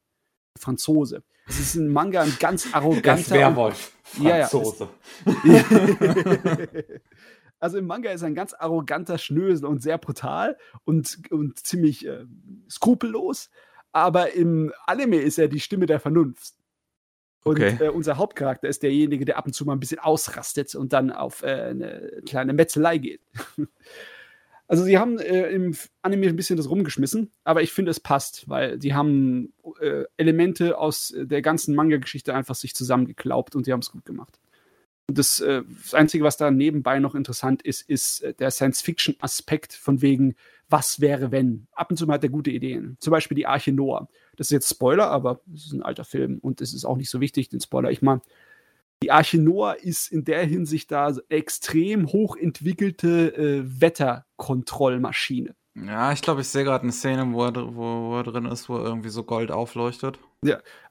Franzose. 0.57 1.23
Es 1.47 1.59
ist 1.59 1.75
ein 1.75 1.88
Manga 1.88 2.21
ein 2.21 2.35
ganz 2.39 2.73
arroganter. 2.73 3.35
Werwolf. 3.35 3.93
Ja, 4.19 4.38
ja, 4.39 4.47
Franzose. 4.47 4.89
also 7.59 7.77
im 7.77 7.85
Manga 7.88 8.11
ist 8.11 8.21
er 8.21 8.27
ein 8.27 8.35
ganz 8.35 8.53
arroganter 8.53 9.17
Schnösel 9.17 9.65
und 9.65 9.81
sehr 9.81 9.97
brutal 9.97 10.57
und, 10.84 11.19
und 11.31 11.65
ziemlich 11.65 12.05
äh, 12.05 12.25
skrupellos. 12.69 13.49
Aber 13.91 14.34
im 14.34 14.73
Anime 14.85 15.17
ist 15.17 15.39
er 15.39 15.47
die 15.47 15.59
Stimme 15.59 15.85
der 15.85 15.99
Vernunft. 15.99 16.53
Und 17.43 17.57
Okay. 17.61 17.77
äh, 17.79 17.89
unser 17.89 18.17
Hauptcharakter 18.17 18.67
ist 18.67 18.84
derjenige, 18.84 19.23
der 19.23 19.38
ab 19.38 19.45
und 19.45 19.53
zu 19.53 19.63
mal 19.65 19.73
ein 19.73 19.79
bisschen 19.79 19.99
ausrastet 19.99 20.75
und 20.75 20.91
dann 20.91 21.11
auf 21.11 21.43
äh, 21.43 21.47
eine 21.47 22.21
kleine 22.25 22.53
Metzelei 22.53 22.97
geht. 22.97 23.21
Also 24.68 24.84
sie 24.84 24.98
haben 24.98 25.18
äh, 25.18 25.49
im 25.49 25.76
Anime 26.02 26.27
ein 26.27 26.35
bisschen 26.35 26.57
das 26.57 26.69
rumgeschmissen, 26.69 27.31
aber 27.45 27.61
ich 27.61 27.72
finde 27.72 27.91
es 27.91 28.02
passt, 28.02 28.49
weil 28.49 28.77
die 28.77 28.94
haben 28.94 29.53
äh, 29.80 30.03
Elemente 30.18 30.77
aus 30.77 31.14
der 31.15 31.41
ganzen 31.41 31.73
Manga-Geschichte 31.73 32.34
einfach 32.34 32.56
sich 32.56 32.76
zusammengeklaubt 32.76 33.56
und 33.56 33.65
die 33.65 33.72
haben 33.72 33.80
es 33.80 33.91
gut 33.91 34.06
gemacht. 34.06 34.39
Und 35.10 35.18
das, 35.18 35.39
äh, 35.39 35.64
das 35.81 35.94
Einzige, 35.94 36.26
was 36.26 36.35
da 36.35 36.52
nebenbei 36.52 36.99
noch 36.99 37.15
interessant 37.15 37.61
ist, 37.61 37.81
ist 37.89 38.22
äh, 38.23 38.34
der 38.34 38.52
Science-Fiction-Aspekt 38.52 39.72
von 39.72 40.02
wegen, 40.02 40.35
was 40.69 40.99
wäre, 40.99 41.31
wenn. 41.31 41.68
Ab 41.72 41.91
und 41.91 41.95
zu 41.95 42.06
mal 42.06 42.15
hat 42.15 42.23
er 42.23 42.30
gute 42.30 42.52
Ideen. 42.52 42.98
Zum 42.99 43.11
Beispiel 43.11 43.35
die 43.35 43.48
Arche 43.48 43.72
Noah. 43.72 44.10
Das 44.35 44.48
ist 44.48 44.52
jetzt 44.52 44.69
Spoiler, 44.69 45.10
aber 45.10 45.39
es 45.53 45.68
ist 45.68 45.72
ein 45.72 45.81
alter 45.81 46.03
Film 46.03 46.39
und 46.39 46.60
es 46.60 46.73
ist 46.73 46.84
auch 46.84 46.98
nicht 46.98 47.10
so 47.10 47.22
wichtig, 47.22 47.48
den 47.48 47.61
Spoiler 47.61 47.89
ich 47.89 48.02
mal. 48.02 48.22
Die 49.03 49.11
Arche 49.11 49.37
Noah 49.37 49.75
ist 49.75 50.11
in 50.11 50.23
der 50.23 50.43
Hinsicht 50.45 50.91
da 50.91 51.15
extrem 51.29 52.07
hochentwickelte 52.07 53.35
äh, 53.35 53.81
Wetterkontrollmaschine. 53.81 55.55
Ja, 55.75 56.11
ich 56.11 56.23
glaube, 56.23 56.41
ich 56.41 56.47
sehe 56.47 56.63
gerade 56.63 56.83
eine 56.83 56.91
Szene, 56.91 57.31
wo 57.31 57.45
er, 57.45 57.55
wo, 57.55 58.09
wo 58.09 58.17
er 58.17 58.23
drin 58.23 58.45
ist, 58.45 58.67
wo 58.67 58.77
irgendwie 58.77 59.09
so 59.09 59.23
Gold 59.23 59.51
aufleuchtet. 59.51 60.19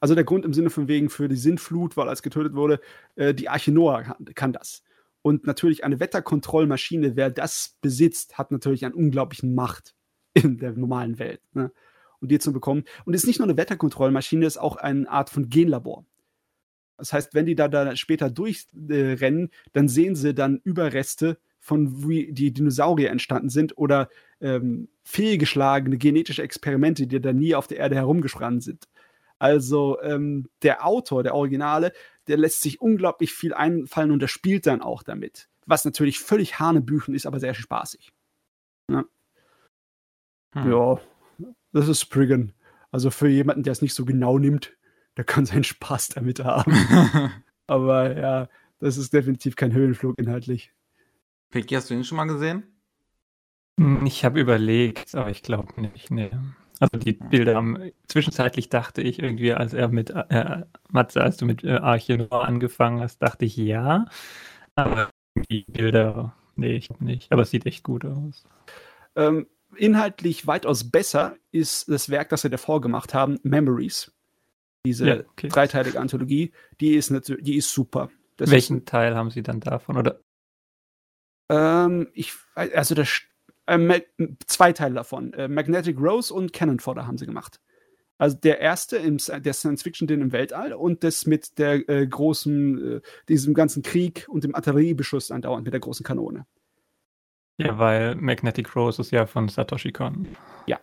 Also 0.00 0.14
der 0.14 0.22
Grund 0.22 0.44
im 0.44 0.52
Sinne 0.52 0.70
von 0.70 0.86
wegen 0.86 1.10
für 1.10 1.28
die 1.28 1.36
Sintflut, 1.36 1.96
weil 1.96 2.08
als 2.08 2.22
getötet 2.22 2.54
wurde, 2.54 2.80
äh, 3.16 3.34
die 3.34 3.48
Arche 3.48 3.72
Noah 3.72 4.02
kann, 4.02 4.24
kann 4.34 4.52
das. 4.52 4.84
Und 5.22 5.44
natürlich 5.44 5.82
eine 5.82 5.98
Wetterkontrollmaschine, 5.98 7.16
wer 7.16 7.30
das 7.30 7.76
besitzt, 7.80 8.38
hat 8.38 8.52
natürlich 8.52 8.84
eine 8.84 8.94
unglaubliche 8.94 9.46
Macht 9.46 9.96
in 10.34 10.58
der 10.58 10.72
normalen 10.72 11.18
Welt. 11.18 11.40
Ne? 11.52 11.72
Und 12.20 12.30
die 12.30 12.38
zu 12.38 12.52
bekommen. 12.52 12.84
Und 13.04 13.14
es 13.14 13.22
ist 13.22 13.26
nicht 13.26 13.40
nur 13.40 13.48
eine 13.48 13.56
Wetterkontrollmaschine, 13.56 14.46
es 14.46 14.54
ist 14.54 14.62
auch 14.62 14.76
eine 14.76 15.10
Art 15.10 15.30
von 15.30 15.48
Genlabor. 15.48 16.04
Das 16.98 17.12
heißt, 17.12 17.34
wenn 17.34 17.46
die 17.46 17.54
da, 17.54 17.68
da 17.68 17.94
später 17.96 18.30
durchrennen, 18.30 19.50
dann 19.72 19.88
sehen 19.88 20.14
sie 20.14 20.34
dann 20.34 20.60
Überreste 20.64 21.38
von 21.60 22.08
wie 22.08 22.32
die 22.32 22.52
Dinosaurier 22.52 23.10
entstanden 23.10 23.48
sind 23.48 23.76
oder 23.76 24.08
ähm, 24.40 24.88
fehlgeschlagene 25.02 25.98
genetische 25.98 26.42
Experimente, 26.42 27.06
die 27.06 27.20
da 27.20 27.32
nie 27.32 27.54
auf 27.54 27.66
der 27.66 27.78
Erde 27.78 27.96
herumgespannt 27.96 28.62
sind. 28.62 28.88
Also 29.38 30.00
ähm, 30.00 30.48
der 30.62 30.86
Autor, 30.86 31.22
der 31.22 31.34
Originale, 31.34 31.92
der 32.28 32.38
lässt 32.38 32.62
sich 32.62 32.80
unglaublich 32.80 33.32
viel 33.32 33.52
einfallen 33.52 34.10
und 34.10 34.20
der 34.20 34.28
spielt 34.28 34.66
dann 34.66 34.80
auch 34.80 35.02
damit. 35.02 35.48
Was 35.66 35.84
natürlich 35.84 36.20
völlig 36.20 36.58
Hanebüchen 36.58 37.14
ist, 37.14 37.26
aber 37.26 37.40
sehr 37.40 37.54
spaßig. 37.54 38.12
Hm. 40.52 40.70
Ja, 40.70 41.00
das 41.72 41.88
ist 41.88 42.00
Spriggan. 42.00 42.52
Also 42.90 43.10
für 43.10 43.28
jemanden, 43.28 43.62
der 43.62 43.72
es 43.72 43.82
nicht 43.82 43.94
so 43.94 44.04
genau 44.04 44.38
nimmt, 44.38 44.76
der 45.16 45.24
kann 45.24 45.46
seinen 45.46 45.64
Spaß 45.64 46.10
damit 46.10 46.44
haben. 46.44 46.72
aber 47.66 48.16
ja, 48.16 48.48
das 48.78 48.96
ist 48.96 49.12
definitiv 49.12 49.56
kein 49.56 49.72
Höhenflug 49.72 50.18
inhaltlich. 50.18 50.72
Peki, 51.50 51.74
hast 51.74 51.90
du 51.90 51.94
ihn 51.94 52.04
schon 52.04 52.16
mal 52.16 52.26
gesehen? 52.26 52.64
Ich 54.04 54.24
habe 54.24 54.40
überlegt, 54.40 55.14
aber 55.14 55.30
ich 55.30 55.42
glaube 55.42 55.80
nicht. 55.80 56.10
Nee. 56.10 56.30
Also 56.78 56.98
die 56.98 57.12
Bilder 57.12 57.54
haben, 57.54 57.90
zwischenzeitlich 58.06 58.68
dachte 58.68 59.00
ich 59.00 59.18
irgendwie, 59.18 59.52
als 59.52 59.72
er 59.72 59.88
mit, 59.88 60.10
äh, 60.10 60.62
Matze, 60.90 61.22
als 61.22 61.36
du 61.36 61.46
mit 61.46 61.64
äh, 61.64 61.76
Arche 61.76 62.18
Noir 62.18 62.44
angefangen 62.44 63.00
hast, 63.00 63.18
dachte 63.18 63.44
ich 63.44 63.56
ja. 63.56 64.06
Aber 64.74 65.10
die 65.50 65.64
Bilder, 65.68 66.34
nee, 66.54 66.76
ich 66.76 66.90
nicht. 67.00 67.32
Aber 67.32 67.42
es 67.42 67.50
sieht 67.50 67.66
echt 67.66 67.82
gut 67.82 68.04
aus. 68.04 68.44
Ähm, 69.14 69.46
inhaltlich 69.76 70.46
weitaus 70.46 70.90
besser 70.90 71.36
ist 71.50 71.88
das 71.88 72.10
Werk, 72.10 72.28
das 72.28 72.42
wir 72.42 72.50
davor 72.50 72.80
gemacht 72.80 73.14
haben, 73.14 73.38
Memories. 73.42 74.12
Diese 74.86 75.06
ja, 75.08 75.20
okay. 75.20 75.48
dreiteilige 75.48 75.98
Anthologie, 75.98 76.52
die 76.80 76.94
ist, 76.94 77.12
die 77.40 77.56
ist 77.56 77.72
super. 77.72 78.08
Das 78.36 78.50
Welchen 78.50 78.78
ist, 78.78 78.88
Teil 78.88 79.16
haben 79.16 79.30
Sie 79.30 79.42
dann 79.42 79.58
davon? 79.58 79.96
Oder? 79.96 80.20
Ähm, 81.50 82.08
ich, 82.14 82.32
also 82.54 82.94
das, 82.94 83.22
äh, 83.66 84.00
zwei 84.46 84.72
Teile 84.72 84.94
davon. 84.94 85.32
Äh, 85.32 85.48
Magnetic 85.48 85.98
Rose 85.98 86.32
und 86.32 86.52
Cannon 86.52 86.78
Fodder 86.78 87.06
haben 87.06 87.18
sie 87.18 87.26
gemacht. 87.26 87.60
Also 88.18 88.36
der 88.36 88.60
erste, 88.60 88.96
im, 88.96 89.18
der 89.18 89.52
Science-Fiction-Ding 89.52 90.20
im 90.20 90.32
Weltall 90.32 90.72
und 90.72 91.02
das 91.02 91.26
mit 91.26 91.58
der 91.58 91.88
äh, 91.88 92.06
großen, 92.06 92.96
äh, 92.96 93.00
diesem 93.28 93.54
ganzen 93.54 93.82
Krieg 93.82 94.26
und 94.28 94.44
dem 94.44 94.54
Artilleriebeschuss 94.54 95.32
andauernd 95.32 95.64
mit 95.64 95.72
der 95.72 95.80
großen 95.80 96.04
Kanone. 96.04 96.46
Ja, 97.58 97.78
weil 97.78 98.14
Magnetic 98.14 98.76
Rose 98.76 99.02
ist 99.02 99.10
ja 99.10 99.26
von 99.26 99.48
Satoshi 99.48 99.90
Kon. 99.90 100.28
Ja. 100.66 100.78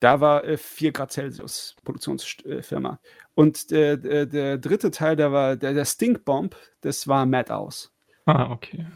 Da 0.00 0.20
war 0.20 0.44
äh, 0.44 0.56
4 0.56 0.92
Grad 0.92 1.12
Celsius 1.12 1.76
Produktionsfirma. 1.84 3.00
Und 3.34 3.70
der, 3.70 3.96
der, 3.96 4.26
der, 4.26 4.58
dritte 4.58 4.90
Teil, 4.90 5.16
der 5.16 5.32
war 5.32 5.56
der, 5.56 5.74
der 5.74 5.84
Stink 5.84 6.24
Bomb, 6.24 6.56
das 6.80 7.08
war 7.08 7.26
Madhouse. 7.26 7.92
Ah, 8.26 8.50
okay. 8.50 8.86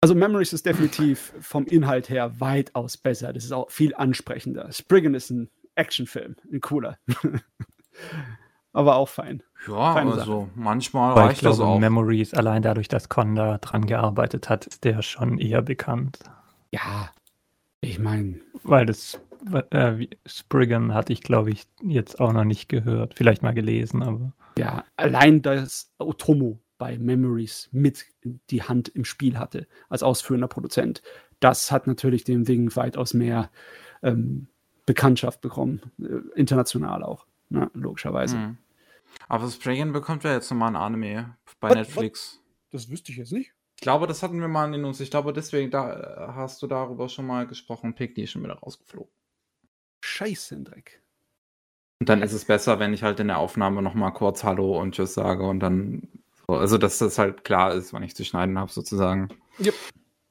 Also 0.00 0.14
Memories 0.14 0.52
ist 0.52 0.64
definitiv 0.64 1.32
vom 1.40 1.66
Inhalt 1.66 2.08
her 2.08 2.40
weitaus 2.40 2.96
besser. 2.96 3.32
Das 3.32 3.44
ist 3.44 3.52
auch 3.52 3.70
viel 3.70 3.94
ansprechender. 3.94 4.70
Spriggan 4.72 5.14
ist 5.14 5.30
ein 5.30 5.50
Actionfilm, 5.74 6.36
ein 6.52 6.60
cooler. 6.60 6.98
Aber 8.72 8.94
auch 8.94 9.08
fein. 9.08 9.42
Ja, 9.66 9.94
Feine 9.94 10.12
also 10.12 10.42
Sache. 10.42 10.50
manchmal 10.54 11.12
Aber 11.12 11.22
reicht 11.22 11.32
ich 11.34 11.40
glaube, 11.40 11.56
das 11.56 11.66
auch. 11.66 11.80
Memories, 11.80 12.32
allein 12.32 12.62
dadurch, 12.62 12.86
dass 12.86 13.08
Conda 13.08 13.58
dran 13.58 13.86
gearbeitet 13.86 14.48
hat, 14.48 14.66
ist 14.66 14.84
der 14.84 15.02
schon 15.02 15.38
eher 15.38 15.62
bekannt. 15.62 16.20
Ja, 16.70 17.10
ich 17.80 17.98
meine. 17.98 18.40
Weil 18.62 18.86
das 18.86 19.20
äh, 19.70 20.06
Spriggan 20.26 20.94
hatte 20.94 21.12
ich, 21.12 21.22
glaube 21.22 21.50
ich, 21.50 21.66
jetzt 21.82 22.20
auch 22.20 22.32
noch 22.32 22.44
nicht 22.44 22.68
gehört. 22.68 23.14
Vielleicht 23.14 23.42
mal 23.42 23.54
gelesen, 23.54 24.02
aber. 24.02 24.32
Ja, 24.58 24.84
allein 24.96 25.42
das 25.42 25.92
Otomo 25.98 26.58
bei 26.78 26.98
Memories 26.98 27.68
mit 27.72 28.06
die 28.50 28.62
Hand 28.62 28.88
im 28.88 29.04
Spiel 29.04 29.38
hatte 29.38 29.66
als 29.88 30.02
ausführender 30.02 30.48
Produzent. 30.48 31.02
Das 31.40 31.70
hat 31.70 31.86
natürlich 31.86 32.24
dem 32.24 32.44
Ding 32.44 32.74
weitaus 32.74 33.14
mehr 33.14 33.50
ähm, 34.02 34.48
Bekanntschaft 34.86 35.40
bekommen, 35.40 35.82
äh, 36.00 36.38
international 36.38 37.02
auch, 37.02 37.26
ne, 37.50 37.70
logischerweise. 37.74 38.36
Mhm. 38.36 38.58
Aber 39.28 39.48
Spraying 39.48 39.92
bekommt 39.92 40.24
ja 40.24 40.32
jetzt 40.32 40.50
nochmal 40.50 40.70
ein 40.70 40.76
Anime 40.76 41.36
bei 41.60 41.70
what, 41.70 41.76
Netflix. 41.76 42.34
What? 42.36 42.74
Das 42.74 42.90
wüsste 42.90 43.12
ich 43.12 43.18
jetzt 43.18 43.32
nicht. 43.32 43.52
Ich 43.78 43.82
glaube, 43.82 44.08
das 44.08 44.24
hatten 44.24 44.40
wir 44.40 44.48
mal 44.48 44.74
in 44.74 44.84
uns. 44.84 44.98
Ich 44.98 45.10
glaube, 45.10 45.32
deswegen 45.32 45.70
da 45.70 46.32
hast 46.34 46.60
du 46.62 46.66
darüber 46.66 47.08
schon 47.08 47.26
mal 47.26 47.46
gesprochen. 47.46 47.94
Pick, 47.94 48.16
die 48.16 48.24
ist 48.24 48.32
schon 48.32 48.42
wieder 48.42 48.58
rausgeflogen. 48.58 49.12
Scheiße, 50.04 50.60
Dreck. 50.64 51.00
Und 52.00 52.08
dann 52.08 52.22
ist 52.22 52.32
es 52.32 52.44
besser, 52.44 52.80
wenn 52.80 52.92
ich 52.92 53.04
halt 53.04 53.20
in 53.20 53.28
der 53.28 53.38
Aufnahme 53.38 53.80
nochmal 53.80 54.12
kurz 54.12 54.42
Hallo 54.42 54.80
und 54.80 54.96
Tschüss 54.96 55.14
sage 55.14 55.44
und 55.46 55.60
dann 55.60 56.08
also, 56.48 56.78
dass 56.78 56.98
das 56.98 57.18
halt 57.18 57.44
klar 57.44 57.74
ist, 57.74 57.92
wann 57.92 58.02
ich 58.02 58.16
zu 58.16 58.24
schneiden 58.24 58.58
habe, 58.58 58.72
sozusagen. 58.72 59.28
Yep. 59.60 59.74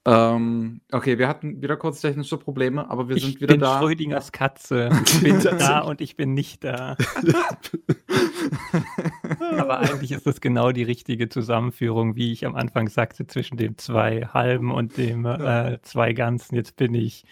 Ähm, 0.07 0.81
okay, 0.91 1.19
wir 1.19 1.27
hatten 1.27 1.61
wieder 1.61 1.77
kurz 1.77 2.01
technische 2.01 2.37
Probleme, 2.37 2.89
aber 2.89 3.07
wir 3.07 3.17
ich 3.17 3.23
sind 3.23 3.41
wieder 3.41 3.57
da. 3.57 3.75
Ich 3.75 3.79
bin 3.79 3.87
Schrödingers 3.87 4.31
Katze. 4.31 4.89
Ich 5.05 5.21
bin 5.21 5.39
da 5.39 5.79
und 5.81 6.01
ich 6.01 6.15
bin 6.15 6.33
nicht 6.33 6.63
da. 6.63 6.97
aber 9.57 9.79
eigentlich 9.79 10.11
ist 10.11 10.25
das 10.25 10.41
genau 10.41 10.71
die 10.71 10.83
richtige 10.83 11.29
Zusammenführung, 11.29 12.15
wie 12.15 12.31
ich 12.31 12.45
am 12.45 12.55
Anfang 12.55 12.87
sagte, 12.87 13.27
zwischen 13.27 13.57
dem 13.57 13.77
zwei 13.77 14.21
halben 14.33 14.71
und 14.71 14.97
dem 14.97 15.25
äh, 15.25 15.79
zwei 15.81 16.13
ganzen. 16.13 16.55
Jetzt 16.55 16.75
bin 16.75 16.93
ich 16.93 17.25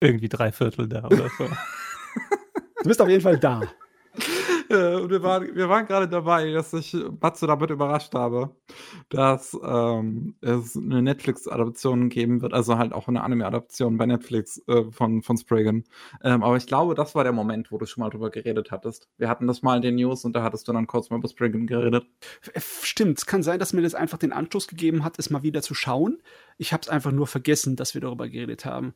irgendwie 0.00 0.28
drei 0.28 0.52
Viertel 0.52 0.88
da 0.88 1.04
oder 1.04 1.28
so. 1.38 1.48
Du 2.82 2.88
bist 2.88 3.00
auf 3.00 3.08
jeden 3.08 3.22
Fall 3.22 3.38
da. 3.38 3.62
Und 4.76 5.10
wir 5.10 5.22
waren, 5.22 5.54
wir 5.54 5.68
waren 5.68 5.86
gerade 5.86 6.08
dabei, 6.08 6.50
dass 6.52 6.72
ich 6.72 6.96
Batze 7.10 7.46
damit 7.46 7.70
überrascht 7.70 8.14
habe, 8.14 8.54
dass 9.08 9.58
ähm, 9.62 10.36
es 10.40 10.76
eine 10.76 11.02
Netflix-Adaption 11.02 12.08
geben 12.08 12.42
wird, 12.42 12.52
also 12.52 12.78
halt 12.78 12.92
auch 12.92 13.08
eine 13.08 13.22
Anime-Adaption 13.22 13.96
bei 13.96 14.06
Netflix 14.06 14.62
äh, 14.68 14.90
von, 14.90 15.22
von 15.22 15.36
Spriggan. 15.36 15.84
Ähm, 16.22 16.42
aber 16.42 16.56
ich 16.56 16.66
glaube, 16.66 16.94
das 16.94 17.14
war 17.14 17.24
der 17.24 17.32
Moment, 17.32 17.72
wo 17.72 17.78
du 17.78 17.86
schon 17.86 18.02
mal 18.02 18.10
drüber 18.10 18.30
geredet 18.30 18.70
hattest. 18.70 19.08
Wir 19.18 19.28
hatten 19.28 19.46
das 19.46 19.62
mal 19.62 19.76
in 19.76 19.82
den 19.82 19.96
News 19.96 20.24
und 20.24 20.34
da 20.34 20.42
hattest 20.42 20.68
du 20.68 20.72
dann 20.72 20.86
kurz 20.86 21.10
mal 21.10 21.18
über 21.18 21.28
Spriggan 21.28 21.66
geredet. 21.66 22.06
Stimmt, 22.82 23.18
es 23.18 23.26
kann 23.26 23.42
sein, 23.42 23.58
dass 23.58 23.72
mir 23.72 23.82
das 23.82 23.94
einfach 23.94 24.18
den 24.18 24.32
Anstoß 24.32 24.68
gegeben 24.68 25.04
hat, 25.04 25.18
es 25.18 25.30
mal 25.30 25.42
wieder 25.42 25.62
zu 25.62 25.74
schauen. 25.74 26.22
Ich 26.58 26.72
habe 26.72 26.82
es 26.82 26.88
einfach 26.88 27.12
nur 27.12 27.26
vergessen, 27.26 27.76
dass 27.76 27.94
wir 27.94 28.00
darüber 28.00 28.28
geredet 28.28 28.64
haben. 28.64 28.94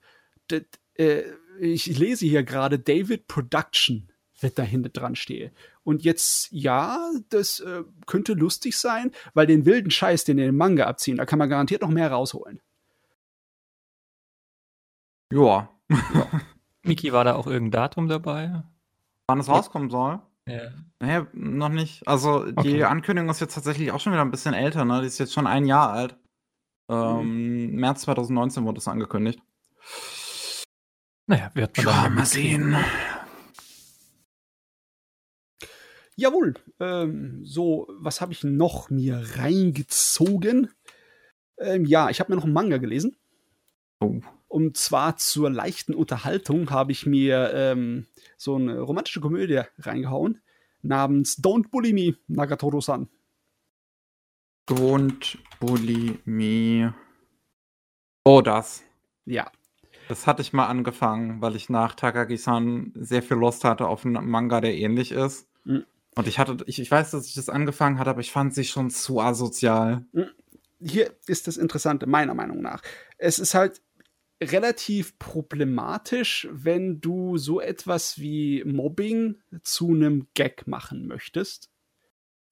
D 0.51 0.65
äh, 0.95 1.23
ich 1.59 1.99
lese 1.99 2.25
hier 2.25 2.43
gerade 2.43 2.79
David 2.79 3.27
Production 3.27 4.10
da 4.41 4.63
hinten 4.63 4.93
dran 4.93 5.17
stehe. 5.17 5.53
Und 5.85 6.03
jetzt, 6.03 6.49
ja, 6.51 7.11
das 7.29 7.61
äh, 7.61 7.85
könnte 8.07 8.33
lustig 8.33 8.79
sein, 8.79 9.13
weil 9.35 9.47
den 9.47 9.67
wilden 9.67 9.91
Scheiß, 9.91 10.25
den 10.25 10.39
den 10.39 10.57
Manga 10.57 10.87
abziehen, 10.87 11.17
da 11.17 11.27
kann 11.27 11.39
man 11.39 11.51
garantiert 11.51 11.83
noch 11.83 11.91
mehr 11.91 12.11
rausholen. 12.11 12.61
Joa. 15.33 15.69
Ja. 15.91 16.27
Miki, 16.83 17.13
war 17.13 17.25
da 17.25 17.35
auch 17.35 17.47
irgendein 17.47 17.83
Datum 17.83 18.09
dabei? 18.09 18.63
Wann 19.29 19.41
es 19.41 19.49
rauskommen 19.49 19.91
soll? 19.91 20.21
Ja. 20.47 20.71
Nee, 21.01 21.27
noch 21.33 21.69
nicht. 21.69 22.07
Also 22.09 22.51
die 22.51 22.59
okay. 22.59 22.85
Ankündigung 22.85 23.31
ist 23.31 23.41
jetzt 23.41 23.55
tatsächlich 23.55 23.93
auch 23.93 24.01
schon 24.01 24.13
wieder 24.13 24.23
ein 24.23 24.31
bisschen 24.31 24.55
älter, 24.55 24.85
ne? 24.85 25.01
Die 25.01 25.07
ist 25.07 25.19
jetzt 25.19 25.33
schon 25.33 25.47
ein 25.47 25.67
Jahr 25.67 25.91
alt. 25.91 26.17
Ähm, 26.89 27.69
mhm. 27.69 27.75
März 27.77 28.03
2019 28.03 28.65
wurde 28.65 28.79
es 28.79 28.89
angekündigt. 28.89 29.41
Naja, 31.27 31.51
wird 31.55 31.77
man 31.77 31.87
ja, 31.87 32.09
mal 32.09 32.27
sehen. 32.27 32.77
Jawohl. 36.21 36.53
Ähm, 36.81 37.41
so, 37.47 37.89
was 37.99 38.21
habe 38.21 38.35
ich 38.35 38.45
noch 38.45 38.91
mir 38.91 39.23
reingezogen? 39.37 40.69
Ähm, 41.57 41.87
ja, 41.87 42.11
ich 42.11 42.21
habe 42.21 42.31
mir 42.31 42.37
noch 42.37 42.45
einen 42.45 42.53
Manga 42.53 42.77
gelesen. 42.77 43.17
Oh. 44.01 44.21
Und 44.47 44.77
zwar 44.77 45.17
zur 45.17 45.49
leichten 45.49 45.95
Unterhaltung 45.95 46.71
habe 46.71 46.93
ich 46.93 47.07
mir 47.07 47.53
ähm, 47.55 48.07
so 48.37 48.57
eine 48.57 48.81
romantische 48.81 49.23
Komödie 49.23 49.63
reingehauen 49.79 50.43
namens 50.83 51.39
Don't 51.39 51.71
Bully 51.71 51.95
Me, 51.95 52.19
Nagatoro-san. 52.29 53.09
Don't 54.69 55.39
Bully 55.59 56.19
Me. 56.27 56.95
Oh, 58.27 58.43
das. 58.43 58.83
Ja. 59.25 59.51
Das 60.09 60.27
hatte 60.27 60.43
ich 60.43 60.53
mal 60.53 60.67
angefangen, 60.67 61.41
weil 61.41 61.57
ich 61.57 61.71
nach 61.71 61.95
Takagi-san 61.95 62.93
sehr 62.95 63.23
viel 63.23 63.39
Lust 63.39 63.65
hatte 63.65 63.87
auf 63.87 64.05
einen 64.05 64.29
Manga, 64.29 64.61
der 64.61 64.75
ähnlich 64.75 65.13
ist. 65.13 65.49
Mhm. 65.65 65.87
Und 66.21 66.29
ich 66.29 66.39
hatte, 66.39 66.59
ich, 66.67 66.79
ich 66.79 66.91
weiß, 66.91 67.13
dass 67.13 67.27
ich 67.27 67.33
das 67.33 67.49
angefangen 67.49 67.99
hatte, 67.99 68.11
aber 68.11 68.21
ich 68.21 68.31
fand 68.31 68.55
sie 68.55 68.65
schon 68.65 68.91
zu 68.91 69.21
asozial. 69.21 70.05
Hm. 70.13 70.29
Hier 70.79 71.15
ist 71.27 71.47
das 71.47 71.57
Interessante, 71.57 72.07
meiner 72.07 72.35
Meinung 72.35 72.61
nach. 72.61 72.83
Es 73.17 73.39
ist 73.39 73.55
halt 73.55 73.81
relativ 74.43 75.19
problematisch, 75.19 76.47
wenn 76.51 77.01
du 77.01 77.39
so 77.39 77.59
etwas 77.61 78.19
wie 78.19 78.63
Mobbing 78.65 79.37
zu 79.63 79.89
einem 79.89 80.29
Gag 80.35 80.67
machen 80.67 81.07
möchtest. 81.07 81.71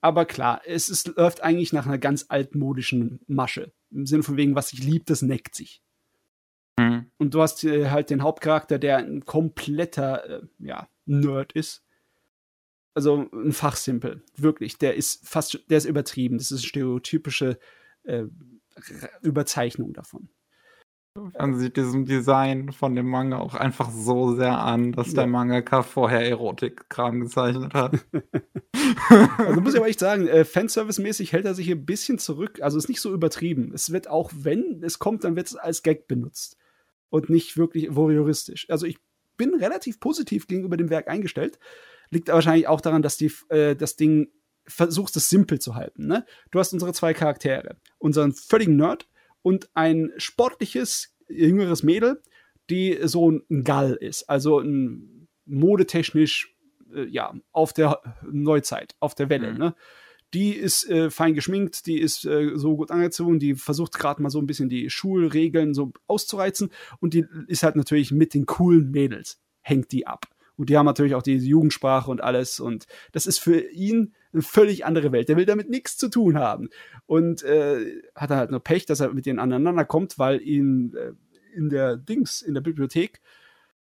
Aber 0.00 0.24
klar, 0.24 0.62
es 0.64 0.88
ist, 0.88 1.16
läuft 1.16 1.42
eigentlich 1.42 1.74
nach 1.74 1.86
einer 1.86 1.98
ganz 1.98 2.26
altmodischen 2.30 3.20
Masche. 3.26 3.72
Im 3.90 4.06
Sinne 4.06 4.22
von 4.22 4.38
wegen, 4.38 4.54
was 4.54 4.68
sich 4.68 4.82
liebt, 4.82 5.10
das 5.10 5.20
neckt 5.20 5.54
sich. 5.54 5.82
Mhm. 6.78 7.10
Und 7.18 7.34
du 7.34 7.42
hast 7.42 7.64
äh, 7.64 7.90
halt 7.90 8.08
den 8.08 8.22
Hauptcharakter, 8.22 8.78
der 8.78 8.96
ein 8.96 9.26
kompletter 9.26 10.24
äh, 10.24 10.46
ja, 10.58 10.88
Nerd 11.04 11.52
ist 11.52 11.84
also 12.98 13.28
ein 13.32 13.52
Fachsimpel, 13.52 14.24
wirklich. 14.36 14.76
Der 14.76 14.96
ist 14.96 15.24
fast, 15.24 15.60
der 15.70 15.78
ist 15.78 15.84
übertrieben. 15.84 16.36
Das 16.36 16.50
ist 16.50 16.62
eine 16.62 16.66
stereotypische 16.66 17.60
äh, 18.02 18.24
Überzeichnung 19.22 19.92
davon. 19.92 20.28
Man 21.14 21.56
sieht 21.56 21.76
diesem 21.76 22.06
Design 22.06 22.72
von 22.72 22.96
dem 22.96 23.08
Manga 23.08 23.38
auch 23.38 23.54
einfach 23.54 23.88
so 23.88 24.34
sehr 24.34 24.58
an, 24.58 24.90
dass 24.90 25.08
ja. 25.08 25.14
der 25.14 25.26
Mangaka 25.28 25.84
vorher 25.84 26.28
Erotik-Kram 26.28 27.20
gezeichnet 27.20 27.72
hat. 27.72 28.04
also 29.38 29.60
muss 29.60 29.74
ich 29.74 29.78
aber 29.78 29.88
echt 29.88 30.00
sagen, 30.00 30.26
äh, 30.26 30.44
Fanservice-mäßig 30.44 31.30
hält 31.30 31.44
er 31.44 31.54
sich 31.54 31.70
ein 31.70 31.86
bisschen 31.86 32.18
zurück. 32.18 32.60
Also 32.62 32.78
ist 32.78 32.88
nicht 32.88 33.00
so 33.00 33.14
übertrieben. 33.14 33.70
Es 33.72 33.92
wird 33.92 34.10
auch, 34.10 34.32
wenn 34.34 34.82
es 34.82 34.98
kommt, 34.98 35.22
dann 35.22 35.36
wird 35.36 35.46
es 35.46 35.54
als 35.54 35.84
Gag 35.84 36.08
benutzt. 36.08 36.56
Und 37.10 37.30
nicht 37.30 37.56
wirklich 37.56 37.94
voyeuristisch. 37.94 38.68
Also 38.68 38.86
ich 38.86 38.98
bin 39.36 39.54
relativ 39.54 40.00
positiv 40.00 40.48
gegenüber 40.48 40.76
dem 40.76 40.90
Werk 40.90 41.06
eingestellt. 41.06 41.60
Liegt 42.10 42.28
wahrscheinlich 42.28 42.68
auch 42.68 42.80
daran, 42.80 43.02
dass 43.02 43.16
die, 43.16 43.32
äh, 43.48 43.74
das 43.76 43.96
Ding 43.96 44.28
versuchst 44.66 45.16
es 45.16 45.28
simpel 45.28 45.60
zu 45.60 45.74
halten. 45.74 46.06
Ne? 46.06 46.24
Du 46.50 46.58
hast 46.58 46.72
unsere 46.72 46.92
zwei 46.92 47.14
Charaktere. 47.14 47.76
Unseren 47.98 48.32
völligen 48.32 48.76
Nerd 48.76 49.08
und 49.42 49.70
ein 49.74 50.12
sportliches, 50.18 51.14
jüngeres 51.28 51.82
Mädel, 51.82 52.22
die 52.70 52.98
so 53.04 53.30
ein 53.30 53.64
Gall 53.64 53.94
ist. 53.94 54.28
Also 54.28 54.60
ein 54.60 55.28
modetechnisch, 55.46 56.54
äh, 56.94 57.06
ja, 57.06 57.34
auf 57.52 57.72
der 57.72 58.00
Neuzeit, 58.30 58.94
auf 59.00 59.14
der 59.14 59.30
Welle. 59.30 59.52
Mhm. 59.52 59.58
Ne? 59.58 59.74
Die 60.34 60.52
ist 60.52 60.88
äh, 60.90 61.10
fein 61.10 61.32
geschminkt, 61.32 61.86
die 61.86 61.98
ist 61.98 62.26
äh, 62.26 62.52
so 62.54 62.76
gut 62.76 62.90
angezogen, 62.90 63.38
die 63.38 63.54
versucht 63.54 63.98
gerade 63.98 64.20
mal 64.22 64.28
so 64.28 64.38
ein 64.38 64.46
bisschen 64.46 64.68
die 64.68 64.90
Schulregeln 64.90 65.72
so 65.72 65.92
auszureizen 66.06 66.70
und 67.00 67.14
die 67.14 67.24
ist 67.46 67.62
halt 67.62 67.76
natürlich 67.76 68.12
mit 68.12 68.34
den 68.34 68.44
coolen 68.44 68.90
Mädels, 68.90 69.40
hängt 69.62 69.90
die 69.90 70.06
ab. 70.06 70.26
Und 70.58 70.68
die 70.68 70.76
haben 70.76 70.86
natürlich 70.86 71.14
auch 71.14 71.22
diese 71.22 71.46
Jugendsprache 71.46 72.10
und 72.10 72.22
alles. 72.22 72.60
Und 72.60 72.86
das 73.12 73.26
ist 73.26 73.38
für 73.38 73.60
ihn 73.60 74.12
eine 74.32 74.42
völlig 74.42 74.84
andere 74.84 75.12
Welt. 75.12 75.28
Der 75.28 75.36
will 75.36 75.46
damit 75.46 75.70
nichts 75.70 75.96
zu 75.96 76.08
tun 76.08 76.36
haben. 76.36 76.68
Und 77.06 77.42
äh, 77.44 78.02
hat 78.14 78.30
halt 78.30 78.50
nur 78.50 78.60
Pech, 78.60 78.84
dass 78.84 79.00
er 79.00 79.14
mit 79.14 79.24
denen 79.24 79.38
aneinander 79.38 79.84
kommt, 79.84 80.18
weil 80.18 80.42
ihn 80.42 80.94
äh, 80.94 81.12
in 81.56 81.70
der 81.70 81.96
Dings, 81.96 82.42
in 82.42 82.54
der 82.54 82.60
Bibliothek, 82.60 83.20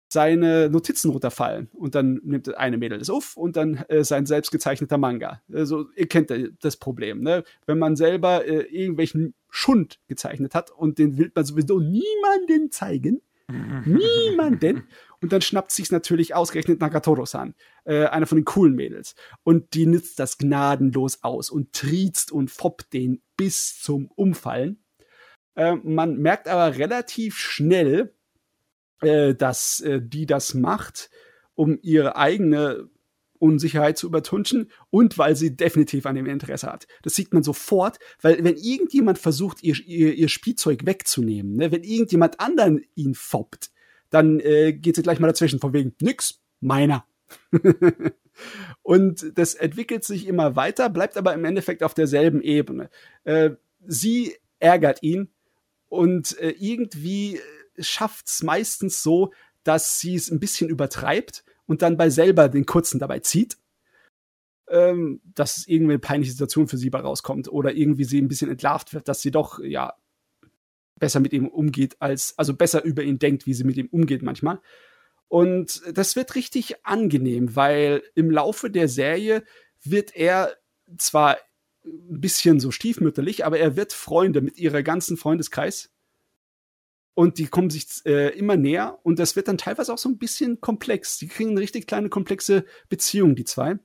seine 0.08 0.68
Notizen 0.68 1.10
runterfallen. 1.10 1.68
Und 1.72 1.94
dann 1.94 2.20
nimmt 2.24 2.54
eine 2.56 2.76
Mädel 2.76 2.98
das 2.98 3.10
auf 3.10 3.36
und 3.36 3.56
dann 3.56 3.76
äh, 3.88 4.04
sein 4.04 4.26
selbst 4.26 4.50
gezeichneter 4.50 4.98
Manga. 4.98 5.40
Also, 5.52 5.86
ihr 5.96 6.08
kennt 6.08 6.32
das 6.60 6.76
Problem, 6.76 7.20
ne? 7.22 7.44
Wenn 7.66 7.78
man 7.78 7.96
selber 7.96 8.44
äh, 8.44 8.62
irgendwelchen 8.62 9.34
Schund 9.48 10.00
gezeichnet 10.08 10.54
hat 10.54 10.70
und 10.70 10.98
den 10.98 11.18
will 11.18 11.30
man 11.34 11.44
sowieso 11.44 11.78
niemanden 11.78 12.70
zeigen. 12.70 13.22
Niemanden. 13.48 14.88
Und 15.20 15.32
dann 15.32 15.42
schnappt 15.42 15.70
sich 15.70 15.90
natürlich 15.90 16.34
ausgerechnet 16.34 16.80
Nagatoro-san, 16.80 17.54
äh, 17.84 18.06
einer 18.06 18.26
von 18.26 18.36
den 18.36 18.44
coolen 18.44 18.74
Mädels. 18.74 19.14
Und 19.42 19.74
die 19.74 19.86
nützt 19.86 20.18
das 20.18 20.38
gnadenlos 20.38 21.22
aus 21.22 21.50
und 21.50 21.72
triezt 21.72 22.32
und 22.32 22.50
foppt 22.50 22.92
den 22.92 23.22
bis 23.36 23.80
zum 23.80 24.10
Umfallen. 24.14 24.82
Äh, 25.54 25.76
man 25.76 26.18
merkt 26.18 26.48
aber 26.48 26.76
relativ 26.76 27.36
schnell, 27.36 28.14
äh, 29.00 29.34
dass 29.34 29.80
äh, 29.80 30.00
die 30.02 30.26
das 30.26 30.54
macht, 30.54 31.10
um 31.54 31.78
ihre 31.82 32.16
eigene 32.16 32.88
Unsicherheit 33.44 33.98
zu 33.98 34.06
übertunschen 34.06 34.70
und 34.88 35.18
weil 35.18 35.36
sie 35.36 35.54
definitiv 35.54 36.06
an 36.06 36.14
dem 36.14 36.24
Interesse 36.24 36.66
hat. 36.72 36.86
Das 37.02 37.14
sieht 37.14 37.34
man 37.34 37.42
sofort, 37.42 37.98
weil 38.22 38.42
wenn 38.42 38.56
irgendjemand 38.56 39.18
versucht, 39.18 39.62
ihr, 39.62 39.76
ihr, 39.86 40.14
ihr 40.14 40.28
Spielzeug 40.28 40.86
wegzunehmen, 40.86 41.56
ne, 41.56 41.70
wenn 41.70 41.84
irgendjemand 41.84 42.40
anderen 42.40 42.80
ihn 42.94 43.14
foppt, 43.14 43.70
dann 44.08 44.40
äh, 44.40 44.72
geht 44.72 44.96
sie 44.96 45.02
gleich 45.02 45.20
mal 45.20 45.26
dazwischen, 45.26 45.60
von 45.60 45.74
wegen, 45.74 45.94
nix, 46.00 46.40
meiner. 46.60 47.04
und 48.82 49.32
das 49.34 49.54
entwickelt 49.54 50.04
sich 50.04 50.26
immer 50.26 50.56
weiter, 50.56 50.88
bleibt 50.88 51.18
aber 51.18 51.34
im 51.34 51.44
Endeffekt 51.44 51.82
auf 51.82 51.92
derselben 51.92 52.40
Ebene. 52.40 52.88
Äh, 53.24 53.50
sie 53.86 54.34
ärgert 54.58 55.02
ihn 55.02 55.28
und 55.90 56.38
äh, 56.38 56.54
irgendwie 56.58 57.40
schafft 57.78 58.26
es 58.28 58.42
meistens 58.42 59.02
so, 59.02 59.32
dass 59.64 60.00
sie 60.00 60.14
es 60.14 60.30
ein 60.30 60.40
bisschen 60.40 60.70
übertreibt 60.70 61.44
und 61.66 61.82
dann 61.82 61.96
bei 61.96 62.10
selber 62.10 62.48
den 62.48 62.66
Kurzen 62.66 62.98
dabei 62.98 63.20
zieht. 63.20 63.58
Ähm, 64.68 65.20
dass 65.34 65.66
irgendwie 65.66 65.92
eine 65.92 65.98
peinliche 65.98 66.32
Situation 66.32 66.68
für 66.68 66.78
sie 66.78 66.88
bei 66.88 67.00
rauskommt 67.00 67.48
oder 67.52 67.74
irgendwie 67.74 68.04
sie 68.04 68.18
ein 68.20 68.28
bisschen 68.28 68.50
entlarvt 68.50 68.94
wird, 68.94 69.08
dass 69.08 69.20
sie 69.20 69.30
doch, 69.30 69.58
ja, 69.58 69.94
besser 70.98 71.20
mit 71.20 71.34
ihm 71.34 71.46
umgeht, 71.48 71.96
als, 71.98 72.38
also 72.38 72.54
besser 72.54 72.82
über 72.82 73.02
ihn 73.02 73.18
denkt, 73.18 73.46
wie 73.46 73.52
sie 73.52 73.64
mit 73.64 73.76
ihm 73.76 73.88
umgeht 73.90 74.22
manchmal. 74.22 74.60
Und 75.28 75.82
das 75.92 76.16
wird 76.16 76.34
richtig 76.34 76.86
angenehm, 76.86 77.56
weil 77.56 78.02
im 78.14 78.30
Laufe 78.30 78.70
der 78.70 78.88
Serie 78.88 79.44
wird 79.82 80.14
er 80.16 80.56
zwar 80.96 81.36
ein 81.84 82.20
bisschen 82.20 82.60
so 82.60 82.70
stiefmütterlich, 82.70 83.44
aber 83.44 83.58
er 83.58 83.76
wird 83.76 83.92
Freunde 83.92 84.40
mit 84.40 84.58
ihrer 84.58 84.82
ganzen 84.82 85.16
Freundeskreis. 85.16 85.90
Und 87.14 87.38
die 87.38 87.46
kommen 87.46 87.70
sich 87.70 87.86
äh, 88.06 88.36
immer 88.36 88.56
näher 88.56 88.98
und 89.04 89.20
das 89.20 89.36
wird 89.36 89.46
dann 89.46 89.56
teilweise 89.56 89.92
auch 89.92 89.98
so 89.98 90.08
ein 90.08 90.18
bisschen 90.18 90.60
komplex. 90.60 91.16
Die 91.18 91.28
kriegen 91.28 91.50
eine 91.50 91.60
richtig 91.60 91.86
kleine, 91.86 92.08
komplexe 92.08 92.64
Beziehung, 92.88 93.36
die 93.36 93.44
zwei. 93.44 93.78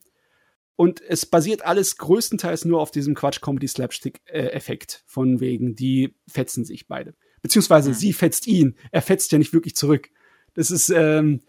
Und 0.76 1.02
es 1.02 1.26
basiert 1.26 1.64
alles 1.66 1.98
größtenteils 1.98 2.66
nur 2.66 2.80
auf 2.80 2.90
diesem 2.90 3.14
Quatsch-Comedy-Slapstick-Effekt. 3.14 5.04
Von 5.06 5.42
wegen, 5.42 5.76
die 5.76 6.16
fetzen 6.26 6.64
sich 6.64 6.88
beide. 6.88 7.16
Beziehungsweise 7.42 7.90
mhm. 7.90 7.96
sie 7.96 8.14
fetzt 8.14 8.48
ihn. 8.48 8.78
Er 8.92 9.02
fetzt 9.02 9.32
ja 9.32 9.38
nicht 9.38 9.54
wirklich 9.54 9.76
zurück. 9.76 10.10
Das 10.54 10.72
ist, 10.72 10.90
ähm, 10.90 11.42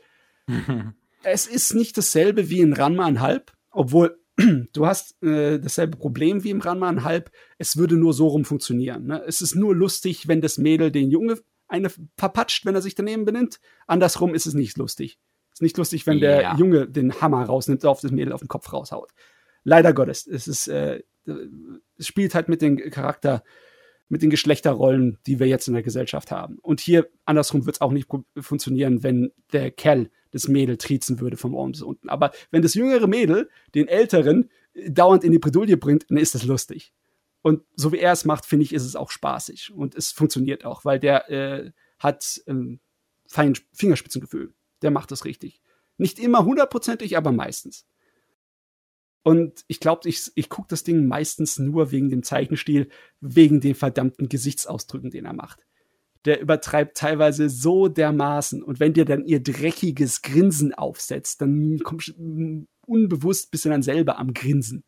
es 1.23 1.47
ist 1.47 1.75
nicht 1.75 1.97
dasselbe 1.97 2.51
wie 2.51 2.61
in 2.61 2.73
Ranma 2.73 3.07
ein 3.07 3.21
Halb, 3.21 3.53
obwohl 3.71 4.19
du 4.73 4.87
hast 4.87 5.23
äh, 5.23 5.59
dasselbe 5.61 5.97
Problem 5.97 6.45
wie 6.45 6.51
im 6.51 6.61
Ranma 6.61 6.89
ein 6.89 7.05
Halb. 7.05 7.31
Es 7.57 7.77
würde 7.77 7.97
nur 7.97 8.13
so 8.13 8.27
rum 8.29 8.45
funktionieren. 8.45 9.07
Ne? 9.07 9.23
Es 9.27 9.41
ist 9.41 9.55
nur 9.55 9.75
lustig, 9.75 10.29
wenn 10.29 10.41
das 10.41 10.59
Mädel 10.59 10.91
den 10.91 11.11
Junge 11.11 11.39
eine 11.71 11.91
verpatscht, 12.17 12.67
wenn 12.67 12.75
er 12.75 12.83
sich 12.83 12.95
daneben 12.95 13.25
benimmt. 13.25 13.61
Andersrum 13.87 14.35
ist 14.35 14.47
es 14.47 14.55
nicht 14.55 14.77
lustig. 14.77 15.19
Ist 15.53 15.63
nicht 15.63 15.79
lustig, 15.79 16.07
wenn 16.07 16.21
der 16.21 16.43
ja. 16.43 16.57
Junge 16.57 16.89
den 16.89 17.21
Hammer 17.21 17.45
rausnimmt, 17.45 17.85
auf 17.85 18.01
das 18.01 18.11
Mädel 18.11 18.33
auf 18.33 18.41
den 18.41 18.49
Kopf 18.49 18.73
raushaut. 18.73 19.11
Leider 19.65 19.93
Gottes. 19.93 20.27
Es 20.27 20.49
ist, 20.49 20.69
äh, 20.69 21.03
es 21.97 22.07
spielt 22.07 22.35
halt 22.35 22.49
mit 22.49 22.63
dem 22.63 22.77
Charakter, 22.91 23.43
mit 24.09 24.23
den 24.23 24.31
Geschlechterrollen, 24.31 25.19
die 25.27 25.39
wir 25.39 25.47
jetzt 25.47 25.69
in 25.69 25.75
der 25.75 25.83
Gesellschaft 25.83 26.31
haben. 26.31 26.59
Und 26.63 26.81
hier 26.81 27.09
andersrum 27.25 27.67
wird 27.67 27.77
es 27.77 27.81
auch 27.81 27.93
nicht 27.93 28.09
funktionieren, 28.39 29.03
wenn 29.03 29.33
der 29.53 29.71
Kerl 29.71 30.11
das 30.33 30.49
Mädel 30.49 30.77
triezen 30.77 31.21
würde 31.21 31.37
vom 31.37 31.55
oben 31.55 31.73
bis 31.73 31.83
unten. 31.83 32.09
Aber 32.09 32.33
wenn 32.51 32.63
das 32.63 32.75
jüngere 32.75 33.07
Mädel 33.07 33.49
den 33.75 33.89
älteren 33.89 34.51
dauernd 34.89 35.25
in 35.25 35.33
die 35.33 35.39
Bredouille 35.39 35.77
bringt, 35.77 36.11
dann 36.11 36.19
ist 36.19 36.35
das 36.35 36.45
lustig. 36.45 36.93
Und 37.43 37.63
so 37.75 37.93
wie 37.93 37.99
er 37.99 38.13
es 38.13 38.25
macht, 38.25 38.45
finde 38.45 38.65
ich, 38.65 38.73
ist 38.73 38.85
es 38.85 38.97
auch 38.97 39.11
spaßig. 39.11 39.73
Und 39.75 39.95
es 39.95 40.11
funktioniert 40.13 40.65
auch, 40.65 40.85
weil 40.85 40.99
der 40.99 41.31
äh, 41.31 41.73
hat 41.99 42.43
ein 42.47 42.81
fein 43.27 43.55
Fingerspitzengefühl 43.73 44.53
der 44.83 44.91
macht 44.91 45.11
das 45.11 45.25
richtig. 45.25 45.61
Nicht 45.99 46.19
immer 46.19 46.45
hundertprozentig, 46.45 47.17
aber 47.17 47.33
meistens. 47.33 47.87
Und 49.23 49.65
ich 49.67 49.81
glaube, 49.81 50.09
ich, 50.09 50.33
ich 50.35 50.49
gucke 50.49 50.69
das 50.69 50.83
Ding 50.83 51.07
meistens 51.07 51.59
nur 51.59 51.91
wegen 51.91 52.09
dem 52.09 52.23
Zeichenstil, 52.23 52.89
wegen 53.21 53.61
den 53.61 53.75
verdammten 53.75 54.29
Gesichtsausdrücken, 54.29 55.11
den 55.11 55.27
er 55.27 55.35
macht. 55.35 55.67
Der 56.25 56.41
übertreibt 56.41 56.97
teilweise 56.97 57.51
so 57.51 57.89
dermaßen. 57.89 58.63
Und 58.63 58.81
wenn 58.81 58.95
dir 58.95 59.05
dann 59.05 59.25
ihr 59.25 59.43
dreckiges 59.43 60.23
Grinsen 60.23 60.75
aufsetzt, 60.75 61.43
dann 61.43 61.79
kommst 61.83 62.09
du 62.09 62.67
unbewusst 62.87 63.51
bist 63.51 63.67
du 63.67 63.69
dann 63.69 63.83
selber 63.83 64.19
am 64.19 64.33
Grinsen. 64.33 64.85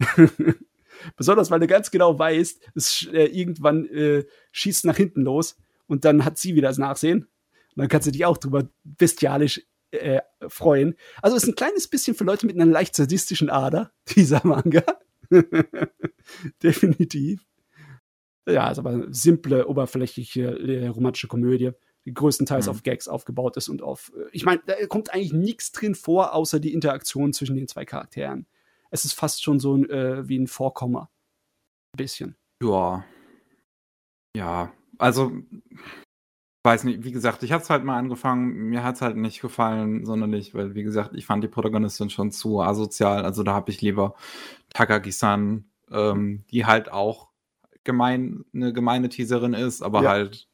Besonders, 1.16 1.50
weil 1.50 1.60
du 1.60 1.66
ganz 1.66 1.90
genau 1.90 2.18
weißt, 2.18 2.60
es 2.74 3.08
äh, 3.12 3.24
irgendwann 3.26 3.86
äh, 3.86 4.24
schießt 4.52 4.84
nach 4.84 4.96
hinten 4.96 5.22
los 5.22 5.56
und 5.86 6.04
dann 6.04 6.24
hat 6.24 6.38
sie 6.38 6.54
wieder 6.54 6.68
das 6.68 6.78
Nachsehen 6.78 7.22
und 7.22 7.76
dann 7.76 7.88
kannst 7.88 8.06
du 8.06 8.12
dich 8.12 8.24
auch 8.24 8.38
drüber 8.38 8.68
bestialisch 8.84 9.62
äh, 9.90 10.20
freuen. 10.48 10.94
Also 11.22 11.36
ist 11.36 11.46
ein 11.46 11.54
kleines 11.54 11.88
bisschen 11.88 12.14
für 12.14 12.24
Leute 12.24 12.46
mit 12.46 12.56
einer 12.56 12.70
leicht 12.70 12.96
sadistischen 12.96 13.50
Ader, 13.50 13.92
dieser 14.16 14.40
Manga. 14.44 14.82
Definitiv. 16.62 17.44
Ja, 18.48 18.70
ist 18.70 18.78
aber 18.78 19.06
simple, 19.10 19.66
oberflächliche 19.66 20.58
äh, 20.58 20.86
romantische 20.88 21.26
Komödie, 21.26 21.72
die 22.04 22.14
größtenteils 22.14 22.66
mhm. 22.66 22.70
auf 22.70 22.82
Gags 22.84 23.08
aufgebaut 23.08 23.56
ist 23.56 23.68
und 23.68 23.82
auf. 23.82 24.12
Äh, 24.16 24.28
ich 24.32 24.44
meine, 24.44 24.62
da 24.66 24.74
kommt 24.86 25.12
eigentlich 25.12 25.32
nichts 25.32 25.72
drin 25.72 25.94
vor, 25.94 26.34
außer 26.34 26.60
die 26.60 26.72
Interaktion 26.72 27.32
zwischen 27.32 27.56
den 27.56 27.68
zwei 27.68 27.84
Charakteren. 27.84 28.46
Es 28.90 29.04
ist 29.04 29.14
fast 29.14 29.42
schon 29.42 29.60
so 29.60 29.76
äh, 29.76 30.28
wie 30.28 30.38
ein 30.38 30.46
Vorkommer. 30.46 31.10
Ein 31.94 31.98
bisschen. 31.98 32.36
Ja. 32.62 33.04
Ja, 34.36 34.72
also 34.98 35.32
weiß 36.66 36.84
nicht, 36.84 37.04
wie 37.04 37.12
gesagt, 37.12 37.44
ich 37.44 37.52
habe 37.52 37.62
es 37.62 37.70
halt 37.70 37.84
mal 37.84 37.96
angefangen, 37.96 38.68
mir 38.68 38.82
hat 38.82 38.96
es 38.96 39.02
halt 39.02 39.16
nicht 39.16 39.40
gefallen, 39.40 40.04
sonderlich, 40.04 40.52
weil, 40.52 40.74
wie 40.74 40.82
gesagt, 40.82 41.14
ich 41.14 41.24
fand 41.24 41.42
die 41.44 41.48
Protagonistin 41.48 42.10
schon 42.10 42.32
zu 42.32 42.60
asozial. 42.60 43.24
Also 43.24 43.44
da 43.44 43.54
habe 43.54 43.70
ich 43.70 43.80
lieber 43.80 44.16
Takagi-san, 44.70 45.64
ähm, 45.92 46.44
die 46.50 46.66
halt 46.66 46.90
auch 46.90 47.30
gemein, 47.84 48.44
eine 48.52 48.72
gemeine 48.72 49.08
Teaserin 49.08 49.54
ist, 49.54 49.80
aber 49.80 50.02
ja. 50.02 50.10
halt, 50.10 50.48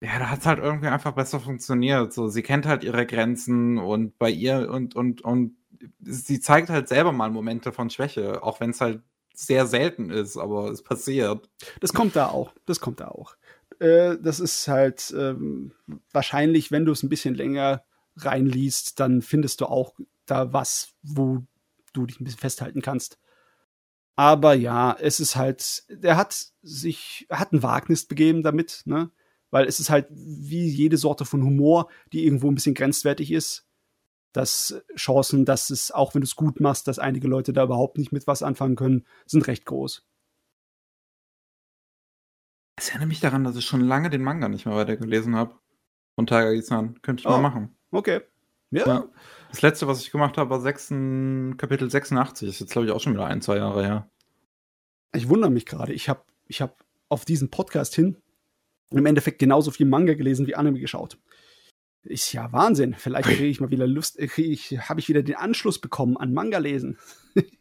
ja, 0.00 0.18
da 0.20 0.30
hat 0.30 0.38
es 0.40 0.46
halt 0.46 0.60
irgendwie 0.60 0.88
einfach 0.88 1.12
besser 1.12 1.40
funktioniert. 1.40 2.12
So, 2.12 2.28
sie 2.28 2.42
kennt 2.42 2.64
halt 2.64 2.84
ihre 2.84 3.04
Grenzen 3.04 3.78
und 3.78 4.16
bei 4.16 4.30
ihr 4.30 4.70
und, 4.70 4.94
und, 4.94 5.22
und 5.22 5.56
sie 6.00 6.40
zeigt 6.40 6.70
halt 6.70 6.88
selber 6.88 7.12
mal 7.12 7.30
Momente 7.30 7.72
von 7.72 7.90
Schwäche, 7.90 8.42
auch 8.42 8.60
wenn 8.60 8.70
es 8.70 8.80
halt 8.80 9.02
sehr 9.34 9.66
selten 9.66 10.10
ist, 10.10 10.36
aber 10.36 10.70
es 10.70 10.82
passiert. 10.82 11.48
Das 11.80 11.92
kommt 11.92 12.16
da 12.16 12.28
auch. 12.28 12.52
Das 12.66 12.80
kommt 12.80 13.00
da 13.00 13.08
auch. 13.08 13.36
Äh, 13.78 14.18
das 14.20 14.40
ist 14.40 14.68
halt 14.68 15.14
ähm, 15.16 15.72
wahrscheinlich, 16.12 16.70
wenn 16.70 16.84
du 16.84 16.92
es 16.92 17.02
ein 17.02 17.08
bisschen 17.08 17.34
länger 17.34 17.84
reinliest, 18.16 19.00
dann 19.00 19.22
findest 19.22 19.60
du 19.60 19.66
auch 19.66 19.94
da 20.26 20.52
was, 20.52 20.92
wo 21.02 21.42
du 21.92 22.06
dich 22.06 22.20
ein 22.20 22.24
bisschen 22.24 22.40
festhalten 22.40 22.82
kannst. 22.82 23.18
Aber 24.16 24.54
ja, 24.54 24.96
es 25.00 25.18
ist 25.18 25.36
halt, 25.36 25.84
der 25.88 26.16
hat 26.16 26.48
sich, 26.62 27.26
er 27.28 27.38
hat 27.38 27.52
ein 27.52 27.62
Wagnis 27.62 28.06
begeben 28.06 28.42
damit, 28.42 28.82
ne? 28.84 29.10
Weil 29.50 29.66
es 29.66 29.80
ist 29.80 29.90
halt 29.90 30.06
wie 30.10 30.68
jede 30.68 30.96
Sorte 30.96 31.24
von 31.24 31.42
Humor, 31.42 31.88
die 32.12 32.24
irgendwo 32.24 32.48
ein 32.50 32.54
bisschen 32.54 32.74
grenzwertig 32.74 33.32
ist. 33.32 33.66
Dass 34.32 34.80
Chancen, 34.96 35.44
dass 35.44 35.70
es, 35.70 35.90
auch 35.90 36.14
wenn 36.14 36.20
du 36.20 36.26
es 36.26 36.36
gut 36.36 36.60
machst, 36.60 36.86
dass 36.88 36.98
einige 36.98 37.28
Leute 37.28 37.52
da 37.52 37.64
überhaupt 37.64 37.98
nicht 37.98 38.12
mit 38.12 38.26
was 38.26 38.42
anfangen 38.42 38.76
können, 38.76 39.04
sind 39.26 39.46
recht 39.48 39.66
groß. 39.66 40.06
Es 42.76 42.88
erinnert 42.88 43.08
mich 43.08 43.20
daran, 43.20 43.44
dass 43.44 43.56
ich 43.56 43.64
schon 43.66 43.80
lange 43.82 44.08
den 44.10 44.22
Manga 44.22 44.48
nicht 44.48 44.66
mehr 44.66 44.76
weitergelesen 44.76 45.36
habe. 45.36 45.54
Von 46.14 46.26
Tiger 46.26 46.52
Isan. 46.52 47.00
Könnte 47.02 47.20
ich 47.22 47.26
Oh. 47.26 47.30
mal 47.30 47.40
machen. 47.40 47.76
Okay. 47.90 48.20
Ja. 48.70 48.86
Ja. 48.86 49.04
Das 49.50 49.62
letzte, 49.62 49.86
was 49.86 50.00
ich 50.00 50.10
gemacht 50.12 50.38
habe, 50.38 50.50
war 50.50 50.60
6, 50.60 50.88
Kapitel 51.58 51.90
86. 51.90 52.48
Ist 52.48 52.60
jetzt, 52.60 52.72
glaube 52.72 52.86
ich, 52.86 52.92
auch 52.92 53.00
schon 53.00 53.14
wieder 53.14 53.26
ein, 53.26 53.42
zwei 53.42 53.56
Jahre 53.56 53.82
her. 53.84 54.10
Ich 55.12 55.28
wundere 55.28 55.50
mich 55.50 55.66
gerade. 55.66 55.92
Ich 55.92 56.08
habe 56.08 56.22
ich 56.46 56.60
hab 56.62 56.84
auf 57.08 57.24
diesen 57.24 57.50
Podcast 57.50 57.94
hin 57.94 58.16
im 58.90 59.06
Endeffekt 59.06 59.38
genauso 59.38 59.70
viel 59.70 59.86
Manga 59.86 60.14
gelesen 60.14 60.46
wie 60.46 60.54
Anime 60.54 60.78
geschaut. 60.80 61.18
Ist 62.02 62.32
ja 62.32 62.50
Wahnsinn. 62.52 62.94
Vielleicht 62.94 63.28
kriege 63.28 63.46
ich 63.46 63.60
mal 63.60 63.70
wieder 63.70 63.86
Lust, 63.86 64.18
äh, 64.18 64.28
ich, 64.36 64.78
habe 64.88 65.00
ich 65.00 65.08
wieder 65.08 65.22
den 65.22 65.36
Anschluss 65.36 65.80
bekommen 65.80 66.16
an 66.16 66.32
Manga 66.32 66.58
lesen. 66.58 66.98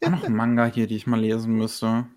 Auch 0.04 0.10
noch 0.10 0.24
ein 0.24 0.36
Manga 0.36 0.66
hier, 0.66 0.88
die 0.88 0.96
ich 0.96 1.08
mal 1.08 1.20
lesen 1.20 1.54
müsste. 1.54 2.08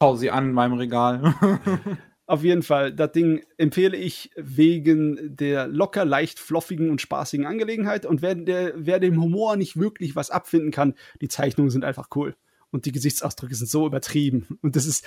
Schau 0.00 0.14
sie 0.16 0.30
an 0.30 0.46
in 0.46 0.52
meinem 0.52 0.74
Regal. 0.74 1.34
Auf 2.26 2.44
jeden 2.44 2.62
Fall, 2.62 2.92
das 2.92 3.12
Ding 3.12 3.42
empfehle 3.56 3.96
ich 3.96 4.30
wegen 4.36 5.34
der 5.34 5.66
locker, 5.66 6.04
leicht 6.04 6.38
fluffigen 6.38 6.90
und 6.90 7.00
spaßigen 7.00 7.46
Angelegenheit. 7.46 8.04
Und 8.04 8.20
wer, 8.20 8.34
der, 8.34 8.74
wer 8.76 9.00
dem 9.00 9.20
Humor 9.20 9.56
nicht 9.56 9.78
wirklich 9.78 10.14
was 10.14 10.30
abfinden 10.30 10.70
kann, 10.70 10.94
die 11.22 11.28
Zeichnungen 11.28 11.70
sind 11.70 11.86
einfach 11.86 12.08
cool. 12.14 12.36
Und 12.70 12.84
die 12.84 12.92
Gesichtsausdrücke 12.92 13.54
sind 13.54 13.70
so 13.70 13.86
übertrieben. 13.86 14.58
Und 14.62 14.76
das 14.76 14.86
ist, 14.86 15.04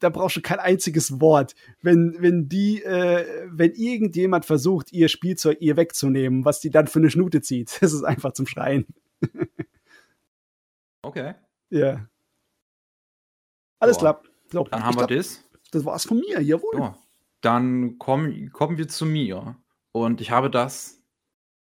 da 0.00 0.08
brauchst 0.08 0.36
du 0.36 0.40
kein 0.40 0.58
einziges 0.58 1.20
Wort. 1.20 1.54
Wenn, 1.82 2.16
wenn 2.20 2.48
die, 2.48 2.82
äh, 2.82 3.48
wenn 3.50 3.72
irgendjemand 3.72 4.46
versucht, 4.46 4.92
ihr 4.92 5.08
Spielzeug 5.08 5.58
ihr 5.60 5.76
wegzunehmen, 5.76 6.44
was 6.44 6.60
die 6.60 6.70
dann 6.70 6.86
für 6.86 7.00
eine 7.00 7.10
Schnute 7.10 7.42
zieht, 7.42 7.76
das 7.82 7.92
ist 7.92 8.04
einfach 8.04 8.32
zum 8.32 8.46
Schreien. 8.46 8.86
okay. 11.02 11.34
Ja. 11.68 12.06
Alles 13.78 13.98
Boah. 13.98 14.00
klar. 14.00 14.22
So, 14.50 14.64
Dann 14.64 14.84
haben 14.84 14.94
wir 14.94 15.06
glaub, 15.06 15.18
das. 15.18 15.44
das 15.70 15.84
war's 15.84 16.04
von 16.04 16.18
mir, 16.18 16.40
jawohl. 16.40 16.78
Ja. 16.78 16.98
Dann 17.40 17.98
komm, 17.98 18.50
kommen 18.52 18.78
wir 18.78 18.88
zu 18.88 19.04
mir. 19.04 19.56
Und 19.92 20.20
ich 20.20 20.30
habe 20.30 20.50
das, 20.50 21.02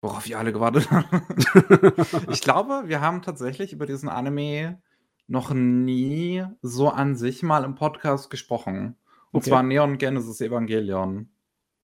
worauf 0.02 0.28
ihr 0.28 0.38
alle 0.38 0.52
gewartet 0.52 0.90
habt. 0.90 2.30
ich 2.30 2.40
glaube, 2.40 2.84
wir 2.86 3.00
haben 3.00 3.22
tatsächlich 3.22 3.72
über 3.72 3.86
diesen 3.86 4.08
Anime 4.08 4.80
noch 5.30 5.52
nie 5.54 6.44
so 6.60 6.88
an 6.88 7.14
sich 7.14 7.42
mal 7.42 7.62
im 7.64 7.76
Podcast 7.76 8.30
gesprochen. 8.30 8.96
Und 9.30 9.40
Okay. 9.40 9.50
zwar 9.50 9.62
Neon 9.62 9.96
Genesis 9.96 10.40
Evangelion. 10.40 11.30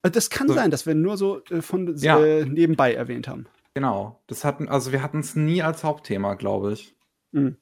Äh, 0.02 0.10
Das 0.10 0.30
kann 0.30 0.48
So. 0.48 0.54
sein, 0.54 0.70
dass 0.72 0.84
wir 0.84 0.94
nur 0.96 1.16
so 1.16 1.42
äh, 1.44 1.62
von 1.62 1.96
Ja. 1.96 2.18
äh, 2.18 2.44
nebenbei 2.44 2.92
erwähnt 2.94 3.28
haben. 3.28 3.46
Genau. 3.74 4.20
Das 4.26 4.44
hatten, 4.44 4.68
also 4.68 4.90
wir 4.90 5.00
hatten 5.02 5.20
es 5.20 5.36
nie 5.36 5.62
als 5.62 5.84
Hauptthema, 5.84 6.34
glaube 6.34 6.72
ich. 6.72 6.96
Mhm. 7.32 7.56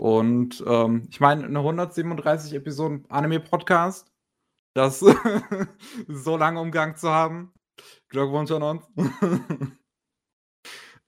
Und 0.00 0.64
ähm, 0.66 1.06
ich 1.10 1.20
meine, 1.20 1.44
eine 1.44 1.60
137 1.60 2.54
Episoden 2.54 3.04
Anime-Podcast, 3.08 4.12
das 4.74 4.98
so 6.08 6.36
lange 6.36 6.60
umgang 6.60 6.96
zu 6.96 7.08
haben. 7.08 7.52
Glückwunsch 8.08 8.50
an 8.50 8.62
uns. 8.62 8.84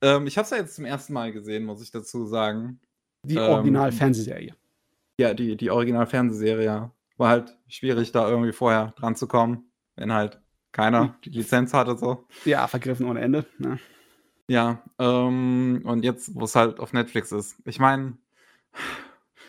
ähm, 0.03 0.27
ich 0.27 0.39
habe 0.39 0.45
es 0.45 0.51
ja 0.51 0.57
jetzt 0.59 0.77
zum 0.77 0.85
ersten 0.85 1.13
Mal 1.13 1.33
gesehen, 1.33 1.65
muss 1.65 1.83
ich 1.83 1.91
dazu 1.91 2.25
sagen. 2.25 2.81
Die 3.23 3.37
Ähm, 3.37 3.51
Original-Fernsehserie. 3.51 4.55
Ja, 5.19 5.35
die, 5.35 5.57
die 5.57 5.71
Original-Fernsehserie 5.71 6.65
ja. 6.65 6.91
war 7.17 7.29
halt 7.29 7.57
schwierig, 7.67 8.13
da 8.13 8.29
irgendwie 8.29 8.53
vorher 8.53 8.93
dran 8.97 9.17
zu 9.17 9.27
kommen, 9.27 9.71
wenn 9.97 10.13
halt 10.13 10.41
keiner 10.73 11.17
die 11.25 11.31
Lizenz 11.31 11.75
hatte. 11.75 11.97
So. 11.97 12.27
Ja, 12.45 12.67
vergriffen 12.69 13.07
ohne 13.07 13.21
Ende. 13.21 13.47
Ne? 13.59 13.79
Ja, 14.49 14.83
ähm, 14.99 15.83
und 15.85 16.05
jetzt, 16.05 16.35
wo 16.35 16.45
es 16.45 16.55
halt 16.55 16.81
auf 16.81 16.93
Netflix 16.93 17.33
ist. 17.33 17.57
Ich 17.65 17.79
meine, 17.79 18.17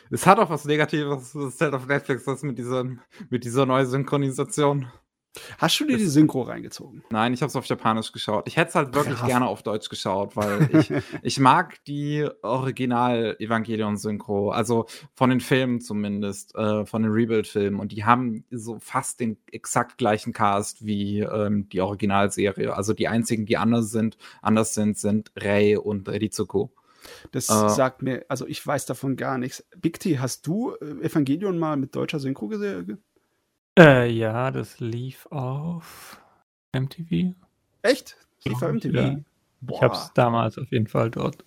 es 0.09 0.25
hat 0.25 0.39
auch 0.39 0.49
was 0.49 0.65
Negatives, 0.65 1.33
dass 1.33 1.35
es 1.35 1.61
halt 1.61 1.73
auf 1.73 1.87
Netflix 1.87 2.25
ist 2.27 2.43
mit 2.43 2.57
dieser, 2.57 2.85
mit 3.29 3.43
dieser 3.43 3.65
neuen 3.65 3.85
Synchronisation. 3.85 4.87
Hast 5.59 5.79
du 5.79 5.85
dir 5.85 5.97
die 5.97 6.05
Synchro 6.07 6.41
reingezogen? 6.41 7.03
Nein, 7.11 7.33
ich 7.33 7.41
habe 7.41 7.49
es 7.49 7.55
auf 7.55 7.65
Japanisch 7.65 8.11
geschaut. 8.11 8.47
Ich 8.47 8.57
hätte 8.57 8.69
es 8.69 8.75
halt 8.75 8.93
wirklich 8.95 9.17
Brav. 9.19 9.27
gerne 9.27 9.47
auf 9.47 9.61
Deutsch 9.63 9.89
geschaut, 9.89 10.35
weil 10.35 10.69
ich, 10.75 10.91
ich 11.21 11.39
mag 11.39 11.83
die 11.85 12.27
Original-Evangelion-Synchro, 12.41 14.51
also 14.51 14.85
von 15.15 15.29
den 15.29 15.39
Filmen 15.39 15.81
zumindest, 15.81 16.55
äh, 16.55 16.85
von 16.85 17.03
den 17.03 17.11
Rebuild-Filmen. 17.11 17.79
Und 17.79 17.91
die 17.91 18.05
haben 18.05 18.43
so 18.49 18.77
fast 18.79 19.19
den 19.19 19.37
exakt 19.51 19.97
gleichen 19.97 20.33
Cast 20.33 20.85
wie 20.85 21.19
ähm, 21.19 21.69
die 21.69 21.81
Originalserie. 21.81 22.75
Also 22.75 22.93
die 22.93 23.07
einzigen, 23.07 23.45
die 23.45 23.57
anders 23.57 23.91
sind, 23.91 24.17
anders 24.41 24.73
sind, 24.73 24.97
sind 24.97 25.31
Rei 25.35 25.79
und 25.79 26.09
Ritsuko. 26.09 26.71
Das 27.31 27.49
Äh. 27.49 27.69
sagt 27.69 28.01
mir, 28.01 28.25
also 28.27 28.45
ich 28.45 28.65
weiß 28.65 28.85
davon 28.85 29.15
gar 29.15 29.37
nichts. 29.37 29.65
Big 29.77 29.99
T, 29.99 30.19
hast 30.19 30.45
du 30.47 30.73
äh, 30.81 31.05
Evangelion 31.05 31.57
mal 31.57 31.77
mit 31.77 31.95
deutscher 31.95 32.19
Synchro 32.19 32.47
gesehen? 32.47 33.01
Äh, 33.79 34.11
ja, 34.11 34.51
das 34.51 34.79
lief 34.81 35.25
auf 35.27 36.19
MTV. 36.75 37.33
Echt? 37.81 38.17
Die 38.45 38.51
auf 38.51 38.61
MTV? 38.61 38.93
Ja. 38.93 39.17
Ich 39.69 39.81
habe 39.81 39.93
es 39.93 40.11
damals 40.13 40.57
auf 40.57 40.69
jeden 40.71 40.87
Fall 40.87 41.09
dort. 41.09 41.45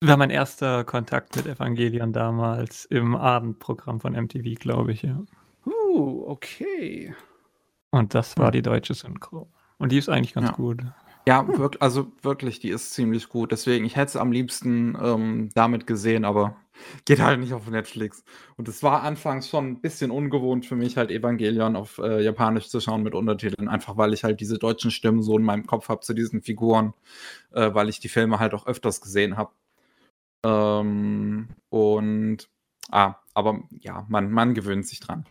War 0.00 0.16
mein 0.16 0.30
erster 0.30 0.84
Kontakt 0.84 1.34
mit 1.34 1.46
Evangelion 1.46 2.12
damals 2.12 2.84
im 2.84 3.16
Abendprogramm 3.16 4.00
von 4.00 4.12
MTV, 4.12 4.54
glaube 4.60 4.92
ich, 4.92 5.02
ja. 5.02 5.20
Uh, 5.66 6.24
okay. 6.28 7.12
Und 7.90 8.14
das 8.14 8.36
war 8.38 8.52
die 8.52 8.62
deutsche 8.62 8.94
Synchro. 8.94 9.48
Und 9.78 9.90
die 9.90 9.98
ist 9.98 10.08
eigentlich 10.08 10.34
ganz 10.34 10.50
Ja. 10.50 10.54
gut. 10.54 10.82
Ja, 11.26 11.46
wirk 11.58 11.76
also 11.80 12.12
wirklich, 12.22 12.60
die 12.60 12.70
ist 12.70 12.92
ziemlich 12.94 13.28
gut. 13.28 13.50
Deswegen, 13.52 13.84
ich 13.84 13.96
hätte 13.96 14.10
es 14.10 14.16
am 14.16 14.30
liebsten 14.32 14.96
ähm, 15.00 15.50
damit 15.54 15.86
gesehen, 15.86 16.24
aber 16.24 16.56
geht 17.04 17.20
halt 17.20 17.40
nicht 17.40 17.52
auf 17.52 17.68
Netflix. 17.68 18.24
Und 18.56 18.68
es 18.68 18.82
war 18.82 19.02
anfangs 19.02 19.48
schon 19.48 19.68
ein 19.68 19.80
bisschen 19.80 20.10
ungewohnt 20.10 20.66
für 20.66 20.76
mich, 20.76 20.96
halt 20.96 21.10
Evangelion 21.10 21.76
auf 21.76 21.98
äh, 21.98 22.22
Japanisch 22.22 22.68
zu 22.68 22.80
schauen 22.80 23.02
mit 23.02 23.14
Untertiteln. 23.14 23.68
Einfach 23.68 23.96
weil 23.96 24.12
ich 24.14 24.24
halt 24.24 24.40
diese 24.40 24.58
deutschen 24.58 24.90
Stimmen 24.90 25.22
so 25.22 25.36
in 25.36 25.44
meinem 25.44 25.66
Kopf 25.66 25.88
habe 25.88 26.00
zu 26.00 26.14
diesen 26.14 26.42
Figuren, 26.42 26.94
äh, 27.52 27.72
weil 27.74 27.88
ich 27.88 28.00
die 28.00 28.08
Filme 28.08 28.38
halt 28.38 28.54
auch 28.54 28.66
öfters 28.66 29.00
gesehen 29.00 29.36
habe. 29.36 29.52
Ähm, 30.44 31.48
und, 31.70 32.48
ah, 32.90 33.16
aber 33.34 33.62
ja, 33.80 34.06
man, 34.08 34.30
man 34.30 34.54
gewöhnt 34.54 34.86
sich 34.86 35.00
dran. 35.00 35.26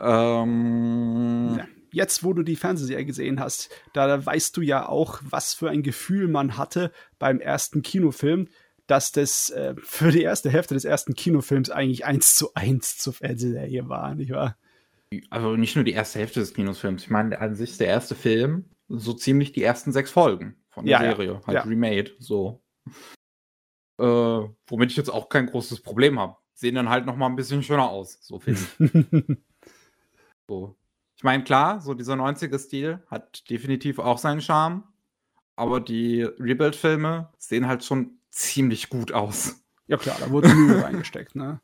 Ähm, 0.00 1.54
Ja. 1.58 1.66
Jetzt, 1.94 2.24
wo 2.24 2.32
du 2.32 2.42
die 2.42 2.56
Fernsehserie 2.56 3.04
gesehen 3.04 3.38
hast, 3.38 3.68
da 3.92 4.24
weißt 4.24 4.56
du 4.56 4.62
ja 4.62 4.88
auch, 4.88 5.20
was 5.28 5.52
für 5.52 5.68
ein 5.68 5.82
Gefühl 5.82 6.26
man 6.26 6.56
hatte 6.56 6.90
beim 7.18 7.38
ersten 7.38 7.82
Kinofilm, 7.82 8.48
dass 8.86 9.12
das 9.12 9.50
äh, 9.50 9.74
für 9.82 10.10
die 10.10 10.22
erste 10.22 10.50
Hälfte 10.50 10.74
des 10.74 10.84
ersten 10.84 11.14
Kinofilms 11.14 11.70
eigentlich 11.70 12.04
eins 12.04 12.36
zu 12.36 12.54
eins 12.54 12.98
zur 12.98 13.12
Fernsehserie 13.12 13.88
war, 13.88 14.14
nicht 14.14 14.32
wahr? 14.32 14.56
Also 15.30 15.56
nicht 15.56 15.76
nur 15.76 15.84
die 15.84 15.92
erste 15.92 16.18
Hälfte 16.18 16.40
des 16.40 16.54
Kinofilms. 16.54 17.02
Ich 17.02 17.10
meine, 17.10 17.38
an 17.38 17.54
sich 17.54 17.70
ist 17.70 17.80
der 17.80 17.88
erste 17.88 18.14
Film 18.14 18.64
so 18.88 19.12
ziemlich 19.12 19.52
die 19.52 19.62
ersten 19.62 19.92
sechs 19.92 20.10
Folgen 20.10 20.56
von 20.70 20.84
der 20.84 20.92
Ja, 20.92 21.04
ja, 21.04 21.10
Serie. 21.10 21.40
Halt 21.46 21.54
ja. 21.54 21.62
remade, 21.62 22.12
so. 22.18 22.62
Äh, 23.98 24.04
womit 24.04 24.90
ich 24.90 24.96
jetzt 24.96 25.10
auch 25.10 25.28
kein 25.28 25.46
großes 25.46 25.80
Problem 25.80 26.18
habe. 26.18 26.36
Sehen 26.54 26.74
dann 26.74 26.88
halt 26.88 27.06
noch 27.06 27.16
mal 27.16 27.26
ein 27.26 27.36
bisschen 27.36 27.62
schöner 27.62 27.88
aus, 27.90 28.18
so 28.22 28.38
finde 28.38 28.60
ich. 28.78 29.36
so. 30.48 30.76
Ich 31.16 31.24
meine, 31.24 31.44
klar, 31.44 31.80
so 31.80 31.94
dieser 31.94 32.14
90er-Stil 32.14 33.02
hat 33.06 33.48
definitiv 33.48 33.98
auch 33.98 34.18
seinen 34.18 34.40
Charme. 34.40 34.84
Aber 35.56 35.80
die 35.80 36.22
Rebuild-Filme 36.22 37.30
sehen 37.38 37.68
halt 37.68 37.84
schon 37.84 38.18
ziemlich 38.32 38.88
gut 38.88 39.12
aus. 39.12 39.62
ja 39.86 39.96
klar, 39.96 40.16
da 40.18 40.30
wurde 40.30 40.48
Mühe 40.48 40.82
reingesteckt, 40.82 41.36
ne? 41.36 41.60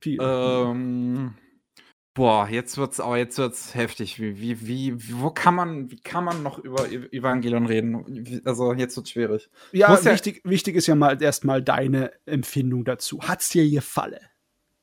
Viel. 0.00 0.18
Ähm, 0.20 1.34
boah, 2.12 2.46
jetzt 2.48 2.76
wird's, 2.76 3.00
aber 3.00 3.16
jetzt 3.16 3.38
wird's 3.38 3.74
heftig. 3.74 4.20
Wie, 4.20 4.38
wie, 4.38 4.66
wie, 4.66 5.18
wo 5.20 5.30
kann 5.30 5.54
man, 5.54 5.90
wie 5.90 5.98
kann 6.00 6.24
man 6.24 6.42
noch 6.42 6.58
über 6.58 6.84
Ev- 6.84 7.10
Evangelion 7.12 7.66
reden? 7.66 8.42
Also 8.44 8.74
jetzt 8.74 8.96
wird's 8.96 9.10
schwierig. 9.10 9.48
ja, 9.72 9.88
muss 9.88 10.04
ja- 10.04 10.12
wichtig, 10.12 10.42
wichtig 10.44 10.76
ist 10.76 10.86
ja 10.86 10.94
mal 10.94 11.20
erstmal 11.22 11.62
deine 11.62 12.12
Empfindung 12.26 12.84
dazu. 12.84 13.20
Hat's 13.22 13.48
dir 13.48 13.68
gefallen? 13.68 14.20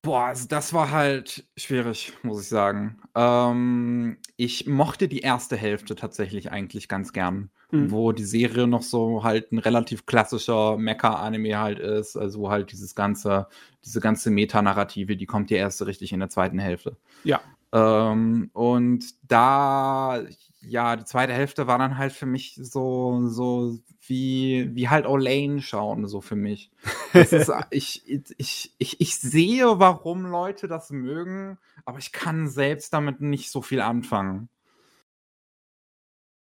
Boah, 0.03 0.26
also 0.26 0.48
das 0.48 0.73
war 0.73 0.90
halt 0.90 1.45
schwierig, 1.56 2.14
muss 2.23 2.41
ich 2.41 2.48
sagen. 2.49 2.99
Ähm, 3.14 4.18
ich 4.36 4.65
mochte 4.65 5.07
die 5.07 5.19
erste 5.19 5.56
Hälfte 5.56 5.95
tatsächlich 5.95 6.52
eigentlich 6.52 6.88
ganz 6.88 7.14
gern, 7.14 7.52
Mhm. 7.69 7.91
wo 7.91 8.11
die 8.11 8.23
Serie 8.26 8.65
noch 8.68 8.82
so 8.82 9.23
halt 9.23 9.52
ein 9.52 9.60
relativ 9.60 10.06
klassischer 10.07 10.76
Mecha-Anime 10.78 11.57
halt 11.60 11.80
ist, 11.80 12.18
also 12.18 12.49
halt 12.49 12.72
dieses 12.72 12.95
ganze, 12.95 13.48
diese 13.86 13.99
ganze 14.02 14.32
Metanarrative, 14.32 15.15
die 15.15 15.26
kommt 15.28 15.52
ja 15.52 15.57
erst 15.57 15.86
richtig 15.86 16.11
in 16.14 16.19
der 16.19 16.30
zweiten 16.30 16.57
Hälfte. 16.60 16.98
Ja. 17.23 17.40
Ähm, 17.73 18.49
und 18.53 19.06
da, 19.30 20.22
ja, 20.61 20.95
die 20.95 21.06
zweite 21.06 21.34
Hälfte 21.34 21.68
war 21.68 21.77
dann 21.77 21.98
halt 21.98 22.11
für 22.11 22.26
mich 22.26 22.60
so, 22.61 23.27
so 23.27 23.80
wie, 24.07 24.69
wie 24.73 24.89
halt 24.89 25.06
Olane 25.06 25.61
schauen, 25.61 26.07
so 26.07 26.22
für 26.22 26.35
mich. 26.35 26.72
Das 27.14 27.31
ist, 27.31 27.52
ich, 27.72 28.03
ich, 28.38 28.73
ich, 28.77 28.99
ich 28.99 29.18
sehe, 29.18 29.80
warum 29.80 30.26
Leute 30.26 30.68
das 30.68 30.89
mögen, 30.91 31.57
aber 31.85 31.99
ich 31.99 32.11
kann 32.11 32.48
selbst 32.49 32.93
damit 32.93 33.22
nicht 33.22 33.52
so 33.52 33.61
viel 33.61 33.81
anfangen. 33.81 34.49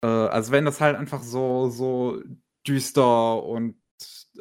Äh, 0.02 0.06
also 0.06 0.52
wenn 0.52 0.64
das 0.64 0.80
halt 0.80 0.96
einfach 0.96 1.22
so, 1.22 1.68
so 1.68 2.22
düster 2.66 3.42
und 3.44 3.76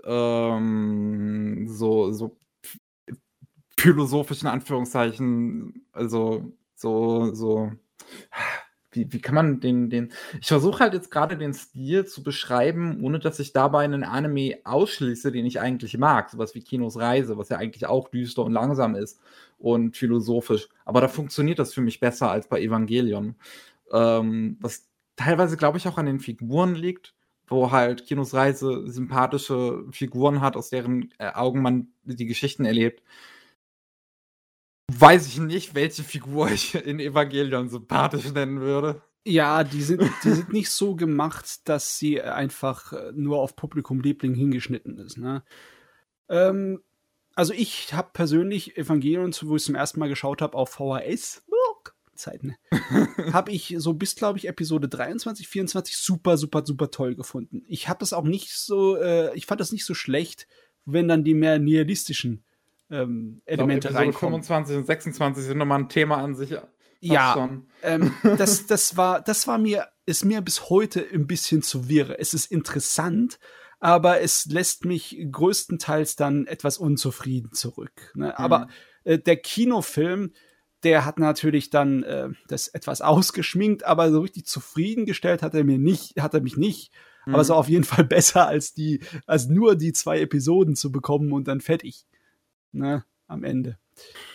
ähm, 0.05 1.67
so, 1.67 2.11
so 2.11 2.37
philosophisch 3.77 4.41
in 4.41 4.47
Anführungszeichen, 4.47 5.85
also 5.93 6.53
so, 6.79 7.33
so, 7.33 7.71
wie, 8.91 9.11
wie 9.11 9.21
kann 9.21 9.35
man 9.35 9.59
den, 9.59 9.89
den, 9.89 10.11
ich 10.39 10.47
versuche 10.47 10.79
halt 10.79 10.93
jetzt 10.93 11.11
gerade 11.11 11.37
den 11.37 11.53
Stil 11.53 12.05
zu 12.05 12.23
beschreiben, 12.23 13.03
ohne 13.03 13.19
dass 13.19 13.39
ich 13.39 13.53
dabei 13.53 13.83
einen 13.83 14.03
Anime 14.03 14.59
ausschließe, 14.63 15.31
den 15.31 15.45
ich 15.45 15.59
eigentlich 15.59 15.97
mag, 15.97 16.29
sowas 16.29 16.55
wie 16.55 16.61
Kinos 16.61 16.97
Reise, 16.97 17.37
was 17.37 17.49
ja 17.49 17.57
eigentlich 17.57 17.85
auch 17.85 18.09
düster 18.09 18.43
und 18.43 18.53
langsam 18.53 18.95
ist 18.95 19.19
und 19.57 19.97
philosophisch, 19.97 20.69
aber 20.85 21.01
da 21.01 21.07
funktioniert 21.07 21.59
das 21.59 21.73
für 21.73 21.81
mich 21.81 21.99
besser 21.99 22.31
als 22.31 22.47
bei 22.47 22.61
Evangelion, 22.61 23.35
ähm, 23.91 24.57
was 24.61 24.87
teilweise, 25.15 25.57
glaube 25.57 25.77
ich, 25.77 25.87
auch 25.87 25.97
an 25.97 26.05
den 26.05 26.19
Figuren 26.19 26.75
liegt, 26.75 27.13
wo 27.47 27.71
halt 27.71 28.05
Kinos 28.05 28.33
Reise 28.33 28.87
sympathische 28.87 29.83
Figuren 29.91 30.41
hat, 30.41 30.55
aus 30.55 30.69
deren 30.69 31.11
äh, 31.17 31.31
Augen 31.33 31.61
man 31.61 31.89
die 32.03 32.25
Geschichten 32.27 32.63
erlebt. 32.65 33.03
Weiß 34.97 35.27
ich 35.27 35.39
nicht, 35.39 35.75
welche 35.75 36.03
Figur 36.03 36.49
ich 36.49 36.75
in 36.75 36.99
Evangelion 36.99 37.69
sympathisch 37.69 38.31
nennen 38.31 38.59
würde. 38.59 39.01
Ja, 39.25 39.63
die 39.63 39.83
sind, 39.83 40.01
die 40.23 40.31
sind 40.31 40.51
nicht 40.51 40.71
so 40.71 40.95
gemacht, 40.95 41.67
dass 41.69 41.99
sie 41.99 42.21
einfach 42.21 42.93
äh, 42.93 43.11
nur 43.13 43.39
auf 43.39 43.55
Publikumliebling 43.55 44.33
hingeschnitten 44.33 44.97
ist. 44.97 45.17
Ne? 45.17 45.43
Ähm, 46.29 46.81
also 47.35 47.53
ich 47.53 47.93
habe 47.93 48.09
persönlich 48.13 48.77
Evangelion, 48.77 49.35
wo 49.43 49.55
ich 49.55 49.61
es 49.61 49.65
zum 49.65 49.75
ersten 49.75 49.99
Mal 49.99 50.09
geschaut 50.09 50.41
habe, 50.41 50.57
auf 50.57 50.71
VHS, 50.71 51.43
Zeiten, 52.19 52.55
habe 53.33 53.51
ich 53.51 53.73
so 53.77 53.93
bis, 53.93 54.15
glaube 54.15 54.37
ich, 54.37 54.47
Episode 54.47 54.87
23, 54.87 55.47
24 55.47 55.97
super, 55.97 56.37
super, 56.37 56.65
super 56.65 56.91
toll 56.91 57.15
gefunden. 57.15 57.63
Ich 57.67 57.87
habe 57.87 57.99
das 57.99 58.13
auch 58.13 58.23
nicht 58.23 58.51
so, 58.51 58.97
äh, 58.97 59.35
ich 59.35 59.45
fand 59.45 59.61
das 59.61 59.71
nicht 59.71 59.85
so 59.85 59.95
schlecht, 59.95 60.47
wenn 60.85 61.07
dann 61.07 61.23
die 61.23 61.33
mehr 61.33 61.59
nihilistischen 61.59 62.43
ähm, 62.91 63.41
Elemente 63.45 63.89
Episode 63.89 64.05
reinkommen. 64.05 64.43
25 64.43 64.77
und 64.77 64.85
26 64.85 65.43
sind 65.45 65.57
nochmal 65.57 65.79
ein 65.79 65.89
Thema 65.89 66.17
an 66.17 66.35
sich. 66.35 66.55
Ja, 67.01 67.49
ähm, 67.81 68.13
das, 68.37 68.65
das, 68.65 68.97
war, 68.97 69.21
das 69.21 69.47
war 69.47 69.57
mir, 69.57 69.87
ist 70.05 70.25
mir 70.25 70.41
bis 70.41 70.69
heute 70.69 71.05
ein 71.13 71.27
bisschen 71.27 71.61
zu 71.61 71.87
wirre. 71.87 72.19
Es 72.19 72.33
ist 72.33 72.51
interessant, 72.51 73.39
aber 73.79 74.21
es 74.21 74.45
lässt 74.45 74.85
mich 74.85 75.17
größtenteils 75.31 76.15
dann 76.15 76.45
etwas 76.47 76.77
unzufrieden 76.77 77.53
zurück. 77.53 78.11
Ne? 78.15 78.27
Mhm. 78.27 78.31
Aber 78.35 78.67
äh, 79.03 79.17
der 79.17 79.37
Kinofilm, 79.37 80.33
der 80.83 81.05
hat 81.05 81.19
natürlich 81.19 81.69
dann 81.69 82.03
äh, 82.03 82.29
das 82.47 82.67
etwas 82.67 83.01
ausgeschminkt, 83.01 83.85
aber 83.85 84.11
so 84.11 84.21
richtig 84.21 84.45
zufriedengestellt 84.45 85.41
hat 85.41 85.53
er 85.53 85.63
mir 85.63 85.77
nicht, 85.77 86.21
hat 86.21 86.33
er 86.33 86.41
mich 86.41 86.57
nicht. 86.57 86.91
Mhm. 87.25 87.33
Aber 87.33 87.41
es 87.41 87.49
war 87.49 87.57
auf 87.57 87.69
jeden 87.69 87.85
Fall 87.85 88.03
besser 88.05 88.47
als 88.47 88.73
die, 88.73 89.01
als 89.25 89.47
nur 89.47 89.75
die 89.75 89.93
zwei 89.93 90.19
Episoden 90.19 90.75
zu 90.75 90.91
bekommen 90.91 91.31
und 91.31 91.47
dann 91.47 91.61
fertig. 91.61 92.05
Ne, 92.71 93.03
am 93.27 93.43
Ende. 93.43 93.77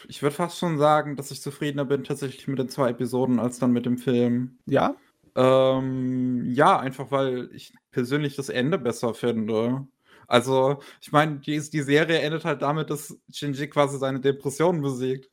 Ich 0.08 0.22
würde 0.22 0.36
fast 0.36 0.58
schon 0.58 0.78
sagen, 0.78 1.16
dass 1.16 1.30
ich 1.30 1.40
zufriedener 1.40 1.84
bin 1.84 2.04
tatsächlich 2.04 2.46
mit 2.48 2.58
den 2.58 2.68
zwei 2.68 2.90
Episoden 2.90 3.38
als 3.38 3.58
dann 3.58 3.72
mit 3.72 3.86
dem 3.86 3.98
Film. 3.98 4.58
Ja? 4.66 4.96
Ähm, 5.34 6.44
ja, 6.46 6.78
einfach 6.78 7.10
weil 7.10 7.50
ich 7.52 7.72
persönlich 7.90 8.36
das 8.36 8.48
Ende 8.48 8.78
besser 8.78 9.14
finde. 9.14 9.86
Also, 10.26 10.80
ich 11.00 11.12
meine, 11.12 11.38
die, 11.38 11.58
die 11.58 11.82
Serie 11.82 12.20
endet 12.20 12.44
halt 12.44 12.62
damit, 12.62 12.90
dass 12.90 13.18
Shinji 13.32 13.68
quasi 13.68 13.98
seine 13.98 14.20
Depression 14.20 14.80
besiegt. 14.80 15.30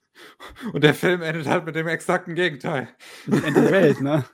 Und 0.74 0.84
der 0.84 0.94
Film 0.94 1.22
endet 1.22 1.48
halt 1.48 1.66
mit 1.66 1.76
dem 1.76 1.88
exakten 1.88 2.36
Gegenteil. 2.36 2.90
Mit 3.26 3.44
Ende 3.44 3.62
der 3.62 3.72
Welt, 3.72 4.02
ne? 4.02 4.26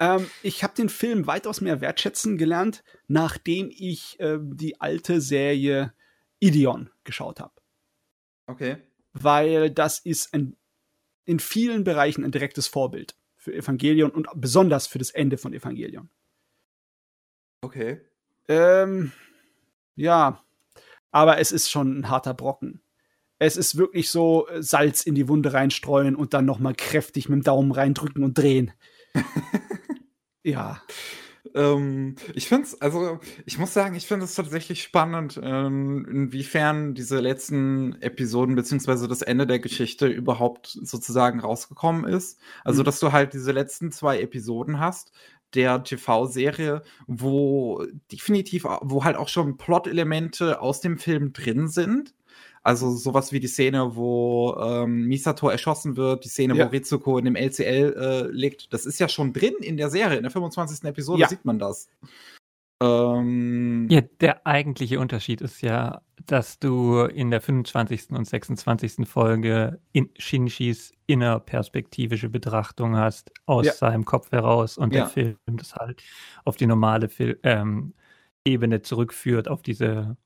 ähm, 0.00 0.26
ich 0.42 0.62
habe 0.62 0.74
den 0.74 0.88
Film 0.88 1.26
weitaus 1.26 1.60
mehr 1.60 1.80
wertschätzen 1.80 2.36
gelernt, 2.36 2.84
nachdem 3.06 3.70
ich 3.70 4.18
äh, 4.20 4.38
die 4.40 4.80
alte 4.80 5.20
Serie 5.20 5.92
Ideon 6.40 6.90
geschaut 7.04 7.40
habe. 7.40 7.53
Okay. 8.46 8.76
Weil 9.12 9.70
das 9.70 9.98
ist 9.98 10.34
ein, 10.34 10.56
in 11.24 11.38
vielen 11.38 11.84
Bereichen 11.84 12.24
ein 12.24 12.32
direktes 12.32 12.66
Vorbild 12.66 13.14
für 13.36 13.54
Evangelion 13.54 14.10
und 14.10 14.28
besonders 14.34 14.86
für 14.86 14.98
das 14.98 15.10
Ende 15.10 15.38
von 15.38 15.52
Evangelion. 15.52 16.08
Okay. 17.60 18.00
Ähm, 18.48 19.12
ja, 19.96 20.44
aber 21.10 21.38
es 21.38 21.52
ist 21.52 21.70
schon 21.70 22.00
ein 22.00 22.10
harter 22.10 22.34
Brocken. 22.34 22.82
Es 23.38 23.56
ist 23.56 23.76
wirklich 23.76 24.10
so 24.10 24.48
äh, 24.48 24.62
Salz 24.62 25.02
in 25.02 25.14
die 25.14 25.28
Wunde 25.28 25.52
reinstreuen 25.52 26.16
und 26.16 26.34
dann 26.34 26.44
nochmal 26.44 26.74
kräftig 26.74 27.28
mit 27.28 27.38
dem 27.38 27.42
Daumen 27.42 27.72
reindrücken 27.72 28.24
und 28.24 28.36
drehen. 28.36 28.72
ja. 30.42 30.82
Ähm, 31.54 32.16
ich 32.34 32.48
finde 32.48 32.64
es, 32.64 32.80
also 32.80 33.20
ich 33.46 33.58
muss 33.58 33.72
sagen, 33.72 33.94
ich 33.94 34.06
finde 34.06 34.24
es 34.24 34.34
tatsächlich 34.34 34.82
spannend, 34.82 35.40
ähm, 35.42 36.06
inwiefern 36.10 36.94
diese 36.94 37.20
letzten 37.20 38.00
Episoden 38.02 38.56
beziehungsweise 38.56 39.06
das 39.06 39.22
Ende 39.22 39.46
der 39.46 39.60
Geschichte 39.60 40.06
überhaupt 40.06 40.66
sozusagen 40.82 41.40
rausgekommen 41.40 42.04
ist. 42.04 42.40
Also, 42.64 42.82
mhm. 42.82 42.86
dass 42.86 43.00
du 43.00 43.12
halt 43.12 43.32
diese 43.34 43.52
letzten 43.52 43.92
zwei 43.92 44.20
Episoden 44.20 44.80
hast 44.80 45.12
der 45.54 45.84
TV-Serie, 45.84 46.82
wo 47.06 47.86
definitiv, 48.10 48.64
wo 48.64 49.04
halt 49.04 49.16
auch 49.16 49.28
schon 49.28 49.56
Plot-Elemente 49.56 50.60
aus 50.60 50.80
dem 50.80 50.98
Film 50.98 51.32
drin 51.32 51.68
sind 51.68 52.14
also 52.64 52.90
sowas 52.90 53.30
wie 53.30 53.40
die 53.40 53.46
Szene, 53.46 53.94
wo 53.94 54.56
ähm, 54.58 55.06
Misato 55.06 55.50
erschossen 55.50 55.98
wird, 55.98 56.24
die 56.24 56.28
Szene, 56.28 56.56
ja. 56.56 56.64
wo 56.64 56.70
Rizuko 56.70 57.18
in 57.18 57.26
dem 57.26 57.36
LCL 57.36 57.94
äh, 57.96 58.26
liegt, 58.32 58.72
das 58.72 58.86
ist 58.86 58.98
ja 58.98 59.08
schon 59.08 59.34
drin 59.34 59.54
in 59.60 59.76
der 59.76 59.90
Serie. 59.90 60.16
In 60.16 60.22
der 60.22 60.32
25. 60.32 60.82
Episode 60.84 61.20
ja. 61.20 61.28
sieht 61.28 61.44
man 61.44 61.58
das. 61.58 61.88
Ähm, 62.82 63.86
ja, 63.90 64.00
der 64.00 64.46
eigentliche 64.46 64.98
Unterschied 64.98 65.42
ist 65.42 65.60
ja, 65.60 66.00
dass 66.24 66.58
du 66.58 67.00
in 67.02 67.30
der 67.30 67.42
25. 67.42 68.10
und 68.12 68.26
26. 68.26 69.06
Folge 69.06 69.78
in 69.92 70.08
Shinshis 70.16 70.92
innerperspektivische 71.06 72.30
Betrachtung 72.30 72.96
hast, 72.96 73.30
aus 73.44 73.66
ja. 73.66 73.72
seinem 73.74 74.06
Kopf 74.06 74.32
heraus 74.32 74.78
und 74.78 74.94
der 74.94 75.06
Film 75.06 75.36
das 75.46 75.74
halt 75.74 76.02
auf 76.44 76.56
die 76.56 76.66
normale 76.66 77.10
Fil 77.10 77.38
ähm, 77.42 77.92
Ebene 78.46 78.80
zurückführt, 78.80 79.48
auf 79.48 79.62
diese 79.62 80.16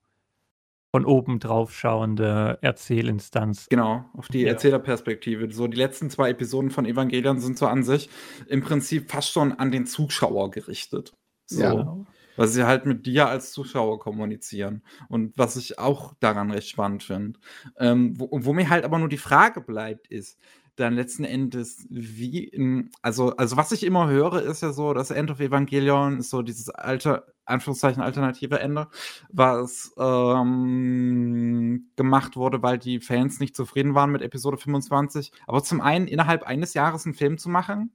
von 0.90 1.05
oben 1.05 1.39
drauf 1.39 1.74
schauende 1.74 2.59
Erzählinstanz. 2.62 3.66
Genau, 3.69 4.05
auf 4.15 4.28
die 4.28 4.40
ja. 4.43 4.48
Erzählerperspektive. 4.48 5.52
So 5.52 5.66
die 5.66 5.77
letzten 5.77 6.10
zwei 6.10 6.31
Episoden 6.31 6.70
von 6.70 6.86
Evangelion 6.86 7.40
sind 7.40 7.59
so 7.59 7.66
an 7.66 7.82
sich 7.82 8.09
im 8.47 8.62
Prinzip 8.62 9.10
fast 9.10 9.31
schon 9.31 9.52
an 9.52 9.70
den 9.70 9.86
Zuschauer 9.86 10.51
gerichtet. 10.51 11.12
So. 11.47 11.62
Ja. 11.62 12.06
Weil 12.36 12.48
sie 12.48 12.65
halt 12.65 12.86
mit 12.86 13.05
dir 13.05 13.28
als 13.28 13.51
Zuschauer 13.52 13.98
kommunizieren. 13.98 14.82
Und 15.09 15.36
was 15.36 15.56
ich 15.56 15.81
auch 15.81 16.15
daran 16.20 16.52
recht 16.52 16.69
spannend 16.69 17.02
finde. 17.02 17.39
Ähm, 17.78 18.15
wo, 18.19 18.28
wo 18.31 18.52
mir 18.52 18.70
halt 18.70 18.85
aber 18.85 18.98
nur 18.98 19.09
die 19.09 19.19
Frage 19.19 19.60
bleibt, 19.60 20.06
ist, 20.06 20.39
dann 20.79 20.95
letzten 20.95 21.25
Endes 21.25 21.87
wie 21.91 22.45
in, 22.45 22.91
also, 23.03 23.35
also 23.37 23.57
was 23.57 23.73
ich 23.73 23.83
immer 23.85 24.09
höre, 24.09 24.43
ist 24.43 24.63
ja 24.63 24.73
so, 24.73 24.95
das 24.95 25.11
End 25.11 25.31
of 25.31 25.41
Evangelion 25.41 26.19
ist 26.19 26.31
so 26.31 26.43
dieses 26.43 26.71
alte, 26.71 27.35
Anführungszeichen, 27.45 28.03
alternative 28.03 28.61
Ende, 28.61 28.89
was 29.31 29.93
ähm, 29.99 31.91
gemacht 31.97 32.37
wurde, 32.37 32.63
weil 32.63 32.79
die 32.79 33.01
Fans 33.01 33.41
nicht 33.41 33.57
zufrieden 33.57 33.95
waren 33.95 34.11
mit 34.11 34.23
Episode 34.23 34.57
25. 34.57 35.33
Aber 35.47 35.63
zum 35.63 35.81
einen 35.81 36.07
innerhalb 36.07 36.45
eines 36.45 36.75
Jahres 36.75 37.05
einen 37.05 37.15
Film 37.15 37.39
zu 37.39 37.49
machen, 37.49 37.93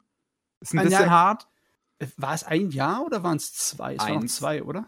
ist 0.60 0.74
ein, 0.74 0.80
ein 0.80 0.86
bisschen 0.86 1.02
Jahr, 1.04 1.10
hart. 1.10 1.48
War 2.18 2.34
es 2.34 2.44
ein 2.44 2.70
Jahr 2.72 3.06
oder 3.06 3.24
waren 3.24 3.38
es 3.38 3.54
zwei? 3.54 3.96
Es 3.96 4.08
waren 4.08 4.28
zwei, 4.28 4.64
oder? 4.64 4.88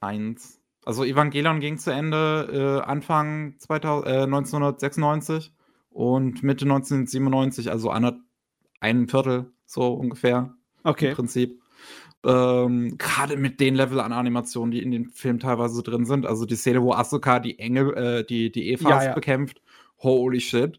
Eins. 0.00 0.60
Also 0.84 1.04
Evangelion 1.04 1.60
ging 1.60 1.78
zu 1.78 1.90
Ende 1.90 2.82
äh, 2.84 2.88
Anfang 2.88 3.58
2000, 3.58 4.06
äh, 4.06 4.22
1996 4.22 5.52
und 5.96 6.42
Mitte 6.42 6.66
1997, 6.66 7.70
also 7.70 7.88
einer, 7.88 8.18
ein 8.80 9.08
Viertel 9.08 9.50
so 9.64 9.94
ungefähr. 9.94 10.54
Okay. 10.84 11.08
Im 11.08 11.14
Prinzip. 11.14 11.62
Ähm, 12.22 12.98
Gerade 12.98 13.38
mit 13.38 13.60
den 13.60 13.74
Level 13.74 14.00
an 14.00 14.12
Animationen, 14.12 14.72
die 14.72 14.82
in 14.82 14.90
dem 14.90 15.08
Film 15.08 15.38
teilweise 15.38 15.82
drin 15.82 16.04
sind. 16.04 16.26
Also 16.26 16.44
die 16.44 16.56
Szene, 16.56 16.82
wo 16.82 16.92
Asuka 16.92 17.40
die 17.40 17.58
Engel, 17.58 17.94
äh, 17.94 18.24
die, 18.24 18.52
die 18.52 18.72
Evas 18.72 19.04
ja, 19.04 19.04
ja. 19.04 19.14
bekämpft. 19.14 19.62
Holy 20.02 20.40
shit. 20.40 20.78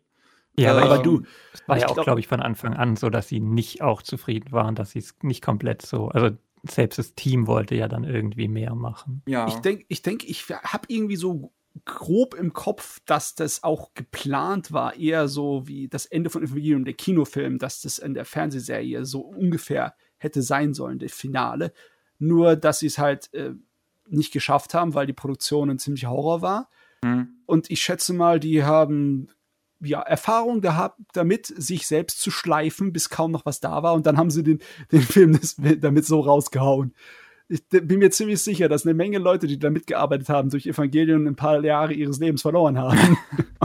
Ja, 0.55 0.77
ähm, 0.77 0.83
aber 0.83 0.99
du, 0.99 1.23
es 1.51 1.67
war 1.67 1.79
ja 1.79 1.87
auch, 1.87 2.03
glaube 2.03 2.19
ich, 2.19 2.27
von 2.27 2.39
Anfang 2.39 2.75
an 2.75 2.95
so, 2.95 3.09
dass 3.09 3.27
sie 3.27 3.39
nicht 3.39 3.81
auch 3.81 4.03
zufrieden 4.03 4.51
waren, 4.51 4.75
dass 4.75 4.91
sie 4.91 4.99
es 4.99 5.15
nicht 5.23 5.43
komplett 5.43 5.83
so, 5.83 6.09
also 6.09 6.35
selbst 6.69 6.99
das 6.99 7.15
Team 7.15 7.47
wollte 7.47 7.73
ja 7.73 7.87
dann 7.87 8.03
irgendwie 8.03 8.47
mehr 8.47 8.75
machen. 8.75 9.23
Ja. 9.27 9.47
Ich 9.47 9.55
denke, 9.55 9.85
ich, 9.87 10.03
denk, 10.03 10.23
ich 10.25 10.47
habe 10.49 10.85
irgendwie 10.89 11.15
so 11.15 11.51
grob 11.85 12.33
im 12.33 12.53
Kopf, 12.53 12.99
dass 13.05 13.35
das 13.35 13.63
auch 13.63 13.93
geplant 13.93 14.71
war, 14.71 14.95
eher 14.95 15.27
so 15.27 15.67
wie 15.67 15.87
das 15.87 16.05
Ende 16.05 16.29
von 16.29 16.43
Evangelium, 16.43 16.85
der 16.85 16.93
Kinofilm, 16.93 17.57
dass 17.57 17.81
das 17.81 17.99
in 17.99 18.13
der 18.13 18.25
Fernsehserie 18.25 19.05
so 19.05 19.21
ungefähr 19.21 19.95
hätte 20.17 20.41
sein 20.41 20.73
sollen, 20.73 20.99
der 20.99 21.09
Finale. 21.09 21.73
Nur, 22.19 22.55
dass 22.55 22.79
sie 22.79 22.87
es 22.87 22.97
halt 22.97 23.33
äh, 23.33 23.53
nicht 24.09 24.31
geschafft 24.31 24.73
haben, 24.73 24.93
weil 24.93 25.05
die 25.05 25.13
Produktion 25.13 25.69
ein 25.69 25.79
ziemlicher 25.79 26.09
Horror 26.09 26.41
war. 26.41 26.69
Mhm. 27.03 27.29
Und 27.45 27.69
ich 27.69 27.81
schätze 27.81 28.13
mal, 28.13 28.39
die 28.39 28.63
haben 28.63 29.29
ja, 29.79 30.01
Erfahrung 30.01 30.61
gehabt, 30.61 30.99
damit 31.13 31.45
sich 31.45 31.87
selbst 31.87 32.21
zu 32.21 32.31
schleifen, 32.31 32.93
bis 32.93 33.09
kaum 33.09 33.31
noch 33.31 33.45
was 33.45 33.59
da 33.59 33.83
war. 33.83 33.93
Und 33.93 34.05
dann 34.05 34.17
haben 34.17 34.31
sie 34.31 34.43
den, 34.43 34.59
den 34.91 35.01
Film 35.01 35.39
damit 35.79 36.05
so 36.05 36.19
rausgehauen. 36.19 36.93
Ich 37.49 37.65
bin 37.69 37.99
mir 37.99 38.11
ziemlich 38.11 38.41
sicher, 38.41 38.67
dass 38.67 38.85
eine 38.85 38.93
Menge 38.93 39.19
Leute, 39.19 39.47
die 39.47 39.57
da 39.57 39.69
mitgearbeitet 39.69 40.27
haben, 40.27 40.49
durch 40.49 40.65
Evangelion 40.67 41.27
ein 41.27 41.35
paar 41.35 41.63
Jahre 41.63 41.93
ihres 41.93 42.19
Lebens 42.19 42.41
verloren 42.41 42.77
haben. 42.77 43.17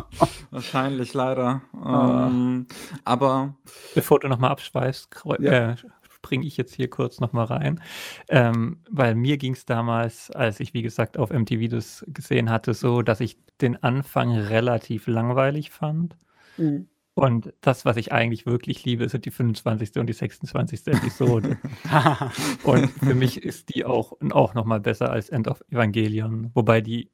Wahrscheinlich, 0.50 1.14
leider. 1.14 1.62
Ah. 1.72 2.28
Ähm, 2.28 2.66
aber. 3.04 3.56
Bevor 3.94 4.20
du 4.20 4.28
nochmal 4.28 4.50
abschweifst, 4.50 5.08
ja. 5.40 5.72
äh, 5.72 5.76
springe 6.10 6.46
ich 6.46 6.56
jetzt 6.56 6.74
hier 6.74 6.88
kurz 6.88 7.18
nochmal 7.18 7.46
rein. 7.46 7.80
Ähm, 8.28 8.78
weil 8.88 9.16
mir 9.16 9.36
ging 9.36 9.54
es 9.54 9.66
damals, 9.66 10.30
als 10.30 10.60
ich, 10.60 10.74
wie 10.74 10.82
gesagt, 10.82 11.18
auf 11.18 11.30
MTV 11.30 11.68
das 11.68 12.04
gesehen 12.06 12.50
hatte, 12.50 12.74
so, 12.74 13.02
dass 13.02 13.20
ich 13.20 13.36
den 13.60 13.82
Anfang 13.82 14.30
relativ 14.30 15.08
langweilig 15.08 15.72
fand. 15.72 16.16
Mhm. 16.56 16.86
Und 17.14 17.52
das, 17.60 17.84
was 17.84 17.98
ich 17.98 18.12
eigentlich 18.12 18.46
wirklich 18.46 18.84
liebe, 18.84 19.08
sind 19.08 19.26
die 19.26 19.30
25. 19.30 19.96
und 19.96 20.06
die 20.06 20.14
26. 20.14 20.86
Episode. 20.86 21.58
und 22.64 22.88
für 22.90 23.14
mich 23.14 23.42
ist 23.42 23.74
die 23.74 23.84
auch, 23.84 24.14
auch 24.30 24.54
nochmal 24.54 24.80
besser 24.80 25.10
als 25.10 25.28
End 25.28 25.46
of 25.46 25.62
Evangelion. 25.70 26.50
Wobei 26.54 26.80
die 26.80 27.10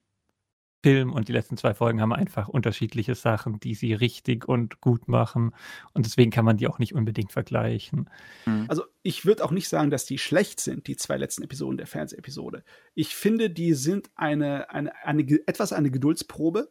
Film 0.84 1.12
und 1.12 1.28
die 1.28 1.32
letzten 1.32 1.56
zwei 1.56 1.74
Folgen 1.74 2.00
haben 2.00 2.12
einfach 2.12 2.46
unterschiedliche 2.48 3.16
Sachen, 3.16 3.58
die 3.58 3.74
sie 3.74 3.94
richtig 3.94 4.46
und 4.46 4.80
gut 4.80 5.08
machen. 5.08 5.52
Und 5.92 6.06
deswegen 6.06 6.30
kann 6.30 6.44
man 6.44 6.56
die 6.56 6.68
auch 6.68 6.78
nicht 6.78 6.94
unbedingt 6.94 7.32
vergleichen. 7.32 8.08
Mhm. 8.46 8.66
Also 8.68 8.84
ich 9.02 9.24
würde 9.24 9.44
auch 9.44 9.50
nicht 9.50 9.68
sagen, 9.68 9.90
dass 9.90 10.06
die 10.06 10.18
schlecht 10.18 10.60
sind, 10.60 10.86
die 10.86 10.96
zwei 10.96 11.16
letzten 11.16 11.42
Episoden 11.42 11.78
der 11.78 11.88
Fernsehepisode. 11.88 12.62
Ich 12.94 13.16
finde, 13.16 13.50
die 13.50 13.74
sind 13.74 14.10
eine, 14.14 14.70
eine, 14.70 14.92
eine, 15.04 15.22
etwas 15.46 15.72
eine 15.72 15.90
Geduldsprobe, 15.90 16.70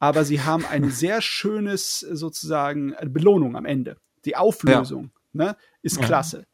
aber 0.00 0.24
sie 0.24 0.40
haben 0.40 0.64
ein 0.64 0.90
sehr 0.90 1.20
schönes, 1.20 2.00
sozusagen, 2.00 2.94
Belohnung 3.04 3.54
am 3.54 3.66
Ende. 3.66 3.98
Die 4.24 4.34
Auflösung 4.34 5.12
ja. 5.34 5.44
ne, 5.44 5.56
ist 5.82 5.98
ja. 6.00 6.06
klasse. 6.06 6.46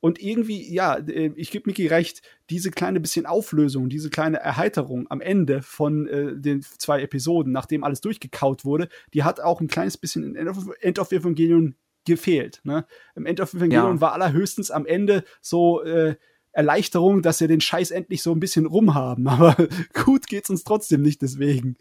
Und 0.00 0.20
irgendwie, 0.22 0.70
ja, 0.70 0.96
äh, 0.98 1.32
ich 1.34 1.50
gebe 1.50 1.66
Miki 1.66 1.86
recht, 1.86 2.20
diese 2.50 2.70
kleine 2.70 3.00
bisschen 3.00 3.24
Auflösung, 3.24 3.88
diese 3.88 4.10
kleine 4.10 4.38
Erheiterung 4.38 5.06
am 5.10 5.22
Ende 5.22 5.62
von 5.62 6.06
äh, 6.06 6.36
den 6.36 6.60
zwei 6.60 7.00
Episoden, 7.00 7.52
nachdem 7.52 7.84
alles 7.84 8.02
durchgekaut 8.02 8.66
wurde, 8.66 8.90
die 9.14 9.24
hat 9.24 9.40
auch 9.40 9.62
ein 9.62 9.66
kleines 9.66 9.96
bisschen 9.96 10.22
in 10.22 10.36
End 10.36 10.50
of, 10.50 10.68
End 10.82 10.98
of 10.98 11.10
Evangelion 11.10 11.76
gefehlt. 12.04 12.60
Ne? 12.64 12.84
Im 13.14 13.24
End 13.24 13.40
of 13.40 13.54
Evangelion 13.54 13.94
ja. 13.94 14.00
war 14.02 14.12
allerhöchstens 14.12 14.70
am 14.70 14.84
Ende 14.84 15.24
so 15.40 15.82
äh, 15.82 16.16
Erleichterung, 16.52 17.22
dass 17.22 17.40
wir 17.40 17.48
den 17.48 17.62
Scheiß 17.62 17.90
endlich 17.90 18.22
so 18.22 18.32
ein 18.32 18.40
bisschen 18.40 18.66
rumhaben. 18.66 19.26
Aber 19.28 19.56
gut 20.04 20.26
geht's 20.26 20.50
uns 20.50 20.64
trotzdem 20.64 21.00
nicht 21.00 21.22
deswegen. 21.22 21.78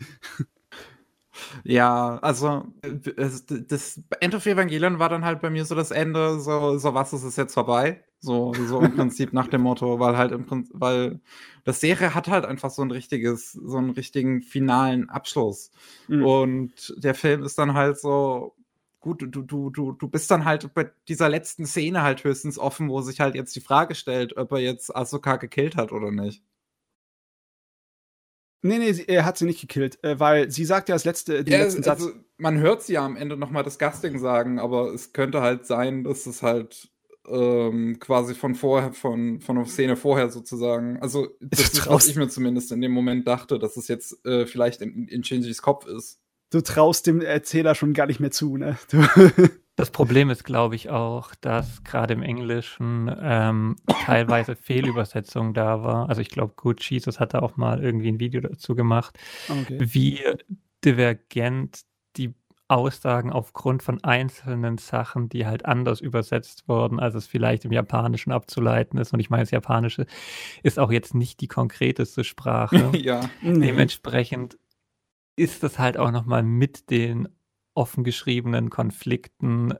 Ja, 1.64 2.19
also 2.22 2.65
das 2.81 4.01
End 4.19 4.35
of 4.35 4.45
Evangelion 4.45 4.99
war 4.99 5.10
dann 5.10 5.26
halt 5.26 5.41
bei 5.41 5.49
mir 5.49 5.65
so 5.65 5.76
das 5.76 5.91
Ende, 5.91 6.39
so, 6.39 6.77
so 6.77 6.93
was 6.93 7.14
ist 7.14 7.23
es 7.23 7.35
jetzt 7.35 7.53
vorbei? 7.53 8.03
So, 8.19 8.53
so 8.53 8.80
im 8.80 8.95
Prinzip 8.95 9.34
nach 9.34 9.47
dem 9.47 9.61
Motto, 9.61 9.99
weil 9.99 10.18
halt 10.18 10.31
im 10.31 10.45
Prinzip, 10.45 10.73
weil 10.77 11.19
das 11.64 11.81
Serie 11.81 12.15
hat 12.15 12.27
halt 12.27 12.45
einfach 12.45 12.69
so 12.69 12.81
ein 12.81 12.91
richtiges, 12.91 13.51
so 13.51 13.77
einen 13.77 13.91
richtigen 13.91 14.41
finalen 14.41 15.10
Abschluss. 15.10 15.72
Mhm. 16.07 16.26
Und 16.26 16.93
der 16.97 17.15
Film 17.15 17.43
ist 17.43 17.57
dann 17.57 17.73
halt 17.73 17.99
so, 17.99 18.55
gut, 19.03 19.22
du, 19.22 19.41
du, 19.41 19.69
du, 19.69 19.91
du 19.91 20.07
bist 20.07 20.31
dann 20.31 20.45
halt 20.45 20.73
bei 20.73 20.89
dieser 21.10 21.27
letzten 21.27 21.65
Szene 21.65 22.01
halt 22.01 22.23
höchstens 22.23 22.57
offen, 22.57 22.89
wo 22.89 23.01
sich 23.01 23.19
halt 23.19 23.35
jetzt 23.35 23.55
die 23.55 23.61
Frage 23.61 23.95
stellt, 23.95 24.38
ob 24.38 24.53
er 24.53 24.60
jetzt 24.60 24.95
Asuka 24.95 25.35
gekillt 25.35 25.76
hat 25.76 25.91
oder 25.91 26.10
nicht. 26.10 26.41
Nee, 28.65 28.77
nee, 28.77 28.94
sie, 28.94 29.07
er 29.07 29.26
hat 29.26 29.38
sie 29.38 29.45
nicht 29.45 29.60
gekillt, 29.60 30.02
äh, 30.03 30.19
weil 30.19 30.49
sie 30.49 30.64
sagt 30.64 30.88
ja 30.88 30.95
als 30.95 31.03
letzte, 31.03 31.44
den 31.44 31.53
ja, 31.53 31.64
letzten 31.64 31.88
also, 31.88 32.06
Satz. 32.06 32.15
Man 32.38 32.60
hört 32.60 32.81
sie 32.81 32.94
ja 32.94 33.06
am 33.06 33.18
Ende 33.18 33.35
nochmal 33.35 33.64
das 33.64 33.77
Gasting 33.77 34.18
sagen, 34.19 34.57
aber 34.57 34.94
es 34.94 35.11
könnte 35.11 35.41
halt 35.41 35.65
sein, 35.65 36.06
dass 36.06 36.26
es 36.26 36.41
halt 36.41 36.90
ähm, 37.27 37.99
quasi 37.99 38.34
von 38.35 38.56
vorher, 38.56 38.94
von, 38.94 39.41
von 39.41 39.57
der 39.57 39.65
Szene 39.65 39.98
vorher 39.98 40.30
sozusagen, 40.30 40.98
also 41.02 41.27
das 41.41 41.60
ist, 41.60 41.88
was 41.88 42.07
ich 42.07 42.15
mir 42.15 42.30
zumindest 42.30 42.72
in 42.72 42.80
dem 42.80 42.94
Moment 42.94 43.27
dachte, 43.27 43.60
dass 43.60 43.76
es 43.76 43.90
jetzt 43.90 44.26
äh, 44.26 44.45
vielleicht 44.45 44.81
in, 44.81 45.07
in 45.10 45.23
Shinjis 45.26 45.61
Kopf 45.61 45.85
ist. 45.85 46.19
Du 46.49 46.61
traust 46.61 47.06
dem 47.06 47.19
Erzähler 47.19 47.76
schon 47.76 47.94
gar 47.94 48.07
nicht 48.07 48.22
mehr 48.22 48.31
zu, 48.31 48.56
ne? 48.56 48.77
Das 49.75 49.89
Problem 49.89 50.29
ist, 50.29 50.43
glaube 50.43 50.75
ich, 50.75 50.91
auch, 50.91 51.33
dass 51.35 51.83
gerade 51.83 52.13
im 52.13 52.21
Englischen 52.21 53.13
ähm, 53.19 53.75
teilweise 54.05 54.55
Fehlübersetzung 54.55 55.55
da 55.55 55.83
war. 55.83 56.09
Also 56.09 56.21
ich 56.21 56.29
glaube, 56.29 56.53
Good 56.55 56.83
Jesus 56.83 57.19
hatte 57.19 57.41
auch 57.41 57.57
mal 57.57 57.83
irgendwie 57.83 58.09
ein 58.09 58.19
Video 58.19 58.39
dazu 58.41 58.75
gemacht, 58.75 59.17
okay. 59.49 59.79
wie 59.79 60.21
divergent 60.85 61.81
die 62.17 62.35
Aussagen 62.67 63.31
aufgrund 63.31 63.81
von 63.81 64.03
einzelnen 64.03 64.77
Sachen, 64.77 65.29
die 65.29 65.47
halt 65.47 65.65
anders 65.65 66.01
übersetzt 66.01 66.67
wurden, 66.67 66.99
als 66.99 67.15
es 67.15 67.25
vielleicht 67.25 67.65
im 67.65 67.71
Japanischen 67.71 68.31
abzuleiten 68.31 68.99
ist. 68.99 69.11
Und 69.11 69.19
ich 69.19 69.31
meine, 69.31 69.43
das 69.43 69.51
Japanische 69.51 70.05
ist 70.61 70.77
auch 70.77 70.91
jetzt 70.91 71.15
nicht 71.15 71.41
die 71.41 71.47
konkreteste 71.47 72.23
Sprache. 72.23 72.91
ja. 72.97 73.29
Dementsprechend 73.41 74.57
ist 75.35 75.63
das 75.63 75.79
halt 75.79 75.97
auch 75.97 76.11
nochmal 76.11 76.43
mit 76.43 76.91
den 76.91 77.27
offen 77.75 78.03
geschriebenen 78.03 78.69
Konflikten, 78.69 79.73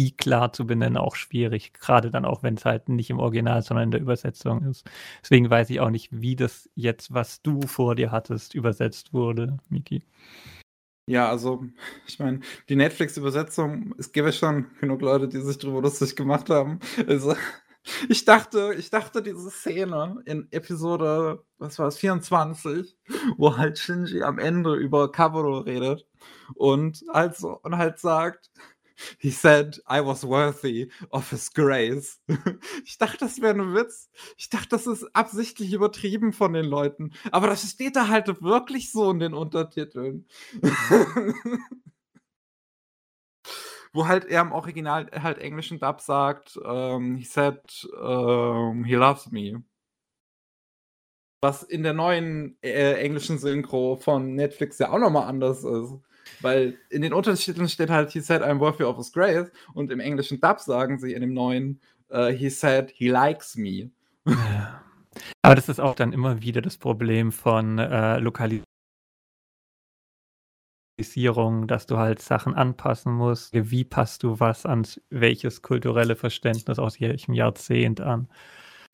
die 0.00 0.16
klar 0.16 0.52
zu 0.52 0.66
benennen, 0.66 0.96
auch 0.96 1.16
schwierig. 1.16 1.72
Gerade 1.74 2.10
dann 2.10 2.24
auch, 2.24 2.42
wenn 2.42 2.54
es 2.54 2.64
halt 2.64 2.88
nicht 2.88 3.10
im 3.10 3.18
Original, 3.18 3.62
sondern 3.62 3.84
in 3.84 3.90
der 3.90 4.00
Übersetzung 4.00 4.62
ist. 4.62 4.88
Deswegen 5.22 5.50
weiß 5.50 5.70
ich 5.70 5.80
auch 5.80 5.90
nicht, 5.90 6.08
wie 6.12 6.36
das 6.36 6.70
jetzt, 6.74 7.12
was 7.12 7.42
du 7.42 7.62
vor 7.62 7.94
dir 7.94 8.10
hattest, 8.10 8.54
übersetzt 8.54 9.12
wurde, 9.12 9.58
Miki. 9.68 10.02
Ja, 11.08 11.28
also, 11.28 11.64
ich 12.06 12.18
meine, 12.18 12.40
die 12.68 12.74
Netflix-Übersetzung, 12.74 13.94
es 13.96 14.10
ja 14.12 14.32
schon 14.32 14.66
genug 14.80 15.02
Leute, 15.02 15.28
die 15.28 15.40
sich 15.40 15.58
darüber 15.58 15.82
lustig 15.82 16.16
gemacht 16.16 16.50
haben. 16.50 16.80
Also, 17.06 17.36
ich 18.08 18.24
dachte, 18.24 18.74
ich 18.76 18.90
dachte, 18.90 19.22
diese 19.22 19.50
Szene 19.50 20.20
in 20.24 20.48
Episode, 20.50 21.44
was 21.58 21.78
war 21.78 21.86
es, 21.86 21.98
24, 21.98 22.96
wo 23.36 23.56
halt 23.56 23.78
Shinji 23.78 24.22
am 24.22 24.38
Ende 24.40 24.74
über 24.74 25.12
Kabuto 25.12 25.58
redet 25.58 26.06
und 26.54 27.04
also 27.08 27.58
und 27.62 27.76
halt 27.76 27.98
sagt, 27.98 28.50
he 29.18 29.30
said 29.30 29.78
I 29.88 30.00
was 30.00 30.24
worthy 30.24 30.90
of 31.10 31.30
his 31.30 31.52
grace. 31.52 32.20
Ich 32.84 32.98
dachte, 32.98 33.18
das 33.18 33.40
wäre 33.40 33.54
ein 33.54 33.74
Witz. 33.74 34.10
Ich 34.36 34.48
dachte, 34.50 34.68
das 34.70 34.86
ist 34.86 35.04
absichtlich 35.14 35.72
übertrieben 35.72 36.32
von 36.32 36.52
den 36.52 36.64
Leuten. 36.64 37.12
Aber 37.32 37.46
das 37.48 37.62
steht 37.68 37.96
da 37.96 38.08
halt 38.08 38.42
wirklich 38.42 38.92
so 38.92 39.10
in 39.10 39.18
den 39.18 39.34
Untertiteln. 39.34 40.26
Wo 43.92 44.06
halt 44.06 44.24
er 44.26 44.42
im 44.42 44.52
Original 44.52 45.10
halt 45.22 45.38
englischen 45.38 45.78
Dub 45.78 46.00
sagt, 46.00 46.56
um, 46.56 46.64
ähm, 46.66 47.16
he 47.16 47.24
said 47.24 47.88
um, 47.98 48.78
ähm, 48.78 48.84
he 48.84 48.94
loves 48.94 49.30
me. 49.30 49.62
Was 51.42 51.62
in 51.62 51.82
der 51.82 51.92
neuen 51.94 52.56
äh, 52.62 52.94
englischen 52.94 53.38
Synchro 53.38 53.96
von 53.96 54.34
Netflix 54.34 54.78
ja 54.78 54.90
auch 54.90 54.98
nochmal 54.98 55.28
anders 55.28 55.64
ist. 55.64 55.94
Weil 56.40 56.78
in 56.90 57.02
den 57.02 57.12
Untertiteln 57.12 57.68
steht 57.68 57.90
halt, 57.90 58.10
he 58.10 58.20
said 58.20 58.42
I'm 58.42 58.60
worthy 58.60 58.84
of 58.84 58.96
his 58.96 59.12
grace 59.12 59.50
und 59.74 59.90
im 59.90 60.00
englischen 60.00 60.40
Dub 60.40 60.60
sagen 60.60 60.98
sie 60.98 61.12
in 61.12 61.20
dem 61.20 61.34
neuen, 61.34 61.80
uh, 62.10 62.26
he 62.26 62.48
said 62.50 62.90
he 62.90 63.08
likes 63.08 63.56
me. 63.56 63.90
Ja. 64.26 64.82
Aber 65.42 65.54
das 65.54 65.68
ist 65.68 65.80
auch 65.80 65.94
dann 65.94 66.12
immer 66.12 66.42
wieder 66.42 66.60
das 66.60 66.76
Problem 66.76 67.32
von 67.32 67.78
äh, 67.78 68.18
Lokalisierung, 68.18 68.66
dass 71.66 71.86
du 71.86 71.96
halt 71.96 72.20
Sachen 72.20 72.54
anpassen 72.54 73.12
musst. 73.12 73.52
Wie 73.52 73.84
passt 73.84 74.22
du 74.22 74.40
was 74.40 74.66
an 74.66 74.86
welches 75.10 75.62
kulturelle 75.62 76.16
Verständnis 76.16 76.78
aus 76.78 77.00
welchem 77.00 77.34
Jahrzehnt 77.34 78.00
an? 78.00 78.28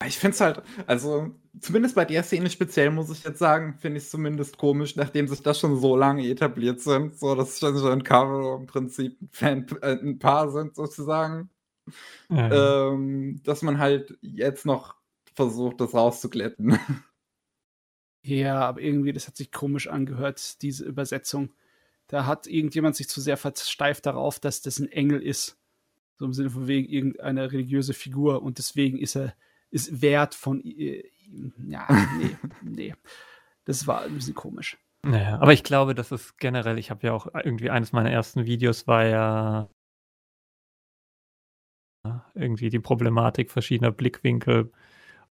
Ich 0.06 0.18
finde 0.18 0.34
es 0.34 0.40
halt, 0.40 0.62
also 0.86 1.34
zumindest 1.60 1.94
bei 1.94 2.04
der 2.04 2.22
Szene 2.22 2.50
speziell 2.50 2.90
muss 2.90 3.10
ich 3.10 3.24
jetzt 3.24 3.38
sagen, 3.38 3.76
finde 3.78 3.98
ich 3.98 4.04
es 4.04 4.10
zumindest 4.10 4.58
komisch, 4.58 4.96
nachdem 4.96 5.28
sich 5.28 5.42
das 5.42 5.58
schon 5.58 5.78
so 5.78 5.96
lange 5.96 6.26
etabliert 6.26 6.80
sind, 6.80 7.18
so 7.18 7.34
dass 7.34 7.58
Shinji 7.58 7.88
und 7.88 8.04
Karo 8.04 8.56
im 8.56 8.66
Prinzip 8.66 9.20
ein, 9.20 9.28
Fan, 9.32 9.66
äh, 9.82 9.98
ein 9.98 10.18
Paar 10.18 10.50
sind 10.50 10.74
sozusagen, 10.74 11.50
ja. 12.30 12.88
ähm, 12.90 13.40
dass 13.44 13.62
man 13.62 13.78
halt 13.78 14.16
jetzt 14.20 14.66
noch 14.66 14.94
versucht, 15.34 15.80
das 15.80 15.94
rauszuglätten. 15.94 16.78
Ja, 18.24 18.60
aber 18.60 18.80
irgendwie, 18.80 19.12
das 19.12 19.26
hat 19.26 19.36
sich 19.36 19.50
komisch 19.50 19.88
angehört, 19.88 20.62
diese 20.62 20.84
Übersetzung. 20.84 21.50
Da 22.06 22.24
hat 22.24 22.46
irgendjemand 22.46 22.94
sich 22.94 23.08
zu 23.08 23.20
sehr 23.20 23.36
versteift 23.36 24.06
darauf, 24.06 24.38
dass 24.38 24.62
das 24.62 24.78
ein 24.78 24.86
Engel 24.92 25.20
ist. 25.20 25.58
So 26.18 26.26
im 26.26 26.32
Sinne 26.32 26.50
von 26.50 26.68
wegen 26.68 26.88
irgendeine 26.88 27.50
religiöse 27.50 27.94
Figur 27.94 28.44
und 28.44 28.58
deswegen 28.58 28.96
ist 28.96 29.16
er 29.16 29.34
ist 29.72 30.02
wert 30.02 30.34
von 30.34 30.62
äh, 30.64 31.02
ja, 31.66 31.86
nee, 32.18 32.36
nee. 32.62 32.94
Das 33.64 33.86
war 33.86 34.02
ein 34.02 34.14
bisschen 34.14 34.34
komisch. 34.34 34.78
Naja, 35.04 35.38
aber 35.40 35.52
ich 35.52 35.64
glaube, 35.64 35.94
das 35.94 36.12
ist 36.12 36.38
generell, 36.38 36.78
ich 36.78 36.90
habe 36.90 37.06
ja 37.06 37.12
auch 37.12 37.26
irgendwie 37.44 37.70
eines 37.70 37.92
meiner 37.92 38.10
ersten 38.10 38.46
Videos 38.46 38.86
war 38.86 39.04
ja 39.04 39.68
irgendwie 42.34 42.70
die 42.70 42.80
Problematik 42.80 43.50
verschiedener 43.50 43.92
Blickwinkel. 43.92 44.72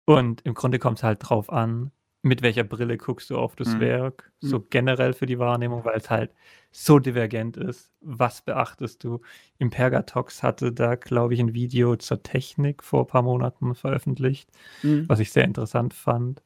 Und 0.07 0.43
im 0.43 0.55
Grunde 0.55 0.79
kommt 0.79 0.99
es 0.99 1.03
halt 1.05 1.29
drauf 1.29 1.51
an, 1.51 1.91
mit 2.25 2.43
welcher 2.43 2.65
Brille 2.65 2.97
guckst 2.99 3.31
du 3.31 3.39
auf 3.39 3.57
das 3.57 3.75
Mhm. 3.75 3.81
Werk, 3.81 4.33
so 4.41 4.59
Mhm. 4.59 4.67
generell 4.71 5.13
für 5.15 5.27
die 5.27 5.39
Wahrnehmung, 5.39 5.85
weil 5.85 5.97
es 5.99 6.11
halt 6.11 6.33
so 6.73 6.99
divergent 6.99 7.57
ist. 7.57 7.93
Was 8.01 8.43
beachtest 8.43 9.05
du? 9.05 9.21
Impergatox 9.59 10.43
hatte 10.43 10.73
da, 10.73 10.97
glaube 10.97 11.35
ich, 11.35 11.41
ein 11.41 11.55
Video 11.55 11.97
zur 11.97 12.23
Technik 12.23 12.83
vor 12.83 13.03
ein 13.05 13.07
paar 13.09 13.23
Monaten 13.23 13.75
veröffentlicht, 13.75 14.51
Mhm. 14.83 15.09
was 15.09 15.21
ich 15.21 15.33
sehr 15.33 15.45
interessant 15.45 15.95
fand, 15.95 16.43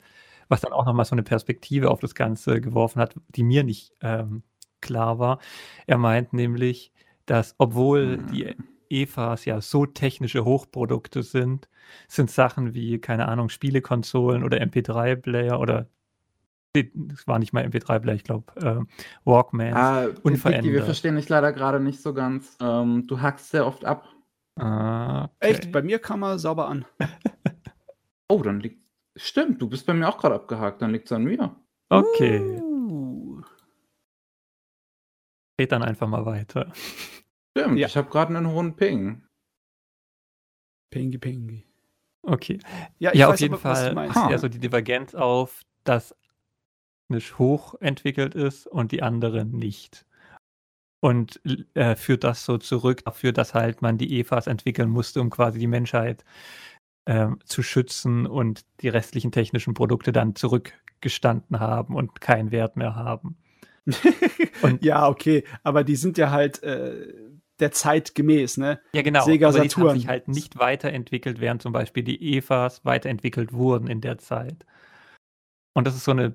was 0.49 0.61
dann 0.63 0.73
auch 0.73 0.87
nochmal 0.87 1.05
so 1.07 1.15
eine 1.15 1.23
Perspektive 1.25 1.91
auf 1.91 2.01
das 2.01 2.15
Ganze 2.15 2.61
geworfen 2.61 3.01
hat, 3.01 3.15
die 3.31 3.45
mir 3.45 3.65
nicht 3.65 3.93
ähm, 4.03 4.43
klar 4.81 5.19
war. 5.19 5.41
Er 5.87 5.99
meint 5.99 6.33
nämlich, 6.33 6.93
dass 7.27 7.55
obwohl 7.59 8.19
Mhm. 8.19 8.27
die 8.27 8.57
EVAs 8.91 9.45
ja 9.45 9.61
so 9.61 9.87
technische 9.87 10.45
Hochprodukte 10.45 11.23
sind, 11.23 11.69
sind 12.09 12.31
Sachen 12.31 12.75
wie, 12.75 12.99
keine 12.99 13.29
Ahnung, 13.29 13.49
Spielekonsolen 13.49 14.45
oder 14.45 14.59
MP3-Player 14.59 15.59
oder 15.59 15.89
es 16.75 17.27
war 17.27 17.39
nicht 17.39 17.53
mal 17.53 17.65
MP3-Player, 17.65 18.15
ich 18.15 18.25
glaube 18.25 18.53
äh, 18.61 18.85
Walkmans. 19.25 19.75
Ah, 19.77 20.07
Vicky, 20.09 20.21
unverändert. 20.23 20.73
wir 20.73 20.83
verstehen 20.85 21.17
dich 21.17 21.29
leider 21.29 21.53
gerade 21.53 21.81
nicht 21.81 22.01
so 22.01 22.15
ganz. 22.15 22.57
Ähm, 22.61 23.07
du 23.07 23.21
hackst 23.21 23.51
sehr 23.51 23.67
oft 23.67 23.85
ab. 23.85 24.09
Ah, 24.57 25.25
okay. 25.25 25.31
Echt? 25.41 25.73
Bei 25.73 25.83
mir 25.83 25.99
kam 25.99 26.23
er 26.23 26.39
sauber 26.39 26.69
an. 26.69 26.85
Oh, 28.31 28.43
dann 28.43 28.61
liegt. 28.61 28.83
Stimmt, 29.17 29.63
du 29.63 29.69
bist 29.71 29.87
bei 29.87 29.95
mir 29.95 30.07
auch 30.07 30.19
gerade 30.19 30.35
abgehakt, 30.35 30.83
dann 30.83 30.91
liegt 30.93 31.07
es 31.07 31.13
an 31.13 31.25
mir. 31.25 31.57
Okay, 31.89 32.61
Uh. 32.61 33.41
red 35.59 35.73
dann 35.73 35.83
einfach 35.83 36.07
mal 36.07 36.27
weiter. 36.27 36.71
Stimmt, 37.57 37.79
Ja. 37.79 37.87
ich 37.87 37.97
habe 37.97 38.09
gerade 38.11 38.37
einen 38.37 38.49
hohen 38.49 38.77
Ping. 38.77 39.25
Pingi, 40.91 41.19
pingi. 41.19 41.65
Okay. 42.23 42.59
Ja, 42.99 43.15
ja, 43.15 43.27
auf 43.27 43.35
weiß 43.35 43.41
jeden 43.41 43.55
aber, 43.55 43.75
Fall. 43.75 44.15
Ha. 44.15 44.31
ja 44.31 44.39
so 44.39 44.49
die 44.49 44.59
Divergenz 44.59 45.15
auf, 45.15 45.63
dass 45.85 46.15
nicht 47.09 47.39
hochentwickelt 47.39 48.35
ist 48.35 48.67
und 48.67 48.93
die 48.93 49.03
andere 49.03 49.45
nicht. 49.45 50.05
Und 51.01 51.41
äh, 51.75 51.95
führt 51.95 52.25
das 52.25 52.45
so 52.45 52.59
zurück 52.59 53.05
dafür, 53.05 53.33
dass 53.33 53.55
halt 53.55 53.83
man 53.83 53.99
die 53.99 54.19
EVAs 54.19 54.47
entwickeln 54.47 54.91
musste, 54.91 55.21
um 55.21 55.31
quasi 55.31 55.59
die 55.59 55.69
Menschheit 55.69 56.25
ähm, 57.07 57.39
zu 57.45 57.63
schützen 57.63 58.27
und 58.27 58.65
die 58.81 58.89
restlichen 58.89 59.31
technischen 59.31 59.75
Produkte 59.75 60.11
dann 60.13 60.35
zurückgestanden 60.35 61.61
haben 61.61 61.95
und 61.95 62.21
keinen 62.21 62.51
Wert 62.51 62.77
mehr 62.77 62.95
haben. 62.97 63.37
Und- 64.63 64.85
ja, 64.85 65.09
okay, 65.09 65.45
aber 65.63 65.85
die 65.85 65.97
sind 65.97 66.19
ja 66.19 66.31
halt 66.31 66.63
äh, 66.63 67.15
der 67.61 67.73
Zeit 67.73 68.15
gemäß, 68.15 68.57
ne? 68.57 68.81
Ja, 68.93 69.03
genau. 69.03 69.25
Sega 69.25 69.49
aber 69.49 69.59
die 69.59 69.63
haben 69.63 69.71
Saturn. 69.71 69.99
sich 69.99 70.09
halt 70.09 70.29
nicht 70.29 70.59
weiterentwickelt, 70.59 71.41
während 71.41 71.63
zum 71.63 71.73
Beispiel 71.73 72.03
die 72.03 72.37
EVAs 72.37 72.85
weiterentwickelt 72.85 73.53
wurden 73.53 73.89
in 73.89 74.01
der 74.01 74.19
Zeit. 74.19 74.65
Und 75.75 75.87
das 75.87 75.95
ist 75.95 76.05
so 76.05 76.13
eine 76.13 76.35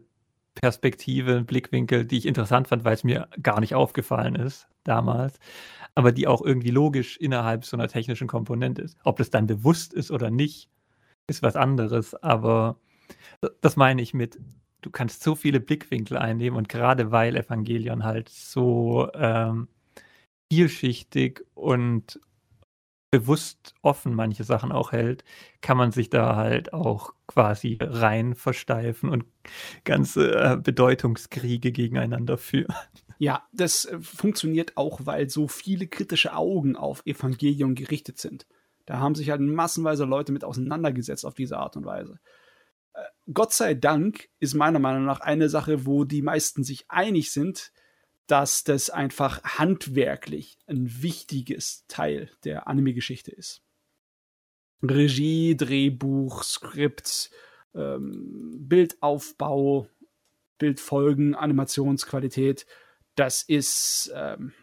Perspektive, 0.55 1.37
ein 1.37 1.45
Blickwinkel, 1.45 2.05
die 2.05 2.17
ich 2.17 2.25
interessant 2.25 2.67
fand, 2.67 2.83
weil 2.85 2.93
es 2.93 3.03
mir 3.03 3.27
gar 3.41 3.59
nicht 3.59 3.75
aufgefallen 3.75 4.35
ist 4.35 4.67
damals, 4.83 5.39
aber 5.95 6.11
die 6.11 6.27
auch 6.27 6.41
irgendwie 6.41 6.69
logisch 6.69 7.17
innerhalb 7.17 7.65
so 7.65 7.75
einer 7.75 7.87
technischen 7.87 8.27
Komponente 8.27 8.81
ist. 8.81 8.97
Ob 9.03 9.17
das 9.17 9.29
dann 9.29 9.47
bewusst 9.47 9.93
ist 9.93 10.11
oder 10.11 10.29
nicht, 10.29 10.69
ist 11.27 11.41
was 11.41 11.55
anderes, 11.55 12.13
aber 12.15 12.77
das 13.61 13.75
meine 13.77 14.01
ich 14.01 14.13
mit, 14.13 14.39
du 14.81 14.89
kannst 14.89 15.23
so 15.23 15.35
viele 15.35 15.59
Blickwinkel 15.59 16.17
einnehmen 16.17 16.57
und 16.57 16.69
gerade 16.69 17.11
weil 17.11 17.35
Evangelion 17.35 18.03
halt 18.03 18.29
so 18.29 19.09
ähm, 19.13 19.67
vielschichtig 20.53 21.43
und 21.55 22.19
bewusst 23.09 23.73
offen 23.81 24.13
manche 24.13 24.43
Sachen 24.43 24.71
auch 24.71 24.91
hält, 24.91 25.23
kann 25.61 25.77
man 25.77 25.91
sich 25.91 26.11
da 26.11 26.35
halt 26.35 26.73
auch 26.73 27.13
quasi 27.27 27.79
rein 27.81 28.35
versteifen 28.35 29.09
und 29.09 29.25
ganze 29.83 30.31
äh, 30.35 30.57
Bedeutungskriege 30.57 31.71
gegeneinander 31.71 32.37
führen. 32.37 32.73
Ja, 33.17 33.47
das 33.51 33.85
äh, 33.85 33.99
funktioniert 33.99 34.77
auch, 34.77 35.05
weil 35.05 35.29
so 35.29 35.47
viele 35.47 35.87
kritische 35.87 36.35
Augen 36.35 36.75
auf 36.75 37.03
Evangelion 37.05 37.73
gerichtet 37.73 38.19
sind. 38.19 38.45
Da 38.85 38.99
haben 38.99 39.15
sich 39.15 39.29
halt 39.29 39.41
massenweise 39.41 40.05
Leute 40.05 40.31
mit 40.31 40.43
auseinandergesetzt 40.43 41.25
auf 41.25 41.33
diese 41.33 41.57
Art 41.57 41.77
und 41.77 41.85
Weise. 41.85 42.19
Äh, 42.93 43.01
Gott 43.33 43.53
sei 43.53 43.73
Dank 43.73 44.29
ist 44.39 44.53
meiner 44.53 44.79
Meinung 44.79 45.05
nach 45.05 45.19
eine 45.19 45.49
Sache, 45.49 45.85
wo 45.85 46.03
die 46.03 46.21
meisten 46.21 46.63
sich 46.63 46.85
einig 46.89 47.31
sind, 47.31 47.71
dass 48.27 48.63
das 48.63 48.89
einfach 48.89 49.43
handwerklich 49.43 50.57
ein 50.67 51.01
wichtiges 51.01 51.85
Teil 51.87 52.29
der 52.43 52.67
Anime-Geschichte 52.67 53.31
ist. 53.31 53.61
Regie, 54.81 55.55
Drehbuch, 55.55 56.43
Skript, 56.43 57.31
ähm, 57.73 58.55
Bildaufbau, 58.59 59.87
Bildfolgen, 60.57 61.35
Animationsqualität, 61.35 62.65
das 63.15 63.43
ist 63.43 64.11
ähm, 64.15 64.53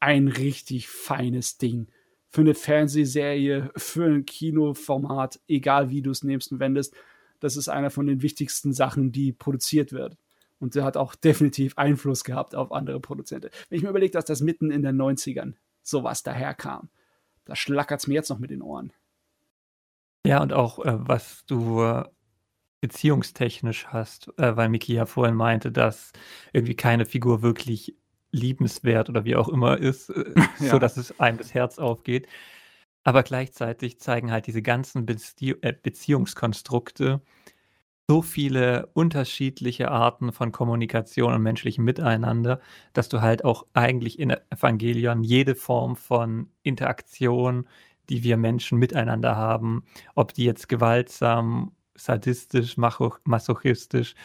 ein 0.00 0.28
richtig 0.28 0.88
feines 0.88 1.58
Ding. 1.58 1.88
Für 2.28 2.42
eine 2.42 2.54
Fernsehserie, 2.54 3.70
für 3.76 4.06
ein 4.06 4.24
Kinoformat, 4.24 5.40
egal 5.48 5.90
wie 5.90 6.02
du 6.02 6.10
es 6.10 6.22
nimmst 6.22 6.52
und 6.52 6.60
wendest, 6.60 6.94
das 7.40 7.56
ist 7.56 7.68
einer 7.68 7.90
von 7.90 8.06
den 8.06 8.22
wichtigsten 8.22 8.72
Sachen, 8.72 9.12
die 9.12 9.32
produziert 9.32 9.92
wird. 9.92 10.16
Und 10.60 10.76
der 10.76 10.84
hat 10.84 10.96
auch 10.96 11.14
definitiv 11.24 11.76
Einfluss 11.76 12.22
gehabt 12.22 12.54
auf 12.54 12.70
andere 12.70 13.00
Produzenten. 13.00 13.50
Wenn 13.68 13.76
ich 13.76 13.82
mir 13.82 13.90
überlege, 13.90 14.12
dass 14.12 14.26
das 14.26 14.40
mitten 14.40 14.70
in 14.70 14.82
den 14.82 15.00
90ern 15.00 15.54
sowas 15.82 16.22
daherkam, 16.22 16.90
da 17.44 17.56
schlackert 17.56 18.00
es 18.00 18.06
mir 18.06 18.14
jetzt 18.14 18.28
noch 18.28 18.38
mit 18.38 18.50
den 18.50 18.62
Ohren. 18.62 18.92
Ja, 20.24 20.40
und 20.42 20.52
auch 20.52 20.78
äh, 20.84 20.96
was 20.98 21.44
du 21.46 21.82
äh, 21.82 22.04
beziehungstechnisch 22.80 23.86
hast, 23.88 24.28
äh, 24.38 24.56
weil 24.56 24.68
Miki 24.68 24.94
ja 24.94 25.06
vorhin 25.06 25.34
meinte, 25.34 25.72
dass 25.72 26.12
irgendwie 26.52 26.76
keine 26.76 27.06
Figur 27.06 27.42
wirklich 27.42 27.96
liebenswert 28.32 29.08
oder 29.08 29.24
wie 29.24 29.36
auch 29.36 29.48
immer 29.48 29.78
ist, 29.78 30.10
äh, 30.10 30.34
Ja. 30.60 30.70
so 30.70 30.78
dass 30.78 30.96
es 30.96 31.18
einem 31.18 31.38
das 31.38 31.54
Herz 31.54 31.78
aufgeht. 31.78 32.28
Aber 33.02 33.22
gleichzeitig 33.22 33.98
zeigen 33.98 34.30
halt 34.30 34.46
diese 34.46 34.62
ganzen 34.62 35.06
Bezie 35.06 35.56
äh, 35.62 35.72
Beziehungskonstrukte 35.72 37.22
so 38.10 38.22
viele 38.22 38.88
unterschiedliche 38.92 39.88
Arten 39.88 40.32
von 40.32 40.50
Kommunikation 40.50 41.32
und 41.32 41.42
menschlichem 41.42 41.84
Miteinander, 41.84 42.58
dass 42.92 43.08
du 43.08 43.20
halt 43.20 43.44
auch 43.44 43.66
eigentlich 43.72 44.18
in 44.18 44.30
Evangelion 44.50 45.22
jede 45.22 45.54
Form 45.54 45.94
von 45.94 46.50
Interaktion, 46.64 47.68
die 48.08 48.24
wir 48.24 48.36
Menschen 48.36 48.78
miteinander 48.78 49.36
haben, 49.36 49.84
ob 50.16 50.34
die 50.34 50.42
jetzt 50.42 50.68
gewaltsam, 50.68 51.70
sadistisch, 51.94 52.76
masochistisch, 52.76 54.16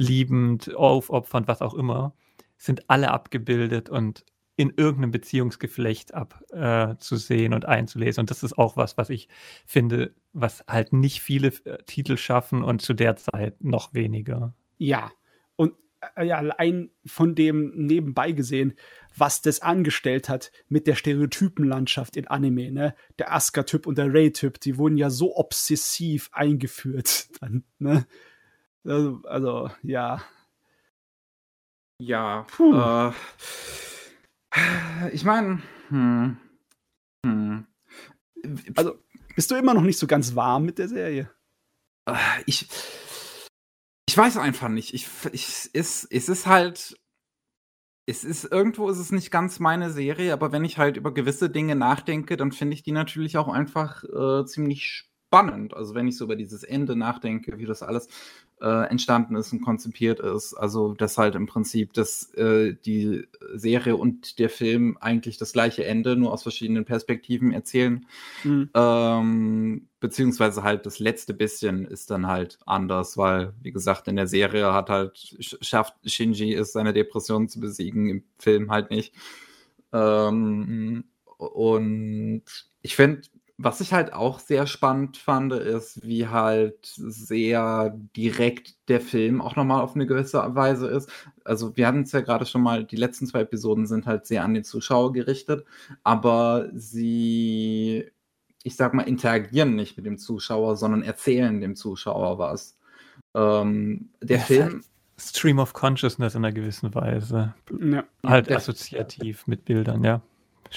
liebend, 0.00 0.74
aufopfernd, 0.74 1.48
was 1.48 1.60
auch 1.60 1.74
immer, 1.74 2.14
sind 2.56 2.88
alle 2.88 3.10
abgebildet 3.10 3.90
und 3.90 4.24
in 4.58 4.72
irgendeinem 4.76 5.12
Beziehungsgeflecht 5.12 6.14
abzusehen 6.14 7.54
und 7.54 7.64
einzulesen. 7.64 8.22
Und 8.22 8.30
das 8.30 8.42
ist 8.42 8.58
auch 8.58 8.76
was, 8.76 8.98
was 8.98 9.08
ich 9.08 9.28
finde, 9.64 10.12
was 10.32 10.64
halt 10.66 10.92
nicht 10.92 11.20
viele 11.22 11.52
äh, 11.64 11.78
Titel 11.86 12.16
schaffen 12.16 12.64
und 12.64 12.82
zu 12.82 12.92
der 12.92 13.14
Zeit 13.14 13.62
noch 13.62 13.94
weniger. 13.94 14.52
Ja, 14.76 15.12
und 15.54 15.74
äh, 16.16 16.26
ja, 16.26 16.38
allein 16.38 16.90
von 17.06 17.36
dem 17.36 17.70
nebenbei 17.76 18.32
gesehen, 18.32 18.74
was 19.16 19.42
das 19.42 19.62
angestellt 19.62 20.28
hat 20.28 20.50
mit 20.68 20.88
der 20.88 20.96
Stereotypenlandschaft 20.96 22.16
in 22.16 22.26
Anime, 22.26 22.72
ne? 22.72 22.96
Der 23.20 23.32
Asuka-Typ 23.32 23.86
und 23.86 23.96
der 23.96 24.12
Ray-Typ, 24.12 24.58
die 24.58 24.76
wurden 24.76 24.96
ja 24.96 25.08
so 25.08 25.36
obsessiv 25.36 26.30
eingeführt 26.32 27.28
dann, 27.40 27.62
ne? 27.78 28.08
Also, 28.82 29.20
also 29.22 29.70
ja. 29.84 30.20
Ja, 32.00 32.44
Puh. 32.50 32.74
äh, 32.74 33.12
ich 35.12 35.24
meine, 35.24 35.62
hm, 35.88 36.38
hm. 37.24 37.66
Also, 38.76 38.98
bist 39.34 39.50
du 39.50 39.56
immer 39.56 39.74
noch 39.74 39.82
nicht 39.82 39.98
so 39.98 40.06
ganz 40.06 40.34
warm 40.34 40.64
mit 40.64 40.78
der 40.78 40.88
Serie? 40.88 41.30
Äh, 42.06 42.14
ich, 42.46 42.68
ich 44.08 44.16
weiß 44.16 44.36
einfach 44.36 44.68
nicht. 44.68 44.94
Ich, 44.94 45.08
ich, 45.32 45.70
es, 45.72 46.04
es 46.04 46.28
ist 46.28 46.46
halt, 46.46 46.96
es 48.06 48.24
ist, 48.24 48.44
irgendwo 48.44 48.88
ist 48.88 48.98
es 48.98 49.12
nicht 49.12 49.30
ganz 49.30 49.60
meine 49.60 49.90
Serie, 49.90 50.32
aber 50.32 50.50
wenn 50.50 50.64
ich 50.64 50.78
halt 50.78 50.96
über 50.96 51.12
gewisse 51.12 51.50
Dinge 51.50 51.76
nachdenke, 51.76 52.36
dann 52.36 52.52
finde 52.52 52.74
ich 52.74 52.82
die 52.82 52.92
natürlich 52.92 53.36
auch 53.36 53.48
einfach 53.48 54.04
äh, 54.04 54.46
ziemlich 54.46 55.08
spannend. 55.28 55.74
Also 55.74 55.94
wenn 55.94 56.08
ich 56.08 56.16
so 56.16 56.24
über 56.24 56.36
dieses 56.36 56.62
Ende 56.62 56.96
nachdenke, 56.96 57.58
wie 57.58 57.66
das 57.66 57.82
alles 57.82 58.08
äh, 58.60 58.88
entstanden 58.90 59.36
ist 59.36 59.52
und 59.52 59.60
konzipiert 59.60 60.20
ist. 60.20 60.54
Also 60.54 60.94
dass 60.94 61.18
halt 61.18 61.34
im 61.34 61.46
Prinzip 61.46 61.92
dass 61.92 62.32
äh, 62.34 62.74
die 62.84 63.26
Serie 63.54 63.96
und 63.96 64.38
der 64.38 64.50
Film 64.50 64.96
eigentlich 65.00 65.38
das 65.38 65.52
gleiche 65.52 65.84
Ende, 65.84 66.16
nur 66.16 66.32
aus 66.32 66.42
verschiedenen 66.42 66.84
Perspektiven 66.84 67.52
erzählen. 67.52 68.06
Mhm. 68.44 68.70
Ähm, 68.74 69.88
beziehungsweise 70.00 70.62
halt 70.62 70.86
das 70.86 70.98
letzte 70.98 71.34
bisschen 71.34 71.84
ist 71.84 72.10
dann 72.10 72.26
halt 72.26 72.58
anders, 72.66 73.16
weil, 73.16 73.52
wie 73.62 73.72
gesagt, 73.72 74.08
in 74.08 74.16
der 74.16 74.26
Serie 74.26 74.72
hat 74.72 74.90
halt, 74.90 75.16
sch- 75.16 75.58
schafft 75.60 75.94
Shinji 76.04 76.54
es, 76.54 76.72
seine 76.72 76.92
Depression 76.92 77.48
zu 77.48 77.60
besiegen, 77.60 78.08
im 78.08 78.22
Film 78.38 78.70
halt 78.70 78.90
nicht. 78.90 79.14
Ähm, 79.92 81.04
und 81.38 82.42
ich 82.82 82.96
finde, 82.96 83.22
was 83.60 83.80
ich 83.80 83.92
halt 83.92 84.12
auch 84.12 84.38
sehr 84.38 84.68
spannend 84.68 85.16
fand, 85.16 85.52
ist, 85.52 86.06
wie 86.06 86.28
halt 86.28 86.78
sehr 86.82 87.92
direkt 88.16 88.76
der 88.88 89.00
Film 89.00 89.40
auch 89.40 89.56
nochmal 89.56 89.82
auf 89.82 89.96
eine 89.96 90.06
gewisse 90.06 90.38
Weise 90.54 90.86
ist. 90.86 91.10
Also 91.44 91.76
wir 91.76 91.88
hatten 91.88 92.02
es 92.02 92.12
ja 92.12 92.20
gerade 92.20 92.46
schon 92.46 92.62
mal, 92.62 92.84
die 92.84 92.94
letzten 92.96 93.26
zwei 93.26 93.40
Episoden 93.40 93.88
sind 93.88 94.06
halt 94.06 94.26
sehr 94.26 94.44
an 94.44 94.54
den 94.54 94.62
Zuschauer 94.62 95.12
gerichtet, 95.12 95.64
aber 96.04 96.68
sie, 96.72 98.08
ich 98.62 98.76
sag 98.76 98.94
mal, 98.94 99.02
interagieren 99.02 99.74
nicht 99.74 99.96
mit 99.96 100.06
dem 100.06 100.18
Zuschauer, 100.18 100.76
sondern 100.76 101.02
erzählen 101.02 101.60
dem 101.60 101.74
Zuschauer 101.74 102.38
was. 102.38 102.78
Ähm, 103.34 104.10
der 104.22 104.38
Ja, 104.38 104.44
Film, 104.44 104.72
halt 104.72 104.84
Stream 105.20 105.58
of 105.58 105.72
Consciousness 105.72 106.36
in 106.36 106.44
einer 106.44 106.52
gewissen 106.54 106.94
Weise. 106.94 107.54
Ja. 107.80 108.04
Halt 108.24 108.48
der- 108.50 108.58
assoziativ 108.58 109.48
mit 109.48 109.64
Bildern, 109.64 110.04
ja. 110.04 110.22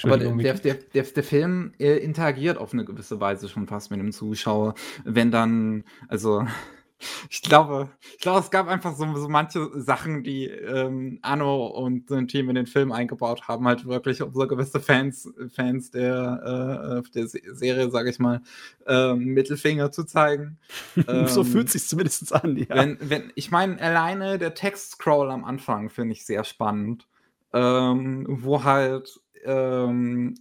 Aber 0.02 0.16
der, 0.18 0.54
der, 0.54 0.74
der, 0.74 1.02
der 1.04 1.24
Film 1.24 1.72
äh, 1.78 1.98
interagiert 1.98 2.58
auf 2.58 2.72
eine 2.72 2.84
gewisse 2.84 3.20
Weise 3.20 3.48
schon 3.48 3.66
fast 3.66 3.90
mit 3.90 4.00
dem 4.00 4.12
Zuschauer. 4.12 4.74
Wenn 5.04 5.30
dann, 5.30 5.84
also 6.08 6.44
ich 7.30 7.42
glaube, 7.42 7.90
ich 8.12 8.18
glaube, 8.18 8.40
es 8.40 8.50
gab 8.50 8.68
einfach 8.68 8.94
so, 8.94 9.04
so 9.16 9.28
manche 9.28 9.68
Sachen, 9.74 10.22
die 10.22 10.46
ähm, 10.46 11.18
Anno 11.22 11.66
und 11.66 12.08
sein 12.08 12.28
Team 12.28 12.48
in 12.48 12.54
den 12.54 12.66
Film 12.66 12.92
eingebaut 12.92 13.48
haben, 13.48 13.66
halt 13.66 13.86
wirklich, 13.86 14.22
um 14.22 14.32
so 14.32 14.46
gewisse 14.46 14.80
Fans, 14.80 15.28
Fans 15.54 15.90
der, 15.90 17.02
äh, 17.04 17.10
der 17.10 17.26
Se- 17.26 17.40
Serie, 17.52 17.90
sage 17.90 18.10
ich 18.10 18.18
mal, 18.18 18.40
ähm, 18.86 19.18
Mittelfinger 19.18 19.90
zu 19.90 20.04
zeigen. 20.04 20.58
so 21.26 21.40
Ähm, 21.40 21.46
fühlt 21.46 21.70
sich 21.70 21.86
zumindest 21.88 22.32
an, 22.32 22.56
ja. 22.56 22.66
wenn, 22.70 22.98
wenn, 23.00 23.32
ich 23.34 23.50
meine, 23.50 23.80
alleine 23.80 24.38
der 24.38 24.54
Textscroll 24.54 25.30
am 25.30 25.44
Anfang 25.44 25.90
finde 25.90 26.12
ich 26.12 26.24
sehr 26.24 26.44
spannend, 26.44 27.08
ähm, 27.52 28.26
wo 28.28 28.64
halt 28.64 29.20
ähm, 29.44 30.34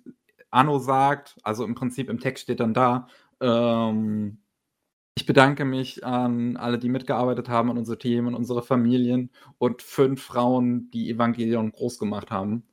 Anno 0.50 0.80
sagt, 0.80 1.38
also 1.44 1.66
im 1.66 1.76
Prinzip 1.76 2.10
im 2.10 2.20
Text 2.20 2.44
steht 2.44 2.60
dann 2.60 2.74
da, 2.74 3.08
ähm, 3.40 4.40
ich 5.16 5.26
bedanke 5.26 5.66
mich 5.66 6.06
an 6.06 6.58
alle, 6.58 6.80
die 6.80 6.90
mitgearbeitet 6.90 7.50
haben, 7.50 7.70
an 7.70 7.78
unser 7.78 8.00
Team, 8.00 8.28
an 8.28 8.36
unsere 8.36 8.64
Familien 8.64 9.30
und 9.58 9.82
fünf 9.82 10.24
Frauen, 10.24 10.90
die 10.92 11.10
Evangelion 11.10 11.72
groß 11.72 12.00
gemacht 12.00 12.32
haben. 12.32 12.64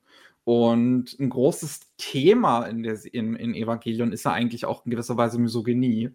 Und 0.45 1.19
ein 1.21 1.29
großes 1.29 1.95
Thema 1.99 2.65
in, 2.67 2.83
der, 2.83 2.99
in, 3.13 3.35
in 3.37 3.55
Evangelion 3.55 4.13
ist 4.13 4.25
ja 4.25 4.33
eigentlich 4.33 4.65
auch 4.65 4.87
in 4.87 4.91
gewisser 4.91 5.17
Weise 5.17 5.39
Misogynie, 5.39 6.11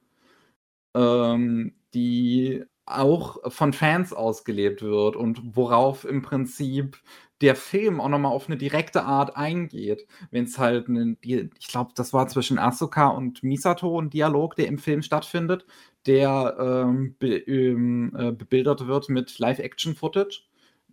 ähm, 0.95 1.75
die 1.93 2.63
auch 2.85 3.51
von 3.51 3.73
Fans 3.73 4.11
ausgelebt 4.13 4.81
wird 4.81 5.15
und 5.15 5.55
worauf 5.55 6.03
im 6.05 6.21
Prinzip 6.21 6.97
der 7.41 7.55
Film 7.55 7.99
auch 7.99 8.09
nochmal 8.09 8.31
auf 8.31 8.47
eine 8.47 8.57
direkte 8.57 9.03
Art 9.03 9.35
eingeht. 9.35 10.07
Wenn 10.31 10.45
es 10.45 10.57
halt, 10.59 10.87
einen, 10.87 11.17
ich 11.21 11.67
glaube, 11.67 11.91
das 11.95 12.13
war 12.13 12.27
zwischen 12.27 12.59
Asuka 12.59 13.07
und 13.09 13.43
Misato 13.43 13.99
ein 13.99 14.09
Dialog, 14.09 14.55
der 14.55 14.67
im 14.67 14.77
Film 14.77 15.01
stattfindet, 15.01 15.65
der 16.05 16.55
ähm, 16.59 17.15
be, 17.19 17.37
ähm, 17.37 18.15
äh, 18.17 18.31
bebildert 18.31 18.87
wird 18.87 19.09
mit 19.09 19.39
Live-Action-Footage, 19.39 20.43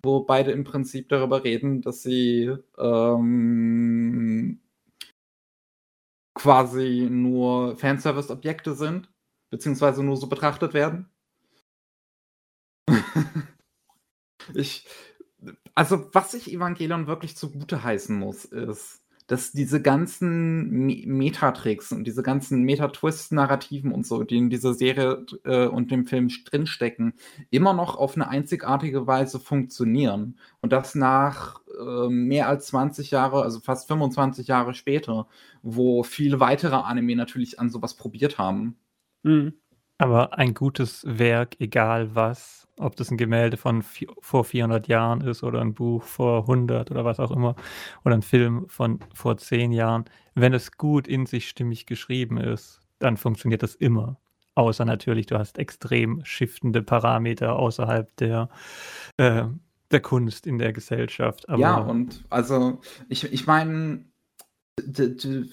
wo 0.02 0.20
beide 0.20 0.52
im 0.52 0.64
Prinzip 0.64 1.08
darüber 1.08 1.44
reden, 1.44 1.82
dass 1.82 2.02
sie 2.02 2.52
ähm, 2.78 4.60
quasi 6.34 7.08
nur 7.10 7.76
Fanservice-Objekte 7.76 8.74
sind, 8.74 9.10
beziehungsweise 9.50 10.02
nur 10.02 10.16
so 10.16 10.28
betrachtet 10.28 10.74
werden. 10.74 11.10
ich, 14.54 14.86
also 15.80 16.06
was 16.12 16.34
ich 16.34 16.52
Evangelion 16.52 17.06
wirklich 17.06 17.38
zugute 17.38 17.82
heißen 17.82 18.14
muss, 18.14 18.44
ist, 18.44 19.02
dass 19.28 19.52
diese 19.52 19.80
ganzen 19.80 20.68
Me 20.68 21.04
Metatricks 21.06 21.90
und 21.90 22.04
diese 22.04 22.22
ganzen 22.22 22.64
Meta-Twist-Narrativen 22.64 23.90
und 23.90 24.06
so, 24.06 24.22
die 24.22 24.36
in 24.36 24.50
dieser 24.50 24.74
Serie 24.74 25.24
äh, 25.44 25.66
und 25.68 25.90
dem 25.90 26.04
Film 26.04 26.28
drinstecken, 26.44 27.14
immer 27.48 27.72
noch 27.72 27.96
auf 27.96 28.14
eine 28.14 28.28
einzigartige 28.28 29.06
Weise 29.06 29.40
funktionieren. 29.40 30.38
Und 30.60 30.74
das 30.74 30.94
nach 30.94 31.62
äh, 31.80 32.10
mehr 32.10 32.46
als 32.48 32.66
20 32.66 33.10
Jahre, 33.10 33.42
also 33.42 33.60
fast 33.60 33.88
25 33.88 34.48
Jahre 34.48 34.74
später, 34.74 35.28
wo 35.62 36.02
viele 36.02 36.40
weitere 36.40 36.76
Anime 36.76 37.16
natürlich 37.16 37.58
an 37.58 37.70
sowas 37.70 37.94
probiert 37.94 38.36
haben. 38.36 38.76
Mhm. 39.22 39.54
Aber 39.96 40.36
ein 40.36 40.52
gutes 40.52 41.04
Werk, 41.06 41.58
egal 41.58 42.14
was, 42.14 42.59
ob 42.80 42.96
das 42.96 43.10
ein 43.10 43.16
Gemälde 43.16 43.56
von 43.56 43.82
vor 43.82 44.44
400 44.44 44.88
Jahren 44.88 45.20
ist 45.20 45.42
oder 45.42 45.60
ein 45.60 45.74
Buch 45.74 46.02
vor 46.02 46.42
100 46.42 46.90
oder 46.90 47.04
was 47.04 47.20
auch 47.20 47.30
immer, 47.30 47.54
oder 48.04 48.14
ein 48.14 48.22
Film 48.22 48.66
von 48.68 49.00
vor 49.14 49.36
10 49.36 49.72
Jahren, 49.72 50.04
wenn 50.34 50.54
es 50.54 50.72
gut 50.72 51.06
in 51.06 51.26
sich 51.26 51.48
stimmig 51.48 51.86
geschrieben 51.86 52.38
ist, 52.38 52.80
dann 52.98 53.16
funktioniert 53.16 53.62
das 53.62 53.74
immer. 53.74 54.18
Außer 54.54 54.84
natürlich, 54.84 55.26
du 55.26 55.38
hast 55.38 55.58
extrem 55.58 56.24
shiftende 56.24 56.82
Parameter 56.82 57.56
außerhalb 57.56 58.14
der, 58.16 58.48
äh, 59.16 59.44
der 59.90 60.00
Kunst 60.00 60.46
in 60.46 60.58
der 60.58 60.72
Gesellschaft. 60.72 61.48
Aber 61.48 61.60
ja, 61.60 61.76
und 61.78 62.24
also 62.30 62.80
ich, 63.08 63.32
ich 63.32 63.46
meine, 63.46 64.04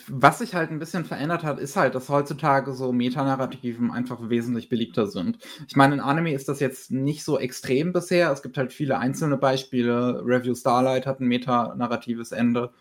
was 0.09 0.39
sich 0.39 0.55
halt 0.55 0.71
ein 0.71 0.79
bisschen 0.79 1.05
verändert 1.05 1.43
hat, 1.43 1.59
ist 1.59 1.75
halt, 1.75 1.95
dass 1.95 2.09
heutzutage 2.09 2.73
so 2.73 2.91
Metanarrativen 2.93 3.91
einfach 3.91 4.29
wesentlich 4.29 4.69
beliebter 4.69 5.07
sind. 5.07 5.39
Ich 5.67 5.75
meine, 5.75 5.95
in 5.95 5.99
Anime 5.99 6.33
ist 6.33 6.47
das 6.47 6.59
jetzt 6.59 6.91
nicht 6.91 7.23
so 7.23 7.37
extrem 7.39 7.93
bisher. 7.93 8.31
Es 8.31 8.41
gibt 8.41 8.57
halt 8.57 8.73
viele 8.73 8.99
einzelne 8.99 9.37
Beispiele. 9.37 10.21
Review 10.25 10.55
Starlight 10.55 11.05
hat 11.05 11.19
ein 11.19 11.27
metanarratives 11.27 12.31
Ende. 12.31 12.71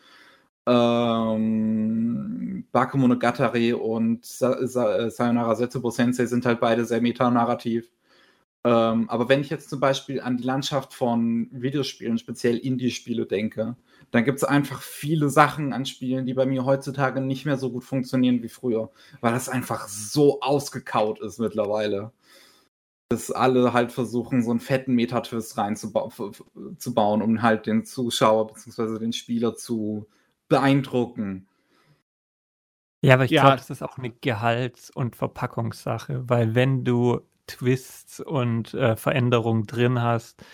Ähm, 0.66 2.66
Bakemonogatari 2.72 3.72
und 3.72 4.24
Sa 4.24 4.66
Sa 4.66 5.10
Sayonara 5.10 5.54
Setsubo 5.54 5.90
Sensei 5.90 6.26
sind 6.26 6.46
halt 6.46 6.60
beide 6.60 6.84
sehr 6.84 7.00
metanarrativ. 7.00 7.90
Ähm, 8.64 9.08
aber 9.08 9.28
wenn 9.28 9.40
ich 9.40 9.50
jetzt 9.50 9.70
zum 9.70 9.80
Beispiel 9.80 10.20
an 10.20 10.36
die 10.36 10.44
Landschaft 10.44 10.92
von 10.92 11.48
Videospielen, 11.52 12.18
speziell 12.18 12.58
Indie-Spiele 12.58 13.26
denke, 13.26 13.76
dann 14.10 14.24
gibt 14.24 14.38
es 14.38 14.44
einfach 14.44 14.82
viele 14.82 15.28
Sachen 15.28 15.72
an 15.72 15.86
Spielen, 15.86 16.26
die 16.26 16.34
bei 16.34 16.46
mir 16.46 16.64
heutzutage 16.64 17.20
nicht 17.20 17.44
mehr 17.46 17.58
so 17.58 17.70
gut 17.70 17.84
funktionieren 17.84 18.42
wie 18.42 18.48
früher, 18.48 18.90
weil 19.20 19.32
das 19.32 19.48
einfach 19.48 19.88
so 19.88 20.40
ausgekaut 20.40 21.20
ist 21.20 21.38
mittlerweile. 21.38 22.12
Dass 23.08 23.30
alle 23.30 23.72
halt 23.72 23.92
versuchen, 23.92 24.42
so 24.42 24.50
einen 24.50 24.60
fetten 24.60 24.94
Metatwist 24.94 25.56
reinzubauen, 25.58 27.22
um 27.22 27.42
halt 27.42 27.66
den 27.66 27.84
Zuschauer 27.84 28.48
bzw. 28.48 28.98
den 28.98 29.12
Spieler 29.12 29.54
zu 29.54 30.06
beeindrucken. 30.48 31.46
Ja, 33.04 33.14
aber 33.14 33.24
ich 33.24 33.30
Ja. 33.30 33.42
glaube, 33.42 33.56
das 33.58 33.70
ist 33.70 33.82
auch 33.82 33.98
eine 33.98 34.10
Gehalts- 34.10 34.90
und 34.90 35.14
Verpackungssache, 35.14 36.28
weil 36.28 36.54
wenn 36.56 36.82
du 36.84 37.20
Twists 37.46 38.18
und 38.18 38.74
äh, 38.74 38.96
Veränderungen 38.96 39.66
drin 39.66 40.02
hast, 40.02 40.44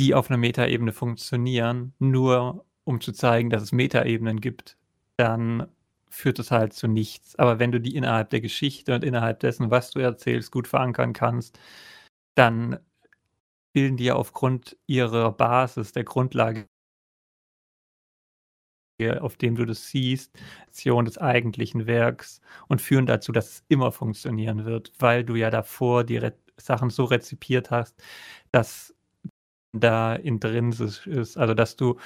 die 0.00 0.14
auf 0.14 0.30
einer 0.30 0.38
Metaebene 0.38 0.92
funktionieren, 0.92 1.94
nur 1.98 2.64
um 2.84 3.00
zu 3.00 3.12
zeigen, 3.12 3.50
dass 3.50 3.62
es 3.62 3.72
Metaebenen 3.72 4.40
gibt, 4.40 4.76
dann 5.16 5.68
führt 6.10 6.38
es 6.38 6.50
halt 6.50 6.72
zu 6.74 6.86
nichts. 6.88 7.36
Aber 7.38 7.58
wenn 7.58 7.72
du 7.72 7.80
die 7.80 7.96
innerhalb 7.96 8.30
der 8.30 8.40
Geschichte 8.40 8.94
und 8.94 9.04
innerhalb 9.04 9.40
dessen, 9.40 9.70
was 9.70 9.90
du 9.90 10.00
erzählst, 10.00 10.52
gut 10.52 10.68
verankern 10.68 11.12
kannst, 11.12 11.58
dann 12.36 12.78
bilden 13.74 13.96
die 13.98 14.04
ja 14.04 14.16
aufgrund 14.16 14.76
ihrer 14.86 15.32
Basis, 15.32 15.92
der 15.92 16.04
Grundlage, 16.04 16.66
auf 19.20 19.36
dem 19.36 19.56
du 19.56 19.64
das 19.64 19.88
siehst, 19.88 20.32
Aktion 20.68 21.04
des 21.04 21.18
eigentlichen 21.18 21.86
Werks 21.86 22.40
und 22.68 22.80
führen 22.80 23.06
dazu, 23.06 23.32
dass 23.32 23.48
es 23.50 23.64
immer 23.68 23.90
funktionieren 23.92 24.64
wird, 24.64 24.92
weil 24.98 25.24
du 25.24 25.34
ja 25.34 25.50
davor 25.50 26.04
die 26.04 26.16
Re 26.18 26.34
Sachen 26.56 26.88
so 26.90 27.02
rezipiert 27.04 27.72
hast, 27.72 28.00
dass 28.52 28.93
da 29.80 30.14
intrinsisch 30.14 31.06
ist, 31.06 31.36
also 31.36 31.54
dass 31.54 31.76
du 31.76 31.98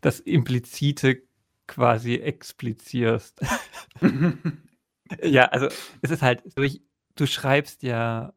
das 0.00 0.20
Implizite 0.20 1.22
quasi 1.66 2.16
explizierst. 2.16 3.40
ja, 5.22 5.44
also 5.46 5.68
es 6.02 6.10
ist 6.10 6.22
halt, 6.22 6.42
du 7.16 7.26
schreibst 7.26 7.82
ja 7.82 8.32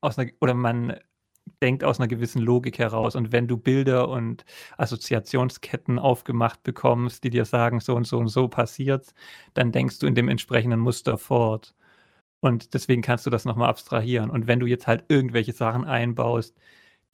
aus 0.00 0.18
einer, 0.18 0.30
oder 0.40 0.54
man 0.54 0.96
denkt 1.62 1.84
aus 1.84 1.98
einer 2.00 2.08
gewissen 2.08 2.40
Logik 2.40 2.78
heraus. 2.78 3.16
Und 3.16 3.32
wenn 3.32 3.48
du 3.48 3.56
Bilder 3.56 4.08
und 4.08 4.44
Assoziationsketten 4.78 5.98
aufgemacht 5.98 6.62
bekommst, 6.62 7.24
die 7.24 7.30
dir 7.30 7.44
sagen, 7.44 7.80
so 7.80 7.94
und 7.96 8.06
so 8.06 8.18
und 8.18 8.28
so 8.28 8.48
passiert, 8.48 9.12
dann 9.54 9.72
denkst 9.72 9.98
du 9.98 10.06
in 10.06 10.14
dem 10.14 10.28
entsprechenden 10.28 10.80
Muster 10.80 11.18
fort. 11.18 11.74
Und 12.40 12.74
deswegen 12.74 13.02
kannst 13.02 13.26
du 13.26 13.30
das 13.30 13.44
nochmal 13.44 13.68
abstrahieren. 13.70 14.30
Und 14.30 14.46
wenn 14.46 14.60
du 14.60 14.66
jetzt 14.66 14.86
halt 14.86 15.04
irgendwelche 15.08 15.52
Sachen 15.52 15.84
einbaust, 15.84 16.56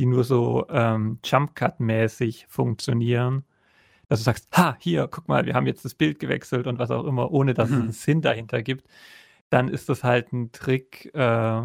die 0.00 0.06
nur 0.06 0.24
so 0.24 0.66
ähm, 0.68 1.18
Jump-Cut-mäßig 1.24 2.46
funktionieren, 2.48 3.44
dass 4.08 4.20
du 4.20 4.24
sagst, 4.24 4.48
ha, 4.56 4.76
hier, 4.80 5.08
guck 5.10 5.28
mal, 5.28 5.46
wir 5.46 5.54
haben 5.54 5.66
jetzt 5.66 5.84
das 5.84 5.94
Bild 5.94 6.18
gewechselt 6.18 6.66
und 6.66 6.78
was 6.78 6.90
auch 6.90 7.04
immer, 7.04 7.30
ohne 7.32 7.54
dass 7.54 7.70
Mhm. 7.70 7.74
es 7.76 7.80
einen 7.82 7.92
Sinn 7.92 8.22
dahinter 8.22 8.62
gibt, 8.62 8.86
dann 9.50 9.68
ist 9.68 9.88
das 9.88 10.04
halt 10.04 10.32
ein 10.32 10.52
Trick, 10.52 11.06
äh, 11.14 11.62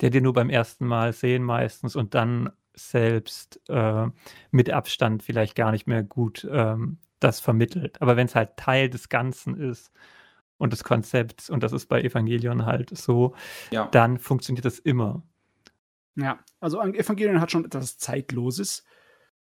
der 0.00 0.10
dir 0.10 0.20
nur 0.20 0.32
beim 0.34 0.50
ersten 0.50 0.86
Mal 0.86 1.12
sehen 1.12 1.42
meistens 1.42 1.96
und 1.96 2.14
dann 2.14 2.50
selbst 2.74 3.60
äh, 3.68 4.06
mit 4.50 4.70
Abstand 4.70 5.22
vielleicht 5.22 5.54
gar 5.56 5.72
nicht 5.72 5.86
mehr 5.86 6.02
gut 6.02 6.46
ähm, 6.50 6.98
das 7.20 7.40
vermittelt. 7.40 8.00
Aber 8.02 8.16
wenn 8.16 8.26
es 8.26 8.34
halt 8.34 8.56
Teil 8.58 8.90
des 8.90 9.08
Ganzen 9.08 9.56
ist 9.56 9.90
und 10.58 10.72
des 10.74 10.84
Konzepts, 10.84 11.50
und 11.50 11.62
das 11.62 11.72
ist 11.72 11.86
bei 11.88 12.02
Evangelion 12.02 12.66
halt 12.66 12.96
so, 12.96 13.34
Ja. 13.70 13.88
dann 13.90 14.18
funktioniert 14.18 14.64
das 14.66 14.78
immer. 14.78 15.22
Ja, 16.16 16.42
also 16.60 16.80
Evangelion 16.80 17.40
hat 17.40 17.50
schon 17.50 17.64
etwas 17.64 17.98
Zeitloses. 17.98 18.84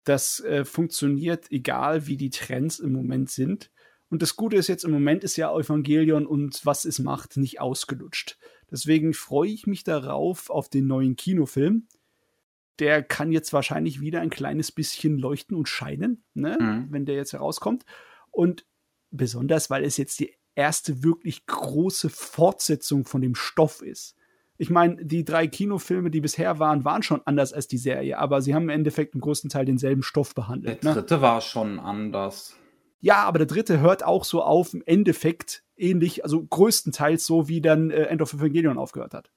Das 0.05 0.41
äh, 0.41 0.65
funktioniert, 0.65 1.51
egal 1.51 2.07
wie 2.07 2.17
die 2.17 2.31
Trends 2.31 2.79
im 2.79 2.93
Moment 2.93 3.31
sind. 3.31 3.71
Und 4.09 4.23
das 4.23 4.37
Gute 4.37 4.57
ist 4.57 4.69
jetzt 4.69 4.85
im 4.85 4.93
Moment 4.93 5.25
ist 5.25 5.37
ja 5.37 5.53
Evangelion 5.57 6.27
und 6.27 6.65
was 6.65 6.85
es 6.85 6.99
macht, 6.99 7.37
nicht 7.37 7.61
ausgelutscht. 7.61 8.39
Deswegen 8.71 9.15
freue 9.15 9.51
ich 9.51 9.67
mich 9.67 9.85
darauf 9.85 10.51
auf 10.51 10.69
den 10.69 10.87
neuen 10.87 11.17
Kinofilm. 11.17 11.89
Der 12.79 13.03
kann 13.03 13.33
jetzt 13.33 13.53
wahrscheinlich 13.53 14.01
wieder 14.01 14.21
ein 14.21 14.31
kleines 14.31 14.71
bisschen 14.71 15.19
leuchten 15.19 15.57
und 15.57 15.69
scheinen, 15.69 16.25
ne? 16.35 16.59
Mhm. 16.61 16.87
wenn 16.91 17.07
der 17.07 17.17
jetzt 17.17 17.33
herauskommt. 17.33 17.85
Und 18.31 18.67
besonders, 19.11 19.71
weil 19.71 19.85
es 19.85 19.97
jetzt 19.97 20.21
die 20.21 20.35
erste 20.55 21.03
wirklich 21.03 21.47
große 21.47 22.11
Fortsetzung 22.11 23.07
von 23.07 23.21
dem 23.23 23.35
Stoff 23.35 23.83
ist. 23.83 24.16
Ich 24.59 24.71
meine, 24.71 25.05
die 25.05 25.25
drei 25.25 25.47
Kinofilme, 25.47 26.11
die 26.11 26.21
bisher 26.21 26.59
waren, 26.59 26.85
waren 26.85 27.03
schon 27.03 27.21
anders 27.25 27.53
als 27.53 27.69
die 27.69 27.79
Serie, 27.79 28.19
aber 28.19 28.41
sie 28.41 28.55
haben 28.55 28.65
im 28.65 28.69
Endeffekt 28.71 29.15
im 29.15 29.21
größten 29.21 29.51
Teil 29.51 29.65
denselben 29.67 30.03
Stoff 30.03 30.33
Der 30.35 30.43
behandelt. 30.43 30.85
Ne? 30.85 30.95
dritte 30.95 31.21
war 31.21 31.41
schon 31.41 31.79
anders. 31.79 32.57
Ja, 33.01 33.25
aber 33.25 33.39
der 33.39 33.47
dritte 33.47 33.81
hört 33.81 34.05
auch 34.05 34.25
so 34.25 34.43
auf, 34.43 34.73
im 34.73 34.83
Endeffekt 34.87 35.63
ähnlich, 35.77 36.25
also 36.25 36.43
größtenteils 36.43 37.27
so, 37.27 37.49
wie 37.49 37.61
dann 37.61 37.91
äh, 37.91 38.05
End 38.05 38.23
of 38.23 38.33
Evangelion 38.33 38.79
aufgehört 38.79 39.13
hat. 39.15 39.31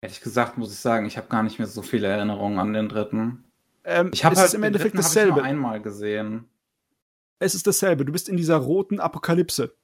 Ehrlich 0.00 0.20
gesagt 0.20 0.58
muss 0.58 0.72
ich 0.72 0.78
sagen, 0.80 1.06
ich 1.06 1.16
habe 1.16 1.28
gar 1.28 1.42
nicht 1.42 1.58
mehr 1.58 1.68
so 1.68 1.82
viele 1.82 2.06
Erinnerungen 2.06 2.58
an 2.58 2.72
den 2.72 2.88
dritten. 2.88 3.44
Ähm, 3.84 4.10
Ich 4.12 4.24
habe 4.24 4.34
es 4.34 4.40
halt 4.40 4.54
im 4.54 4.62
Endeffekt 4.62 4.94
dritten 4.94 5.04
hab 5.04 5.10
ich 5.10 5.14
dasselbe. 5.14 5.34
nur 5.36 5.44
einmal 5.44 5.80
gesehen. 5.82 6.46
Es 7.38 7.54
ist 7.54 7.66
dasselbe. 7.66 8.04
Du 8.04 8.12
bist 8.12 8.28
in 8.28 8.36
dieser 8.36 8.56
roten 8.56 9.00
Apokalypse. 9.00 9.74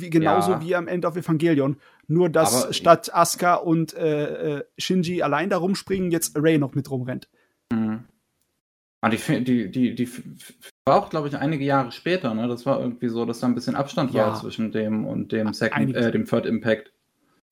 Wie, 0.00 0.10
genauso 0.10 0.52
Ja. 0.52 0.60
wie 0.62 0.74
am 0.74 0.88
End 0.88 1.04
of 1.04 1.16
Evangelion. 1.16 1.76
Nur, 2.06 2.28
dass 2.28 2.64
Aber- 2.64 2.72
statt 2.72 3.14
Asuka 3.14 3.54
und 3.54 3.94
äh, 3.94 4.58
äh, 4.58 4.64
Shinji 4.78 5.22
allein 5.22 5.50
da 5.50 5.58
rumspringen, 5.58 6.10
jetzt 6.10 6.36
Rey 6.36 6.58
noch 6.58 6.74
mit 6.74 6.90
rumrennt. 6.90 7.28
Mhm. 7.72 8.04
Ah, 9.00 9.10
die, 9.10 9.44
die, 9.44 9.70
die, 9.70 9.94
die 9.94 10.08
war 10.86 10.96
auch, 10.96 11.08
glaube 11.10 11.28
ich, 11.28 11.36
einige 11.36 11.64
Jahre 11.64 11.92
später, 11.92 12.34
ne? 12.34 12.48
Das 12.48 12.66
war 12.66 12.80
irgendwie 12.80 13.08
so, 13.08 13.24
dass 13.24 13.38
da 13.38 13.46
ein 13.46 13.54
bisschen 13.54 13.76
Abstand 13.76 14.12
Ja. 14.12 14.26
war 14.28 14.40
zwischen 14.40 14.72
dem 14.72 15.06
und 15.06 15.30
dem 15.30 15.52
Second, 15.54 15.94
äh, 15.94 16.10
dem 16.10 16.26
Third 16.26 16.46
Impact. 16.46 16.92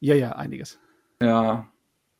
Ja, 0.00 0.14
ja, 0.16 0.32
einiges. 0.32 0.78
Ja. 1.22 1.68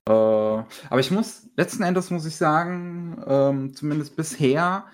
Äh, 0.08 0.12
aber 0.12 1.00
ich 1.00 1.10
muss, 1.10 1.48
letzten 1.56 1.82
Endes 1.82 2.10
muss 2.12 2.24
ich 2.24 2.36
sagen, 2.36 3.20
ähm, 3.26 3.74
zumindest 3.74 4.14
bisher 4.14 4.84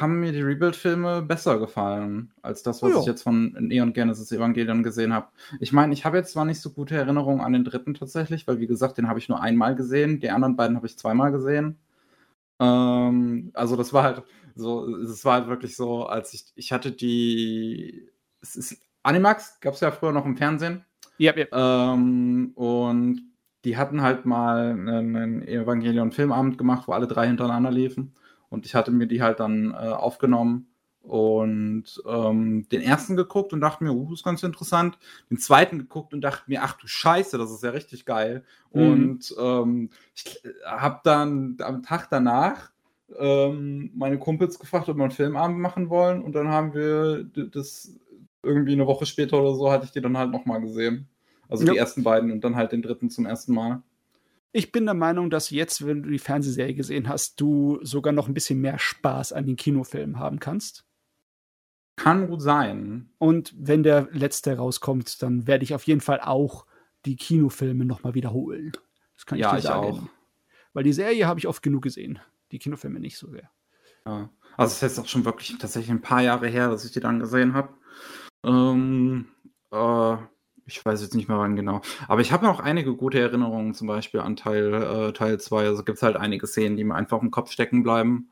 haben 0.00 0.20
mir 0.20 0.32
die 0.32 0.42
Rebuild-Filme 0.42 1.22
besser 1.22 1.58
gefallen, 1.58 2.32
als 2.42 2.62
das, 2.62 2.82
was 2.82 2.94
Oh 2.94 3.00
ich 3.00 3.06
jetzt 3.06 3.22
von 3.22 3.52
Neon 3.58 3.92
Genesis 3.92 4.32
Evangelion 4.32 4.82
gesehen 4.82 5.12
habe. 5.12 5.28
Ich 5.60 5.72
meine, 5.72 5.92
ich 5.92 6.04
habe 6.04 6.16
jetzt 6.16 6.32
zwar 6.32 6.44
nicht 6.44 6.60
so 6.60 6.70
gute 6.70 6.96
Erinnerungen 6.96 7.40
an 7.40 7.52
den 7.52 7.64
dritten 7.64 7.94
tatsächlich, 7.94 8.46
weil 8.46 8.58
wie 8.58 8.66
gesagt, 8.66 8.98
den 8.98 9.08
habe 9.08 9.18
ich 9.18 9.28
nur 9.28 9.40
einmal 9.40 9.76
gesehen, 9.76 10.20
die 10.20 10.30
anderen 10.30 10.56
beiden 10.56 10.76
habe 10.76 10.86
ich 10.86 10.98
zweimal 10.98 11.30
gesehen. 11.30 11.78
Ähm, 12.60 13.50
also 13.54 13.76
das 13.76 13.92
war 13.92 14.02
halt 14.02 14.22
so, 14.56 14.96
es 14.96 15.24
war 15.24 15.34
halt 15.34 15.48
wirklich 15.48 15.76
so, 15.76 16.06
als 16.06 16.34
ich, 16.34 16.46
ich 16.56 16.72
hatte 16.72 16.92
die, 16.92 18.08
es 18.40 18.56
ist, 18.56 18.80
Animax 19.02 19.60
gab 19.60 19.74
es 19.74 19.80
ja 19.80 19.90
früher 19.90 20.12
noch 20.12 20.26
im 20.26 20.36
Fernsehen. 20.36 20.84
Ja, 21.18 21.34
ja. 21.36 21.46
Ähm, 21.92 22.52
und 22.54 23.22
die 23.64 23.76
hatten 23.76 24.02
halt 24.02 24.26
mal 24.26 24.70
einen, 24.70 25.16
einen 25.16 25.42
Evangelion-Filmabend 25.42 26.58
gemacht, 26.58 26.88
wo 26.88 26.92
alle 26.92 27.06
drei 27.06 27.26
hintereinander 27.26 27.70
liefen. 27.70 28.14
Und 28.54 28.66
ich 28.66 28.74
hatte 28.74 28.90
mir 28.90 29.06
die 29.06 29.20
halt 29.20 29.40
dann 29.40 29.72
äh, 29.72 29.76
aufgenommen 29.76 30.68
und 31.02 31.84
ähm, 32.06 32.66
den 32.70 32.80
ersten 32.80 33.16
geguckt 33.16 33.52
und 33.52 33.60
dachte 33.60 33.84
mir, 33.84 33.92
uh, 33.92 34.04
das 34.04 34.20
ist 34.20 34.24
ganz 34.24 34.42
interessant. 34.42 34.98
Den 35.28 35.38
zweiten 35.38 35.78
geguckt 35.78 36.14
und 36.14 36.22
dachte 36.22 36.44
mir, 36.46 36.62
ach 36.62 36.74
du 36.74 36.86
Scheiße, 36.86 37.36
das 37.36 37.50
ist 37.50 37.62
ja 37.62 37.70
richtig 37.70 38.06
geil. 38.06 38.44
Mhm. 38.72 38.90
Und 38.90 39.34
ähm, 39.38 39.90
ich 40.14 40.40
habe 40.64 41.00
dann 41.04 41.56
am 41.60 41.82
Tag 41.82 42.08
danach 42.10 42.70
ähm, 43.18 43.90
meine 43.94 44.18
Kumpels 44.18 44.58
gefragt, 44.58 44.88
ob 44.88 44.96
wir 44.96 45.02
einen 45.02 45.12
Filmabend 45.12 45.58
machen 45.58 45.90
wollen. 45.90 46.22
Und 46.22 46.34
dann 46.34 46.48
haben 46.48 46.72
wir 46.72 47.24
das 47.24 47.98
irgendwie 48.42 48.72
eine 48.72 48.86
Woche 48.86 49.04
später 49.04 49.40
oder 49.40 49.54
so, 49.54 49.70
hatte 49.70 49.84
ich 49.84 49.92
die 49.92 50.00
dann 50.00 50.16
halt 50.16 50.30
nochmal 50.30 50.60
gesehen. 50.60 51.08
Also 51.48 51.66
Ja. 51.66 51.72
die 51.72 51.78
ersten 51.78 52.02
beiden 52.02 52.30
und 52.30 52.42
dann 52.42 52.56
halt 52.56 52.72
den 52.72 52.82
dritten 52.82 53.10
zum 53.10 53.26
ersten 53.26 53.52
Mal. 53.52 53.82
Ich 54.56 54.70
bin 54.70 54.84
der 54.84 54.94
Meinung, 54.94 55.30
dass 55.30 55.50
jetzt, 55.50 55.84
wenn 55.84 56.04
du 56.04 56.10
die 56.10 56.20
Fernsehserie 56.20 56.74
gesehen 56.74 57.08
hast, 57.08 57.40
du 57.40 57.80
sogar 57.82 58.12
noch 58.12 58.28
ein 58.28 58.34
bisschen 58.34 58.60
mehr 58.60 58.78
Spaß 58.78 59.32
an 59.32 59.46
den 59.46 59.56
Kinofilmen 59.56 60.20
haben 60.20 60.38
kannst. 60.38 60.86
Kann 61.96 62.28
gut 62.28 62.40
sein. 62.40 63.10
Und 63.18 63.52
wenn 63.58 63.82
der 63.82 64.08
letzte 64.12 64.56
rauskommt, 64.56 65.20
dann 65.22 65.48
werde 65.48 65.64
ich 65.64 65.74
auf 65.74 65.82
jeden 65.82 66.00
Fall 66.00 66.20
auch 66.20 66.66
die 67.04 67.16
Kinofilme 67.16 67.84
nochmal 67.84 68.14
wiederholen. 68.14 68.70
Das 69.16 69.26
kann 69.26 69.38
ich 69.38 69.42
Ja, 69.42 69.50
dir 69.50 69.58
ich 69.58 69.64
sagen. 69.64 69.86
auch. 69.86 70.02
Weil 70.72 70.84
die 70.84 70.92
Serie 70.92 71.26
habe 71.26 71.40
ich 71.40 71.48
oft 71.48 71.60
genug 71.62 71.82
gesehen. 71.82 72.20
Die 72.52 72.60
Kinofilme 72.60 73.00
nicht 73.00 73.18
so 73.18 73.28
sehr. 73.28 73.50
Ja. 74.06 74.30
Also 74.56 74.70
es 74.70 74.74
ist 74.76 74.82
jetzt 74.82 74.98
auch 75.00 75.08
schon 75.08 75.24
wirklich 75.24 75.58
tatsächlich 75.58 75.90
ein 75.90 76.00
paar 76.00 76.22
Jahre 76.22 76.46
her, 76.46 76.68
dass 76.68 76.84
ich 76.84 76.92
die 76.92 77.00
dann 77.00 77.18
gesehen 77.18 77.54
habe. 77.54 77.70
Ähm, 78.44 79.26
äh, 79.72 80.16
ich 80.66 80.84
weiß 80.84 81.02
jetzt 81.02 81.14
nicht 81.14 81.28
mehr 81.28 81.38
wann 81.38 81.56
genau. 81.56 81.80
Aber 82.08 82.20
ich 82.20 82.32
habe 82.32 82.46
noch 82.46 82.60
einige 82.60 82.94
gute 82.96 83.18
Erinnerungen, 83.20 83.74
zum 83.74 83.86
Beispiel 83.86 84.20
an 84.20 84.36
Teil, 84.36 84.72
äh, 84.74 85.12
Teil 85.12 85.38
2. 85.40 85.66
Also 85.66 85.84
gibt 85.84 85.96
es 85.98 86.02
halt 86.02 86.16
einige 86.16 86.46
Szenen, 86.46 86.76
die 86.76 86.84
mir 86.84 86.94
einfach 86.94 87.22
im 87.22 87.30
Kopf 87.30 87.50
stecken 87.50 87.82
bleiben. 87.82 88.30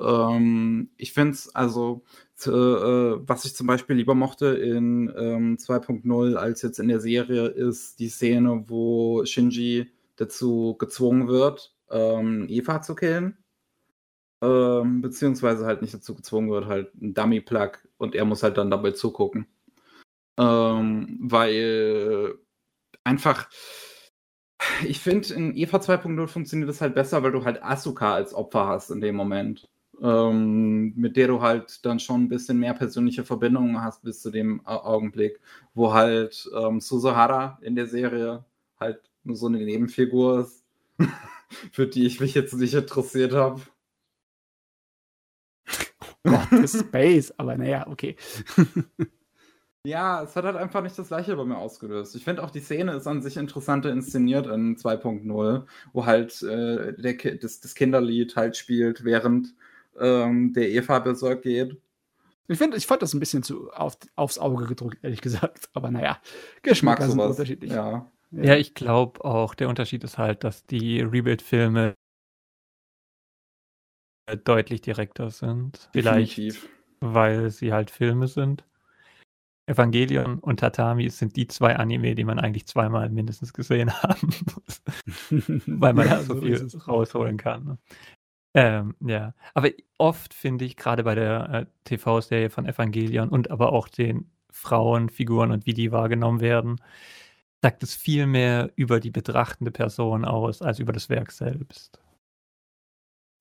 Ähm, 0.00 0.90
ich 0.96 1.12
finde 1.12 1.32
es, 1.32 1.54
also, 1.54 2.02
äh, 2.46 2.50
was 2.50 3.44
ich 3.44 3.54
zum 3.54 3.66
Beispiel 3.66 3.96
lieber 3.96 4.14
mochte 4.14 4.46
in 4.48 5.12
ähm, 5.16 5.56
2.0 5.58 6.34
als 6.36 6.62
jetzt 6.62 6.78
in 6.80 6.88
der 6.88 7.00
Serie, 7.00 7.46
ist 7.46 7.98
die 8.00 8.08
Szene, 8.08 8.64
wo 8.68 9.24
Shinji 9.24 9.90
dazu 10.16 10.76
gezwungen 10.78 11.28
wird, 11.28 11.74
ähm, 11.90 12.46
Eva 12.48 12.82
zu 12.82 12.94
killen. 12.94 13.36
Ähm, 14.42 15.00
beziehungsweise 15.00 15.64
halt 15.66 15.80
nicht 15.82 15.94
dazu 15.94 16.14
gezwungen 16.14 16.50
wird, 16.50 16.66
halt 16.66 16.94
ein 16.96 17.14
Dummy-Plug 17.14 17.78
und 17.96 18.14
er 18.14 18.24
muss 18.24 18.42
halt 18.42 18.58
dann 18.58 18.70
dabei 18.70 18.90
zugucken. 18.92 19.46
Ähm, 20.38 21.18
weil 21.22 22.34
einfach, 23.04 23.48
ich 24.86 25.00
finde, 25.00 25.32
in 25.34 25.56
Eva 25.56 25.80
2.0 25.80 26.26
funktioniert 26.28 26.68
das 26.68 26.80
halt 26.80 26.94
besser, 26.94 27.22
weil 27.22 27.32
du 27.32 27.44
halt 27.44 27.62
Asuka 27.62 28.14
als 28.14 28.34
Opfer 28.34 28.66
hast 28.66 28.90
in 28.90 29.00
dem 29.00 29.16
Moment. 29.16 29.68
Ähm, 30.02 30.92
mit 30.96 31.16
der 31.16 31.28
du 31.28 31.40
halt 31.40 31.84
dann 31.86 32.00
schon 32.00 32.24
ein 32.24 32.28
bisschen 32.28 32.58
mehr 32.58 32.74
persönliche 32.74 33.24
Verbindungen 33.24 33.80
hast 33.80 34.02
bis 34.02 34.20
zu 34.22 34.30
dem 34.30 34.60
Au- 34.66 34.82
Augenblick, 34.84 35.40
wo 35.74 35.92
halt 35.94 36.50
ähm, 36.56 36.80
Suzuhara 36.80 37.58
in 37.62 37.76
der 37.76 37.86
Serie 37.86 38.44
halt 38.80 39.00
nur 39.22 39.36
so 39.36 39.46
eine 39.46 39.58
Nebenfigur 39.58 40.40
ist, 40.40 40.64
für 41.72 41.86
die 41.86 42.06
ich 42.06 42.20
mich 42.20 42.34
jetzt 42.34 42.54
nicht 42.54 42.74
interessiert 42.74 43.34
habe. 43.34 43.62
Gott, 46.26 46.48
Space, 46.68 47.32
aber 47.36 47.56
naja, 47.56 47.86
okay. 47.86 48.16
Ja, 49.86 50.22
es 50.22 50.34
hat 50.34 50.44
halt 50.46 50.56
einfach 50.56 50.82
nicht 50.82 50.98
das 50.98 51.08
gleiche 51.08 51.36
bei 51.36 51.44
mir 51.44 51.58
ausgelöst. 51.58 52.16
Ich 52.16 52.24
finde 52.24 52.42
auch 52.42 52.50
die 52.50 52.60
Szene 52.60 52.94
ist 52.94 53.06
an 53.06 53.20
sich 53.20 53.36
interessanter 53.36 53.92
inszeniert 53.92 54.46
in 54.46 54.76
2.0, 54.76 55.66
wo 55.92 56.06
halt 56.06 56.42
äh, 56.42 56.94
der, 56.94 57.16
Ki- 57.18 57.38
das, 57.38 57.60
das 57.60 57.74
Kinderlied 57.74 58.34
halt 58.34 58.56
spielt, 58.56 59.04
während 59.04 59.54
ähm, 60.00 60.54
der 60.54 60.70
Eva 60.70 61.00
Berserk 61.00 61.42
geht. 61.42 61.76
Ich, 62.48 62.58
find, 62.58 62.74
ich 62.74 62.86
fand 62.86 63.02
das 63.02 63.12
ein 63.12 63.20
bisschen 63.20 63.42
zu 63.42 63.70
auf, 63.72 63.98
aufs 64.16 64.38
Auge 64.38 64.66
gedrückt, 64.66 64.98
ehrlich 65.02 65.20
gesagt. 65.20 65.68
Aber 65.74 65.90
naja, 65.90 66.18
Geschmäcker 66.62 67.08
sind 67.08 67.20
unterschiedlich. 67.20 67.70
Ja. 67.72 68.10
Ja, 68.30 68.56
ich 68.56 68.74
glaube 68.74 69.22
auch, 69.24 69.54
der 69.54 69.68
Unterschied 69.68 70.02
ist 70.02 70.18
halt, 70.18 70.44
dass 70.44 70.64
die 70.66 71.00
Rebuild-Filme 71.02 71.94
deutlich 74.44 74.80
direkter 74.80 75.30
sind. 75.30 75.88
Vielleicht, 75.92 76.38
definitiv. 76.38 76.68
weil 77.00 77.50
sie 77.50 77.72
halt 77.72 77.90
Filme 77.90 78.28
sind. 78.28 78.64
Evangelion 79.66 80.38
und 80.40 80.60
Tatami 80.60 81.08
sind 81.08 81.36
die 81.36 81.46
zwei 81.46 81.76
Anime, 81.76 82.14
die 82.14 82.24
man 82.24 82.38
eigentlich 82.38 82.66
zweimal 82.66 83.08
mindestens 83.08 83.52
gesehen 83.52 83.92
haben 84.02 84.28
muss, 84.54 84.82
weil 85.66 85.94
man 85.94 86.06
Ja, 86.06 86.20
so 86.22 86.34
so 86.34 86.40
viel 86.40 86.68
rausholen 86.86 87.36
kann. 87.36 87.64
Ne? 87.64 87.78
Ähm, 88.56 88.94
ja, 89.00 89.34
aber 89.54 89.70
oft 89.98 90.32
finde 90.32 90.64
ich 90.64 90.76
gerade 90.76 91.02
bei 91.02 91.14
der 91.14 91.50
äh, 91.50 91.66
TV-Serie 91.84 92.50
von 92.50 92.66
Evangelion 92.66 93.28
und 93.28 93.50
aber 93.50 93.72
auch 93.72 93.88
den 93.88 94.30
Frauenfiguren 94.50 95.50
und 95.50 95.66
wie 95.66 95.74
die 95.74 95.90
wahrgenommen 95.90 96.40
werden, 96.40 96.80
sagt 97.62 97.82
es 97.82 97.94
viel 97.94 98.26
mehr 98.26 98.70
über 98.76 99.00
die 99.00 99.10
betrachtende 99.10 99.72
Person 99.72 100.24
aus 100.24 100.62
als 100.62 100.78
über 100.78 100.92
das 100.92 101.08
Werk 101.08 101.32
selbst. 101.32 101.98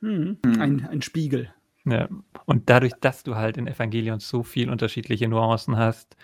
Hm. 0.02 0.40
ein, 0.44 0.88
ein 0.88 1.02
Spiegel. 1.02 1.54
Ja. 1.86 2.08
Und 2.46 2.70
dadurch, 2.70 2.94
dass 3.02 3.24
du 3.24 3.36
halt 3.36 3.58
in 3.58 3.68
Evangelion 3.68 4.20
so 4.20 4.44
viel 4.44 4.70
unterschiedliche 4.70 5.28
Nuancen 5.28 5.78
hast, 5.78 6.16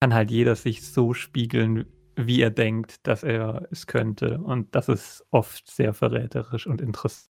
kann 0.00 0.14
halt 0.14 0.30
jeder 0.30 0.56
sich 0.56 0.86
so 0.86 1.14
spiegeln, 1.14 1.86
wie 2.16 2.40
er 2.40 2.50
denkt, 2.50 3.06
dass 3.06 3.22
er 3.22 3.68
es 3.70 3.86
könnte. 3.86 4.38
Und 4.38 4.74
das 4.74 4.88
ist 4.88 5.24
oft 5.30 5.70
sehr 5.70 5.92
verräterisch 5.92 6.66
und 6.66 6.80
interessant. 6.80 7.30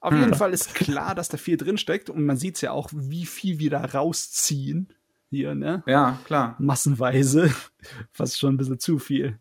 Auf 0.00 0.12
Hm. 0.12 0.20
jeden 0.20 0.34
Fall 0.34 0.52
ist 0.52 0.74
klar, 0.74 1.14
dass 1.14 1.30
da 1.30 1.38
viel 1.38 1.56
drinsteckt 1.56 2.10
und 2.10 2.26
man 2.26 2.36
sieht 2.36 2.56
es 2.56 2.60
ja 2.60 2.72
auch, 2.72 2.90
wie 2.92 3.24
viel 3.24 3.58
wir 3.58 3.70
da 3.70 3.84
rausziehen. 3.84 4.92
hier, 5.30 5.54
ne? 5.54 5.82
Ja, 5.86 6.18
klar. 6.26 6.56
Massenweise. 6.58 7.52
Fast 8.12 8.38
schon 8.38 8.54
ein 8.54 8.56
bisschen 8.58 8.78
zu 8.78 8.98
viel. 8.98 9.40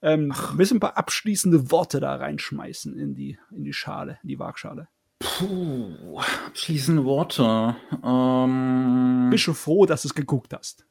Ähm, 0.00 0.32
du 0.70 0.76
ein 0.76 0.80
paar 0.80 0.96
abschließende 0.96 1.70
Worte 1.70 1.98
da 2.00 2.14
reinschmeißen 2.14 2.96
in 2.96 3.14
die, 3.14 3.38
in 3.50 3.64
die 3.64 3.72
Schale, 3.72 4.18
in 4.22 4.28
die 4.28 4.38
Waagschale? 4.38 4.88
Puh, 5.18 6.20
abschließende 6.46 7.04
Worte. 7.04 7.76
Ähm, 8.04 9.28
Bist 9.30 9.46
du 9.46 9.54
froh, 9.54 9.86
dass 9.86 10.02
du 10.02 10.08
es 10.08 10.14
geguckt 10.14 10.52
hast? 10.54 10.86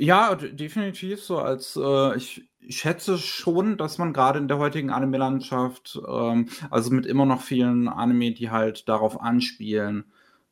Ja, 0.00 0.34
definitiv 0.34 1.22
so. 1.22 1.38
Als 1.38 1.76
äh, 1.76 2.16
ich, 2.16 2.48
ich 2.58 2.78
schätze 2.78 3.18
schon, 3.18 3.76
dass 3.76 3.98
man 3.98 4.12
gerade 4.14 4.38
in 4.38 4.48
der 4.48 4.58
heutigen 4.58 4.90
Anime-Landschaft, 4.90 6.00
ähm, 6.08 6.48
also 6.70 6.90
mit 6.90 7.04
immer 7.04 7.26
noch 7.26 7.42
vielen 7.42 7.86
Anime, 7.88 8.32
die 8.32 8.50
halt 8.50 8.88
darauf 8.88 9.20
anspielen, 9.20 10.10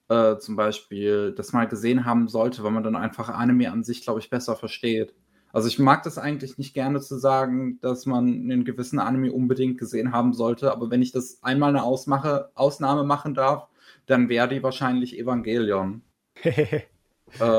äh, 0.08 0.36
zum 0.36 0.56
Beispiel, 0.56 1.32
das 1.34 1.52
mal 1.54 1.66
gesehen 1.66 2.04
haben 2.04 2.28
sollte, 2.28 2.62
weil 2.62 2.72
man 2.72 2.82
dann 2.84 2.96
einfach 2.96 3.30
Anime 3.30 3.72
an 3.72 3.84
sich, 3.84 4.02
glaube 4.02 4.20
ich, 4.20 4.28
besser 4.28 4.54
versteht. 4.54 5.14
Also 5.52 5.68
ich 5.68 5.78
mag 5.78 6.02
das 6.02 6.18
eigentlich 6.18 6.58
nicht 6.58 6.74
gerne 6.74 7.00
zu 7.00 7.16
sagen, 7.16 7.80
dass 7.80 8.06
man 8.06 8.26
einen 8.26 8.64
gewissen 8.64 8.98
Anime 8.98 9.32
unbedingt 9.32 9.78
gesehen 9.78 10.12
haben 10.12 10.34
sollte, 10.34 10.72
aber 10.72 10.90
wenn 10.90 11.02
ich 11.02 11.12
das 11.12 11.42
einmal 11.42 11.70
eine 11.70 11.82
Ausmache, 11.82 12.50
Ausnahme 12.54 13.04
machen 13.04 13.34
darf, 13.34 13.68
dann 14.06 14.28
wäre 14.28 14.48
die 14.48 14.62
wahrscheinlich 14.62 15.18
Evangelion. 15.18 16.02
ähm, 16.44 16.82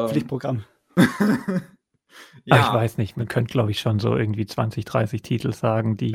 Pflichtprogramm. 0.09 0.63
ja. 2.45 2.59
ich 2.59 2.73
weiß 2.73 2.97
nicht, 2.97 3.17
man 3.17 3.27
könnte, 3.27 3.51
glaube 3.51 3.71
ich, 3.71 3.79
schon 3.79 3.99
so 3.99 4.15
irgendwie 4.15 4.45
20, 4.45 4.85
30 4.85 5.21
Titel 5.21 5.53
sagen, 5.53 5.97
die 5.97 6.13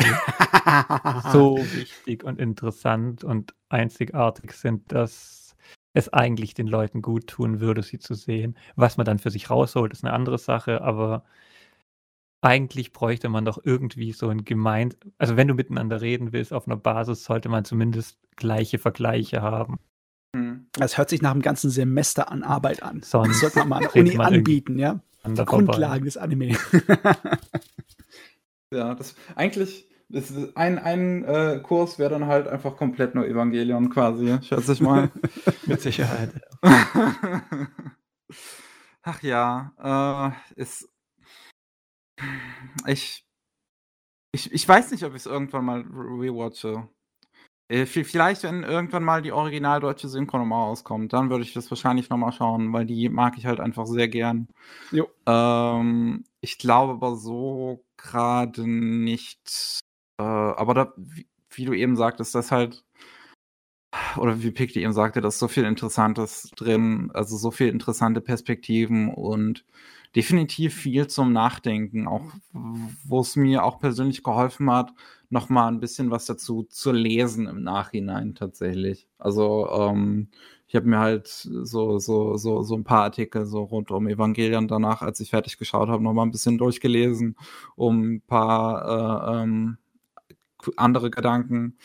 so 1.32 1.58
wichtig 1.58 2.24
und 2.24 2.38
interessant 2.38 3.24
und 3.24 3.54
einzigartig 3.68 4.52
sind, 4.52 4.92
dass 4.92 5.56
es 5.92 6.12
eigentlich 6.12 6.54
den 6.54 6.66
Leuten 6.66 7.02
gut 7.02 7.28
tun 7.28 7.60
würde, 7.60 7.82
sie 7.82 7.98
zu 7.98 8.14
sehen. 8.14 8.56
Was 8.74 8.96
man 8.96 9.06
dann 9.06 9.18
für 9.18 9.30
sich 9.30 9.48
rausholt, 9.48 9.92
ist 9.92 10.04
eine 10.04 10.12
andere 10.12 10.38
Sache, 10.38 10.82
aber 10.82 11.24
eigentlich 12.44 12.92
bräuchte 12.92 13.28
man 13.28 13.44
doch 13.44 13.58
irgendwie 13.62 14.12
so 14.12 14.28
ein 14.28 14.44
gemeint, 14.44 14.96
also 15.18 15.36
wenn 15.36 15.48
du 15.48 15.54
miteinander 15.54 16.00
reden 16.00 16.32
willst 16.32 16.52
auf 16.52 16.66
einer 16.66 16.76
Basis, 16.76 17.24
sollte 17.24 17.48
man 17.48 17.64
zumindest 17.64 18.18
gleiche 18.36 18.78
Vergleiche 18.78 19.40
haben. 19.42 19.78
Hm. 20.36 20.66
Das 20.72 20.98
hört 20.98 21.08
sich 21.08 21.22
nach 21.22 21.30
einem 21.30 21.42
ganzen 21.42 21.70
Semester 21.70 22.30
an 22.30 22.42
Arbeit 22.42 22.82
an. 22.82 23.02
Sonst 23.02 23.30
das 23.30 23.40
sollte 23.40 23.58
man 23.60 23.68
mal 23.68 23.76
an 23.76 23.82
der 23.92 23.96
Uni 23.96 24.18
anbieten, 24.18 24.78
ja? 24.78 25.00
Die 25.26 25.44
Grundlagen 25.44 26.04
des 26.04 26.18
Anime. 26.18 26.48
ja, 28.70 28.94
das 28.94 29.14
eigentlich 29.34 29.88
das 30.10 30.32
ein, 30.54 30.78
ein 30.78 31.24
äh, 31.24 31.60
Kurs 31.62 31.98
wäre 31.98 32.10
dann 32.10 32.26
halt 32.26 32.46
einfach 32.46 32.76
komplett 32.76 33.14
nur 33.14 33.26
Evangelion 33.26 33.88
quasi, 33.88 34.38
schätze 34.42 34.74
ich 34.74 34.80
mal. 34.80 35.10
Mit 35.66 35.80
Sicherheit. 35.80 36.30
Ach 39.02 39.22
ja, 39.22 40.34
äh, 40.56 40.60
ist 40.60 40.88
ich, 42.86 43.24
ich, 44.32 44.52
ich 44.52 44.68
weiß 44.68 44.90
nicht, 44.90 45.04
ob 45.04 45.12
ich 45.12 45.22
es 45.22 45.26
irgendwann 45.26 45.64
mal 45.64 45.80
rewatche. 45.82 46.88
Äh, 47.68 47.86
vielleicht, 47.86 48.42
wenn 48.42 48.62
irgendwann 48.62 49.04
mal 49.04 49.22
die 49.22 49.32
original 49.32 49.80
deutsche 49.80 50.08
Synchro 50.08 50.38
nochmal 50.38 50.68
auskommt, 50.68 51.12
dann 51.14 51.30
würde 51.30 51.44
ich 51.44 51.54
das 51.54 51.70
wahrscheinlich 51.70 52.10
nochmal 52.10 52.32
schauen, 52.32 52.72
weil 52.72 52.84
die 52.84 53.08
mag 53.08 53.38
ich 53.38 53.46
halt 53.46 53.58
einfach 53.58 53.86
sehr 53.86 54.08
gern. 54.08 54.48
Jo. 54.90 55.08
Ähm, 55.26 56.24
ich 56.40 56.58
glaube 56.58 56.92
aber 56.92 57.16
so 57.16 57.82
gerade 57.96 58.68
nicht. 58.68 59.80
Äh, 60.18 60.22
aber 60.22 60.74
da, 60.74 60.92
wie, 60.96 61.26
wie, 61.50 61.64
du 61.64 61.72
eben 61.72 61.96
sagtest, 61.96 62.34
das 62.34 62.50
halt. 62.52 62.84
Oder 64.16 64.42
wie 64.42 64.50
Pickty 64.50 64.82
eben 64.82 64.92
sagte, 64.92 65.20
da 65.20 65.28
ist 65.28 65.38
so 65.38 65.48
viel 65.48 65.64
Interessantes 65.64 66.50
drin, 66.56 67.10
also 67.14 67.36
so 67.36 67.50
viel 67.50 67.68
interessante 67.68 68.20
Perspektiven 68.20 69.08
und 69.14 69.64
definitiv 70.14 70.74
viel 70.74 71.06
zum 71.08 71.32
Nachdenken, 71.32 72.06
auch 72.06 72.32
wo 73.04 73.20
es 73.20 73.36
mir 73.36 73.64
auch 73.64 73.80
persönlich 73.80 74.22
geholfen 74.22 74.70
hat, 74.70 74.92
noch 75.28 75.48
mal 75.48 75.66
ein 75.68 75.80
bisschen 75.80 76.10
was 76.10 76.26
dazu 76.26 76.62
zu 76.64 76.92
lesen 76.92 77.46
im 77.46 77.62
Nachhinein 77.62 78.34
tatsächlich. 78.34 79.08
Also 79.18 79.68
ähm, 79.70 80.28
ich 80.66 80.76
habe 80.76 80.88
mir 80.88 80.98
halt 80.98 81.26
so, 81.28 81.98
so, 81.98 82.36
so, 82.36 82.62
so 82.62 82.74
ein 82.74 82.84
paar 82.84 83.02
Artikel 83.02 83.46
so 83.46 83.64
rund 83.64 83.90
um 83.90 84.06
Evangelion 84.06 84.68
danach, 84.68 85.02
als 85.02 85.20
ich 85.20 85.30
fertig 85.30 85.58
geschaut 85.58 85.88
habe, 85.88 86.02
noch 86.02 86.12
mal 86.12 86.22
ein 86.22 86.30
bisschen 86.30 86.58
durchgelesen, 86.58 87.36
um 87.76 88.14
ein 88.14 88.20
paar 88.20 89.34
äh, 89.34 89.42
ähm, 89.42 89.78
andere 90.76 91.10
Gedanken 91.10 91.76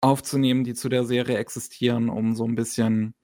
aufzunehmen, 0.00 0.64
die 0.64 0.74
zu 0.74 0.88
der 0.88 1.04
Serie 1.04 1.38
existieren, 1.38 2.08
um 2.08 2.34
so 2.34 2.44
ein 2.44 2.54
bisschen 2.54 3.14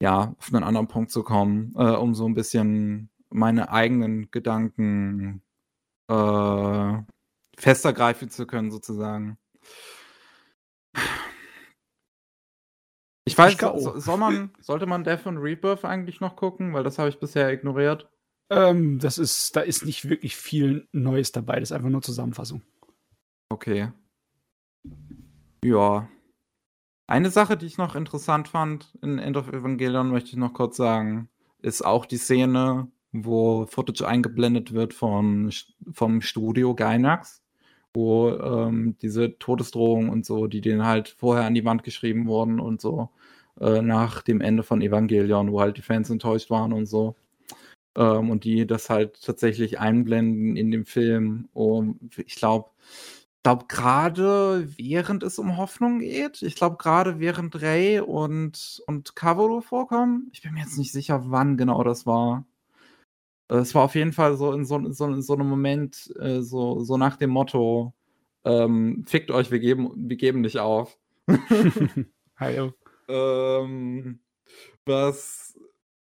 ja, 0.00 0.34
auf 0.38 0.52
einen 0.52 0.64
anderen 0.64 0.88
Punkt 0.88 1.10
zu 1.10 1.22
kommen, 1.22 1.72
äh, 1.76 1.96
um 1.96 2.14
so 2.14 2.26
ein 2.26 2.34
bisschen 2.34 3.08
meine 3.30 3.70
eigenen 3.70 4.30
Gedanken 4.30 5.42
äh, 6.08 7.02
fester 7.56 7.92
greifen 7.92 8.30
zu 8.30 8.46
können, 8.46 8.70
sozusagen. 8.70 9.38
Ich 13.24 13.36
weiß, 13.36 13.58
so, 13.58 13.98
soll 13.98 14.18
man, 14.18 14.52
sollte 14.60 14.86
man 14.86 15.02
Death 15.02 15.26
und 15.26 15.38
Rebirth 15.38 15.84
eigentlich 15.84 16.20
noch 16.20 16.36
gucken? 16.36 16.72
Weil 16.72 16.84
das 16.84 16.98
habe 16.98 17.08
ich 17.08 17.18
bisher 17.18 17.52
ignoriert. 17.52 18.08
Ähm, 18.50 19.00
das 19.00 19.18
ist, 19.18 19.56
da 19.56 19.60
ist 19.60 19.84
nicht 19.84 20.08
wirklich 20.08 20.36
viel 20.36 20.88
Neues 20.92 21.32
dabei. 21.32 21.58
Das 21.58 21.70
ist 21.70 21.72
einfach 21.72 21.88
nur 21.88 22.02
Zusammenfassung. 22.02 22.62
Okay. 23.48 23.92
Ja. 25.64 26.08
Eine 27.08 27.30
Sache, 27.30 27.56
die 27.56 27.66
ich 27.66 27.78
noch 27.78 27.96
interessant 27.96 28.48
fand 28.48 28.96
in 29.02 29.18
End 29.18 29.36
of 29.36 29.48
Evangelion, 29.48 30.10
möchte 30.10 30.30
ich 30.30 30.36
noch 30.36 30.52
kurz 30.52 30.76
sagen, 30.76 31.28
ist 31.62 31.84
auch 31.84 32.06
die 32.06 32.18
Szene, 32.18 32.90
wo 33.24 33.66
Footage 33.66 34.06
eingeblendet 34.06 34.72
wird 34.72 34.94
von, 34.94 35.52
vom 35.92 36.20
Studio 36.20 36.74
Gainax, 36.74 37.42
wo 37.94 38.30
ähm, 38.30 38.96
diese 39.00 39.38
Todesdrohungen 39.38 40.10
und 40.10 40.26
so, 40.26 40.46
die 40.46 40.60
denen 40.60 40.84
halt 40.84 41.08
vorher 41.08 41.46
an 41.46 41.54
die 41.54 41.64
Wand 41.64 41.82
geschrieben 41.82 42.26
wurden 42.26 42.60
und 42.60 42.80
so, 42.80 43.10
äh, 43.60 43.82
nach 43.82 44.22
dem 44.22 44.40
Ende 44.40 44.62
von 44.62 44.82
Evangelion, 44.82 45.52
wo 45.52 45.60
halt 45.60 45.76
die 45.76 45.82
Fans 45.82 46.10
enttäuscht 46.10 46.50
waren 46.50 46.72
und 46.72 46.86
so. 46.86 47.16
Ähm, 47.96 48.30
und 48.30 48.44
die 48.44 48.66
das 48.66 48.90
halt 48.90 49.22
tatsächlich 49.22 49.80
einblenden 49.80 50.56
in 50.56 50.70
dem 50.70 50.84
Film. 50.86 51.48
Und 51.54 52.18
ich 52.18 52.36
glaube, 52.36 52.70
glaube 53.46 53.66
gerade 53.68 54.68
während 54.76 55.22
es 55.22 55.38
um 55.38 55.56
Hoffnung 55.56 56.00
geht, 56.00 56.42
ich 56.42 56.56
glaube 56.56 56.78
gerade 56.78 57.20
während 57.20 57.62
Ray 57.62 58.00
und, 58.00 58.82
und 58.88 59.14
Kavolo 59.14 59.60
vorkommen, 59.60 60.28
ich 60.32 60.42
bin 60.42 60.52
mir 60.52 60.62
jetzt 60.62 60.76
nicht 60.76 60.90
sicher, 60.90 61.30
wann 61.30 61.56
genau 61.56 61.84
das 61.84 62.06
war. 62.06 62.44
Es 63.48 63.74
war 63.74 63.84
auf 63.84 63.94
jeden 63.94 64.12
Fall 64.12 64.36
so 64.36 64.52
in 64.52 64.64
so, 64.64 64.76
in 64.76 64.92
so, 64.92 65.06
in 65.06 65.22
so 65.22 65.34
einem 65.34 65.48
Moment, 65.48 66.12
äh, 66.18 66.40
so, 66.42 66.80
so 66.80 66.96
nach 66.96 67.16
dem 67.16 67.30
Motto, 67.30 67.94
ähm, 68.44 69.04
fickt 69.06 69.30
euch, 69.30 69.50
wir 69.50 69.60
geben, 69.60 69.92
wir 69.96 70.16
geben 70.16 70.40
nicht 70.40 70.58
auf. 70.58 70.98
Hallo. 72.36 72.72
ähm, 73.08 74.20
was 74.84 75.58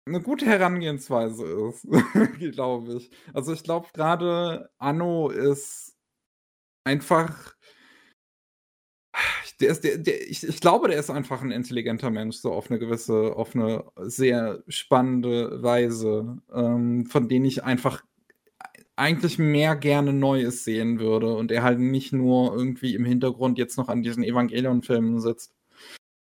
eine 0.07 0.21
gute 0.21 0.47
Herangehensweise 0.47 1.45
ist, 1.45 1.87
glaube 2.53 2.95
ich. 2.95 3.11
Also 3.33 3.53
ich 3.53 3.63
glaube 3.63 3.89
gerade 3.93 4.71
Anno 4.79 5.29
ist 5.29 5.97
einfach 6.85 7.55
der 9.61 9.71
ist, 9.71 9.85
der, 9.85 9.99
der, 9.99 10.29
ich, 10.29 10.47
ich 10.47 10.61
glaube, 10.61 10.89
der 10.89 10.99
ist 10.99 11.11
einfach 11.11 11.43
ein 11.43 11.51
intelligenter 11.51 12.11
Mensch, 12.11 12.37
so 12.37 12.53
auf 12.53 12.71
eine 12.71 12.79
gewisse, 12.79 13.37
auf 13.37 13.55
eine 13.55 13.85
sehr 13.99 14.63
spannende 14.69 15.63
Weise, 15.63 16.39
ähm, 16.53 17.07
von 17.07 17.29
denen 17.29 17.45
ich 17.45 17.65
einfach 17.65 18.03
eigentlich 18.97 19.39
mehr 19.39 19.77
gerne 19.77 20.13
Neues 20.13 20.65
sehen 20.65 21.01
würde 21.01 21.35
und 21.35 21.51
er 21.51 21.63
halt 21.63 21.79
nicht 21.79 22.13
nur 22.13 22.55
irgendwie 22.55 22.95
im 22.95 23.05
Hintergrund 23.05 23.59
jetzt 23.59 23.79
noch 23.79 23.89
an 23.89 24.03
diesen 24.03 24.23
Evangelion-Filmen 24.23 25.21
sitzt. 25.21 25.55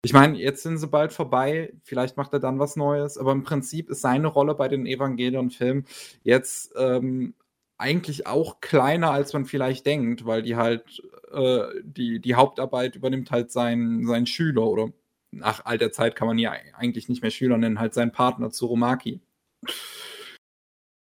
Ich 0.04 0.12
meine, 0.12 0.36
jetzt 0.38 0.62
sind 0.62 0.78
sie 0.78 0.88
bald 0.88 1.12
vorbei, 1.12 1.74
vielleicht 1.84 2.16
macht 2.16 2.32
er 2.32 2.40
dann 2.40 2.59
was 2.59 2.74
Neues, 2.74 3.18
aber 3.18 3.32
im 3.32 3.44
Prinzip 3.44 3.90
ist 3.90 4.00
seine 4.00 4.26
Rolle 4.26 4.54
bei 4.54 4.68
den 4.68 4.86
Evangelion-Filmen 4.86 5.84
jetzt 6.24 6.72
ähm, 6.76 7.34
eigentlich 7.82 8.26
auch 8.26 8.60
kleiner, 8.60 9.10
als 9.10 9.32
man 9.32 9.44
vielleicht 9.44 9.84
denkt, 9.84 10.24
weil 10.24 10.42
die 10.42 10.56
halt 10.56 11.02
äh, 11.32 11.64
die, 11.82 12.20
die 12.20 12.34
Hauptarbeit 12.36 12.94
übernimmt 12.96 13.30
halt 13.30 13.50
sein, 13.50 14.06
sein 14.06 14.26
Schüler 14.26 14.66
oder 14.66 14.92
nach 15.32 15.64
alter 15.64 15.90
Zeit 15.90 16.14
kann 16.14 16.28
man 16.28 16.38
ja 16.38 16.54
eigentlich 16.74 17.09
nicht 17.09 17.22
mehr 17.22 17.30
Schüler 17.30 17.59
nennen, 17.59 17.80
halt 17.80 17.94
sein 17.94 18.12
Partner 18.12 18.50
Tsurumaki. 18.50 19.20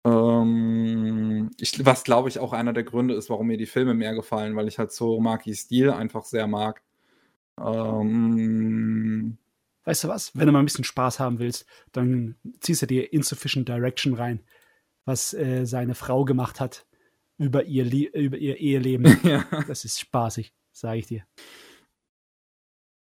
Ähm, 0.08 1.52
ich, 1.60 1.86
was 1.86 2.04
glaube 2.04 2.30
ich 2.30 2.40
auch 2.40 2.54
einer 2.54 2.74
der 2.74 2.84
Gründe 2.84 3.14
ist, 3.14 3.30
warum 3.30 3.48
mir 3.48 3.58
die 3.58 3.68
Filme 3.68 3.94
mehr 3.94 4.16
gefallen, 4.16 4.56
weil 4.56 4.68
ich 4.68 4.80
halt 4.80 4.92
Tsurumakis 4.92 5.62
Stil 5.62 5.92
einfach 5.92 6.26
sehr 6.26 6.48
mag. 6.48 6.82
Ähm, 7.64 9.38
weißt 9.84 10.06
du 10.06 10.08
was? 10.08 10.36
Wenn 10.36 10.48
du 10.48 10.52
mal 10.52 10.60
ein 10.60 10.66
bisschen 10.66 10.84
Spaß 10.84 11.20
haben 11.20 11.38
willst, 11.38 11.68
dann 11.92 12.38
ziehst 12.60 12.82
du 12.82 12.88
dir 12.88 13.14
Insufficient 13.14 13.70
Direction 13.70 14.16
rein 14.16 14.44
was 15.06 15.34
äh, 15.34 15.66
seine 15.66 15.96
Frau 15.96 16.26
gemacht 16.26 16.60
hat 16.60 16.86
über 17.38 17.64
ihr, 17.66 17.86
über 18.14 18.38
ihr 18.38 18.58
Eheleben. 18.58 19.20
Ja. 19.24 19.46
Das 19.68 19.86
ist 19.86 20.00
spaßig, 20.00 20.54
sage 20.72 21.00
ich 21.00 21.08
dir. 21.08 21.24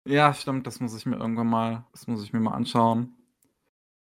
Ja, 0.08 0.34
stimmt, 0.34 0.68
das 0.68 0.80
muss 0.80 0.96
ich 0.96 1.06
mir 1.06 1.18
irgendwann 1.18 1.48
mal, 1.48 1.86
das 1.92 2.08
muss 2.08 2.24
ich 2.24 2.34
mir 2.34 2.40
mal 2.40 2.54
anschauen. 2.54 3.14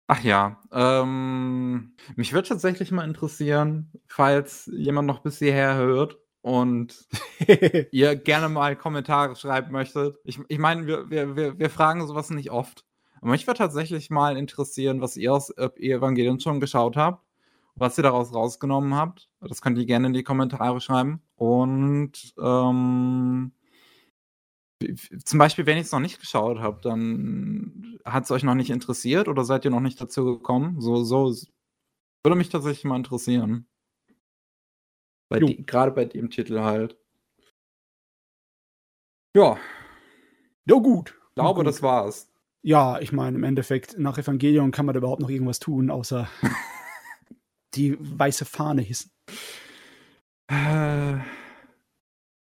Ach 0.08 0.22
ja, 0.22 0.60
ähm, 0.72 1.94
mich 2.16 2.32
würde 2.32 2.48
tatsächlich 2.48 2.90
mal 2.90 3.04
interessieren, 3.04 3.92
falls 4.08 4.68
jemand 4.72 5.06
noch 5.06 5.20
bis 5.20 5.38
hierher 5.38 5.76
hört 5.76 6.18
und 6.40 7.06
ihr 7.92 8.16
gerne 8.16 8.48
mal 8.48 8.76
Kommentare 8.76 9.36
schreiben 9.36 9.72
möchtet. 9.72 10.18
Ich, 10.24 10.40
ich 10.48 10.58
meine, 10.58 10.86
wir, 10.86 11.08
wir, 11.08 11.36
wir, 11.36 11.58
wir 11.58 11.70
fragen 11.70 12.06
sowas 12.06 12.30
nicht 12.30 12.50
oft. 12.50 12.84
Aber 13.20 13.30
mich 13.30 13.46
würde 13.46 13.58
tatsächlich 13.58 14.10
mal 14.10 14.36
interessieren, 14.36 15.00
was 15.00 15.16
ihr 15.16 15.32
aus 15.32 15.56
ob 15.56 15.78
ihr 15.78 15.96
Evangelion 15.98 16.40
schon 16.40 16.58
geschaut 16.58 16.96
habt, 16.96 17.24
was 17.74 17.98
ihr 17.98 18.02
daraus 18.02 18.34
rausgenommen 18.34 18.94
habt. 18.94 19.28
Das 19.40 19.62
könnt 19.62 19.78
ihr 19.78 19.86
gerne 19.86 20.08
in 20.08 20.12
die 20.12 20.22
Kommentare 20.22 20.80
schreiben. 20.80 21.22
Und 21.36 22.34
ähm, 22.38 23.52
zum 25.24 25.38
Beispiel, 25.38 25.66
wenn 25.66 25.78
ich 25.78 25.84
es 25.84 25.92
noch 25.92 26.00
nicht 26.00 26.20
geschaut 26.20 26.58
habe, 26.58 26.80
dann 26.82 27.98
hat 28.04 28.24
es 28.24 28.30
euch 28.30 28.42
noch 28.42 28.54
nicht 28.54 28.70
interessiert 28.70 29.28
oder 29.28 29.44
seid 29.44 29.64
ihr 29.64 29.70
noch 29.70 29.80
nicht 29.80 30.00
dazu 30.00 30.24
gekommen? 30.24 30.80
So, 30.80 31.04
so 31.04 31.34
würde 32.24 32.36
mich 32.36 32.48
tatsächlich 32.48 32.84
mal 32.84 32.96
interessieren. 32.96 33.66
Gerade 35.30 35.92
bei 35.92 36.04
dem 36.04 36.30
Titel 36.30 36.60
halt. 36.60 36.98
Ja. 39.34 39.56
Ja, 40.66 40.76
gut. 40.76 41.18
Ich 41.30 41.34
glaube, 41.36 41.60
gut. 41.60 41.66
das 41.66 41.82
war's. 41.82 42.30
Ja, 42.62 43.00
ich 43.00 43.12
meine, 43.12 43.36
im 43.38 43.44
Endeffekt, 43.44 43.98
nach 43.98 44.18
Evangelion 44.18 44.70
kann 44.70 44.86
man 44.86 44.92
da 44.92 44.98
überhaupt 44.98 45.22
noch 45.22 45.30
irgendwas 45.30 45.58
tun, 45.58 45.90
außer 45.90 46.28
die 47.74 47.96
weiße 47.98 48.44
Fahne 48.44 48.82
hissen. 48.82 49.10
Äh. 50.48 51.18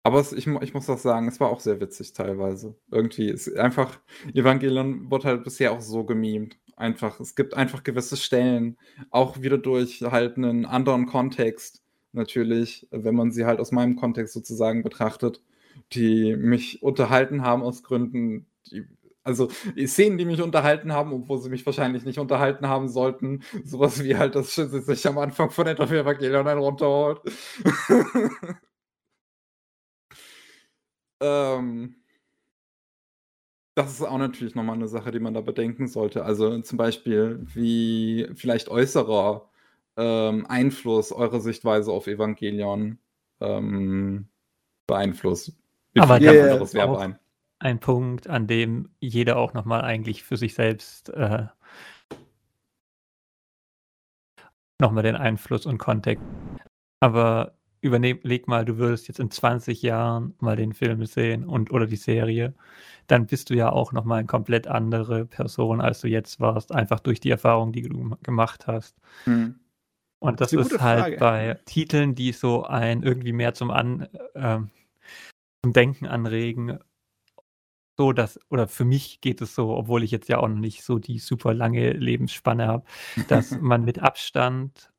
Aber 0.03 0.19
es, 0.19 0.33
ich, 0.33 0.45
ich, 0.45 0.73
muss 0.75 0.89
auch 0.89 0.99
sagen, 0.99 1.27
es 1.27 1.39
war 1.39 1.49
auch 1.49 1.59
sehr 1.59 1.81
witzig 1.81 2.13
teilweise. 2.13 2.75
Irgendwie 2.91 3.27
ist 3.27 3.51
einfach, 3.57 3.99
Evangelion 4.35 5.09
wird 5.09 5.25
halt 5.25 5.43
bisher 5.43 5.71
auch 5.71 5.81
so 5.81 6.03
gemimt. 6.03 6.59
Einfach, 6.75 7.19
es 7.19 7.35
gibt 7.35 7.55
einfach 7.55 7.83
gewisse 7.83 8.15
Stellen, 8.15 8.77
auch 9.09 9.41
wieder 9.41 9.57
durch 9.57 10.03
halt 10.03 10.37
einen 10.37 10.65
anderen 10.65 11.07
Kontext, 11.07 11.81
natürlich, 12.11 12.87
wenn 12.91 13.15
man 13.15 13.31
sie 13.31 13.45
halt 13.45 13.59
aus 13.59 13.71
meinem 13.71 13.95
Kontext 13.95 14.35
sozusagen 14.35 14.83
betrachtet, 14.83 15.41
die 15.93 16.35
mich 16.35 16.83
unterhalten 16.83 17.41
haben 17.41 17.63
aus 17.63 17.81
Gründen, 17.81 18.45
die, 18.67 18.85
also 19.25 19.49
Szenen, 19.85 20.17
die 20.17 20.25
mich 20.25 20.41
unterhalten 20.41 20.93
haben, 20.93 21.11
obwohl 21.11 21.39
sie 21.41 21.49
mich 21.49 21.65
wahrscheinlich 21.65 22.05
nicht 22.05 22.19
unterhalten 22.19 22.69
haben 22.69 22.87
sollten. 22.87 23.41
Sowas 23.65 24.03
wie 24.03 24.15
halt, 24.15 24.35
dass 24.35 24.55
sie 24.55 24.67
sich 24.67 25.05
am 25.07 25.17
Anfang 25.17 25.49
von 25.49 25.67
End 25.67 25.79
of 25.81 25.91
Evangelion 25.91 26.47
einen 26.47 26.61
runterholt. 26.61 27.21
Ähm, 31.21 31.95
das 33.75 33.91
ist 33.93 34.03
auch 34.03 34.17
natürlich 34.17 34.55
nochmal 34.55 34.75
eine 34.75 34.87
Sache, 34.87 35.11
die 35.11 35.19
man 35.19 35.33
da 35.33 35.41
bedenken 35.41 35.87
sollte. 35.87 36.23
Also 36.23 36.59
zum 36.61 36.77
Beispiel, 36.77 37.45
wie 37.53 38.27
vielleicht 38.35 38.69
äußerer 38.69 39.49
ähm, 39.97 40.45
Einfluss 40.47 41.11
eure 41.11 41.41
Sichtweise 41.41 41.91
auf 41.91 42.07
Evangelion 42.07 42.99
ähm, 43.41 44.27
beeinflusst. 44.87 45.53
Aber 45.97 46.21
yeah, 46.21 46.53
anderes 46.53 46.73
Verb 46.73 46.97
ein. 46.97 47.19
Ein 47.65 47.79
Punkt, 47.79 48.29
an 48.29 48.45
dem 48.45 48.89
jeder 48.99 49.37
auch 49.37 49.55
nochmal 49.55 49.81
eigentlich 49.81 50.21
für 50.21 50.37
sich 50.37 50.53
selbst 50.53 51.09
äh, 51.09 51.47
nochmal 54.79 55.01
den 55.01 55.15
Einfluss 55.15 55.65
und 55.65 55.79
Kontext. 55.79 56.23
Aber 56.99 57.55
überleg 57.81 58.47
mal, 58.47 58.65
du 58.65 58.77
würdest 58.77 59.07
jetzt 59.07 59.19
in 59.19 59.31
20 59.31 59.81
Jahren 59.81 60.35
mal 60.39 60.55
den 60.55 60.73
Film 60.73 61.03
sehen 61.07 61.43
und 61.43 61.71
oder 61.71 61.87
die 61.87 61.95
Serie, 61.95 62.53
dann 63.07 63.25
bist 63.25 63.49
du 63.49 63.55
ja 63.55 63.71
auch 63.71 63.93
nochmal 63.93 64.19
eine 64.19 64.27
komplett 64.27 64.67
andere 64.67 65.25
Person, 65.25 65.81
als 65.81 66.01
du 66.01 66.07
jetzt 66.07 66.39
warst, 66.39 66.71
einfach 66.71 66.99
durch 66.99 67.19
die 67.19 67.31
Erfahrung, 67.31 67.71
die 67.71 67.81
du 67.81 68.15
gemacht 68.21 68.67
hast. 68.67 68.95
Hm. 69.23 69.55
Und 70.19 70.39
das, 70.39 70.51
das 70.51 70.67
ist, 70.67 70.73
ist 70.73 70.81
halt 70.81 71.01
Frage. 71.01 71.17
bei 71.17 71.59
Titeln, 71.65 72.13
die 72.13 72.31
so 72.31 72.63
ein 72.63 73.01
irgendwie 73.01 73.33
mehr 73.33 73.55
zum, 73.55 73.71
An, 73.71 74.07
äh, 74.35 74.59
zum 75.63 75.73
Denken 75.73 76.05
anregen, 76.05 76.77
so, 77.97 78.11
dass, 78.13 78.39
oder 78.49 78.67
für 78.67 78.85
mich 78.85 79.21
geht 79.21 79.41
es 79.41 79.55
so, 79.55 79.75
obwohl 79.75 80.03
ich 80.03 80.11
jetzt 80.11 80.29
ja 80.29 80.39
auch 80.39 80.47
noch 80.47 80.57
nicht 80.57 80.83
so 80.83 80.99
die 80.99 81.19
super 81.19 81.53
lange 81.53 81.91
Lebensspanne 81.91 82.67
habe, 82.67 82.85
dass 83.29 83.51
man 83.61 83.85
mit 83.85 83.99
Abstand 83.99 84.91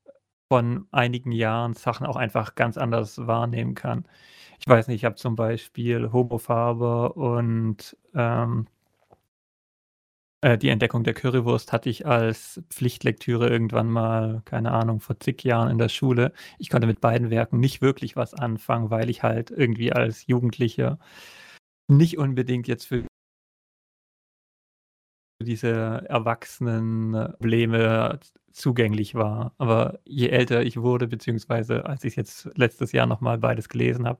von 0.49 0.87
einigen 0.91 1.31
Jahren 1.31 1.73
Sachen 1.73 2.07
auch 2.07 2.15
einfach 2.15 2.55
ganz 2.55 2.77
anders 2.77 3.27
wahrnehmen 3.27 3.75
kann. 3.75 4.05
Ich 4.59 4.67
weiß 4.67 4.87
nicht, 4.87 4.97
ich 4.97 5.05
habe 5.05 5.15
zum 5.15 5.35
Beispiel 5.35 6.11
Homofarbe 6.11 7.13
und 7.13 7.97
ähm, 8.15 8.67
äh, 10.41 10.57
die 10.57 10.69
Entdeckung 10.69 11.03
der 11.03 11.13
Currywurst 11.13 11.73
hatte 11.73 11.89
ich 11.89 12.05
als 12.05 12.61
Pflichtlektüre 12.69 13.49
irgendwann 13.49 13.89
mal, 13.89 14.41
keine 14.45 14.71
Ahnung, 14.71 14.99
vor 14.99 15.19
zig 15.19 15.43
Jahren 15.43 15.69
in 15.69 15.77
der 15.77 15.89
Schule. 15.89 16.31
Ich 16.59 16.69
konnte 16.69 16.87
mit 16.87 17.01
beiden 17.01 17.29
Werken 17.29 17.59
nicht 17.59 17.81
wirklich 17.81 18.15
was 18.15 18.33
anfangen, 18.33 18.89
weil 18.89 19.09
ich 19.09 19.23
halt 19.23 19.51
irgendwie 19.51 19.91
als 19.93 20.27
Jugendlicher 20.27 20.99
nicht 21.87 22.17
unbedingt 22.17 22.67
jetzt 22.67 22.85
für 22.85 23.05
diese 25.41 26.03
erwachsenen 26.09 27.33
Probleme 27.33 28.19
zugänglich 28.51 29.15
war. 29.15 29.53
Aber 29.57 29.99
je 30.05 30.29
älter 30.29 30.63
ich 30.63 30.77
wurde, 30.77 31.07
beziehungsweise 31.07 31.85
als 31.85 32.03
ich 32.03 32.15
jetzt 32.15 32.49
letztes 32.55 32.91
Jahr 32.91 33.05
nochmal 33.05 33.37
beides 33.37 33.69
gelesen 33.69 34.07
habe, 34.07 34.19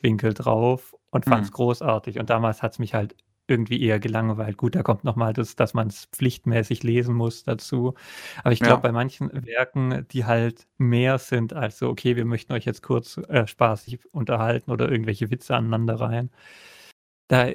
Winkel 0.00 0.34
drauf 0.34 0.94
und 1.10 1.24
fand 1.24 1.44
es 1.44 1.50
mhm. 1.50 1.54
großartig. 1.54 2.18
Und 2.18 2.30
damals 2.30 2.62
hat 2.62 2.72
es 2.72 2.78
mich 2.78 2.94
halt 2.94 3.16
irgendwie 3.46 3.82
eher 3.82 4.00
gelangweilt. 4.00 4.56
Gut, 4.56 4.74
da 4.74 4.82
kommt 4.82 5.04
nochmal 5.04 5.32
das, 5.32 5.56
dass 5.56 5.74
man 5.74 5.88
es 5.88 6.06
pflichtmäßig 6.06 6.82
lesen 6.82 7.14
muss 7.14 7.44
dazu. 7.44 7.94
Aber 8.42 8.52
ich 8.52 8.60
glaube, 8.60 8.76
ja. 8.76 8.80
bei 8.80 8.92
manchen 8.92 9.30
Werken, 9.46 10.06
die 10.12 10.24
halt 10.24 10.66
mehr 10.78 11.18
sind 11.18 11.52
als 11.52 11.78
so, 11.78 11.88
okay, 11.88 12.16
wir 12.16 12.24
möchten 12.24 12.52
euch 12.52 12.64
jetzt 12.64 12.82
kurz 12.82 13.18
äh, 13.28 13.46
spaßig 13.46 14.00
unterhalten 14.12 14.70
oder 14.70 14.90
irgendwelche 14.90 15.30
Witze 15.30 15.54
aneinander 15.54 16.00
rein, 16.00 16.30
da 17.28 17.48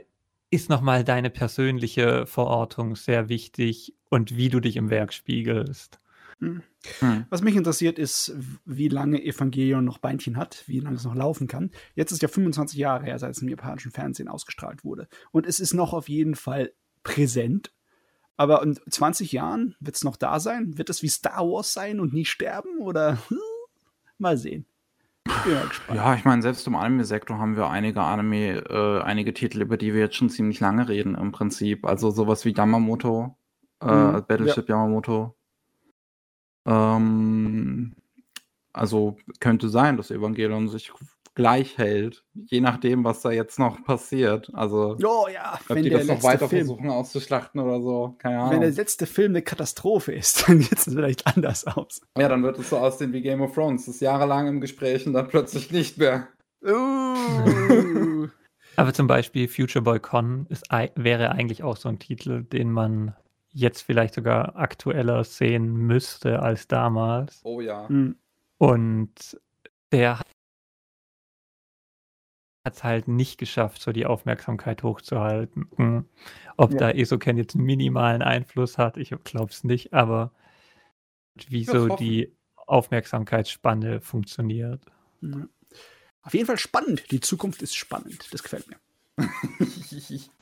ist 0.51 0.69
nochmal 0.69 1.03
deine 1.03 1.29
persönliche 1.29 2.25
Verortung 2.25 2.95
sehr 2.95 3.29
wichtig 3.29 3.95
und 4.09 4.35
wie 4.35 4.49
du 4.49 4.59
dich 4.59 4.77
im 4.77 4.89
Werk 4.89 5.13
spiegelst. 5.13 5.99
Hm. 6.39 6.63
hm. 6.99 7.25
Was 7.29 7.41
mich 7.41 7.55
interessiert 7.55 7.99
ist, 7.99 8.33
wie 8.65 8.87
lange 8.87 9.23
Evangelion 9.23 9.83
noch 9.83 9.97
Beinchen 9.97 10.37
hat, 10.37 10.63
wie 10.67 10.79
lange 10.79 10.95
es 10.95 11.03
noch 11.03 11.15
laufen 11.15 11.47
kann. 11.47 11.71
Jetzt 11.95 12.11
ist 12.11 12.21
ja 12.21 12.27
25 12.27 12.77
Jahre 12.77 13.03
her, 13.03 13.19
seit 13.19 13.31
es 13.31 13.41
im 13.41 13.49
japanischen 13.49 13.91
Fernsehen 13.91 14.29
ausgestrahlt 14.29 14.83
wurde. 14.85 15.07
Und 15.31 15.45
es 15.45 15.59
ist 15.59 15.73
noch 15.73 15.93
auf 15.93 16.07
jeden 16.07 16.35
Fall 16.35 16.71
präsent. 17.03 17.73
Aber 18.37 18.63
in 18.63 18.79
20 18.89 19.33
Jahren 19.33 19.75
wird 19.81 19.97
es 19.97 20.05
noch 20.05 20.15
da 20.15 20.39
sein? 20.39 20.77
Wird 20.77 20.89
es 20.89 21.03
wie 21.03 21.09
Star 21.09 21.45
Wars 21.45 21.73
sein 21.73 21.99
und 21.99 22.13
nie 22.13 22.23
sterben? 22.23 22.77
Oder 22.79 23.17
hm, 23.27 23.37
mal 24.17 24.37
sehen. 24.37 24.65
Ja, 25.93 26.15
ich 26.15 26.25
meine, 26.25 26.41
selbst 26.41 26.65
im 26.65 26.75
Anime-Sektor 26.75 27.37
haben 27.37 27.55
wir 27.55 27.69
einige 27.69 28.01
Anime, 28.01 28.63
äh, 28.69 29.01
einige 29.01 29.33
Titel, 29.33 29.61
über 29.61 29.77
die 29.77 29.93
wir 29.93 30.01
jetzt 30.01 30.15
schon 30.15 30.29
ziemlich 30.29 30.59
lange 30.59 30.87
reden 30.87 31.15
im 31.15 31.31
Prinzip. 31.31 31.85
Also 31.85 32.11
sowas 32.11 32.45
wie 32.45 32.53
Yamamoto, 32.53 33.35
äh, 33.81 33.85
mhm, 33.85 34.23
Battleship 34.27 34.69
ja. 34.69 34.75
Yamamoto. 34.75 35.35
Ähm, 36.65 37.95
also 38.73 39.17
könnte 39.39 39.69
sein, 39.69 39.97
dass 39.97 40.11
Evangelion 40.11 40.69
sich 40.69 40.91
gleich 41.39 41.77
hält, 41.77 42.25
je 42.33 42.59
nachdem, 42.59 43.05
was 43.05 43.21
da 43.21 43.31
jetzt 43.31 43.59
noch 43.59 43.81
passiert. 43.85 44.51
Also, 44.53 44.97
oh, 45.01 45.27
ja, 45.33 45.57
ob 45.69 45.81
die 45.81 45.89
das 45.89 46.05
noch 46.05 46.21
weiter 46.21 46.49
Film, 46.49 46.65
versuchen 46.65 46.89
auszuschlachten 46.89 47.61
oder 47.61 47.81
so, 47.81 48.15
keine 48.17 48.39
Ahnung. 48.39 48.51
Wenn 48.51 48.61
der 48.61 48.71
letzte 48.71 49.05
Film 49.05 49.31
eine 49.31 49.41
Katastrophe 49.41 50.11
ist, 50.11 50.43
dann 50.47 50.59
geht 50.59 50.77
es 50.77 50.83
vielleicht 50.83 51.27
anders 51.27 51.65
aus. 51.65 52.01
Ja, 52.17 52.27
dann 52.27 52.43
wird 52.43 52.59
es 52.59 52.69
so 52.69 52.77
aussehen 52.77 53.13
wie 53.13 53.21
Game 53.21 53.41
of 53.41 53.53
Thrones. 53.53 53.85
Das 53.85 53.95
ist 53.95 54.01
jahrelang 54.01 54.47
im 54.47 54.59
Gespräch 54.59 55.07
und 55.07 55.13
dann 55.13 55.29
plötzlich 55.29 55.71
nicht 55.71 55.97
mehr. 55.97 56.27
Uh. 56.61 58.27
Aber 58.75 58.93
zum 58.93 59.07
Beispiel 59.07 59.47
Future 59.47 59.83
Boy 59.83 59.99
Con 59.99 60.45
ist, 60.49 60.65
wäre 60.95 61.31
eigentlich 61.31 61.63
auch 61.63 61.77
so 61.77 61.87
ein 61.87 61.99
Titel, 61.99 62.43
den 62.43 62.71
man 62.71 63.15
jetzt 63.51 63.81
vielleicht 63.81 64.13
sogar 64.13 64.55
aktueller 64.55 65.23
sehen 65.23 65.73
müsste 65.73 66.41
als 66.41 66.67
damals. 66.67 67.41
Oh 67.43 67.61
ja. 67.61 67.87
Hm. 67.87 68.15
Und 68.57 69.39
der 69.91 70.19
hat 70.19 70.27
es 72.71 72.83
halt 72.83 73.07
nicht 73.07 73.37
geschafft, 73.37 73.81
so 73.81 73.91
die 73.91 74.05
Aufmerksamkeit 74.05 74.83
hochzuhalten. 74.83 76.05
Ob 76.57 76.71
ja. 76.73 76.77
da 76.77 76.91
Esoken 76.91 77.37
jetzt 77.37 77.55
einen 77.55 77.65
minimalen 77.65 78.21
Einfluss 78.21 78.77
hat, 78.77 78.97
ich 78.97 79.13
glaube 79.23 79.51
es 79.51 79.63
nicht, 79.63 79.93
aber 79.93 80.31
wieso 81.47 81.95
die 81.95 82.35
Aufmerksamkeitsspanne 82.55 84.01
funktioniert. 84.01 84.85
Ja. 85.21 85.47
Auf 86.21 86.33
jeden 86.33 86.45
Fall 86.45 86.59
spannend. 86.59 87.09
Die 87.11 87.21
Zukunft 87.21 87.61
ist 87.61 87.75
spannend. 87.75 88.27
Das 88.31 88.43
gefällt 88.43 88.67
mir. 88.67 88.77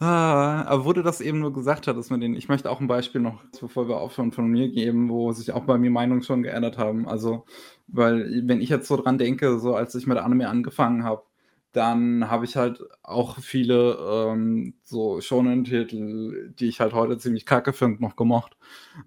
ah, 0.00 0.64
aber 0.66 0.94
du 0.94 1.02
das 1.02 1.20
eben 1.20 1.40
nur 1.40 1.52
gesagt 1.52 1.86
hattest 1.86 2.10
mit 2.10 2.22
den, 2.22 2.34
ich 2.34 2.48
möchte 2.48 2.70
auch 2.70 2.80
ein 2.80 2.86
Beispiel 2.86 3.20
noch, 3.20 3.42
bevor 3.60 3.88
wir 3.88 3.98
aufhören, 3.98 4.32
von 4.32 4.48
mir 4.48 4.68
geben, 4.68 5.08
wo 5.10 5.32
sich 5.32 5.52
auch 5.52 5.64
bei 5.64 5.78
mir 5.78 5.90
Meinungen 5.90 6.22
schon 6.22 6.42
geändert 6.42 6.78
haben. 6.78 7.08
Also 7.08 7.44
weil 7.88 8.42
wenn 8.46 8.60
ich 8.60 8.68
jetzt 8.70 8.88
so 8.88 8.96
dran 8.96 9.18
denke, 9.18 9.58
so 9.58 9.74
als 9.74 9.94
ich 9.94 10.06
mit 10.06 10.18
Anime 10.18 10.48
angefangen 10.48 11.04
habe, 11.04 11.24
dann 11.72 12.28
habe 12.30 12.44
ich 12.46 12.56
halt 12.56 12.82
auch 13.02 13.38
viele 13.38 13.94
ähm, 14.32 14.74
so 14.82 15.20
Shonen-Titel, 15.20 16.52
die 16.58 16.66
ich 16.68 16.80
halt 16.80 16.92
heute 16.94 17.16
ziemlich 17.18 17.46
kacke 17.46 17.72
finde, 17.72 18.02
noch 18.02 18.16
gemocht. 18.16 18.56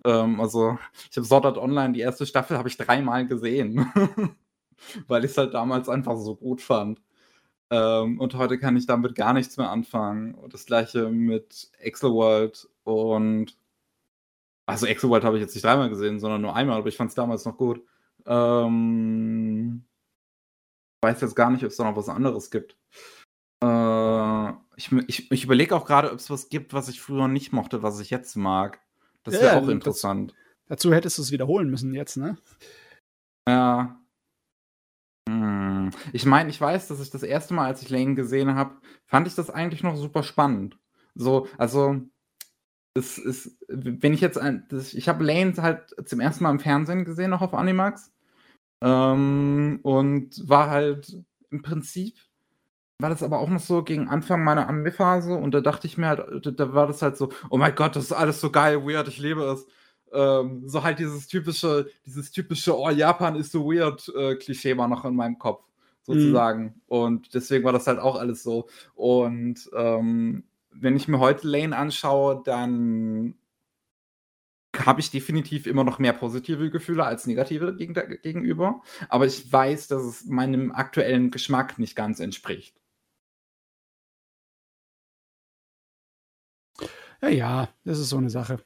Ähm, 0.05 0.39
also 0.39 0.77
ich 1.11 1.17
habe 1.17 1.25
Sword 1.27 1.45
Art 1.45 1.57
Online, 1.57 1.93
die 1.93 1.99
erste 2.01 2.25
Staffel 2.25 2.57
habe 2.57 2.69
ich 2.69 2.77
dreimal 2.77 3.27
gesehen, 3.27 3.91
weil 5.07 5.25
ich 5.25 5.31
es 5.31 5.37
halt 5.37 5.53
damals 5.53 5.89
einfach 5.89 6.17
so 6.17 6.35
gut 6.35 6.61
fand. 6.61 7.01
Ähm, 7.71 8.19
und 8.19 8.35
heute 8.35 8.59
kann 8.59 8.77
ich 8.77 8.85
damit 8.85 9.15
gar 9.15 9.33
nichts 9.33 9.57
mehr 9.57 9.69
anfangen. 9.69 10.35
Und 10.35 10.53
das 10.53 10.65
gleiche 10.65 11.09
mit 11.09 11.71
Exoworld 11.79 12.67
und 12.83 13.57
also 14.65 14.85
Exoworld 14.85 15.23
habe 15.23 15.37
ich 15.37 15.41
jetzt 15.41 15.55
nicht 15.55 15.65
dreimal 15.65 15.89
gesehen, 15.89 16.19
sondern 16.19 16.41
nur 16.41 16.55
einmal, 16.55 16.77
aber 16.77 16.87
ich 16.87 16.97
fand 16.97 17.09
es 17.09 17.15
damals 17.15 17.45
noch 17.45 17.57
gut. 17.57 17.81
Ähm, 18.25 19.83
weiß 21.01 21.21
jetzt 21.21 21.35
gar 21.35 21.49
nicht, 21.49 21.63
ob 21.63 21.71
es 21.71 21.77
da 21.77 21.83
noch 21.83 21.97
was 21.97 22.09
anderes 22.09 22.49
gibt. 22.49 22.77
Äh, 23.61 24.49
ich 24.75 24.91
ich, 25.07 25.31
ich 25.31 25.43
überlege 25.43 25.75
auch 25.75 25.85
gerade, 25.85 26.11
ob 26.11 26.19
es 26.19 26.29
was 26.29 26.49
gibt, 26.49 26.73
was 26.73 26.87
ich 26.87 27.01
früher 27.01 27.27
nicht 27.27 27.51
mochte, 27.51 27.83
was 27.83 27.99
ich 27.99 28.09
jetzt 28.09 28.35
mag. 28.35 28.79
Das 29.23 29.35
wäre 29.35 29.55
ja, 29.55 29.59
auch 29.59 29.67
interessant. 29.67 30.31
Das, 30.31 30.79
dazu 30.79 30.93
hättest 30.93 31.17
du 31.17 31.21
es 31.21 31.31
wiederholen 31.31 31.69
müssen 31.69 31.93
jetzt, 31.93 32.17
ne? 32.17 32.37
Ja. 33.47 33.99
Hm. 35.29 35.91
Ich 36.11 36.25
meine, 36.25 36.49
ich 36.49 36.59
weiß, 36.59 36.87
dass 36.87 36.99
ich 36.99 37.09
das 37.09 37.23
erste 37.23 37.53
Mal, 37.53 37.67
als 37.67 37.81
ich 37.81 37.89
Lane 37.89 38.15
gesehen 38.15 38.55
habe, 38.55 38.77
fand 39.05 39.27
ich 39.27 39.35
das 39.35 39.49
eigentlich 39.49 39.83
noch 39.83 39.95
super 39.95 40.23
spannend. 40.23 40.77
So, 41.15 41.47
also 41.57 42.01
es 42.95 43.17
ist, 43.17 43.57
wenn 43.67 44.13
ich 44.13 44.21
jetzt 44.21 44.37
ein, 44.37 44.65
das, 44.69 44.93
ich 44.93 45.09
habe 45.09 45.23
Lane 45.23 45.53
halt 45.57 45.95
zum 46.07 46.19
ersten 46.19 46.43
Mal 46.43 46.51
im 46.51 46.59
Fernsehen 46.59 47.05
gesehen, 47.05 47.31
noch 47.31 47.41
auf 47.41 47.53
Animax. 47.53 48.11
Ähm, 48.81 49.79
und 49.83 50.49
war 50.49 50.69
halt 50.69 51.17
im 51.51 51.61
Prinzip, 51.63 52.17
war 52.99 53.09
das 53.09 53.23
aber 53.23 53.39
auch 53.39 53.49
noch 53.49 53.59
so 53.61 53.83
gegen 53.83 54.09
Anfang 54.09 54.43
meiner 54.43 54.67
Anime-Phase 54.69 55.35
und 55.35 55.53
da 55.53 55.61
dachte 55.61 55.87
ich 55.87 55.97
mir 55.97 56.07
halt, 56.07 56.59
da 56.59 56.73
war 56.73 56.87
das 56.87 57.01
halt 57.01 57.17
so, 57.17 57.31
oh 57.49 57.57
mein 57.57 57.75
Gott, 57.75 57.95
das 57.95 58.05
ist 58.05 58.11
alles 58.13 58.41
so 58.41 58.51
geil, 58.51 58.85
weird, 58.85 59.07
ich 59.07 59.19
liebe 59.19 59.43
es. 59.43 59.67
Ähm, 60.13 60.67
so 60.67 60.83
halt 60.83 60.99
dieses 60.99 61.27
typische, 61.27 61.89
dieses 62.05 62.31
typische, 62.31 62.77
oh, 62.77 62.89
Japan 62.89 63.35
ist 63.35 63.51
so 63.51 63.65
weird, 63.65 64.11
äh, 64.15 64.35
Klischee 64.35 64.77
war 64.77 64.87
noch 64.87 65.05
in 65.05 65.15
meinem 65.15 65.39
Kopf, 65.39 65.63
sozusagen. 66.03 66.63
Mhm. 66.63 66.81
Und 66.87 67.33
deswegen 67.33 67.63
war 67.63 67.73
das 67.73 67.87
halt 67.87 67.99
auch 67.99 68.15
alles 68.15 68.43
so. 68.43 68.67
Und 68.95 69.69
ähm, 69.75 70.43
wenn 70.71 70.95
ich 70.95 71.07
mir 71.07 71.19
heute 71.19 71.47
Lane 71.47 71.75
anschaue, 71.75 72.41
dann 72.43 73.35
habe 74.77 75.01
ich 75.01 75.11
definitiv 75.11 75.67
immer 75.67 75.83
noch 75.83 75.99
mehr 75.99 76.13
positive 76.13 76.69
Gefühle 76.71 77.05
als 77.05 77.27
negative 77.27 77.75
gegen, 77.75 77.93
gegenüber. 78.21 78.81
Aber 79.09 79.25
ich 79.25 79.51
weiß, 79.51 79.87
dass 79.87 80.03
es 80.03 80.25
meinem 80.25 80.71
aktuellen 80.71 81.31
Geschmack 81.31 81.77
nicht 81.79 81.95
ganz 81.95 82.19
entspricht. 82.19 82.75
Ja, 87.21 87.29
ja, 87.29 87.69
das 87.85 87.99
ist 87.99 88.09
so 88.09 88.17
eine 88.17 88.29
Sache. 88.29 88.59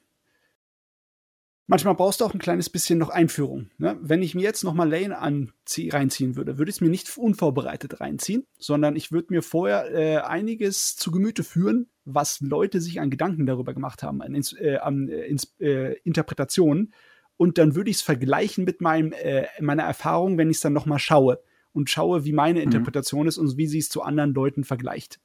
Manchmal 1.70 1.96
brauchst 1.96 2.22
du 2.22 2.26
auch 2.26 2.34
ein 2.34 2.40
kleines 2.40 2.70
bisschen 2.70 2.98
noch 2.98 3.10
Einführung. 3.10 3.70
Ne? 3.78 3.98
Wenn 4.02 4.22
ich 4.22 4.34
mir 4.34 4.42
jetzt 4.42 4.64
nochmal 4.64 4.90
Lane 4.90 5.18
reinziehen 5.20 6.38
würde, 6.38 6.58
würde 6.58 6.70
ich 6.70 6.78
es 6.78 6.82
mir 6.82 6.90
nicht 6.90 7.18
unvorbereitet 7.18 8.00
reinziehen, 8.00 8.46
sondern 8.58 8.96
ich 8.96 9.12
würde 9.12 9.28
mir 9.32 9.42
vorher 9.42 9.94
äh, 9.94 10.18
einiges 10.20 10.96
zu 10.96 11.12
Gemüte 11.12 11.44
führen, 11.44 11.90
was 12.06 12.40
Leute 12.40 12.80
sich 12.80 13.02
an 13.02 13.10
Gedanken 13.10 13.46
darüber 13.46 13.74
gemacht 13.74 14.02
haben, 14.02 14.22
an, 14.22 14.34
äh, 14.62 14.78
an 14.78 15.10
äh, 15.10 15.36
äh, 15.60 15.98
Interpretationen. 16.06 16.94
Und 17.36 17.58
dann 17.58 17.76
würde 17.76 17.90
ich 17.90 17.98
es 17.98 18.02
vergleichen 18.02 18.64
mit 18.64 18.80
meinem, 18.80 19.12
äh, 19.12 19.48
meiner 19.60 19.84
Erfahrung, 19.84 20.38
wenn 20.38 20.50
ich 20.50 20.58
es 20.58 20.62
dann 20.62 20.74
nochmal 20.74 21.00
schaue 21.00 21.42
und 21.74 21.90
schaue, 21.90 22.24
wie 22.24 22.32
meine 22.32 22.60
mhm. 22.60 22.66
Interpretation 22.66 23.28
ist 23.28 23.38
und 23.38 23.58
wie 23.58 23.68
sie 23.68 23.80
es 23.80 23.90
zu 23.90 24.04
anderen 24.04 24.34
Leuten 24.34 24.64
vergleicht. 24.64 25.20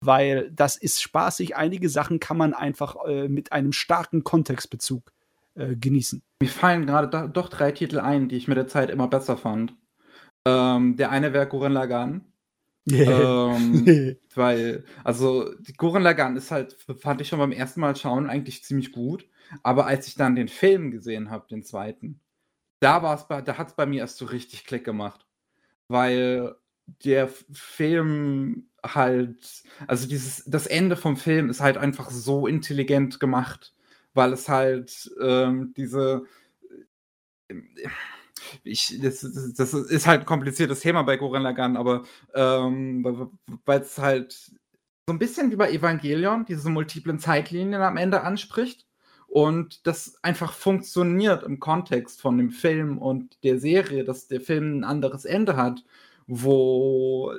Weil 0.00 0.50
das 0.50 0.78
ist 0.78 1.02
spaßig. 1.02 1.56
Einige 1.56 1.90
Sachen 1.90 2.20
kann 2.20 2.38
man 2.38 2.54
einfach 2.54 2.96
äh, 3.06 3.28
mit 3.28 3.52
einem 3.52 3.72
starken 3.72 4.24
Kontextbezug 4.24 5.13
äh, 5.54 5.76
genießen. 5.76 6.22
Mir 6.40 6.48
fallen 6.48 6.86
gerade 6.86 7.28
doch 7.28 7.48
drei 7.48 7.72
Titel 7.72 8.00
ein, 8.00 8.28
die 8.28 8.36
ich 8.36 8.48
mit 8.48 8.56
der 8.56 8.68
Zeit 8.68 8.90
immer 8.90 9.08
besser 9.08 9.36
fand. 9.36 9.74
Ähm, 10.46 10.96
der 10.96 11.10
eine 11.10 11.32
wäre 11.32 11.46
Gurren 11.46 11.72
Lagann. 11.72 12.24
Yeah. 12.90 13.54
Ähm, 13.56 14.16
weil, 14.34 14.84
also, 15.04 15.50
Gurren 15.78 16.02
Lagann 16.02 16.36
ist 16.36 16.50
halt, 16.50 16.76
fand 16.98 17.20
ich 17.20 17.28
schon 17.28 17.38
beim 17.38 17.52
ersten 17.52 17.80
Mal 17.80 17.96
schauen 17.96 18.28
eigentlich 18.28 18.62
ziemlich 18.64 18.92
gut. 18.92 19.26
Aber 19.62 19.86
als 19.86 20.06
ich 20.08 20.16
dann 20.16 20.36
den 20.36 20.48
Film 20.48 20.90
gesehen 20.90 21.30
habe, 21.30 21.46
den 21.48 21.62
zweiten, 21.62 22.20
da 22.80 23.02
war 23.02 23.14
es 23.14 23.26
da 23.26 23.58
hat 23.58 23.68
es 23.68 23.74
bei 23.74 23.86
mir 23.86 24.00
erst 24.00 24.18
so 24.18 24.26
richtig 24.26 24.64
Klick 24.64 24.84
gemacht. 24.84 25.26
Weil 25.88 26.56
der 27.04 27.28
Film 27.28 28.68
halt, 28.84 29.64
also 29.86 30.06
dieses, 30.06 30.44
das 30.44 30.66
Ende 30.66 30.96
vom 30.96 31.16
Film 31.16 31.48
ist 31.48 31.60
halt 31.60 31.78
einfach 31.78 32.10
so 32.10 32.46
intelligent 32.46 33.20
gemacht 33.20 33.73
weil 34.14 34.32
es 34.32 34.48
halt 34.48 35.10
ähm, 35.20 35.74
diese 35.76 36.24
ich, 38.62 39.00
das, 39.00 39.20
das, 39.56 39.74
ist 39.74 40.06
halt 40.06 40.20
ein 40.20 40.26
kompliziertes 40.26 40.80
Thema 40.80 41.02
bei 41.02 41.16
Goren 41.16 41.42
Lagann, 41.42 41.76
aber 41.76 42.04
ähm, 42.34 43.04
weil 43.64 43.80
es 43.80 43.98
halt 43.98 44.32
so 45.06 45.12
ein 45.12 45.18
bisschen 45.18 45.50
wie 45.50 45.56
bei 45.56 45.70
Evangelion 45.70 46.46
diese 46.46 46.70
multiplen 46.70 47.18
Zeitlinien 47.18 47.82
am 47.82 47.96
Ende 47.96 48.22
anspricht 48.22 48.86
und 49.26 49.86
das 49.86 50.16
einfach 50.22 50.52
funktioniert 50.52 51.42
im 51.42 51.60
Kontext 51.60 52.20
von 52.20 52.38
dem 52.38 52.50
Film 52.50 52.98
und 52.98 53.42
der 53.44 53.58
Serie, 53.58 54.04
dass 54.04 54.28
der 54.28 54.40
Film 54.40 54.78
ein 54.78 54.84
anderes 54.84 55.24
Ende 55.24 55.56
hat, 55.56 55.84
wo 56.26 57.32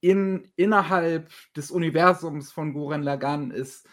in, 0.00 0.50
innerhalb 0.56 1.30
des 1.54 1.70
Universums 1.70 2.52
von 2.52 2.74
Goren 2.74 3.02
Lagann 3.02 3.50
ist 3.50 3.86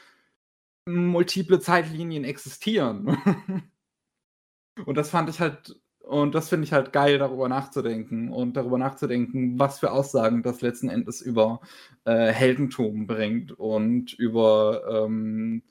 multiple 0.93 1.59
Zeitlinien 1.59 2.24
existieren. 2.24 3.18
und 4.85 4.98
das 4.98 5.09
fand 5.09 5.30
ich 5.30 5.40
halt, 5.40 5.80
und 6.00 6.34
das 6.34 6.50
finde 6.50 6.66
ich 6.66 6.74
halt 6.74 6.92
geil, 6.93 7.19
darüber 7.19 7.48
nachzudenken 7.50 8.32
und 8.32 8.58
darüber 8.58 8.77
nachzudenken, 8.77 9.59
was 9.59 9.80
für 9.80 9.92
Aussagen 9.92 10.43
das 10.43 10.61
letzten 10.61 10.90
Endes 10.90 11.22
über 11.22 11.61
äh, 12.06 12.32
Heldentum 12.32 13.06
bringt 13.08 13.51
und 13.51 14.14
über, 14.14 15.06
ähm, 15.06 15.64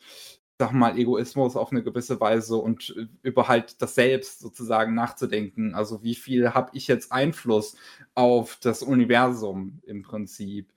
sag 0.58 0.72
mal, 0.72 0.96
Egoismus 0.98 1.56
auf 1.56 1.72
eine 1.72 1.82
gewisse 1.82 2.20
Weise 2.20 2.56
und 2.56 2.94
über 3.22 3.48
halt 3.48 3.82
das 3.82 3.94
Selbst 3.94 4.40
sozusagen 4.40 4.94
nachzudenken. 4.94 5.74
Also 5.74 6.02
wie 6.02 6.14
viel 6.14 6.54
habe 6.54 6.70
ich 6.74 6.88
jetzt 6.88 7.12
Einfluss 7.12 7.76
auf 8.14 8.58
das 8.60 8.82
Universum 8.82 9.80
im 9.86 10.02
Prinzip? 10.02 10.72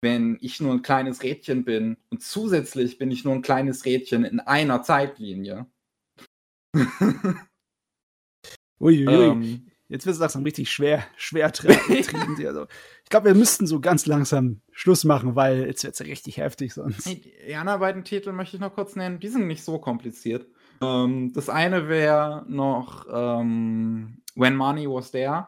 Wenn 0.00 0.38
ich 0.40 0.60
nur 0.60 0.72
ein 0.72 0.82
kleines 0.82 1.22
Rädchen 1.22 1.64
bin 1.64 1.96
und 2.10 2.22
zusätzlich 2.22 2.98
bin 2.98 3.10
ich 3.10 3.24
nur 3.24 3.34
ein 3.34 3.42
kleines 3.42 3.84
Rädchen 3.84 4.24
in 4.24 4.40
einer 4.40 4.82
Zeitlinie. 4.82 5.66
Uiuiui. 8.78 9.06
Ähm, 9.08 9.66
Jetzt 9.88 10.04
wird 10.04 10.14
es 10.14 10.20
langsam 10.20 10.42
richtig 10.42 10.70
schwer, 10.70 11.04
schwer 11.16 11.52
trieben. 11.52 12.46
also, 12.46 12.66
ich 13.04 13.08
glaube, 13.08 13.26
wir 13.26 13.34
müssten 13.34 13.66
so 13.66 13.80
ganz 13.80 14.06
langsam 14.06 14.60
Schluss 14.72 15.04
machen, 15.04 15.36
weil 15.36 15.66
jetzt 15.66 15.84
wird 15.84 15.94
es 15.94 16.00
richtig 16.04 16.38
heftig 16.38 16.74
sonst. 16.74 17.06
Die 17.06 17.54
anderen 17.54 17.80
beiden 17.80 18.04
Titel 18.04 18.32
möchte 18.32 18.56
ich 18.56 18.60
noch 18.60 18.74
kurz 18.74 18.96
nennen. 18.96 19.20
Die 19.20 19.28
sind 19.28 19.46
nicht 19.46 19.62
so 19.62 19.78
kompliziert. 19.78 20.46
Ähm, 20.80 21.32
das 21.32 21.48
eine 21.48 21.88
wäre 21.88 22.44
noch 22.48 23.06
ähm, 23.12 24.22
When 24.34 24.56
Money 24.56 24.88
Was 24.88 25.12
There. 25.12 25.46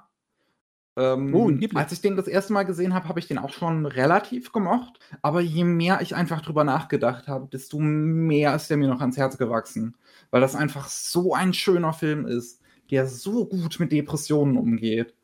Ähm, 0.99 1.33
oh, 1.33 1.49
als 1.75 1.93
ich 1.93 2.01
den 2.01 2.17
das 2.17 2.27
erste 2.27 2.52
Mal 2.52 2.65
gesehen 2.65 2.93
habe, 2.93 3.09
habe 3.09 3.20
ich 3.20 3.28
den 3.28 3.39
auch 3.39 3.51
schon 3.52 3.86
relativ 3.86 4.51
gemocht. 4.51 4.99
Aber 5.23 5.41
je 5.41 5.62
mehr 5.62 6.01
ich 6.01 6.17
einfach 6.17 6.41
drüber 6.41 6.65
nachgedacht 6.65 7.28
habe, 7.28 7.47
desto 7.52 7.78
mehr 7.78 8.52
ist 8.57 8.68
der 8.68 8.78
mir 8.78 8.89
noch 8.89 9.01
ans 9.01 9.17
Herz 9.17 9.39
gewachsen. 9.39 9.94
Weil 10.33 10.41
das 10.41 10.57
einfach 10.57 10.89
so 10.89 11.35
ein 11.35 11.55
schöner 11.55 11.93
Film 11.93 12.27
ist, 12.27 12.60
der 12.91 13.07
so 13.07 13.47
gut 13.47 13.78
mit 13.78 13.93
Depressionen 13.93 14.57
umgeht. 14.57 15.15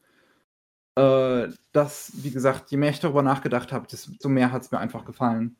Äh, 0.97 1.49
dass, 1.73 2.13
wie 2.23 2.31
gesagt, 2.31 2.71
je 2.71 2.77
mehr 2.77 2.91
ich 2.91 3.01
darüber 3.01 3.23
nachgedacht 3.23 3.73
habe, 3.73 3.89
desto 3.89 4.29
mehr 4.29 4.53
hat 4.53 4.63
es 4.63 4.71
mir 4.71 4.79
einfach 4.79 5.05
gefallen. 5.05 5.57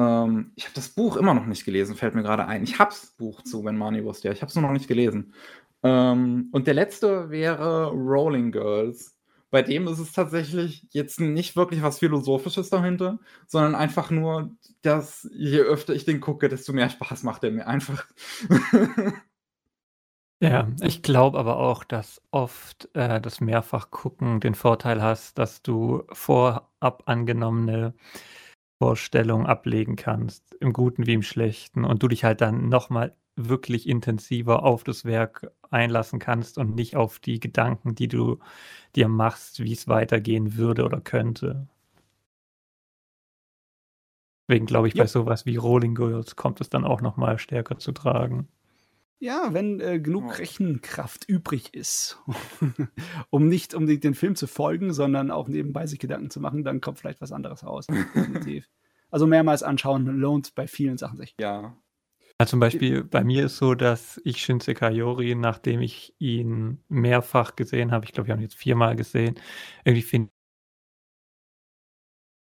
Ähm, 0.00 0.52
ich 0.56 0.64
habe 0.64 0.74
das 0.74 0.88
Buch 0.88 1.18
immer 1.18 1.34
noch 1.34 1.44
nicht 1.44 1.66
gelesen, 1.66 1.96
fällt 1.96 2.14
mir 2.14 2.22
gerade 2.22 2.46
ein. 2.46 2.62
Ich 2.62 2.78
habe 2.78 2.90
das 2.92 3.06
Buch 3.18 3.42
zu 3.42 3.62
Money 3.62 4.06
Was 4.06 4.20
There. 4.22 4.32
Ich 4.32 4.40
habe 4.40 4.48
es 4.48 4.54
nur 4.54 4.62
noch 4.62 4.72
nicht 4.72 4.88
gelesen. 4.88 5.34
Ähm, 5.82 6.48
und 6.52 6.66
der 6.66 6.74
letzte 6.74 7.30
wäre 7.30 7.90
Rolling 7.90 8.52
Girls. 8.52 9.16
Bei 9.50 9.62
dem 9.62 9.88
ist 9.88 9.98
es 9.98 10.12
tatsächlich 10.12 10.86
jetzt 10.90 11.20
nicht 11.20 11.56
wirklich 11.56 11.82
was 11.82 12.00
Philosophisches 12.00 12.68
dahinter, 12.68 13.18
sondern 13.46 13.74
einfach 13.74 14.10
nur, 14.10 14.50
dass 14.82 15.28
je 15.32 15.60
öfter 15.60 15.94
ich 15.94 16.04
den 16.04 16.20
gucke, 16.20 16.48
desto 16.48 16.72
mehr 16.74 16.90
Spaß 16.90 17.22
macht 17.22 17.44
er 17.44 17.52
mir 17.52 17.66
einfach. 17.66 18.06
ja, 20.40 20.68
ich 20.82 21.02
glaube 21.02 21.38
aber 21.38 21.56
auch, 21.56 21.84
dass 21.84 22.20
oft 22.30 22.90
äh, 22.94 23.22
das 23.22 23.40
Mehrfachgucken 23.40 24.40
den 24.40 24.54
Vorteil 24.54 25.02
hast, 25.02 25.38
dass 25.38 25.62
du 25.62 26.02
vorab 26.12 27.04
angenommene 27.06 27.94
Vorstellung 28.78 29.46
ablegen 29.46 29.96
kannst, 29.96 30.54
im 30.60 30.72
Guten 30.72 31.06
wie 31.06 31.14
im 31.14 31.22
Schlechten, 31.22 31.84
und 31.84 32.02
du 32.02 32.08
dich 32.08 32.24
halt 32.24 32.40
dann 32.40 32.68
nochmal 32.68 33.16
wirklich 33.36 33.88
intensiver 33.88 34.62
auf 34.64 34.84
das 34.84 35.04
Werk 35.04 35.50
einlassen 35.70 36.18
kannst 36.18 36.58
und 36.58 36.74
nicht 36.74 36.96
auf 36.96 37.18
die 37.20 37.40
Gedanken, 37.40 37.94
die 37.94 38.08
du 38.08 38.38
dir 38.96 39.08
machst, 39.08 39.60
wie 39.62 39.72
es 39.72 39.88
weitergehen 39.88 40.56
würde 40.56 40.84
oder 40.84 41.00
könnte. 41.00 41.68
Deswegen 44.48 44.66
glaube 44.66 44.88
ich, 44.88 44.94
ja. 44.94 45.04
bei 45.04 45.06
sowas 45.06 45.46
wie 45.46 45.56
Rolling 45.56 45.94
Girls 45.94 46.34
kommt 46.36 46.60
es 46.60 46.68
dann 46.70 46.84
auch 46.84 47.00
nochmal 47.00 47.38
stärker 47.38 47.78
zu 47.78 47.92
tragen. 47.92 48.48
Ja, 49.20 49.52
wenn 49.52 49.80
äh, 49.80 49.98
genug 49.98 50.24
oh. 50.26 50.30
Rechenkraft 50.30 51.28
übrig 51.28 51.74
ist, 51.74 52.20
um 53.30 53.48
nicht 53.48 53.74
um 53.74 53.86
den 53.86 54.14
Film 54.14 54.36
zu 54.36 54.46
folgen, 54.46 54.92
sondern 54.92 55.32
auch 55.32 55.48
nebenbei 55.48 55.86
sich 55.86 55.98
Gedanken 55.98 56.30
zu 56.30 56.40
machen, 56.40 56.62
dann 56.62 56.80
kommt 56.80 57.00
vielleicht 57.00 57.20
was 57.20 57.32
anderes 57.32 57.64
raus. 57.64 57.86
Definitiv. 58.14 58.68
Also 59.10 59.26
mehrmals 59.26 59.62
anschauen 59.62 60.06
lohnt 60.06 60.54
bei 60.54 60.68
vielen 60.68 60.98
Sachen 60.98 61.16
sich. 61.16 61.34
Ja. 61.40 61.76
ja. 62.38 62.46
Zum 62.46 62.60
Beispiel 62.60 63.02
bei 63.02 63.24
mir 63.24 63.46
ist 63.46 63.56
so, 63.56 63.74
dass 63.74 64.20
ich 64.24 64.40
Shinse 64.40 64.74
Kayori, 64.74 65.34
nachdem 65.34 65.80
ich 65.80 66.14
ihn 66.18 66.84
mehrfach 66.88 67.56
gesehen 67.56 67.90
habe, 67.90 68.04
ich 68.04 68.12
glaube, 68.12 68.28
wir 68.28 68.34
haben 68.34 68.40
ihn 68.40 68.44
jetzt 68.44 68.56
viermal 68.56 68.94
gesehen, 68.94 69.34
irgendwie 69.84 70.02
finde 70.02 70.30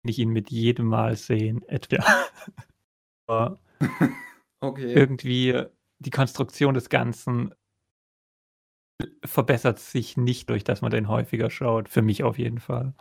ich 0.03 0.19
ihn 0.19 0.29
mit 0.29 0.49
jedem 0.49 0.87
Mal 0.87 1.15
sehen, 1.15 1.61
etwa. 1.67 2.03
okay. 4.59 4.93
Irgendwie 4.93 5.69
die 5.99 6.09
Konstruktion 6.11 6.73
des 6.73 6.89
Ganzen 6.89 7.53
verbessert 9.25 9.79
sich 9.79 10.17
nicht 10.17 10.49
durch, 10.49 10.63
dass 10.63 10.81
man 10.81 10.91
den 10.91 11.07
häufiger 11.07 11.49
schaut. 11.49 11.89
Für 11.89 12.01
mich 12.01 12.23
auf 12.23 12.37
jeden 12.37 12.59
Fall. 12.59 12.93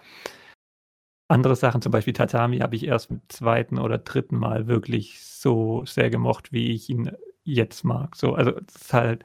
Andere 1.30 1.56
Sachen, 1.56 1.82
zum 1.82 1.92
Beispiel 1.92 2.14
Tatami, 2.14 2.58
habe 2.58 2.74
ich 2.76 2.86
erst 2.86 3.10
mit 3.10 3.20
zweiten 3.30 3.78
oder 3.78 3.98
dritten 3.98 4.36
Mal 4.38 4.66
wirklich 4.66 5.22
so 5.22 5.84
sehr 5.84 6.08
gemocht, 6.10 6.52
wie 6.52 6.72
ich 6.72 6.88
ihn 6.88 7.10
jetzt 7.44 7.84
mag. 7.84 8.16
So, 8.16 8.34
also 8.34 8.52
es 8.66 8.76
ist 8.76 8.94
halt, 8.94 9.24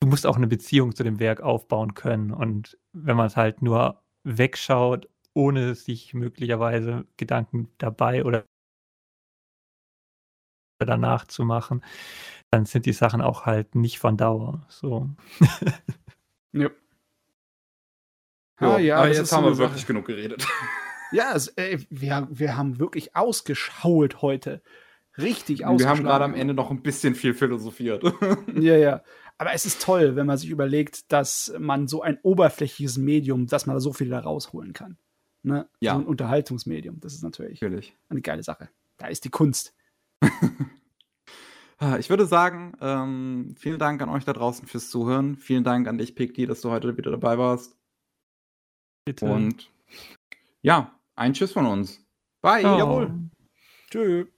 du 0.00 0.08
musst 0.08 0.26
auch 0.26 0.36
eine 0.36 0.46
Beziehung 0.46 0.94
zu 0.94 1.04
dem 1.04 1.18
Werk 1.18 1.40
aufbauen 1.40 1.94
können. 1.94 2.32
Und 2.32 2.78
wenn 2.92 3.16
man 3.16 3.26
es 3.26 3.36
halt 3.36 3.62
nur 3.62 4.02
wegschaut, 4.24 5.08
ohne 5.34 5.74
sich 5.74 6.14
möglicherweise 6.14 7.06
Gedanken 7.16 7.70
dabei 7.78 8.24
oder 8.24 8.44
danach 10.78 11.26
zu 11.26 11.44
machen, 11.44 11.82
dann 12.54 12.66
sind 12.66 12.86
die 12.86 12.92
Sachen 12.92 13.20
auch 13.20 13.46
halt 13.46 13.74
nicht 13.74 13.98
von 13.98 14.16
Dauer. 14.16 14.64
So. 14.68 15.10
ja. 16.52 16.70
Ah, 18.56 18.78
ja, 18.78 18.98
aber 18.98 19.12
jetzt 19.12 19.32
haben 19.32 19.44
wir 19.44 19.58
wirklich 19.58 19.86
genug 19.86 20.06
geredet. 20.06 20.46
Ja, 21.12 21.32
es, 21.36 21.46
ey, 21.48 21.86
wir, 21.90 22.26
wir 22.28 22.56
haben 22.56 22.80
wirklich 22.80 23.14
ausgeschault 23.14 24.20
heute. 24.20 24.62
Richtig 25.16 25.64
ausgeschault. 25.64 25.78
Wir 25.78 25.88
haben 25.88 26.02
gerade 26.02 26.24
am 26.24 26.34
Ende 26.34 26.54
noch 26.54 26.72
ein 26.72 26.82
bisschen 26.82 27.14
viel 27.14 27.34
philosophiert. 27.34 28.02
ja, 28.56 28.76
ja. 28.76 29.02
Aber 29.38 29.52
es 29.52 29.64
ist 29.64 29.80
toll, 29.80 30.16
wenn 30.16 30.26
man 30.26 30.38
sich 30.38 30.50
überlegt, 30.50 31.12
dass 31.12 31.54
man 31.56 31.86
so 31.86 32.02
ein 32.02 32.18
oberflächliches 32.22 32.98
Medium, 32.98 33.46
dass 33.46 33.66
man 33.66 33.76
da 33.76 33.80
so 33.80 33.92
viel 33.92 34.08
da 34.08 34.18
rausholen 34.18 34.72
kann. 34.72 34.96
Ne? 35.44 35.68
Ja. 35.78 35.92
So 35.92 36.00
ein 36.00 36.06
Unterhaltungsmedium. 36.06 36.98
Das 36.98 37.14
ist 37.14 37.22
natürlich, 37.22 37.60
natürlich. 37.60 37.94
eine 38.08 38.22
geile 38.22 38.42
Sache. 38.42 38.70
Da 38.96 39.06
ist 39.06 39.24
die 39.24 39.30
Kunst. 39.30 39.72
Ah, 41.78 41.98
ich 41.98 42.08
würde 42.08 42.26
sagen, 42.26 42.72
ähm, 42.80 43.54
vielen 43.58 43.78
Dank 43.78 44.00
an 44.00 44.08
euch 44.08 44.24
da 44.24 44.32
draußen 44.32 44.66
fürs 44.66 44.90
Zuhören. 44.90 45.36
Vielen 45.36 45.64
Dank 45.64 45.88
an 45.88 45.98
dich, 45.98 46.14
Piggy, 46.14 46.46
dass 46.46 46.60
du 46.60 46.70
heute 46.70 46.96
wieder 46.96 47.10
dabei 47.10 47.38
warst. 47.38 47.76
Bitte. 49.04 49.26
Und 49.26 49.70
ja, 50.62 50.98
ein 51.14 51.34
Tschüss 51.34 51.52
von 51.52 51.66
uns. 51.66 52.04
Bye. 52.40 52.64
Oh. 52.64 52.78
Jawohl. 52.78 53.12
Tschüss. 53.90 54.33